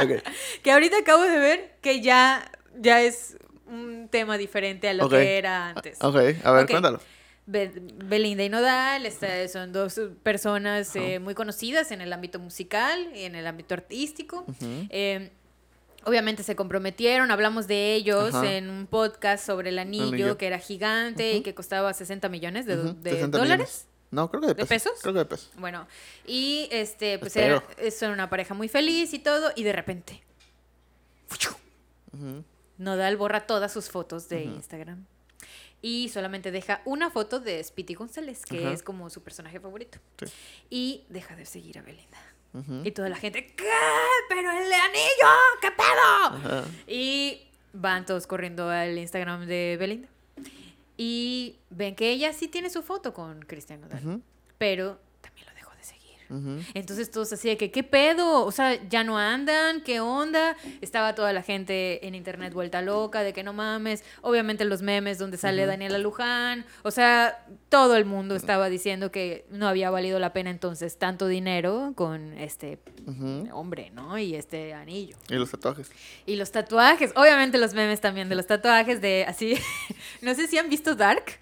Ok. 0.00 0.22
Que 0.62 0.70
ahorita 0.70 0.98
acabo 0.98 1.22
de 1.24 1.38
ver 1.38 1.72
que 1.82 2.00
ya, 2.00 2.48
ya 2.76 3.00
es 3.02 3.36
un 3.68 4.08
tema 4.10 4.36
diferente 4.38 4.88
a 4.88 4.94
lo 4.94 5.08
que 5.08 5.38
era 5.38 5.68
antes. 5.70 5.98
Ok, 6.02 6.16
a 6.44 6.52
ver, 6.52 6.66
cuéntalo. 6.66 7.00
Be- 7.46 7.72
Belinda 8.04 8.44
y 8.44 8.48
Nodal 8.50 9.06
esta- 9.06 9.48
son 9.48 9.72
dos 9.72 9.98
personas 10.22 10.94
eh, 10.96 11.18
muy 11.18 11.34
conocidas 11.34 11.90
en 11.92 12.00
el 12.02 12.12
ámbito 12.12 12.38
musical 12.38 13.10
y 13.14 13.22
en 13.24 13.34
el 13.36 13.46
ámbito 13.46 13.72
artístico. 13.74 14.44
Eh, 14.90 15.30
obviamente 16.04 16.42
se 16.42 16.54
comprometieron, 16.56 17.30
hablamos 17.30 17.66
de 17.66 17.94
ellos 17.94 18.34
Ajá. 18.34 18.52
en 18.52 18.68
un 18.68 18.86
podcast 18.86 19.46
sobre 19.46 19.70
el 19.70 19.78
anillo, 19.78 20.08
Anillo. 20.08 20.36
que 20.38 20.46
era 20.46 20.58
gigante 20.58 21.32
y 21.32 21.40
que 21.42 21.54
costaba 21.54 21.92
60 21.94 22.28
millones 22.28 22.66
de, 22.66 22.76
Ujú, 22.76 22.94
de 23.02 23.10
60 23.12 23.38
dólares. 23.38 23.58
millones. 23.66 23.84
No, 24.10 24.30
creo 24.30 24.40
que 24.40 24.46
de 24.48 24.54
¿De 24.54 24.64
pesos. 24.66 24.92
pesos? 24.92 25.02
Creo 25.02 25.12
que 25.14 25.18
de 25.20 25.24
pesos. 25.26 25.50
Bueno, 25.56 25.86
y 26.26 26.68
este, 26.70 27.18
pues 27.18 27.34
era, 27.36 27.62
son 27.98 28.10
una 28.12 28.28
pareja 28.30 28.52
muy 28.54 28.68
feliz 28.68 29.12
y 29.14 29.18
todo, 29.18 29.52
y 29.56 29.62
de 29.64 29.72
repente, 29.72 30.22
Ujú. 32.12 32.42
Nodal 32.78 33.16
borra 33.16 33.46
todas 33.46 33.72
sus 33.72 33.90
fotos 33.90 34.28
de 34.28 34.44
Instagram. 34.44 35.04
Y 35.80 36.08
solamente 36.08 36.50
deja 36.50 36.82
una 36.84 37.10
foto 37.10 37.38
de 37.38 37.62
Speedy 37.62 37.94
González, 37.94 38.44
que 38.44 38.58
Ajá. 38.64 38.72
es 38.72 38.82
como 38.82 39.10
su 39.10 39.22
personaje 39.22 39.60
favorito. 39.60 39.98
Sí. 40.18 40.26
Y 40.70 41.04
deja 41.08 41.36
de 41.36 41.46
seguir 41.46 41.78
a 41.78 41.82
Belinda. 41.82 42.18
Y 42.82 42.90
toda 42.90 43.08
la 43.08 43.16
gente, 43.16 43.46
¿qué? 43.46 43.70
¿Pero 44.28 44.50
el 44.50 44.72
anillo? 44.72 45.28
¿Qué 45.60 45.68
pedo? 45.70 46.64
Y 46.88 47.42
van 47.72 48.04
todos 48.06 48.26
corriendo 48.26 48.68
al 48.68 48.98
Instagram 48.98 49.46
de 49.46 49.76
Belinda. 49.78 50.08
Y 50.96 51.56
ven 51.70 51.94
que 51.94 52.10
ella 52.10 52.32
sí 52.32 52.48
tiene 52.48 52.70
su 52.70 52.82
foto 52.82 53.12
con 53.14 53.40
Cristian 53.42 53.80
Nodal. 53.82 54.22
Pero 54.56 54.98
Entonces 56.74 57.10
todos 57.10 57.32
así 57.32 57.48
de 57.48 57.56
que, 57.56 57.70
¿qué 57.70 57.82
pedo? 57.82 58.44
O 58.44 58.52
sea, 58.52 58.78
ya 58.88 59.04
no 59.04 59.18
andan, 59.18 59.82
¿qué 59.82 60.00
onda? 60.00 60.56
Estaba 60.80 61.14
toda 61.14 61.32
la 61.32 61.42
gente 61.42 62.06
en 62.06 62.14
internet 62.14 62.52
vuelta 62.52 62.82
loca, 62.82 63.22
de 63.22 63.32
que 63.32 63.42
no 63.42 63.52
mames. 63.52 64.04
Obviamente 64.20 64.64
los 64.64 64.82
memes 64.82 65.18
donde 65.18 65.36
sale 65.38 65.66
Daniela 65.66 65.98
Luján. 65.98 66.66
O 66.82 66.90
sea, 66.90 67.46
todo 67.68 67.96
el 67.96 68.04
mundo 68.04 68.36
estaba 68.36 68.68
diciendo 68.68 69.10
que 69.10 69.46
no 69.50 69.68
había 69.68 69.90
valido 69.90 70.18
la 70.18 70.32
pena 70.32 70.50
entonces 70.50 70.98
tanto 70.98 71.28
dinero 71.28 71.92
con 71.94 72.32
este 72.34 72.78
hombre, 73.52 73.90
¿no? 73.90 74.18
Y 74.18 74.34
este 74.34 74.74
anillo. 74.74 75.16
Y 75.28 75.34
los 75.34 75.50
tatuajes. 75.50 75.90
Y 76.26 76.36
los 76.36 76.52
tatuajes, 76.52 77.12
obviamente 77.16 77.58
los 77.58 77.74
memes 77.74 78.00
también 78.00 78.28
de 78.28 78.34
los 78.34 78.46
tatuajes 78.46 79.00
de 79.00 79.24
así, 79.26 79.56
no 80.22 80.34
sé 80.34 80.46
si 80.46 80.58
han 80.58 80.68
visto 80.68 80.94
Dark. 80.94 81.40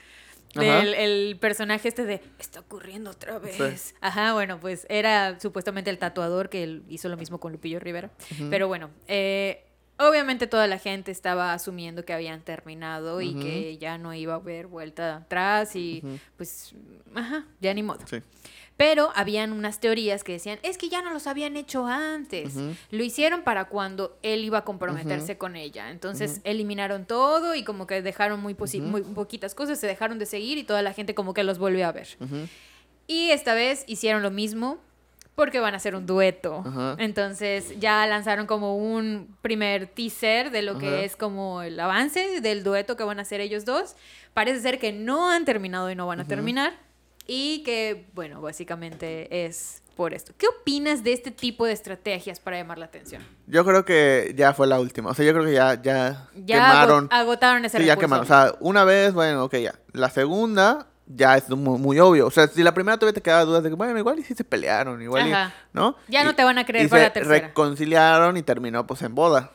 Del 0.61 0.94
el 0.94 1.38
personaje 1.38 1.88
este 1.88 2.04
de 2.04 2.20
está 2.38 2.61
ocurriendo 2.61 3.11
otra 3.11 3.38
vez. 3.38 3.94
Ajá, 4.00 4.32
bueno, 4.32 4.59
pues 4.61 4.86
era 4.88 5.38
supuestamente 5.40 5.90
el 5.90 5.98
tatuador 5.98 6.48
que 6.48 6.80
hizo 6.88 7.09
lo 7.09 7.16
mismo 7.16 7.38
con 7.38 7.52
Lupillo 7.52 7.80
Rivera. 7.80 8.11
Pero 8.50 8.68
bueno, 8.68 8.90
eh, 9.09 9.64
obviamente 9.98 10.46
toda 10.46 10.66
la 10.66 10.78
gente 10.78 11.11
estaba 11.11 11.52
asumiendo 11.52 12.04
que 12.04 12.12
habían 12.12 12.42
terminado 12.42 13.20
y 13.20 13.34
que 13.34 13.78
ya 13.78 13.98
no 13.98 14.14
iba 14.14 14.34
a 14.34 14.36
haber 14.36 14.66
vuelta 14.66 15.16
atrás 15.16 15.76
y 15.76 16.02
pues, 16.36 16.74
ajá, 17.14 17.46
ya 17.61 17.72
ni 17.74 17.82
modo. 17.82 18.00
Sí. 18.07 18.22
Pero 18.76 19.10
habían 19.14 19.52
unas 19.52 19.80
teorías 19.80 20.22
que 20.22 20.32
decían, 20.32 20.58
es 20.62 20.76
que 20.76 20.90
ya 20.90 21.00
no 21.00 21.10
los 21.10 21.26
habían 21.26 21.56
hecho 21.56 21.86
antes. 21.86 22.54
Lo 22.90 23.02
hicieron 23.02 23.42
para 23.42 23.66
cuando 23.66 24.18
él 24.22 24.44
iba 24.44 24.58
a 24.58 24.64
comprometerse 24.64 25.38
con 25.38 25.56
ella. 25.56 25.90
Entonces 25.90 26.40
eliminaron 26.44 27.06
todo 27.06 27.54
y 27.54 27.64
como 27.64 27.86
que 27.86 28.02
dejaron 28.02 28.40
muy, 28.40 28.54
poquitas 28.54 29.54
cosas, 29.54 29.78
se 29.78 29.86
dejaron 29.86 30.18
de 30.18 30.26
seguir 30.26 30.58
y 30.58 30.64
toda 30.64 30.82
la 30.82 30.92
gente 30.92 31.14
como 31.14 31.32
que 31.32 31.42
los 31.42 31.58
volvió 31.58 31.86
a 31.86 31.92
ver. 31.92 32.08
Y 33.06 33.30
esta 33.30 33.54
vez 33.54 33.84
hicieron 33.86 34.22
lo 34.22 34.30
mismo 34.30 34.78
porque 35.34 35.60
van 35.60 35.74
a 35.74 35.76
hacer 35.76 35.94
un 35.94 36.06
dueto. 36.06 36.62
Ajá. 36.66 36.96
Entonces 36.98 37.78
ya 37.78 38.06
lanzaron 38.06 38.46
como 38.46 38.76
un 38.76 39.36
primer 39.42 39.86
teaser 39.86 40.50
de 40.50 40.62
lo 40.62 40.78
que 40.78 41.04
es 41.04 41.14
como 41.14 41.62
el 41.62 41.78
avance 41.78 42.40
del 42.40 42.64
dueto 42.64 42.96
que 42.96 43.04
van 43.04 43.18
a 43.18 43.22
hacer 43.22 43.40
ellos 43.40 43.64
dos. 43.64 43.96
Parece 44.34 44.60
ser 44.60 44.78
que 44.78 44.92
no 44.92 45.30
han 45.30 45.44
terminado 45.44 45.90
y 45.90 45.94
no 45.94 46.06
van 46.06 46.20
a 46.20 46.24
terminar. 46.24 46.86
Y 47.26 47.62
que, 47.64 48.06
bueno, 48.14 48.40
básicamente 48.40 49.46
es 49.46 49.82
por 49.96 50.12
esto. 50.14 50.32
¿Qué 50.36 50.46
opinas 50.46 51.02
de 51.02 51.12
este 51.12 51.30
tipo 51.30 51.64
de 51.66 51.72
estrategias 51.72 52.38
para 52.38 52.58
llamar 52.58 52.78
la 52.78 52.84
atención? 52.86 53.22
Yo 53.46 53.64
creo 53.64 53.84
que 53.84 54.34
ya 54.36 54.52
fue 54.52 54.66
la 54.66 54.78
última. 54.78 55.10
O 55.10 55.14
sea, 55.14 55.24
yo 55.24 55.32
creo 55.32 55.44
que 55.44 55.52
ya, 55.52 55.80
ya, 55.82 56.28
Ya 56.34 56.56
quemaron. 56.56 57.04
ago- 57.10 57.14
agotaron 57.22 57.64
ese 57.64 57.78
Sí, 57.78 57.84
ya 57.84 57.96
quemaron. 57.96 58.24
O 58.24 58.28
sea, 58.28 58.54
una 58.60 58.84
vez, 58.84 59.12
bueno, 59.14 59.44
ok, 59.44 59.56
ya. 59.56 59.74
La 59.92 60.10
segunda 60.10 60.86
ya 61.06 61.36
es 61.36 61.48
muy, 61.48 61.78
muy 61.78 61.98
obvio. 61.98 62.26
O 62.26 62.30
sea, 62.30 62.46
si 62.46 62.62
la 62.62 62.74
primera 62.74 62.98
todavía 62.98 63.14
te 63.14 63.22
quedaba 63.22 63.44
dudas 63.44 63.62
de 63.62 63.70
que, 63.70 63.74
bueno, 63.74 63.98
igual 63.98 64.18
y 64.18 64.22
sí 64.22 64.34
se 64.34 64.44
pelearon, 64.44 65.00
igual 65.00 65.28
y, 65.28 65.32
Ajá. 65.32 65.54
¿no? 65.72 65.96
Ya 66.08 66.24
no 66.24 66.32
Y- 66.32 66.34
te 66.34 66.44
van 66.44 66.58
a 66.58 66.66
creer 66.66 66.86
y 66.86 66.88
para 66.88 67.02
se 67.02 67.08
la 67.08 67.12
tercera. 67.14 67.46
reconciliaron 67.48 68.36
y 68.36 68.42
terminó, 68.42 68.86
pues, 68.86 69.02
en 69.02 69.14
boda. 69.14 69.50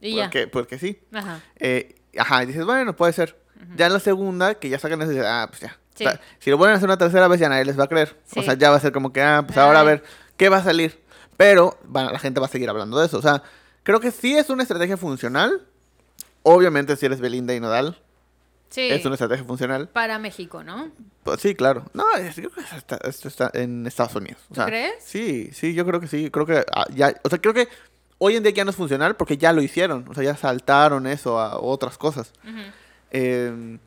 y 0.00 0.16
ya. 0.16 0.24
Porque, 0.24 0.46
porque 0.48 0.78
sí. 0.78 1.00
Ajá. 1.12 1.40
Eh, 1.58 1.94
ajá, 2.18 2.42
y 2.42 2.46
dices, 2.46 2.64
bueno, 2.66 2.94
puede 2.94 3.12
ser. 3.14 3.34
Ya 3.76 3.86
en 3.86 3.94
la 3.94 4.00
segunda, 4.00 4.54
que 4.56 4.68
ya 4.68 4.78
sacan 4.78 5.00
dices, 5.00 5.24
ah, 5.26 5.46
pues 5.48 5.62
ya. 5.62 5.78
Sí. 5.96 6.04
O 6.06 6.10
sea, 6.10 6.20
si 6.38 6.50
lo 6.50 6.58
vuelven 6.58 6.74
a 6.74 6.76
hacer 6.76 6.88
una 6.88 6.98
tercera 6.98 7.26
vez, 7.28 7.40
ya 7.40 7.48
nadie 7.48 7.64
les 7.64 7.78
va 7.78 7.84
a 7.84 7.88
creer. 7.88 8.16
Sí. 8.26 8.40
O 8.40 8.42
sea, 8.42 8.54
ya 8.54 8.70
va 8.70 8.76
a 8.76 8.80
ser 8.80 8.92
como 8.92 9.12
que, 9.12 9.20
ah, 9.22 9.42
pues 9.46 9.56
ahora 9.58 9.80
a 9.80 9.82
ver, 9.82 10.04
¿qué 10.36 10.48
va 10.48 10.58
a 10.58 10.62
salir? 10.64 11.00
Pero 11.36 11.78
bueno, 11.84 12.10
la 12.10 12.18
gente 12.18 12.38
va 12.40 12.46
a 12.46 12.50
seguir 12.50 12.68
hablando 12.70 12.98
de 12.98 13.06
eso. 13.06 13.18
O 13.18 13.22
sea, 13.22 13.42
creo 13.82 14.00
que 14.00 14.10
sí 14.10 14.36
es 14.36 14.48
una 14.50 14.62
estrategia 14.62 14.96
funcional. 14.96 15.62
Obviamente, 16.42 16.96
si 16.96 17.06
eres 17.06 17.20
Belinda 17.20 17.54
y 17.54 17.60
Nodal, 17.60 17.98
Sí. 18.68 18.88
es 18.90 19.04
una 19.04 19.14
estrategia 19.14 19.44
funcional. 19.44 19.88
Para 19.88 20.18
México, 20.18 20.62
¿no? 20.62 20.90
Pues 21.24 21.40
sí, 21.40 21.54
claro. 21.54 21.84
No, 21.94 22.04
es- 22.18 22.36
yo 22.36 22.50
creo 22.50 22.64
que 22.68 22.76
está- 22.76 22.98
esto 23.04 23.28
está 23.28 23.50
en 23.54 23.86
Estados 23.86 24.14
Unidos. 24.14 24.40
O 24.46 24.48
¿Tú 24.48 24.54
sea, 24.56 24.66
crees? 24.66 24.94
Sí, 25.04 25.50
sí, 25.52 25.72
yo 25.74 25.84
creo 25.86 26.00
que 26.00 26.08
sí. 26.08 26.30
Creo 26.30 26.46
que 26.46 26.64
ah, 26.74 26.86
ya, 26.94 27.14
o 27.24 27.28
sea, 27.28 27.40
creo 27.40 27.54
que 27.54 27.68
hoy 28.18 28.36
en 28.36 28.42
día 28.42 28.52
ya 28.52 28.64
no 28.64 28.70
es 28.70 28.76
funcional 28.76 29.16
porque 29.16 29.36
ya 29.38 29.52
lo 29.52 29.62
hicieron. 29.62 30.06
O 30.08 30.14
sea, 30.14 30.22
ya 30.24 30.36
saltaron 30.36 31.06
eso 31.06 31.38
a 31.38 31.58
otras 31.60 31.96
cosas. 31.98 32.32
Ujú. 32.44 32.60
Eh, 33.12 33.78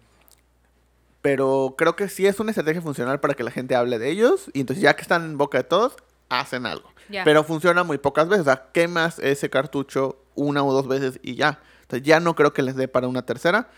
pero 1.21 1.75
creo 1.77 1.95
que 1.95 2.07
sí 2.07 2.25
es 2.25 2.39
una 2.39 2.51
estrategia 2.51 2.81
funcional 2.81 3.19
para 3.19 3.33
que 3.33 3.43
la 3.43 3.51
gente 3.51 3.75
hable 3.75 3.99
de 3.99 4.09
ellos. 4.09 4.49
Y 4.53 4.61
entonces, 4.61 4.81
ya 4.81 4.95
que 4.95 5.01
están 5.01 5.25
en 5.25 5.37
boca 5.37 5.57
de 5.57 5.63
todos, 5.65 5.95
hacen 6.29 6.65
algo. 6.65 6.89
Pero 7.25 7.43
funciona 7.43 7.83
muy 7.83 7.97
pocas 7.97 8.29
veces. 8.29 8.41
O 8.41 8.45
sea, 8.45 8.67
quemas 8.71 9.19
ese 9.19 9.49
cartucho 9.49 10.21
una 10.35 10.63
o 10.63 10.71
dos 10.71 10.87
veces 10.87 11.19
y 11.23 11.35
ya. 11.35 11.59
Entonces, 11.81 12.07
ya 12.07 12.19
no 12.19 12.35
creo 12.35 12.53
que 12.53 12.61
les 12.61 12.75
dé 12.75 12.87
para 12.87 13.07
una 13.07 13.25
tercera. 13.25 13.69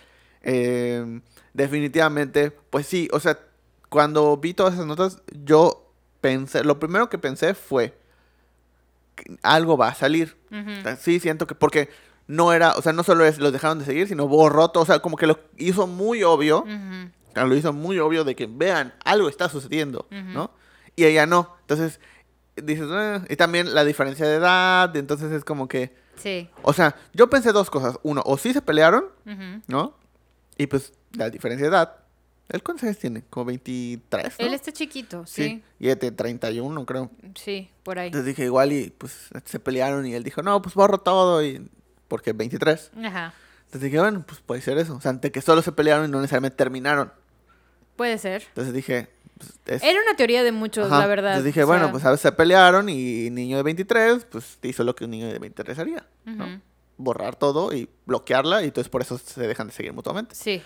Eh, 0.43 1.21
definitivamente, 1.53 2.51
pues 2.51 2.85
sí. 2.85 3.07
O 3.11 3.19
sea, 3.19 3.39
cuando 3.89 4.37
vi 4.37 4.53
todas 4.53 4.75
esas 4.75 4.85
notas, 4.85 5.21
yo 5.31 5.91
pensé. 6.19 6.63
Lo 6.63 6.79
primero 6.79 7.09
que 7.09 7.17
pensé 7.17 7.53
fue. 7.53 7.97
algo 9.41 9.77
va 9.77 9.87
a 9.87 9.95
salir. 9.95 10.37
Sí, 10.99 11.19
siento 11.19 11.47
que 11.47 11.55
porque 11.55 11.89
no 12.27 12.53
era, 12.53 12.73
o 12.73 12.81
sea, 12.81 12.93
no 12.93 13.03
solo 13.03 13.25
es 13.25 13.39
los 13.39 13.51
dejaron 13.51 13.79
de 13.79 13.85
seguir, 13.85 14.07
sino 14.07 14.27
borró 14.27 14.69
todo, 14.69 14.83
o 14.83 14.85
sea, 14.85 14.99
como 14.99 15.17
que 15.17 15.27
lo 15.27 15.39
hizo 15.57 15.85
muy 15.85 16.23
obvio, 16.23 16.63
sea, 16.65 17.11
lo 17.35 17.55
hizo 17.55 17.73
muy 17.73 17.99
obvio 17.99 18.23
de 18.23 18.35
que 18.35 18.47
vean, 18.47 18.93
algo 19.05 19.29
está 19.29 19.49
sucediendo, 19.49 20.07
Ujú. 20.11 20.29
¿no? 20.31 20.51
Y 20.95 21.05
ella 21.05 21.25
no. 21.25 21.55
Entonces, 21.61 21.99
dices, 22.55 22.87
"Eh", 22.91 23.21
y 23.29 23.35
también 23.35 23.73
la 23.73 23.83
diferencia 23.85 24.25
de 24.27 24.35
edad, 24.35 24.95
entonces 24.95 25.31
es 25.31 25.43
como 25.43 25.67
que, 25.67 25.95
Sí. 26.17 26.49
o 26.61 26.73
sea, 26.73 26.95
yo 27.13 27.29
pensé 27.29 27.51
dos 27.51 27.69
cosas. 27.69 27.97
Uno, 28.03 28.21
o 28.25 28.37
sí 28.37 28.53
se 28.53 28.61
pelearon, 28.61 29.05
Ujú. 29.25 29.61
¿no? 29.67 29.95
Y 30.57 30.67
pues 30.67 30.93
la 31.13 31.29
diferencia 31.29 31.65
de 31.67 31.71
edad. 31.75 31.95
¿Él 32.49 32.61
cuántos 32.63 32.83
años 32.83 32.97
tiene? 32.97 33.23
Como 33.29 33.45
23, 33.45 34.35
¿no? 34.37 34.45
Él 34.45 34.53
está 34.53 34.73
chiquito, 34.73 35.25
sí. 35.25 35.63
Y 35.79 35.85
ella 35.85 35.97
tiene 35.97 36.15
31, 36.17 36.85
creo. 36.85 37.09
Sí, 37.35 37.69
por 37.83 37.97
ahí. 37.97 38.07
Entonces 38.07 38.25
dije, 38.27 38.43
igual 38.43 38.73
y 38.73 38.89
pues 38.97 39.29
se 39.45 39.59
pelearon 39.59 40.05
y 40.05 40.13
él 40.13 40.23
dijo, 40.23 40.41
no, 40.43 40.61
pues 40.61 40.75
borro 40.75 40.97
todo 40.97 41.43
y... 41.43 41.69
Porque 42.09 42.33
23. 42.33 42.91
Ajá. 43.05 43.33
Entonces 43.67 43.81
dije, 43.83 43.99
bueno, 44.01 44.25
pues 44.27 44.41
puede 44.41 44.59
ser 44.61 44.77
eso. 44.79 44.95
O 44.97 44.99
sea, 45.01 45.13
de 45.13 45.31
que 45.31 45.39
solo 45.41 45.61
se 45.61 45.71
pelearon 45.71 46.09
y 46.09 46.11
no 46.11 46.19
necesariamente 46.19 46.57
terminaron. 46.57 47.13
Puede 47.95 48.17
ser. 48.17 48.43
Entonces 48.47 48.73
dije, 48.73 49.07
pues, 49.37 49.51
es... 49.65 49.83
Era 49.83 49.99
una 50.01 50.15
teoría 50.15 50.43
de 50.43 50.51
muchos, 50.51 50.87
Ajá. 50.87 50.99
la 50.99 51.07
verdad. 51.07 51.31
Entonces 51.31 51.45
dije, 51.53 51.63
o 51.63 51.67
bueno, 51.67 51.85
sea, 51.85 51.91
pues 51.91 52.05
a 52.05 52.11
veces 52.11 52.21
se 52.21 52.31
pelearon 52.31 52.89
y 52.89 53.29
niño 53.29 53.57
de 53.57 53.63
23, 53.63 54.25
pues 54.25 54.57
hizo 54.63 54.83
lo 54.83 54.95
que 54.95 55.05
un 55.05 55.11
niño 55.11 55.27
de 55.27 55.39
23 55.39 55.77
haría. 55.79 56.05
¿no? 56.25 56.45
ujú. 56.45 56.59
Borrar 56.97 57.35
todo 57.35 57.73
y 57.73 57.89
bloquearla 58.05 58.61
y 58.61 58.65
entonces 58.65 58.89
por 58.89 59.01
eso 59.01 59.17
se 59.17 59.41
dejan 59.47 59.67
de 59.67 59.73
seguir 59.73 59.93
mutuamente. 59.93 60.35
Sí. 60.35 60.61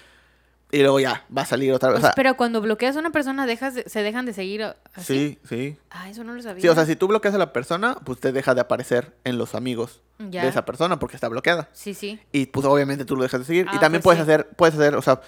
Y 0.71 0.79
luego 0.81 0.99
ya, 0.99 1.23
va 1.35 1.43
a 1.43 1.45
salir 1.45 1.71
otra 1.71 1.89
vez. 1.89 1.99
O 1.99 2.01
sea, 2.01 2.11
pero 2.15 2.35
cuando 2.35 2.59
bloqueas 2.59 2.97
a 2.97 2.99
una 2.99 3.11
persona, 3.11 3.45
dejas 3.45 3.75
de- 3.75 3.87
se 3.87 4.01
dejan 4.01 4.25
de 4.25 4.33
seguir 4.33 4.63
así. 4.93 5.05
sí, 5.05 5.39
sí. 5.47 5.77
Ah, 5.91 6.09
eso 6.09 6.23
no 6.25 6.33
lo 6.33 6.41
sabía. 6.41 6.61
Sí, 6.61 6.67
o 6.67 6.73
sea, 6.75 6.85
si 6.85 6.95
tú 6.97 7.07
bloqueas 7.07 7.35
a 7.35 7.37
la 7.37 7.53
persona, 7.53 7.95
pues 8.03 8.19
te 8.19 8.31
deja 8.33 8.55
de 8.55 8.61
aparecer 8.61 9.13
en 9.23 9.37
los 9.37 9.53
amigos 9.55 10.01
Ya. 10.17 10.41
de 10.41 10.49
esa 10.49 10.65
persona 10.65 10.97
porque 10.99 11.15
está 11.15 11.29
bloqueada. 11.29 11.69
Sí, 11.71 11.93
sí. 11.93 12.19
Y 12.33 12.47
pues 12.47 12.65
obviamente 12.65 13.05
tú 13.05 13.15
lo 13.15 13.23
dejas 13.23 13.41
de 13.41 13.45
seguir. 13.45 13.65
y 13.71 13.77
Ah, 13.77 13.79
también 13.79 14.01
pues 14.01 14.17
puedes 14.17 14.25
sí. 14.25 14.31
hacer, 14.31 14.49
puedes 14.57 14.75
hacer, 14.75 14.95
o 14.95 15.01
sea, 15.03 15.21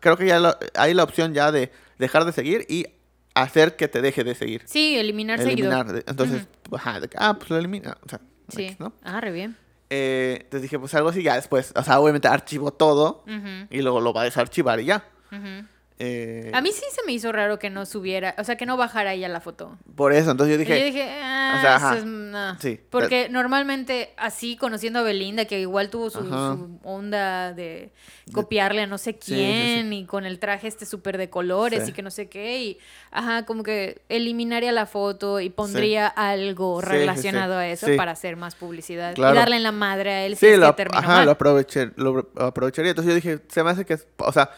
creo 0.00 0.16
que 0.16 0.26
ya 0.26 0.38
lo- 0.40 0.56
hay 0.74 0.94
la 0.94 1.04
opción 1.04 1.34
ya 1.34 1.52
de 1.52 1.70
dejar 1.98 2.24
de 2.24 2.32
seguir 2.32 2.66
y 2.68 2.86
hacer 3.34 3.76
que 3.76 3.88
te 3.88 4.02
deje 4.02 4.24
de 4.24 4.34
seguir. 4.34 4.62
Sí, 4.66 4.96
eliminar, 4.98 5.40
Eliminar. 5.40 5.86
seguidor. 5.86 6.04
Entonces, 6.06 6.46
ajá, 6.72 7.00
de 7.00 7.08
que, 7.08 7.16
ah, 7.20 7.34
pues 7.38 7.48
lo 7.50 7.56
elimina. 7.56 7.96
O 8.04 8.08
sea, 8.08 8.20
Sí. 8.48 8.76
¿no? 8.78 8.92
Ah, 9.02 9.20
re 9.20 9.32
bien. 9.32 9.56
Eh, 9.88 10.38
entonces 10.42 10.62
dije, 10.62 10.78
pues 10.78 10.94
algo 10.94 11.08
así, 11.10 11.22
ya 11.22 11.36
después, 11.36 11.72
o 11.76 11.82
sea, 11.82 12.00
obviamente 12.00 12.28
archivo 12.28 12.72
todo 12.72 13.24
y 13.70 13.82
luego 13.82 14.00
lo 14.00 14.12
va 14.12 14.22
a 14.22 14.24
desarchivar 14.24 14.80
y 14.80 14.86
ya. 14.86 15.04
ujú. 15.30 15.66
Eh, 16.04 16.50
A 16.52 16.60
mí 16.60 16.72
sí 16.72 16.82
se 16.92 17.02
me 17.06 17.12
hizo 17.12 17.30
raro 17.30 17.60
que 17.60 17.70
no 17.70 17.86
subiera, 17.86 18.34
o 18.36 18.42
sea, 18.42 18.56
que 18.56 18.66
no 18.66 18.76
bajara 18.76 19.12
ella 19.14 19.28
la 19.28 19.40
foto. 19.40 19.78
Por 19.94 20.12
eso, 20.12 20.32
entonces 20.32 20.54
yo 20.54 20.58
dije, 20.58 20.76
yo 20.80 20.84
dije, 20.86 21.08
ah, 21.22 21.54
o 21.56 21.60
sea, 21.60 21.76
ajá. 21.76 21.96
es-. 21.98 22.60
Sí. 22.60 22.80
Porque 22.90 23.28
normalmente 23.28 24.12
así, 24.16 24.56
conociendo 24.56 24.98
a 24.98 25.02
Belinda, 25.02 25.44
que 25.44 25.60
igual 25.60 25.90
tuvo 25.90 26.10
su, 26.10 26.18
onda 26.82 27.52
de 27.52 27.92
copiarle 28.32 28.82
a 28.82 28.86
no 28.86 28.98
sé 28.98 29.12
Sí, 29.12 29.18
sí, 29.20 29.34
quién 29.34 29.92
y 29.92 30.06
con 30.06 30.24
el 30.24 30.38
traje 30.38 30.66
este 30.66 30.86
súper 30.86 31.18
de 31.18 31.30
colores 31.30 31.88
y 31.88 31.92
que 31.92 32.02
no 32.02 32.10
sé 32.10 32.28
qué. 32.28 32.62
Y, 32.62 32.78
ajá, 33.12 33.44
como 33.46 33.62
que 33.62 34.00
eliminaría 34.08 34.72
la 34.72 34.86
foto 34.86 35.38
y 35.40 35.50
pondría 35.50 36.06
algo 36.08 36.80
relacionado 36.80 37.54
a 37.56 37.68
eso 37.68 37.86
para 37.96 38.12
hacer 38.12 38.36
más 38.36 38.54
publicidad. 38.56 39.14
Claro. 39.14 39.34
Y 39.34 39.38
darle 39.38 39.56
en 39.56 39.62
la 39.62 39.72
madre 39.72 40.10
a 40.10 40.26
él 40.26 40.34
si 40.36 40.46
Sí, 40.46 40.52
es 40.52 40.58
lo, 40.58 40.64
que 40.66 40.70
ap- 40.70 40.76
terminó 40.76 40.98
ajá, 40.98 41.08
mal. 41.18 41.24
lo, 41.26 41.30
aproveché, 41.32 41.90
lo 41.96 42.28
aprovecharía. 42.36 42.90
Entonces 42.90 43.10
yo 43.10 43.14
dije, 43.14 43.38
se 43.48 43.62
me 43.62 43.70
hace 43.70 43.84
que 43.84 43.98
o 44.18 44.32
sea, 44.32 44.50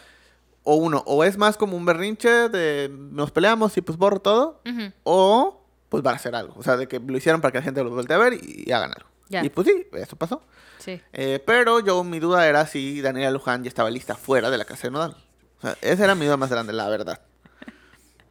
o 0.65 0.75
uno, 0.75 1.03
o 1.05 1.23
es 1.23 1.37
más 1.37 1.55
como 1.55 1.77
un 1.77 1.85
berrinche 1.85 2.49
de 2.49 2.91
nos 2.91 3.31
peleamos 3.31 3.77
y 3.77 3.81
pues 3.81 3.97
borro 3.97 4.19
todo, 4.19 4.61
o 5.03 5.61
pues 5.87 6.03
van 6.03 6.15
a 6.15 6.17
hacer 6.17 6.35
algo. 6.35 6.55
O 6.57 6.63
sea, 6.63 6.75
de 6.75 6.87
que 6.87 6.99
lo 6.99 7.15
hicieron 7.15 7.39
para 7.39 7.53
que 7.53 7.59
la 7.59 7.63
gente 7.63 7.83
lo 7.83 7.91
voltee 7.91 8.15
a 8.15 8.19
ver 8.19 8.33
y, 8.33 8.65
y 8.67 8.71
hagan 8.73 8.91
algo. 8.91 9.09
Y 9.29 9.49
pues 9.49 9.67
sí, 9.67 9.87
eso 9.93 10.15
pasó. 10.17 10.41
Sí. 10.79 11.01
Eh, 11.13 11.41
pero 11.45 11.79
yo, 11.79 12.03
mi 12.03 12.19
duda 12.19 12.47
era 12.47 12.65
si 12.67 13.01
Daniela 13.01 13.31
Luján 13.31 13.63
ya 13.63 13.69
estaba 13.69 13.89
lista 13.89 14.15
fuera 14.15 14.49
de 14.49 14.57
la 14.57 14.65
casa 14.65 14.87
de 14.87 14.91
Nodal. 14.91 15.15
O 15.59 15.61
sea, 15.61 15.77
esa 15.81 16.03
era 16.03 16.15
mi 16.15 16.25
duda 16.25 16.37
más 16.37 16.49
grande, 16.49 16.73
la 16.73 16.89
verdad. 16.89 17.21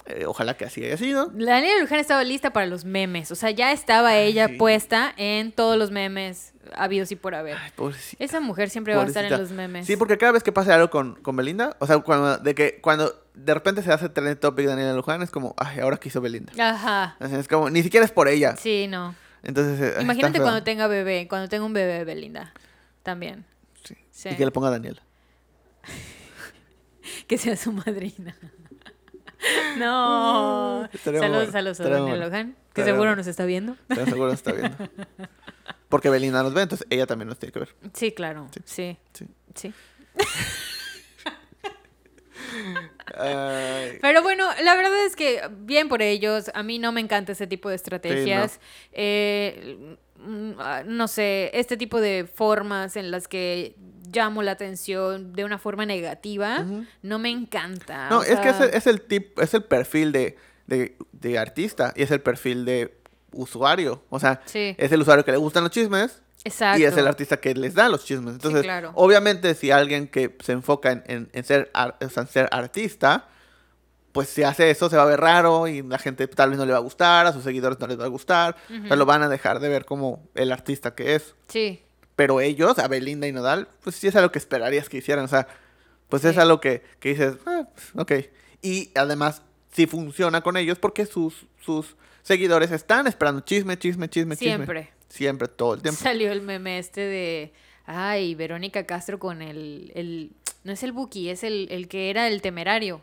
Eh, 0.06 0.26
ojalá 0.26 0.54
que 0.56 0.66
así 0.66 0.84
haya 0.84 0.96
sido. 0.98 1.30
Daniela 1.32 1.80
Luján 1.80 1.98
estaba 1.98 2.22
lista 2.24 2.52
para 2.52 2.66
los 2.66 2.84
memes. 2.84 3.30
O 3.30 3.34
sea, 3.34 3.50
ya 3.50 3.72
estaba 3.72 4.16
ella 4.16 4.48
sí. 4.48 4.54
puesta 4.54 5.14
en 5.16 5.50
todos 5.52 5.78
los 5.78 5.90
memes 5.90 6.52
habidos 6.76 7.10
y 7.12 7.16
por 7.16 7.34
haber. 7.34 7.56
Ay, 7.56 7.70
pobrecita. 7.74 8.22
Esa 8.22 8.40
mujer 8.40 8.70
siempre 8.70 8.94
va 8.94 9.02
a 9.02 9.06
estar 9.06 9.24
en 9.24 9.30
los 9.30 9.50
memes. 9.50 9.86
Sí, 9.86 9.96
porque 9.96 10.18
cada 10.18 10.32
vez 10.32 10.42
que 10.42 10.52
pasa 10.52 10.74
algo 10.74 10.90
con, 10.90 11.14
con 11.16 11.36
Belinda, 11.36 11.76
o 11.78 11.86
sea, 11.86 11.98
cuando, 12.00 12.38
de 12.38 12.54
que 12.54 12.80
cuando 12.80 13.14
de 13.34 13.54
repente 13.54 13.82
se 13.82 13.92
hace 13.92 14.08
trending 14.08 14.36
topic 14.36 14.66
Daniela 14.66 14.94
Luján, 14.94 15.22
es 15.22 15.30
como, 15.30 15.54
ay, 15.56 15.80
ahora 15.80 15.96
quiso 15.96 16.20
Belinda. 16.20 16.52
Ajá. 16.58 17.16
Es 17.20 17.48
como, 17.48 17.70
ni 17.70 17.82
siquiera 17.82 18.04
es 18.04 18.12
por 18.12 18.28
ella. 18.28 18.56
Sí, 18.56 18.86
no. 18.88 19.14
Entonces, 19.42 19.80
eh, 19.80 20.02
Imagínate 20.02 20.40
cuando 20.40 20.62
tenga 20.62 20.86
bebé, 20.86 21.28
cuando 21.28 21.48
tenga 21.48 21.64
un 21.64 21.72
bebé, 21.72 22.04
Belinda. 22.04 22.52
También. 23.02 23.44
Sí. 23.84 23.94
Sí. 24.10 24.28
Y 24.30 24.36
que 24.36 24.44
le 24.44 24.50
ponga 24.50 24.68
a 24.68 24.72
Daniela. 24.72 25.02
Que 27.26 27.36
sea 27.36 27.54
su 27.54 27.70
madrina. 27.70 28.34
no. 29.78 30.88
Saludos, 31.04 31.50
saludos 31.50 31.80
a 31.80 31.88
Daniel. 31.88 32.20
Luján, 32.20 32.56
que 32.72 32.84
seguro 32.84 33.16
nos 33.16 33.26
está 33.26 33.44
viendo. 33.44 33.76
Seguro 34.04 34.32
está 34.32 34.52
viendo. 34.52 34.76
Porque 35.88 36.10
Belinda 36.10 36.42
nos 36.42 36.54
ve, 36.54 36.62
entonces 36.62 36.86
ella 36.90 37.06
también 37.06 37.28
nos 37.28 37.38
tiene 37.38 37.52
que 37.52 37.60
ver. 37.60 37.74
Sí, 37.92 38.12
claro. 38.12 38.48
Sí. 38.52 38.62
Sí. 38.64 38.98
Sí. 39.12 39.26
Sí. 39.54 39.72
Ay, 43.16 43.98
Pero 44.00 44.22
bueno, 44.22 44.48
la 44.62 44.74
verdad 44.74 45.04
es 45.06 45.16
que 45.16 45.42
bien 45.58 45.88
por 45.88 46.02
ellos. 46.02 46.50
A 46.54 46.62
mí 46.62 46.78
no 46.78 46.92
me 46.92 47.00
encanta 47.00 47.32
ese 47.32 47.46
tipo 47.46 47.68
de 47.68 47.76
estrategias. 47.76 48.60
Eh, 48.92 49.96
mm, 50.18 50.52
ah, 50.58 50.82
no 50.86 51.08
sé, 51.08 51.50
este 51.54 51.76
tipo 51.76 52.00
de 52.00 52.28
formas 52.32 52.96
en 52.96 53.10
las 53.10 53.28
que 53.28 53.76
llamo 54.14 54.42
la 54.42 54.52
atención 54.52 55.32
de 55.32 55.44
una 55.44 55.58
forma 55.58 55.84
negativa, 55.86 56.64
no 57.02 57.18
me 57.18 57.30
encanta. 57.30 58.08
No, 58.10 58.18
o 58.20 58.22
es 58.22 58.38
que 58.40 58.48
es 58.50 58.60
el, 58.60 58.70
es 58.70 58.86
el 58.86 59.00
tip, 59.02 59.38
es 59.40 59.52
el 59.54 59.64
perfil 59.64 60.12
de, 60.12 60.36
de, 60.66 60.96
de 61.12 61.38
artista 61.38 61.92
y 61.96 62.02
es 62.02 62.10
el 62.10 62.20
perfil 62.20 62.64
de 62.64 62.96
usuario. 63.32 64.02
O 64.10 64.20
sea, 64.20 64.40
Sí, 64.46 64.74
es 64.78 64.92
el 64.92 65.00
usuario 65.00 65.24
que 65.24 65.32
le 65.32 65.38
gustan 65.38 65.62
los 65.64 65.72
chismes 65.72 66.22
exacto. 66.44 66.80
y 66.80 66.84
es 66.84 66.96
el 66.96 67.06
artista 67.06 67.38
que 67.38 67.54
les 67.54 67.74
da 67.74 67.88
los 67.88 68.04
chismes. 68.04 68.34
Entonces, 68.34 68.62
claro. 68.62 68.92
obviamente, 68.94 69.54
si 69.54 69.70
alguien 69.70 70.06
que 70.08 70.36
se 70.42 70.52
enfoca 70.52 70.92
en, 70.92 71.02
en- 71.06 71.30
en 71.32 71.44
ser, 71.44 71.70
ar- 71.74 71.96
o 72.00 72.08
sea, 72.08 72.22
en 72.22 72.28
ser 72.28 72.48
artista, 72.52 73.28
pues 74.12 74.28
si 74.28 74.44
hace 74.44 74.70
eso 74.70 74.88
se 74.88 74.96
va 74.96 75.02
a 75.02 75.06
ver 75.06 75.20
raro 75.20 75.66
y 75.66 75.82
la 75.82 75.98
gente 75.98 76.28
tal 76.28 76.50
vez 76.50 76.58
no 76.58 76.64
le 76.64 76.70
va 76.72 76.78
a 76.78 76.82
gustar, 76.82 77.26
a 77.26 77.32
sus 77.32 77.42
seguidores 77.42 77.80
no 77.80 77.88
les 77.88 77.98
va 77.98 78.04
a 78.04 78.08
gustar, 78.08 78.54
o 78.66 78.68
sea, 78.70 78.78
Ujú. 78.86 78.96
lo 78.96 79.06
van 79.06 79.22
a 79.22 79.28
dejar 79.28 79.58
de 79.58 79.68
ver 79.68 79.84
como 79.84 80.22
el 80.36 80.52
artista 80.52 80.94
que 80.94 81.16
es. 81.16 81.34
Sí, 81.48 81.82
Pero 82.16 82.40
ellos, 82.40 82.78
a 82.78 82.88
Belinda 82.88 83.26
y 83.26 83.32
Nodal, 83.32 83.68
pues 83.82 83.96
sí 83.96 84.06
es 84.06 84.16
algo 84.16 84.30
que 84.30 84.38
esperarías 84.38 84.88
que 84.88 84.98
hicieran. 84.98 85.24
O 85.24 85.28
sea, 85.28 85.48
pues 86.08 86.24
es 86.24 86.38
algo 86.38 86.60
que, 86.60 86.82
que 87.00 87.10
dices, 87.10 87.34
"Ah, 87.46 87.66
pues, 87.74 87.86
ok. 87.96 88.30
Y 88.62 88.90
además, 88.94 89.42
sí 89.72 89.86
funciona 89.86 90.40
con 90.40 90.56
ellos 90.56 90.78
porque 90.78 91.06
sus, 91.06 91.46
sus 91.60 91.96
seguidores 92.22 92.70
están 92.70 93.06
esperando 93.06 93.40
chisme, 93.40 93.78
chisme, 93.78 94.08
chisme, 94.08 94.36
chisme. 94.36 94.56
siempre. 94.56 94.90
Siempre, 95.08 95.48
todo 95.48 95.74
el 95.74 95.82
tiempo. 95.82 96.00
Salió 96.00 96.32
el 96.32 96.40
meme 96.40 96.78
este 96.78 97.00
de. 97.00 97.52
Ay, 97.86 98.34
Verónica 98.34 98.86
Castro 98.86 99.18
con 99.18 99.42
el. 99.42 99.92
el 99.94 100.30
no 100.64 100.72
es 100.72 100.82
el 100.82 100.92
Buki, 100.92 101.28
es 101.28 101.44
el, 101.44 101.68
el 101.70 101.88
que 101.88 102.10
era 102.10 102.26
el 102.28 102.40
temerario. 102.40 103.02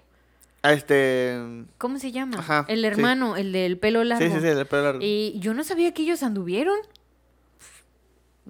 A 0.64 0.74
este... 0.74 1.40
¿Cómo 1.78 1.98
se 2.00 2.12
llama? 2.12 2.38
Ajá, 2.40 2.66
el 2.68 2.82
sí. 2.82 2.86
hermano, 2.86 3.36
el 3.36 3.52
del 3.52 3.78
pelo 3.78 4.04
largo. 4.04 4.24
Sí, 4.26 4.32
sí, 4.32 4.42
sí, 4.42 4.48
el 4.48 4.66
pelo 4.66 4.84
largo. 4.84 5.00
Y 5.02 5.34
yo 5.40 5.54
no 5.54 5.64
sabía 5.64 5.94
que 5.94 6.04
ellos 6.04 6.22
anduvieron. 6.24 6.78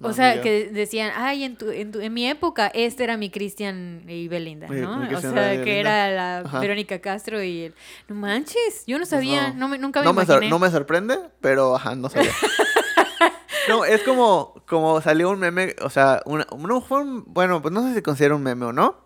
No, 0.02 0.08
o 0.08 0.12
sea, 0.12 0.40
que 0.42 0.68
decían, 0.70 1.12
ay, 1.16 1.44
en, 1.44 1.56
tu, 1.56 1.70
en, 1.70 1.92
tu- 1.92 2.00
en 2.00 2.12
mi 2.12 2.26
época, 2.28 2.66
este 2.74 3.04
era 3.04 3.16
mi 3.16 3.30
Cristian 3.30 4.02
y 4.08 4.28
Belinda, 4.28 4.66
¿no? 4.68 5.00
o 5.16 5.20
sea, 5.20 5.30
que 5.52 5.58
Belinda. 5.58 5.70
era 5.72 6.10
la 6.10 6.38
Ajá. 6.40 6.60
Verónica 6.60 7.00
Castro 7.00 7.42
y 7.42 7.62
el... 7.62 7.74
No 8.08 8.14
manches, 8.16 8.84
yo 8.86 8.98
no 8.98 9.06
sabía, 9.06 9.48
no. 9.50 9.54
no, 9.60 9.68
me, 9.68 9.78
nunca 9.78 10.00
me 10.00 10.04
no, 10.06 10.12
me 10.12 10.22
imaginé. 10.24 10.48
no 10.50 10.58
me 10.58 10.70
sorprende, 10.70 11.18
pero 11.40 11.74
ajá, 11.76 11.94
no 11.94 12.08
sabía. 12.10 12.30
no, 13.68 13.84
es 13.84 14.02
como, 14.02 14.54
como 14.66 15.00
salió 15.00 15.30
un 15.30 15.38
meme, 15.38 15.76
o 15.82 15.90
sea, 15.90 16.20
una, 16.26 16.46
no, 16.58 16.80
fue 16.80 16.98
un- 17.02 17.24
bueno, 17.26 17.62
pues 17.62 17.72
no 17.72 17.86
sé 17.88 17.94
si 17.94 18.02
considera 18.02 18.34
un 18.34 18.42
meme 18.42 18.66
o 18.66 18.72
no. 18.72 18.96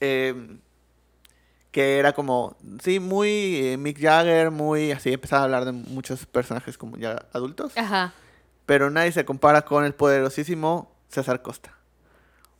eh, 0.00 0.58
que 1.70 1.98
era 1.98 2.12
como, 2.12 2.56
sí, 2.84 3.00
muy 3.00 3.56
eh, 3.56 3.76
Mick 3.76 3.98
Jagger, 4.00 4.52
muy 4.52 4.92
así, 4.92 5.12
empezaba 5.12 5.42
a 5.42 5.44
hablar 5.46 5.64
de 5.64 5.72
muchos 5.72 6.24
personajes 6.26 6.78
como 6.78 6.96
ya 6.96 7.26
adultos. 7.32 7.72
Ajá. 7.76 8.12
Pero 8.66 8.90
nadie 8.90 9.12
se 9.12 9.24
compara 9.24 9.62
con 9.62 9.84
el 9.84 9.94
poderosísimo 9.94 10.90
César 11.08 11.42
Costa. 11.42 11.76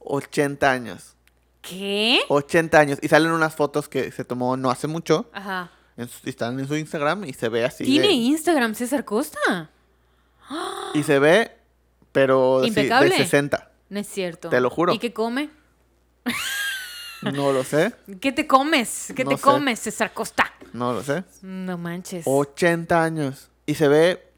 80 0.01 0.71
años. 0.71 1.17
¿Qué? 1.63 2.21
80 2.29 2.79
años. 2.79 2.99
Y 3.01 3.09
salen 3.09 3.31
unas 3.33 3.55
fotos 3.55 3.89
que 3.89 4.13
se 4.13 4.25
tomó 4.25 4.57
no 4.57 4.71
hace 4.71 4.87
mucho. 4.87 5.31
Ajá. 5.33 5.71
en 5.97 6.09
su- 6.09 6.29
están 6.29 6.59
en 6.59 6.67
su 6.67 6.77
Instagram 6.77 7.25
y 7.25 7.33
se 7.35 7.49
ve 7.49 7.65
así. 7.65 7.85
¿Tiene 7.85 8.09
de- 8.09 8.13
Instagram 8.15 8.75
César 8.75 9.05
Costa? 9.05 9.71
Y 10.93 11.03
se 11.05 11.19
ve, 11.21 11.53
pero 12.13 12.63
sí, 12.65 12.71
de 12.71 13.11
60. 13.17 13.71
No 13.89 14.01
es 14.01 14.09
cierto. 14.09 14.49
Te 14.51 14.61
lo 14.61 14.71
juro. 14.71 14.93
¿Y 14.93 14.99
qué 14.99 15.13
come? 15.13 15.51
No 17.23 17.53
lo 17.53 17.65
sé, 17.65 17.95
¿Qué 18.21 18.33
te 18.33 18.47
comes? 18.47 19.13
¿Qué 19.17 19.25
No 19.25 19.31
te 19.31 19.37
sé. 19.39 19.43
comes, 19.43 19.79
César 19.81 20.13
Costa? 20.13 20.53
no 20.75 20.93
lo 20.93 21.03
sé. 21.03 21.25
No 21.43 21.79
manches. 21.79 22.25
80 22.27 23.03
años. 23.03 23.51
Y 23.65 23.77
se 23.77 23.89
ve 23.89 24.31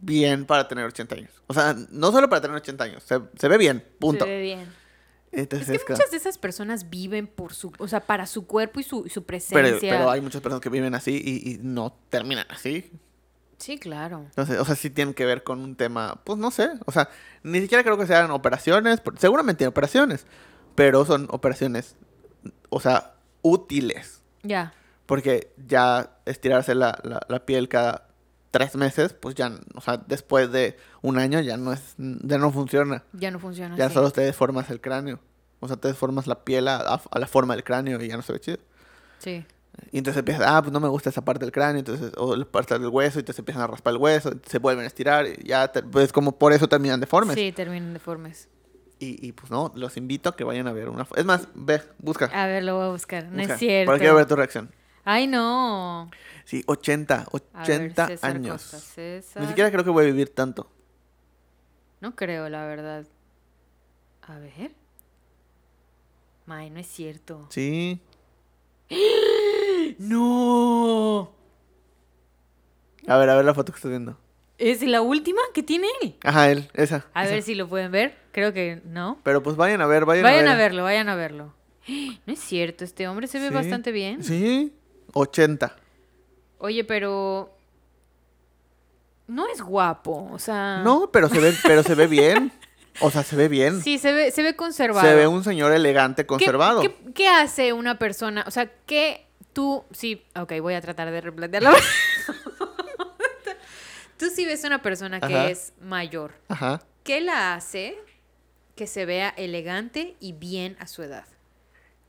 bien 0.00 0.46
para 0.46 0.68
tener 0.68 0.84
80 0.84 1.14
años. 1.14 1.30
O 1.46 1.54
sea, 1.54 1.76
no 1.90 2.12
solo 2.12 2.28
para 2.28 2.42
tener 2.42 2.56
80 2.56 2.84
años, 2.84 3.02
se, 3.02 3.20
se 3.38 3.48
ve 3.48 3.58
bien, 3.58 3.84
punto. 3.98 4.24
Se 4.24 4.30
ve 4.30 4.42
bien. 4.42 4.68
Entonces, 5.32 5.68
Es 5.68 5.84
que 5.84 5.92
muchas 5.94 6.10
de 6.10 6.16
esas 6.16 6.38
personas 6.38 6.90
viven 6.90 7.26
por 7.26 7.54
su, 7.54 7.72
o 7.78 7.88
sea, 7.88 8.00
para 8.00 8.26
su 8.26 8.46
cuerpo 8.46 8.80
y 8.80 8.84
su, 8.84 9.04
y 9.06 9.10
su 9.10 9.24
presencia. 9.24 9.92
pero 9.92 10.10
hay 10.10 10.20
muchas 10.20 10.40
personas 10.40 10.60
que 10.60 10.68
viven 10.68 10.94
así 10.94 11.20
y, 11.24 11.52
y 11.52 11.58
no 11.60 11.96
terminan 12.08 12.46
así. 12.50 12.90
Sí, 13.58 13.78
claro. 13.78 14.22
Entonces, 14.26 14.58
o 14.58 14.64
sea, 14.64 14.74
sí 14.74 14.90
tienen 14.90 15.14
que 15.14 15.24
ver 15.24 15.42
con 15.42 15.60
un 15.60 15.76
tema, 15.76 16.20
pues 16.24 16.38
no 16.38 16.50
sé. 16.50 16.70
O 16.86 16.92
sea, 16.92 17.08
ni 17.42 17.60
siquiera 17.60 17.82
creo 17.82 17.96
que 17.96 18.06
sean 18.06 18.30
operaciones, 18.30 19.00
seguramente 19.18 19.58
tienen 19.58 19.70
operaciones, 19.70 20.26
pero 20.74 21.04
son 21.04 21.28
operaciones, 21.30 21.96
o 22.68 22.80
sea, 22.80 23.14
útiles. 23.42 24.22
Ya. 24.42 24.72
Porque 25.06 25.52
ya 25.66 26.16
estirarse 26.26 26.74
la, 26.74 26.98
la, 27.02 27.20
la 27.28 27.46
piel 27.46 27.68
cada 27.68 28.08
tres 28.54 28.76
meses, 28.76 29.12
pues 29.12 29.34
ya, 29.34 29.50
o 29.74 29.80
sea, 29.80 29.96
después 30.06 30.52
de 30.52 30.76
un 31.02 31.18
año 31.18 31.40
ya 31.40 31.56
no 31.56 31.72
es, 31.72 31.94
ya 31.98 32.38
no 32.38 32.52
funciona. 32.52 33.02
Ya 33.12 33.32
no 33.32 33.40
funciona 33.40 33.76
Ya 33.76 33.90
solo 33.90 34.12
te 34.12 34.20
deformas 34.20 34.70
el 34.70 34.80
cráneo. 34.80 35.18
O 35.58 35.66
sea, 35.66 35.76
te 35.76 35.88
deformas 35.88 36.28
la 36.28 36.44
piel 36.44 36.68
a, 36.68 36.76
a- 36.76 37.02
a 37.10 37.18
la 37.18 37.26
forma 37.26 37.54
del 37.54 37.64
cráneo 37.64 38.00
y 38.00 38.06
ya 38.08 38.16
no 38.16 38.22
se 38.22 38.32
ve 38.32 38.38
chido. 38.40 38.58
Sí. 39.18 39.44
Y 39.90 39.98
entonces 39.98 40.20
empiezas, 40.20 40.46
ah, 40.46 40.62
pues 40.62 40.72
no 40.72 40.78
me 40.78 40.86
gusta 40.88 41.10
esa 41.10 41.24
parte 41.24 41.44
del 41.44 41.50
cráneo, 41.50 41.80
entonces, 41.80 42.12
o 42.16 42.36
la 42.36 42.44
parte 42.44 42.78
del 42.78 42.86
hueso, 42.88 43.18
y 43.18 43.22
entonces 43.22 43.40
empiezan 43.40 43.62
a 43.62 43.66
raspar 43.66 43.92
el 43.94 43.98
hueso, 43.98 44.30
se 44.46 44.58
vuelven 44.60 44.84
a 44.84 44.86
estirar, 44.86 45.26
y 45.26 45.48
ya, 45.48 45.66
te- 45.66 45.82
pues 45.82 46.12
como 46.12 46.38
por 46.38 46.52
eso 46.52 46.68
terminan 46.68 47.00
deformes. 47.00 47.34
Sí, 47.34 47.50
terminan 47.50 47.92
deformes. 47.92 48.48
Y, 49.00 49.26
y 49.26 49.32
pues 49.32 49.50
no, 49.50 49.72
los 49.74 49.96
invito 49.96 50.28
a 50.28 50.36
que 50.36 50.44
vayan 50.44 50.68
a 50.68 50.72
ver 50.72 50.88
una 50.88 51.04
Es 51.16 51.24
más, 51.24 51.48
ve, 51.54 51.82
busca. 51.98 52.26
A 52.26 52.46
ver, 52.46 52.62
lo 52.62 52.76
voy 52.76 52.86
a 52.86 52.90
buscar. 52.90 53.24
No 53.24 53.38
busca, 53.38 53.54
es 53.54 53.58
cierto. 53.58 53.86
Para 53.88 53.98
quiero 53.98 54.14
ver 54.14 54.26
tu 54.26 54.36
reacción. 54.36 54.70
Ay, 55.04 55.26
no. 55.26 56.08
Sí, 56.44 56.62
80, 56.66 57.14
A 57.14 57.18
ver, 57.18 57.28
80 57.32 58.06
César 58.08 58.30
años. 58.30 58.62
Costa, 58.62 58.78
César. 58.78 59.42
Ni 59.42 59.48
siquiera 59.48 59.70
creo 59.70 59.82
que 59.84 59.90
voy 59.90 60.04
a 60.04 60.06
vivir 60.06 60.34
tanto. 60.34 60.70
No 62.00 62.14
creo, 62.14 62.48
la 62.48 62.66
verdad. 62.66 63.06
A 64.22 64.38
ver. 64.38 64.72
May, 66.46 66.68
no 66.70 66.80
es 66.80 66.86
cierto. 66.86 67.46
Sí. 67.50 68.00
¡No! 69.98 71.32
A 73.06 73.16
ver, 73.18 73.30
a 73.30 73.34
ver 73.36 73.44
la 73.44 73.54
foto 73.54 73.72
que 73.72 73.76
estás 73.76 73.90
viendo. 73.90 74.18
¿Es 74.58 74.82
la 74.82 75.00
última 75.02 75.40
que 75.52 75.62
tiene 75.62 75.88
él? 76.02 76.16
Ajá, 76.22 76.50
él, 76.50 76.70
esa. 76.74 77.06
A 77.12 77.24
esa. 77.24 77.34
ver 77.34 77.42
si 77.42 77.54
lo 77.54 77.68
pueden 77.68 77.90
ver. 77.90 78.16
Creo 78.32 78.52
que 78.52 78.80
no. 78.84 79.18
Pero 79.24 79.42
pues 79.42 79.56
vayan 79.56 79.80
a 79.80 79.86
ver, 79.86 80.04
vayan, 80.04 80.22
Vayan 80.24 80.46
a 80.48 80.52
a 80.52 80.56
ver. 80.56 80.70
verlo, 80.70 80.82
vayan 80.84 81.08
a 81.08 81.14
verlo. 81.16 81.54
No 82.26 82.32
es 82.32 82.38
cierto, 82.38 82.84
este 82.84 83.08
hombre 83.08 83.26
se 83.26 83.38
ve 83.40 83.48
Sí. 83.48 83.54
bastante 83.54 83.92
bien. 83.92 84.22
Sí, 84.22 84.72
80. 85.12 85.76
Oye, 86.64 86.82
pero 86.82 87.54
no 89.26 89.46
es 89.48 89.60
guapo, 89.60 90.30
o 90.32 90.38
sea, 90.38 90.80
No, 90.82 91.10
pero 91.12 91.28
se 91.28 91.38
ve, 91.40 91.52
pero 91.62 91.82
se 91.82 91.94
ve 91.94 92.06
bien. 92.06 92.52
O 93.00 93.10
sea, 93.10 93.22
se 93.22 93.36
ve 93.36 93.48
bien. 93.48 93.82
Sí, 93.82 93.98
se 93.98 94.12
ve 94.12 94.30
se 94.30 94.42
ve 94.42 94.56
conservado. 94.56 95.06
se 95.06 95.14
ve 95.14 95.26
un 95.26 95.44
señor 95.44 95.72
elegante, 95.72 96.22
¿Qué- 96.22 96.26
conservado. 96.26 96.80
¿Qué, 96.80 96.96
qué 97.14 97.28
hace 97.28 97.74
una 97.74 97.98
persona? 97.98 98.44
O 98.46 98.50
sea, 98.50 98.70
¿qué 98.86 99.26
tú 99.52 99.84
sí, 99.92 100.24
ok, 100.40 100.54
voy 100.62 100.72
a 100.72 100.80
tratar 100.80 101.10
de 101.10 101.20
replantearlo. 101.20 101.70
tú 104.16 104.26
sí 104.34 104.46
ves 104.46 104.64
una 104.64 104.80
persona 104.80 105.20
que 105.20 105.26
Ajá. 105.34 105.50
es 105.50 105.74
mayor. 105.82 106.32
Ajá. 106.48 106.80
¿Qué 107.02 107.20
la 107.20 107.54
hace 107.54 107.98
que 108.74 108.86
se 108.86 109.04
vea 109.04 109.28
elegante 109.36 110.16
y 110.20 110.32
bien 110.32 110.76
a 110.80 110.86
su 110.86 111.02
edad? 111.02 111.26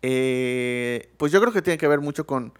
Eh, 0.02 1.10
pues 1.18 1.32
yo 1.32 1.42
creo 1.42 1.52
que 1.52 1.62
tiene 1.62 1.78
que 1.78 1.88
ver 1.88 2.00
mucho 2.00 2.26
con, 2.26 2.54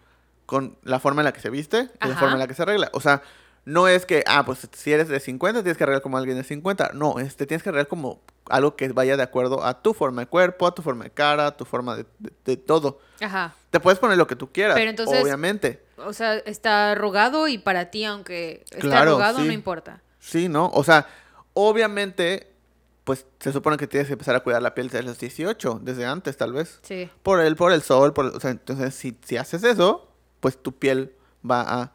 con 0.46 0.78
la 0.84 1.00
forma 1.00 1.22
en 1.22 1.26
la 1.26 1.34
que 1.34 1.42
se 1.42 1.50
viste 1.50 1.90
y 2.04 2.08
la 2.08 2.16
forma 2.16 2.34
en 2.34 2.40
la 2.40 2.48
que 2.48 2.54
se 2.54 2.62
arregla. 2.64 2.90
O 2.94 3.02
sea, 3.02 3.22
no 3.66 3.88
es 3.88 4.06
que, 4.06 4.24
ah, 4.28 4.46
pues 4.46 4.68
si 4.74 4.92
eres 4.94 5.08
de 5.08 5.20
50, 5.20 5.64
tienes 5.64 5.78
que 5.78 5.84
arreglar 5.84 6.02
como 6.04 6.18
alguien 6.18 6.38
de 6.38 6.44
50. 6.44 6.92
No, 6.94 7.18
este, 7.20 7.48
tienes 7.48 7.64
que 7.64 7.70
arreglar 7.70 7.88
como 7.88 8.22
algo 8.50 8.76
que 8.76 8.88
vaya 8.90 9.18
de 9.18 9.24
acuerdo 9.24 9.64
a 9.66 9.82
tu 9.82 9.94
forma 9.96 10.22
de 10.22 10.28
cuerpo, 10.28 10.68
a 10.68 10.76
tu 10.76 10.84
forma 10.84 11.06
de 11.06 11.10
cara, 11.10 11.48
a 11.48 11.58
tu 11.58 11.66
forma 11.66 11.96
de, 11.96 12.06
de- 12.20 12.32
de 12.46 12.58
todo. 12.58 13.00
Ajá. 13.22 13.56
Te 13.72 13.80
puedes 13.80 13.98
poner 14.00 14.18
lo 14.20 14.28
que 14.28 14.36
tú 14.36 14.52
quieras, 14.52 14.76
Pero 14.76 14.92
entonces- 14.92 15.20
obviamente. 15.24 15.84
O 15.98 16.14
sea, 16.14 16.36
está 16.36 16.92
arrugado 16.92 17.48
y 17.48 17.58
para 17.58 17.90
ti, 17.90 18.04
aunque 18.04 18.62
esté 18.66 18.80
Claro, 18.82 19.12
arrugado, 19.14 19.40
sí. 19.40 19.48
no 19.48 19.52
importa. 19.54 20.02
Sí, 20.20 20.48
¿no? 20.48 20.70
O 20.74 20.84
sea, 20.84 21.08
obviamente 21.54 22.52
pues 23.04 23.26
se 23.40 23.52
supone 23.52 23.78
que 23.78 23.86
tienes 23.86 24.08
que 24.08 24.14
empezar 24.14 24.36
a 24.36 24.40
cuidar 24.40 24.64
la 24.64 24.74
piel 24.74 24.90
desde 24.90 25.04
los 25.04 25.20
18, 25.20 25.80
desde 25.84 26.06
antes 26.06 26.38
tal 26.38 26.54
vez. 26.54 26.80
Sí. 26.82 27.08
Por 27.22 27.40
el, 27.40 27.56
por 27.56 27.72
el 27.72 27.84
sol, 27.84 28.14
por, 28.14 28.26
o 28.26 28.40
sea, 28.40 28.50
entonces 28.50 28.96
si, 28.96 29.16
si 29.24 29.38
haces 29.38 29.64
eso, 29.64 30.08
pues 30.46 30.62
tu 30.62 30.74
piel 30.78 31.12
va 31.44 31.62
a 31.82 31.92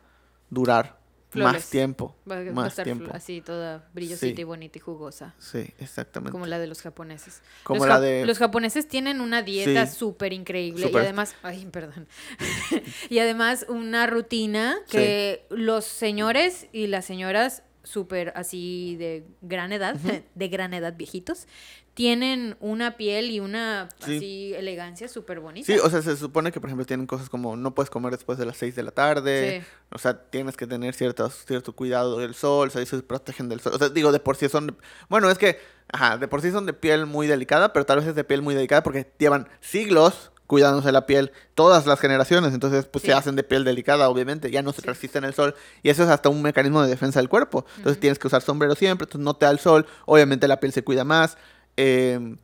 durar 0.48 0.98
más 1.34 1.70
tiempo. 1.70 2.16
Va, 2.28 2.38
a 2.38 2.42
más 2.52 2.72
estar 2.72 2.82
tiempo. 2.84 3.08
así 3.14 3.40
toda 3.40 3.88
brillosita 3.94 4.34
Sí. 4.34 4.40
y 4.40 4.42
bonita 4.42 4.78
y 4.78 4.80
jugosa. 4.80 5.36
Sí, 5.38 5.72
exactamente. 5.78 6.32
Como 6.32 6.46
la 6.46 6.58
de 6.58 6.66
los 6.66 6.82
japoneses. 6.82 7.42
Como 7.62 7.78
los, 7.78 7.88
la 7.88 8.00
de- 8.00 8.26
los 8.26 8.38
japoneses 8.38 8.88
tienen 8.88 9.20
una 9.20 9.42
dieta 9.42 9.86
Sí. 9.86 9.96
súper 9.96 10.32
increíble 10.32 10.90
y 10.92 10.96
además, 10.96 11.36
ay, 11.44 11.64
perdón. 11.70 12.08
y 13.08 13.20
además 13.20 13.66
una 13.68 14.08
rutina 14.08 14.76
que 14.90 15.46
los 15.50 15.84
señores 15.84 16.66
y 16.72 16.88
las 16.88 17.04
señoras 17.04 17.62
súper 17.84 18.32
así 18.34 18.96
de 18.98 19.24
gran 19.42 19.72
edad, 19.72 19.94
de 20.34 20.48
gran 20.48 20.74
edad 20.74 20.94
viejitos, 20.96 21.46
tienen 21.94 22.56
una 22.60 22.96
piel 22.96 23.30
y 23.30 23.40
una 23.40 23.88
Sí. 24.04 24.16
así 24.16 24.54
elegancia 24.54 25.08
súper 25.08 25.40
bonita. 25.40 25.66
Sí, 25.66 25.78
o 25.78 25.90
sea, 25.90 26.00
se 26.02 26.16
supone 26.16 26.52
que, 26.52 26.60
por 26.60 26.68
ejemplo, 26.68 26.86
tienen 26.86 27.06
cosas 27.06 27.28
como 27.28 27.56
no 27.56 27.74
puedes 27.74 27.90
comer 27.90 28.12
después 28.12 28.38
de 28.38 28.46
las 28.46 28.56
6 28.56 28.74
de 28.76 28.82
la 28.82 28.90
tarde. 28.92 29.60
Sí. 29.60 29.66
O 29.92 29.98
sea, 29.98 30.14
tienes 30.30 30.56
que 30.56 30.66
tener 30.66 30.94
ciertos, 30.94 31.44
cierto 31.46 31.74
cuidado 31.74 32.18
del 32.18 32.34
sol. 32.34 32.68
O 32.68 32.70
sea, 32.70 32.84
se 32.86 33.02
protegen 33.02 33.48
del 33.48 33.60
sol. 33.60 33.72
O 33.74 33.78
sea, 33.78 33.88
digo, 33.88 34.12
de 34.12 34.20
por 34.20 34.36
sí 34.36 34.48
son... 34.48 34.68
de- 34.68 34.74
Bueno, 35.08 35.30
es 35.30 35.36
que, 35.38 35.58
ajá, 35.92 36.16
de 36.16 36.28
por 36.28 36.40
sí 36.42 36.50
son 36.52 36.64
de 36.66 36.72
piel 36.72 37.06
muy 37.06 37.26
delicada, 37.26 37.72
pero 37.72 37.84
tal 37.84 37.98
vez 37.98 38.06
es 38.08 38.14
de 38.14 38.24
piel 38.24 38.40
muy 38.42 38.54
delicada 38.54 38.82
porque 38.82 39.12
llevan 39.18 39.48
siglos 39.60 40.30
cuidándose 40.46 40.90
la 40.90 41.06
piel, 41.06 41.30
todas 41.54 41.86
las 41.86 42.00
generaciones. 42.00 42.54
Entonces, 42.54 42.86
pues 42.86 43.02
Sí. 43.02 43.08
se 43.08 43.14
hacen 43.14 43.36
de 43.36 43.44
piel 43.44 43.62
delicada, 43.62 44.08
obviamente. 44.08 44.50
Ya 44.50 44.62
no 44.62 44.72
se 44.72 44.82
resisten 44.82 45.22
el 45.24 45.32
sol. 45.34 45.54
Y 45.84 45.90
eso 45.90 46.02
es 46.02 46.08
hasta 46.08 46.28
un 46.28 46.42
mecanismo 46.42 46.82
de 46.82 46.88
defensa 46.88 47.20
del 47.20 47.28
cuerpo. 47.28 47.64
Entonces, 47.76 48.00
tienes 48.00 48.18
que 48.18 48.26
usar 48.26 48.42
sombrero 48.42 48.74
siempre. 48.74 49.04
Entonces, 49.04 49.24
no 49.24 49.34
te 49.34 49.46
da 49.46 49.52
el 49.52 49.60
sol. 49.60 49.86
Obviamente, 50.06 50.48
la 50.48 50.58
piel 50.58 50.72
se 50.72 50.82
cuida 50.82 51.04
más. 51.04 51.36
Eh, 51.76 52.36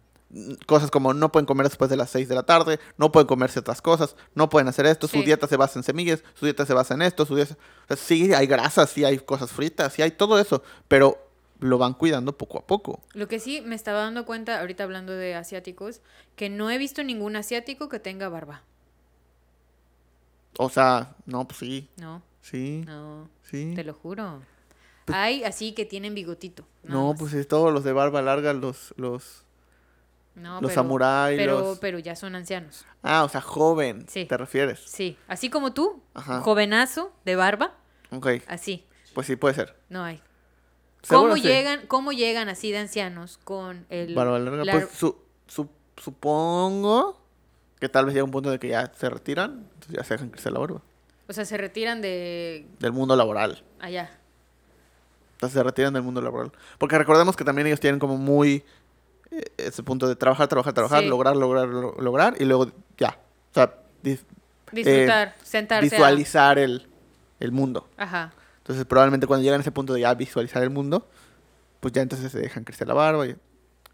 cosas 0.66 0.90
como 0.90 1.14
no 1.14 1.30
pueden 1.30 1.46
comer 1.46 1.66
después 1.66 1.88
de 1.90 1.96
las 1.96 2.10
6 2.10 2.28
de 2.28 2.34
la 2.34 2.42
tarde, 2.42 2.78
no 2.98 3.12
pueden 3.12 3.26
comer 3.26 3.50
ciertas 3.50 3.80
cosas, 3.80 4.16
no 4.34 4.48
pueden 4.48 4.68
hacer 4.68 4.86
esto, 4.86 5.08
su 5.08 5.22
dieta 5.22 5.46
se 5.46 5.56
basa 5.56 5.78
en 5.78 5.82
semillas, 5.82 6.24
su 6.34 6.46
dieta 6.46 6.66
se 6.66 6.74
basa 6.74 6.94
en 6.94 7.02
esto, 7.02 7.24
su 7.24 7.36
dieta... 7.36 7.54
o 7.54 7.86
sea, 7.88 7.96
sí 7.96 8.34
hay 8.34 8.46
grasas, 8.46 8.90
sí 8.90 9.04
hay 9.04 9.18
cosas 9.18 9.50
fritas, 9.50 9.92
sí 9.92 10.02
hay 10.02 10.10
todo 10.10 10.38
eso, 10.38 10.62
pero 10.88 11.18
lo 11.60 11.78
van 11.78 11.94
cuidando 11.94 12.36
poco 12.36 12.58
a 12.58 12.66
poco. 12.66 13.00
Lo 13.14 13.28
que 13.28 13.38
sí 13.38 13.60
me 13.62 13.74
estaba 13.74 14.00
dando 14.00 14.26
cuenta, 14.26 14.60
ahorita 14.60 14.84
hablando 14.84 15.12
de 15.12 15.34
asiáticos, 15.34 16.00
que 16.34 16.50
no 16.50 16.70
he 16.70 16.78
visto 16.78 17.02
ningún 17.02 17.36
asiático 17.36 17.88
que 17.88 17.98
tenga 17.98 18.28
barba. 18.28 18.62
O 20.58 20.68
sea, 20.70 21.14
no, 21.26 21.46
pues 21.46 21.58
sí, 21.58 21.88
No, 21.96 22.22
sí, 22.40 22.82
no, 22.86 23.28
sí. 23.42 23.72
te 23.74 23.84
lo 23.84 23.94
juro. 23.94 24.42
Hay 25.14 25.44
así 25.44 25.72
que 25.72 25.84
tienen 25.84 26.14
bigotito. 26.14 26.66
No, 26.82 27.10
más. 27.10 27.18
pues 27.20 27.32
es 27.34 27.46
todos 27.48 27.72
los 27.72 27.84
de 27.84 27.92
barba 27.92 28.22
larga, 28.22 28.52
los, 28.52 28.92
los, 28.96 29.44
No, 30.34 30.54
los 30.60 30.70
pero- 30.70 30.74
samuráis, 30.74 31.38
pero, 31.38 31.60
los... 31.60 31.78
pero 31.78 31.98
ya 31.98 32.16
son 32.16 32.34
ancianos. 32.34 32.84
Ah, 33.02 33.24
o 33.24 33.28
sea, 33.28 33.40
joven, 33.40 34.06
Sí. 34.08 34.24
¿te 34.26 34.36
refieres? 34.36 34.80
Sí, 34.86 35.16
así 35.28 35.48
como 35.50 35.72
tú, 35.72 36.02
Ajá. 36.14 36.40
jovenazo 36.40 37.12
de 37.24 37.36
barba, 37.36 37.74
Ok, 38.10 38.28
así, 38.48 38.84
pues 39.14 39.26
sí 39.26 39.36
puede 39.36 39.54
ser. 39.54 39.76
no 39.88 40.02
hay. 40.04 40.20
¿Cómo 41.08 41.36
sí. 41.36 41.42
llegan, 41.42 41.86
¿Cómo 41.86 42.10
llegan 42.12 42.48
así 42.48 42.72
de 42.72 42.78
ancianos 42.78 43.38
con 43.44 43.86
el 43.90 44.12
Barba 44.14 44.40
larga, 44.40 44.64
la- 44.64 44.72
pues 44.72 44.88
su, 44.90 45.16
su- 45.46 45.68
supongo 45.96 47.20
que 47.78 47.88
tal 47.88 48.06
vez 48.06 48.14
llega 48.14 48.24
un 48.24 48.30
punto 48.32 48.50
de 48.50 48.58
que 48.58 48.68
ya 48.68 48.90
se 48.94 49.08
retiran, 49.08 49.68
entonces 49.74 49.96
ya 49.96 50.02
se 50.04 50.14
dejan 50.14 50.30
crecer 50.30 50.52
la 50.52 50.58
barba. 50.58 50.82
o 51.28 51.32
sea, 51.32 51.44
se 51.44 51.56
retiran 51.56 52.00
de 52.02 52.66
Del 52.80 52.92
mundo 52.92 53.14
laboral. 53.16 53.62
allá? 53.78 54.15
Entonces 55.36 55.52
se 55.54 55.62
retiran 55.62 55.92
del 55.92 56.02
mundo 56.02 56.20
laboral. 56.20 56.50
Porque 56.78 56.96
recordemos 56.98 57.36
que 57.36 57.44
también 57.44 57.66
ellos 57.66 57.80
tienen 57.80 57.98
como 58.00 58.16
muy 58.16 58.64
eh, 59.30 59.42
ese 59.58 59.82
punto 59.82 60.06
de 60.08 60.16
trabajar, 60.16 60.48
trabajar, 60.48 60.72
trabajar, 60.72 61.02
Sí. 61.02 61.08
lograr, 61.08 61.36
lograr, 61.36 61.68
lo- 61.68 61.94
lograr 62.00 62.34
y 62.40 62.44
luego 62.44 62.70
ya. 62.96 63.18
O 63.50 63.54
sea, 63.54 63.74
dis- 64.02 64.24
Disfrutar, 64.72 65.34
sentarse 65.42 65.86
a- 65.86 65.90
visualizar 65.98 66.58
el, 66.58 66.86
el 67.40 67.52
mundo. 67.52 67.88
Ajá. 67.96 68.32
Entonces 68.58 68.84
probablemente 68.86 69.26
cuando 69.26 69.42
llegan 69.44 69.60
a 69.60 69.62
ese 69.62 69.72
punto 69.72 69.92
de 69.94 70.00
ya 70.00 70.14
visualizar 70.14 70.62
el 70.62 70.70
mundo, 70.70 71.06
pues 71.80 71.92
ya 71.92 72.02
entonces 72.02 72.32
se 72.32 72.38
dejan 72.38 72.64
crecer 72.64 72.88
la 72.88 72.94
barba. 72.94 73.26
y- 73.26 73.36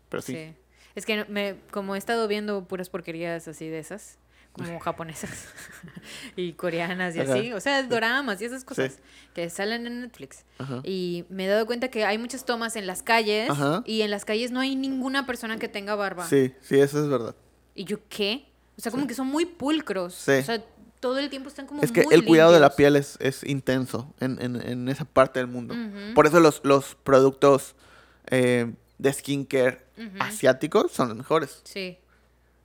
Pero 0.08 0.22
sí. 0.22 0.32
Sí. 0.34 0.54
Es 0.94 1.06
que 1.06 1.24
me, 1.24 1.56
como 1.70 1.94
he 1.94 1.98
estado 1.98 2.28
viendo 2.28 2.64
puras 2.64 2.88
porquerías 2.90 3.48
así 3.48 3.66
de 3.68 3.78
esas, 3.78 4.18
como 4.52 4.78
japonesas 4.80 5.30
y 6.36 6.52
coreanas 6.52 7.16
y 7.16 7.20
Ajá. 7.20 7.34
así, 7.34 7.52
o 7.52 7.60
sea, 7.60 7.82
doramas 7.84 8.40
y 8.42 8.44
esas 8.44 8.64
cosas 8.64 8.98
que 9.34 9.48
salen 9.50 9.86
en 9.86 10.00
Netflix. 10.02 10.44
Ajá. 10.58 10.80
Y 10.84 11.24
me 11.30 11.46
he 11.46 11.48
dado 11.48 11.64
cuenta 11.66 11.88
que 11.88 12.04
hay 12.04 12.18
muchas 12.18 12.44
tomas 12.44 12.76
en 12.76 12.86
las 12.86 13.02
calles 13.02 13.48
Ajá. 13.50 13.82
y 13.86 14.02
en 14.02 14.10
las 14.10 14.24
calles 14.24 14.50
no 14.50 14.60
hay 14.60 14.76
ninguna 14.76 15.26
persona 15.26 15.58
que 15.58 15.68
tenga 15.68 15.94
barba. 15.94 16.26
Sí, 16.28 16.52
sí, 16.60 16.78
eso 16.78 17.02
es 17.02 17.08
verdad. 17.08 17.34
¿Y 17.74 17.84
yo 17.84 17.98
qué? 18.08 18.46
O 18.76 18.80
sea, 18.82 18.92
como 18.92 19.06
que 19.06 19.14
son 19.14 19.26
muy 19.26 19.46
pulcros. 19.46 20.14
Sí. 20.14 20.32
O 20.32 20.42
sea, 20.42 20.62
todo 21.00 21.18
el 21.18 21.30
tiempo 21.30 21.48
están 21.48 21.66
como 21.66 21.82
Es 21.82 21.90
que 21.90 22.04
muy 22.04 22.14
el 22.14 22.24
cuidado 22.24 22.52
de 22.52 22.60
la 22.60 22.76
piel 22.76 22.96
es, 22.96 23.16
es 23.20 23.42
intenso 23.44 24.14
en, 24.20 24.40
en- 24.40 24.60
en 24.60 24.88
esa 24.88 25.04
parte 25.04 25.40
del 25.40 25.48
mundo. 25.48 25.74
Por 26.14 26.26
eso 26.26 26.38
los, 26.40 26.60
los 26.64 26.94
productos 27.02 27.74
eh, 28.26 28.72
de 28.98 29.12
skincare 29.12 29.82
asiáticos 30.20 30.92
son 30.92 31.08
los 31.08 31.16
mejores. 31.16 31.60
Sí. 31.64 31.98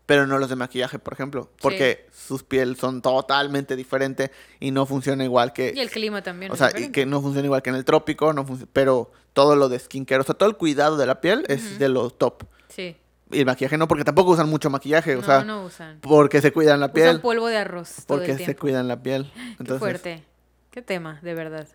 Pero 0.07 0.25
no 0.25 0.39
los 0.39 0.49
de 0.49 0.55
maquillaje, 0.55 0.97
por 0.97 1.13
ejemplo. 1.13 1.51
Porque 1.61 2.07
sus 2.11 2.41
pieles 2.41 2.79
son 2.79 3.03
totalmente 3.03 3.75
diferentes 3.75 4.31
y 4.59 4.71
no 4.71 4.87
funciona 4.87 5.23
igual 5.23 5.53
que... 5.53 5.73
Y 5.75 5.79
el 5.79 5.91
clima 5.91 6.23
también. 6.23 6.51
o 6.51 6.55
sea, 6.55 6.71
y 6.75 6.91
que 6.91 7.05
no 7.05 7.21
funciona 7.21 7.45
igual 7.45 7.61
que 7.61 7.69
en 7.69 7.75
el 7.75 7.85
trópico, 7.85 8.33
no 8.33 8.45
pero 8.73 9.11
todo 9.33 9.55
lo 9.55 9.69
de 9.69 9.77
skincare, 9.77 10.21
o 10.21 10.23
sea, 10.23 10.33
todo 10.33 10.49
el 10.49 10.55
cuidado 10.55 10.97
de 10.97 11.05
la 11.05 11.21
piel 11.21 11.45
es 11.47 11.77
de 11.77 11.89
lo 11.89 12.09
top. 12.09 12.45
Sí. 12.69 12.95
Y 13.29 13.39
el 13.39 13.45
maquillaje 13.45 13.77
no, 13.77 13.87
porque 13.87 14.03
tampoco 14.03 14.31
usan 14.31 14.49
mucho 14.49 14.69
maquillaje, 14.69 15.15
o 15.15 15.19
no, 15.19 15.25
sea, 15.25 15.43
no 15.43 15.65
usan. 15.65 15.99
porque 16.01 16.41
se 16.41 16.53
cuidan 16.53 16.79
la 16.79 16.93
piel. 16.93 17.09
Usan 17.09 17.21
polvo 17.21 17.47
de 17.47 17.57
arroz 17.57 18.05
todo 18.07 18.17
Porque 18.17 18.31
el 18.31 18.45
se 18.45 18.55
cuidan 18.55 18.87
la 18.87 19.03
piel. 19.03 19.31
Qué 19.63 19.73
fuerte. 19.75 20.23
Qué 20.71 20.81
tema, 20.81 21.19
de 21.21 21.33
verdad. 21.33 21.67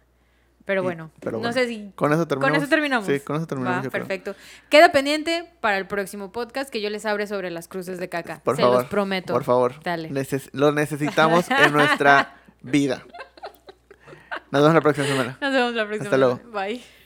Pero 0.64 0.82
bueno, 0.82 1.10
pero 1.20 1.40
no 1.40 1.52
sé 1.52 1.66
si... 1.66 1.90
Con 1.96 2.12
eso 2.12 2.26
terminamos. 2.28 2.52
Con 2.56 2.62
eso 2.62 2.70
terminamos. 2.70 3.06
Sí, 3.06 3.20
con 3.20 3.36
eso 3.36 3.46
terminamos. 3.46 3.78
Va, 3.78 3.80
creo. 3.90 3.90
perfecto. 3.90 4.34
Queda 4.68 4.92
pendiente 4.92 5.50
para 5.60 5.76
el 5.78 5.86
próximo 5.86 6.30
podcast 6.32 6.70
que 6.70 6.80
yo 6.80 6.88
les 6.90 7.04
abre 7.04 7.26
sobre 7.26 7.50
las 7.50 7.66
cruces 7.68 7.98
de 7.98 8.08
caca. 8.08 8.40
Por 8.44 8.56
Se 8.56 8.62
favor. 8.62 8.78
los 8.78 8.84
prometo. 8.86 9.32
Por 9.32 9.44
favor. 9.44 9.82
Dale. 9.82 10.10
Neces- 10.10 10.50
lo 10.52 10.70
necesitamos 10.72 11.50
en 11.50 11.72
nuestra 11.72 12.36
vida. 12.62 13.02
Nos 14.50 14.62
vemos 14.62 14.74
la 14.74 14.80
próxima 14.80 15.06
semana. 15.06 15.38
Nos 15.40 15.52
vemos 15.52 15.74
la 15.74 15.84
próxima. 15.84 16.04
Hasta 16.04 16.16
luego. 16.18 16.40
Bye. 16.52 17.01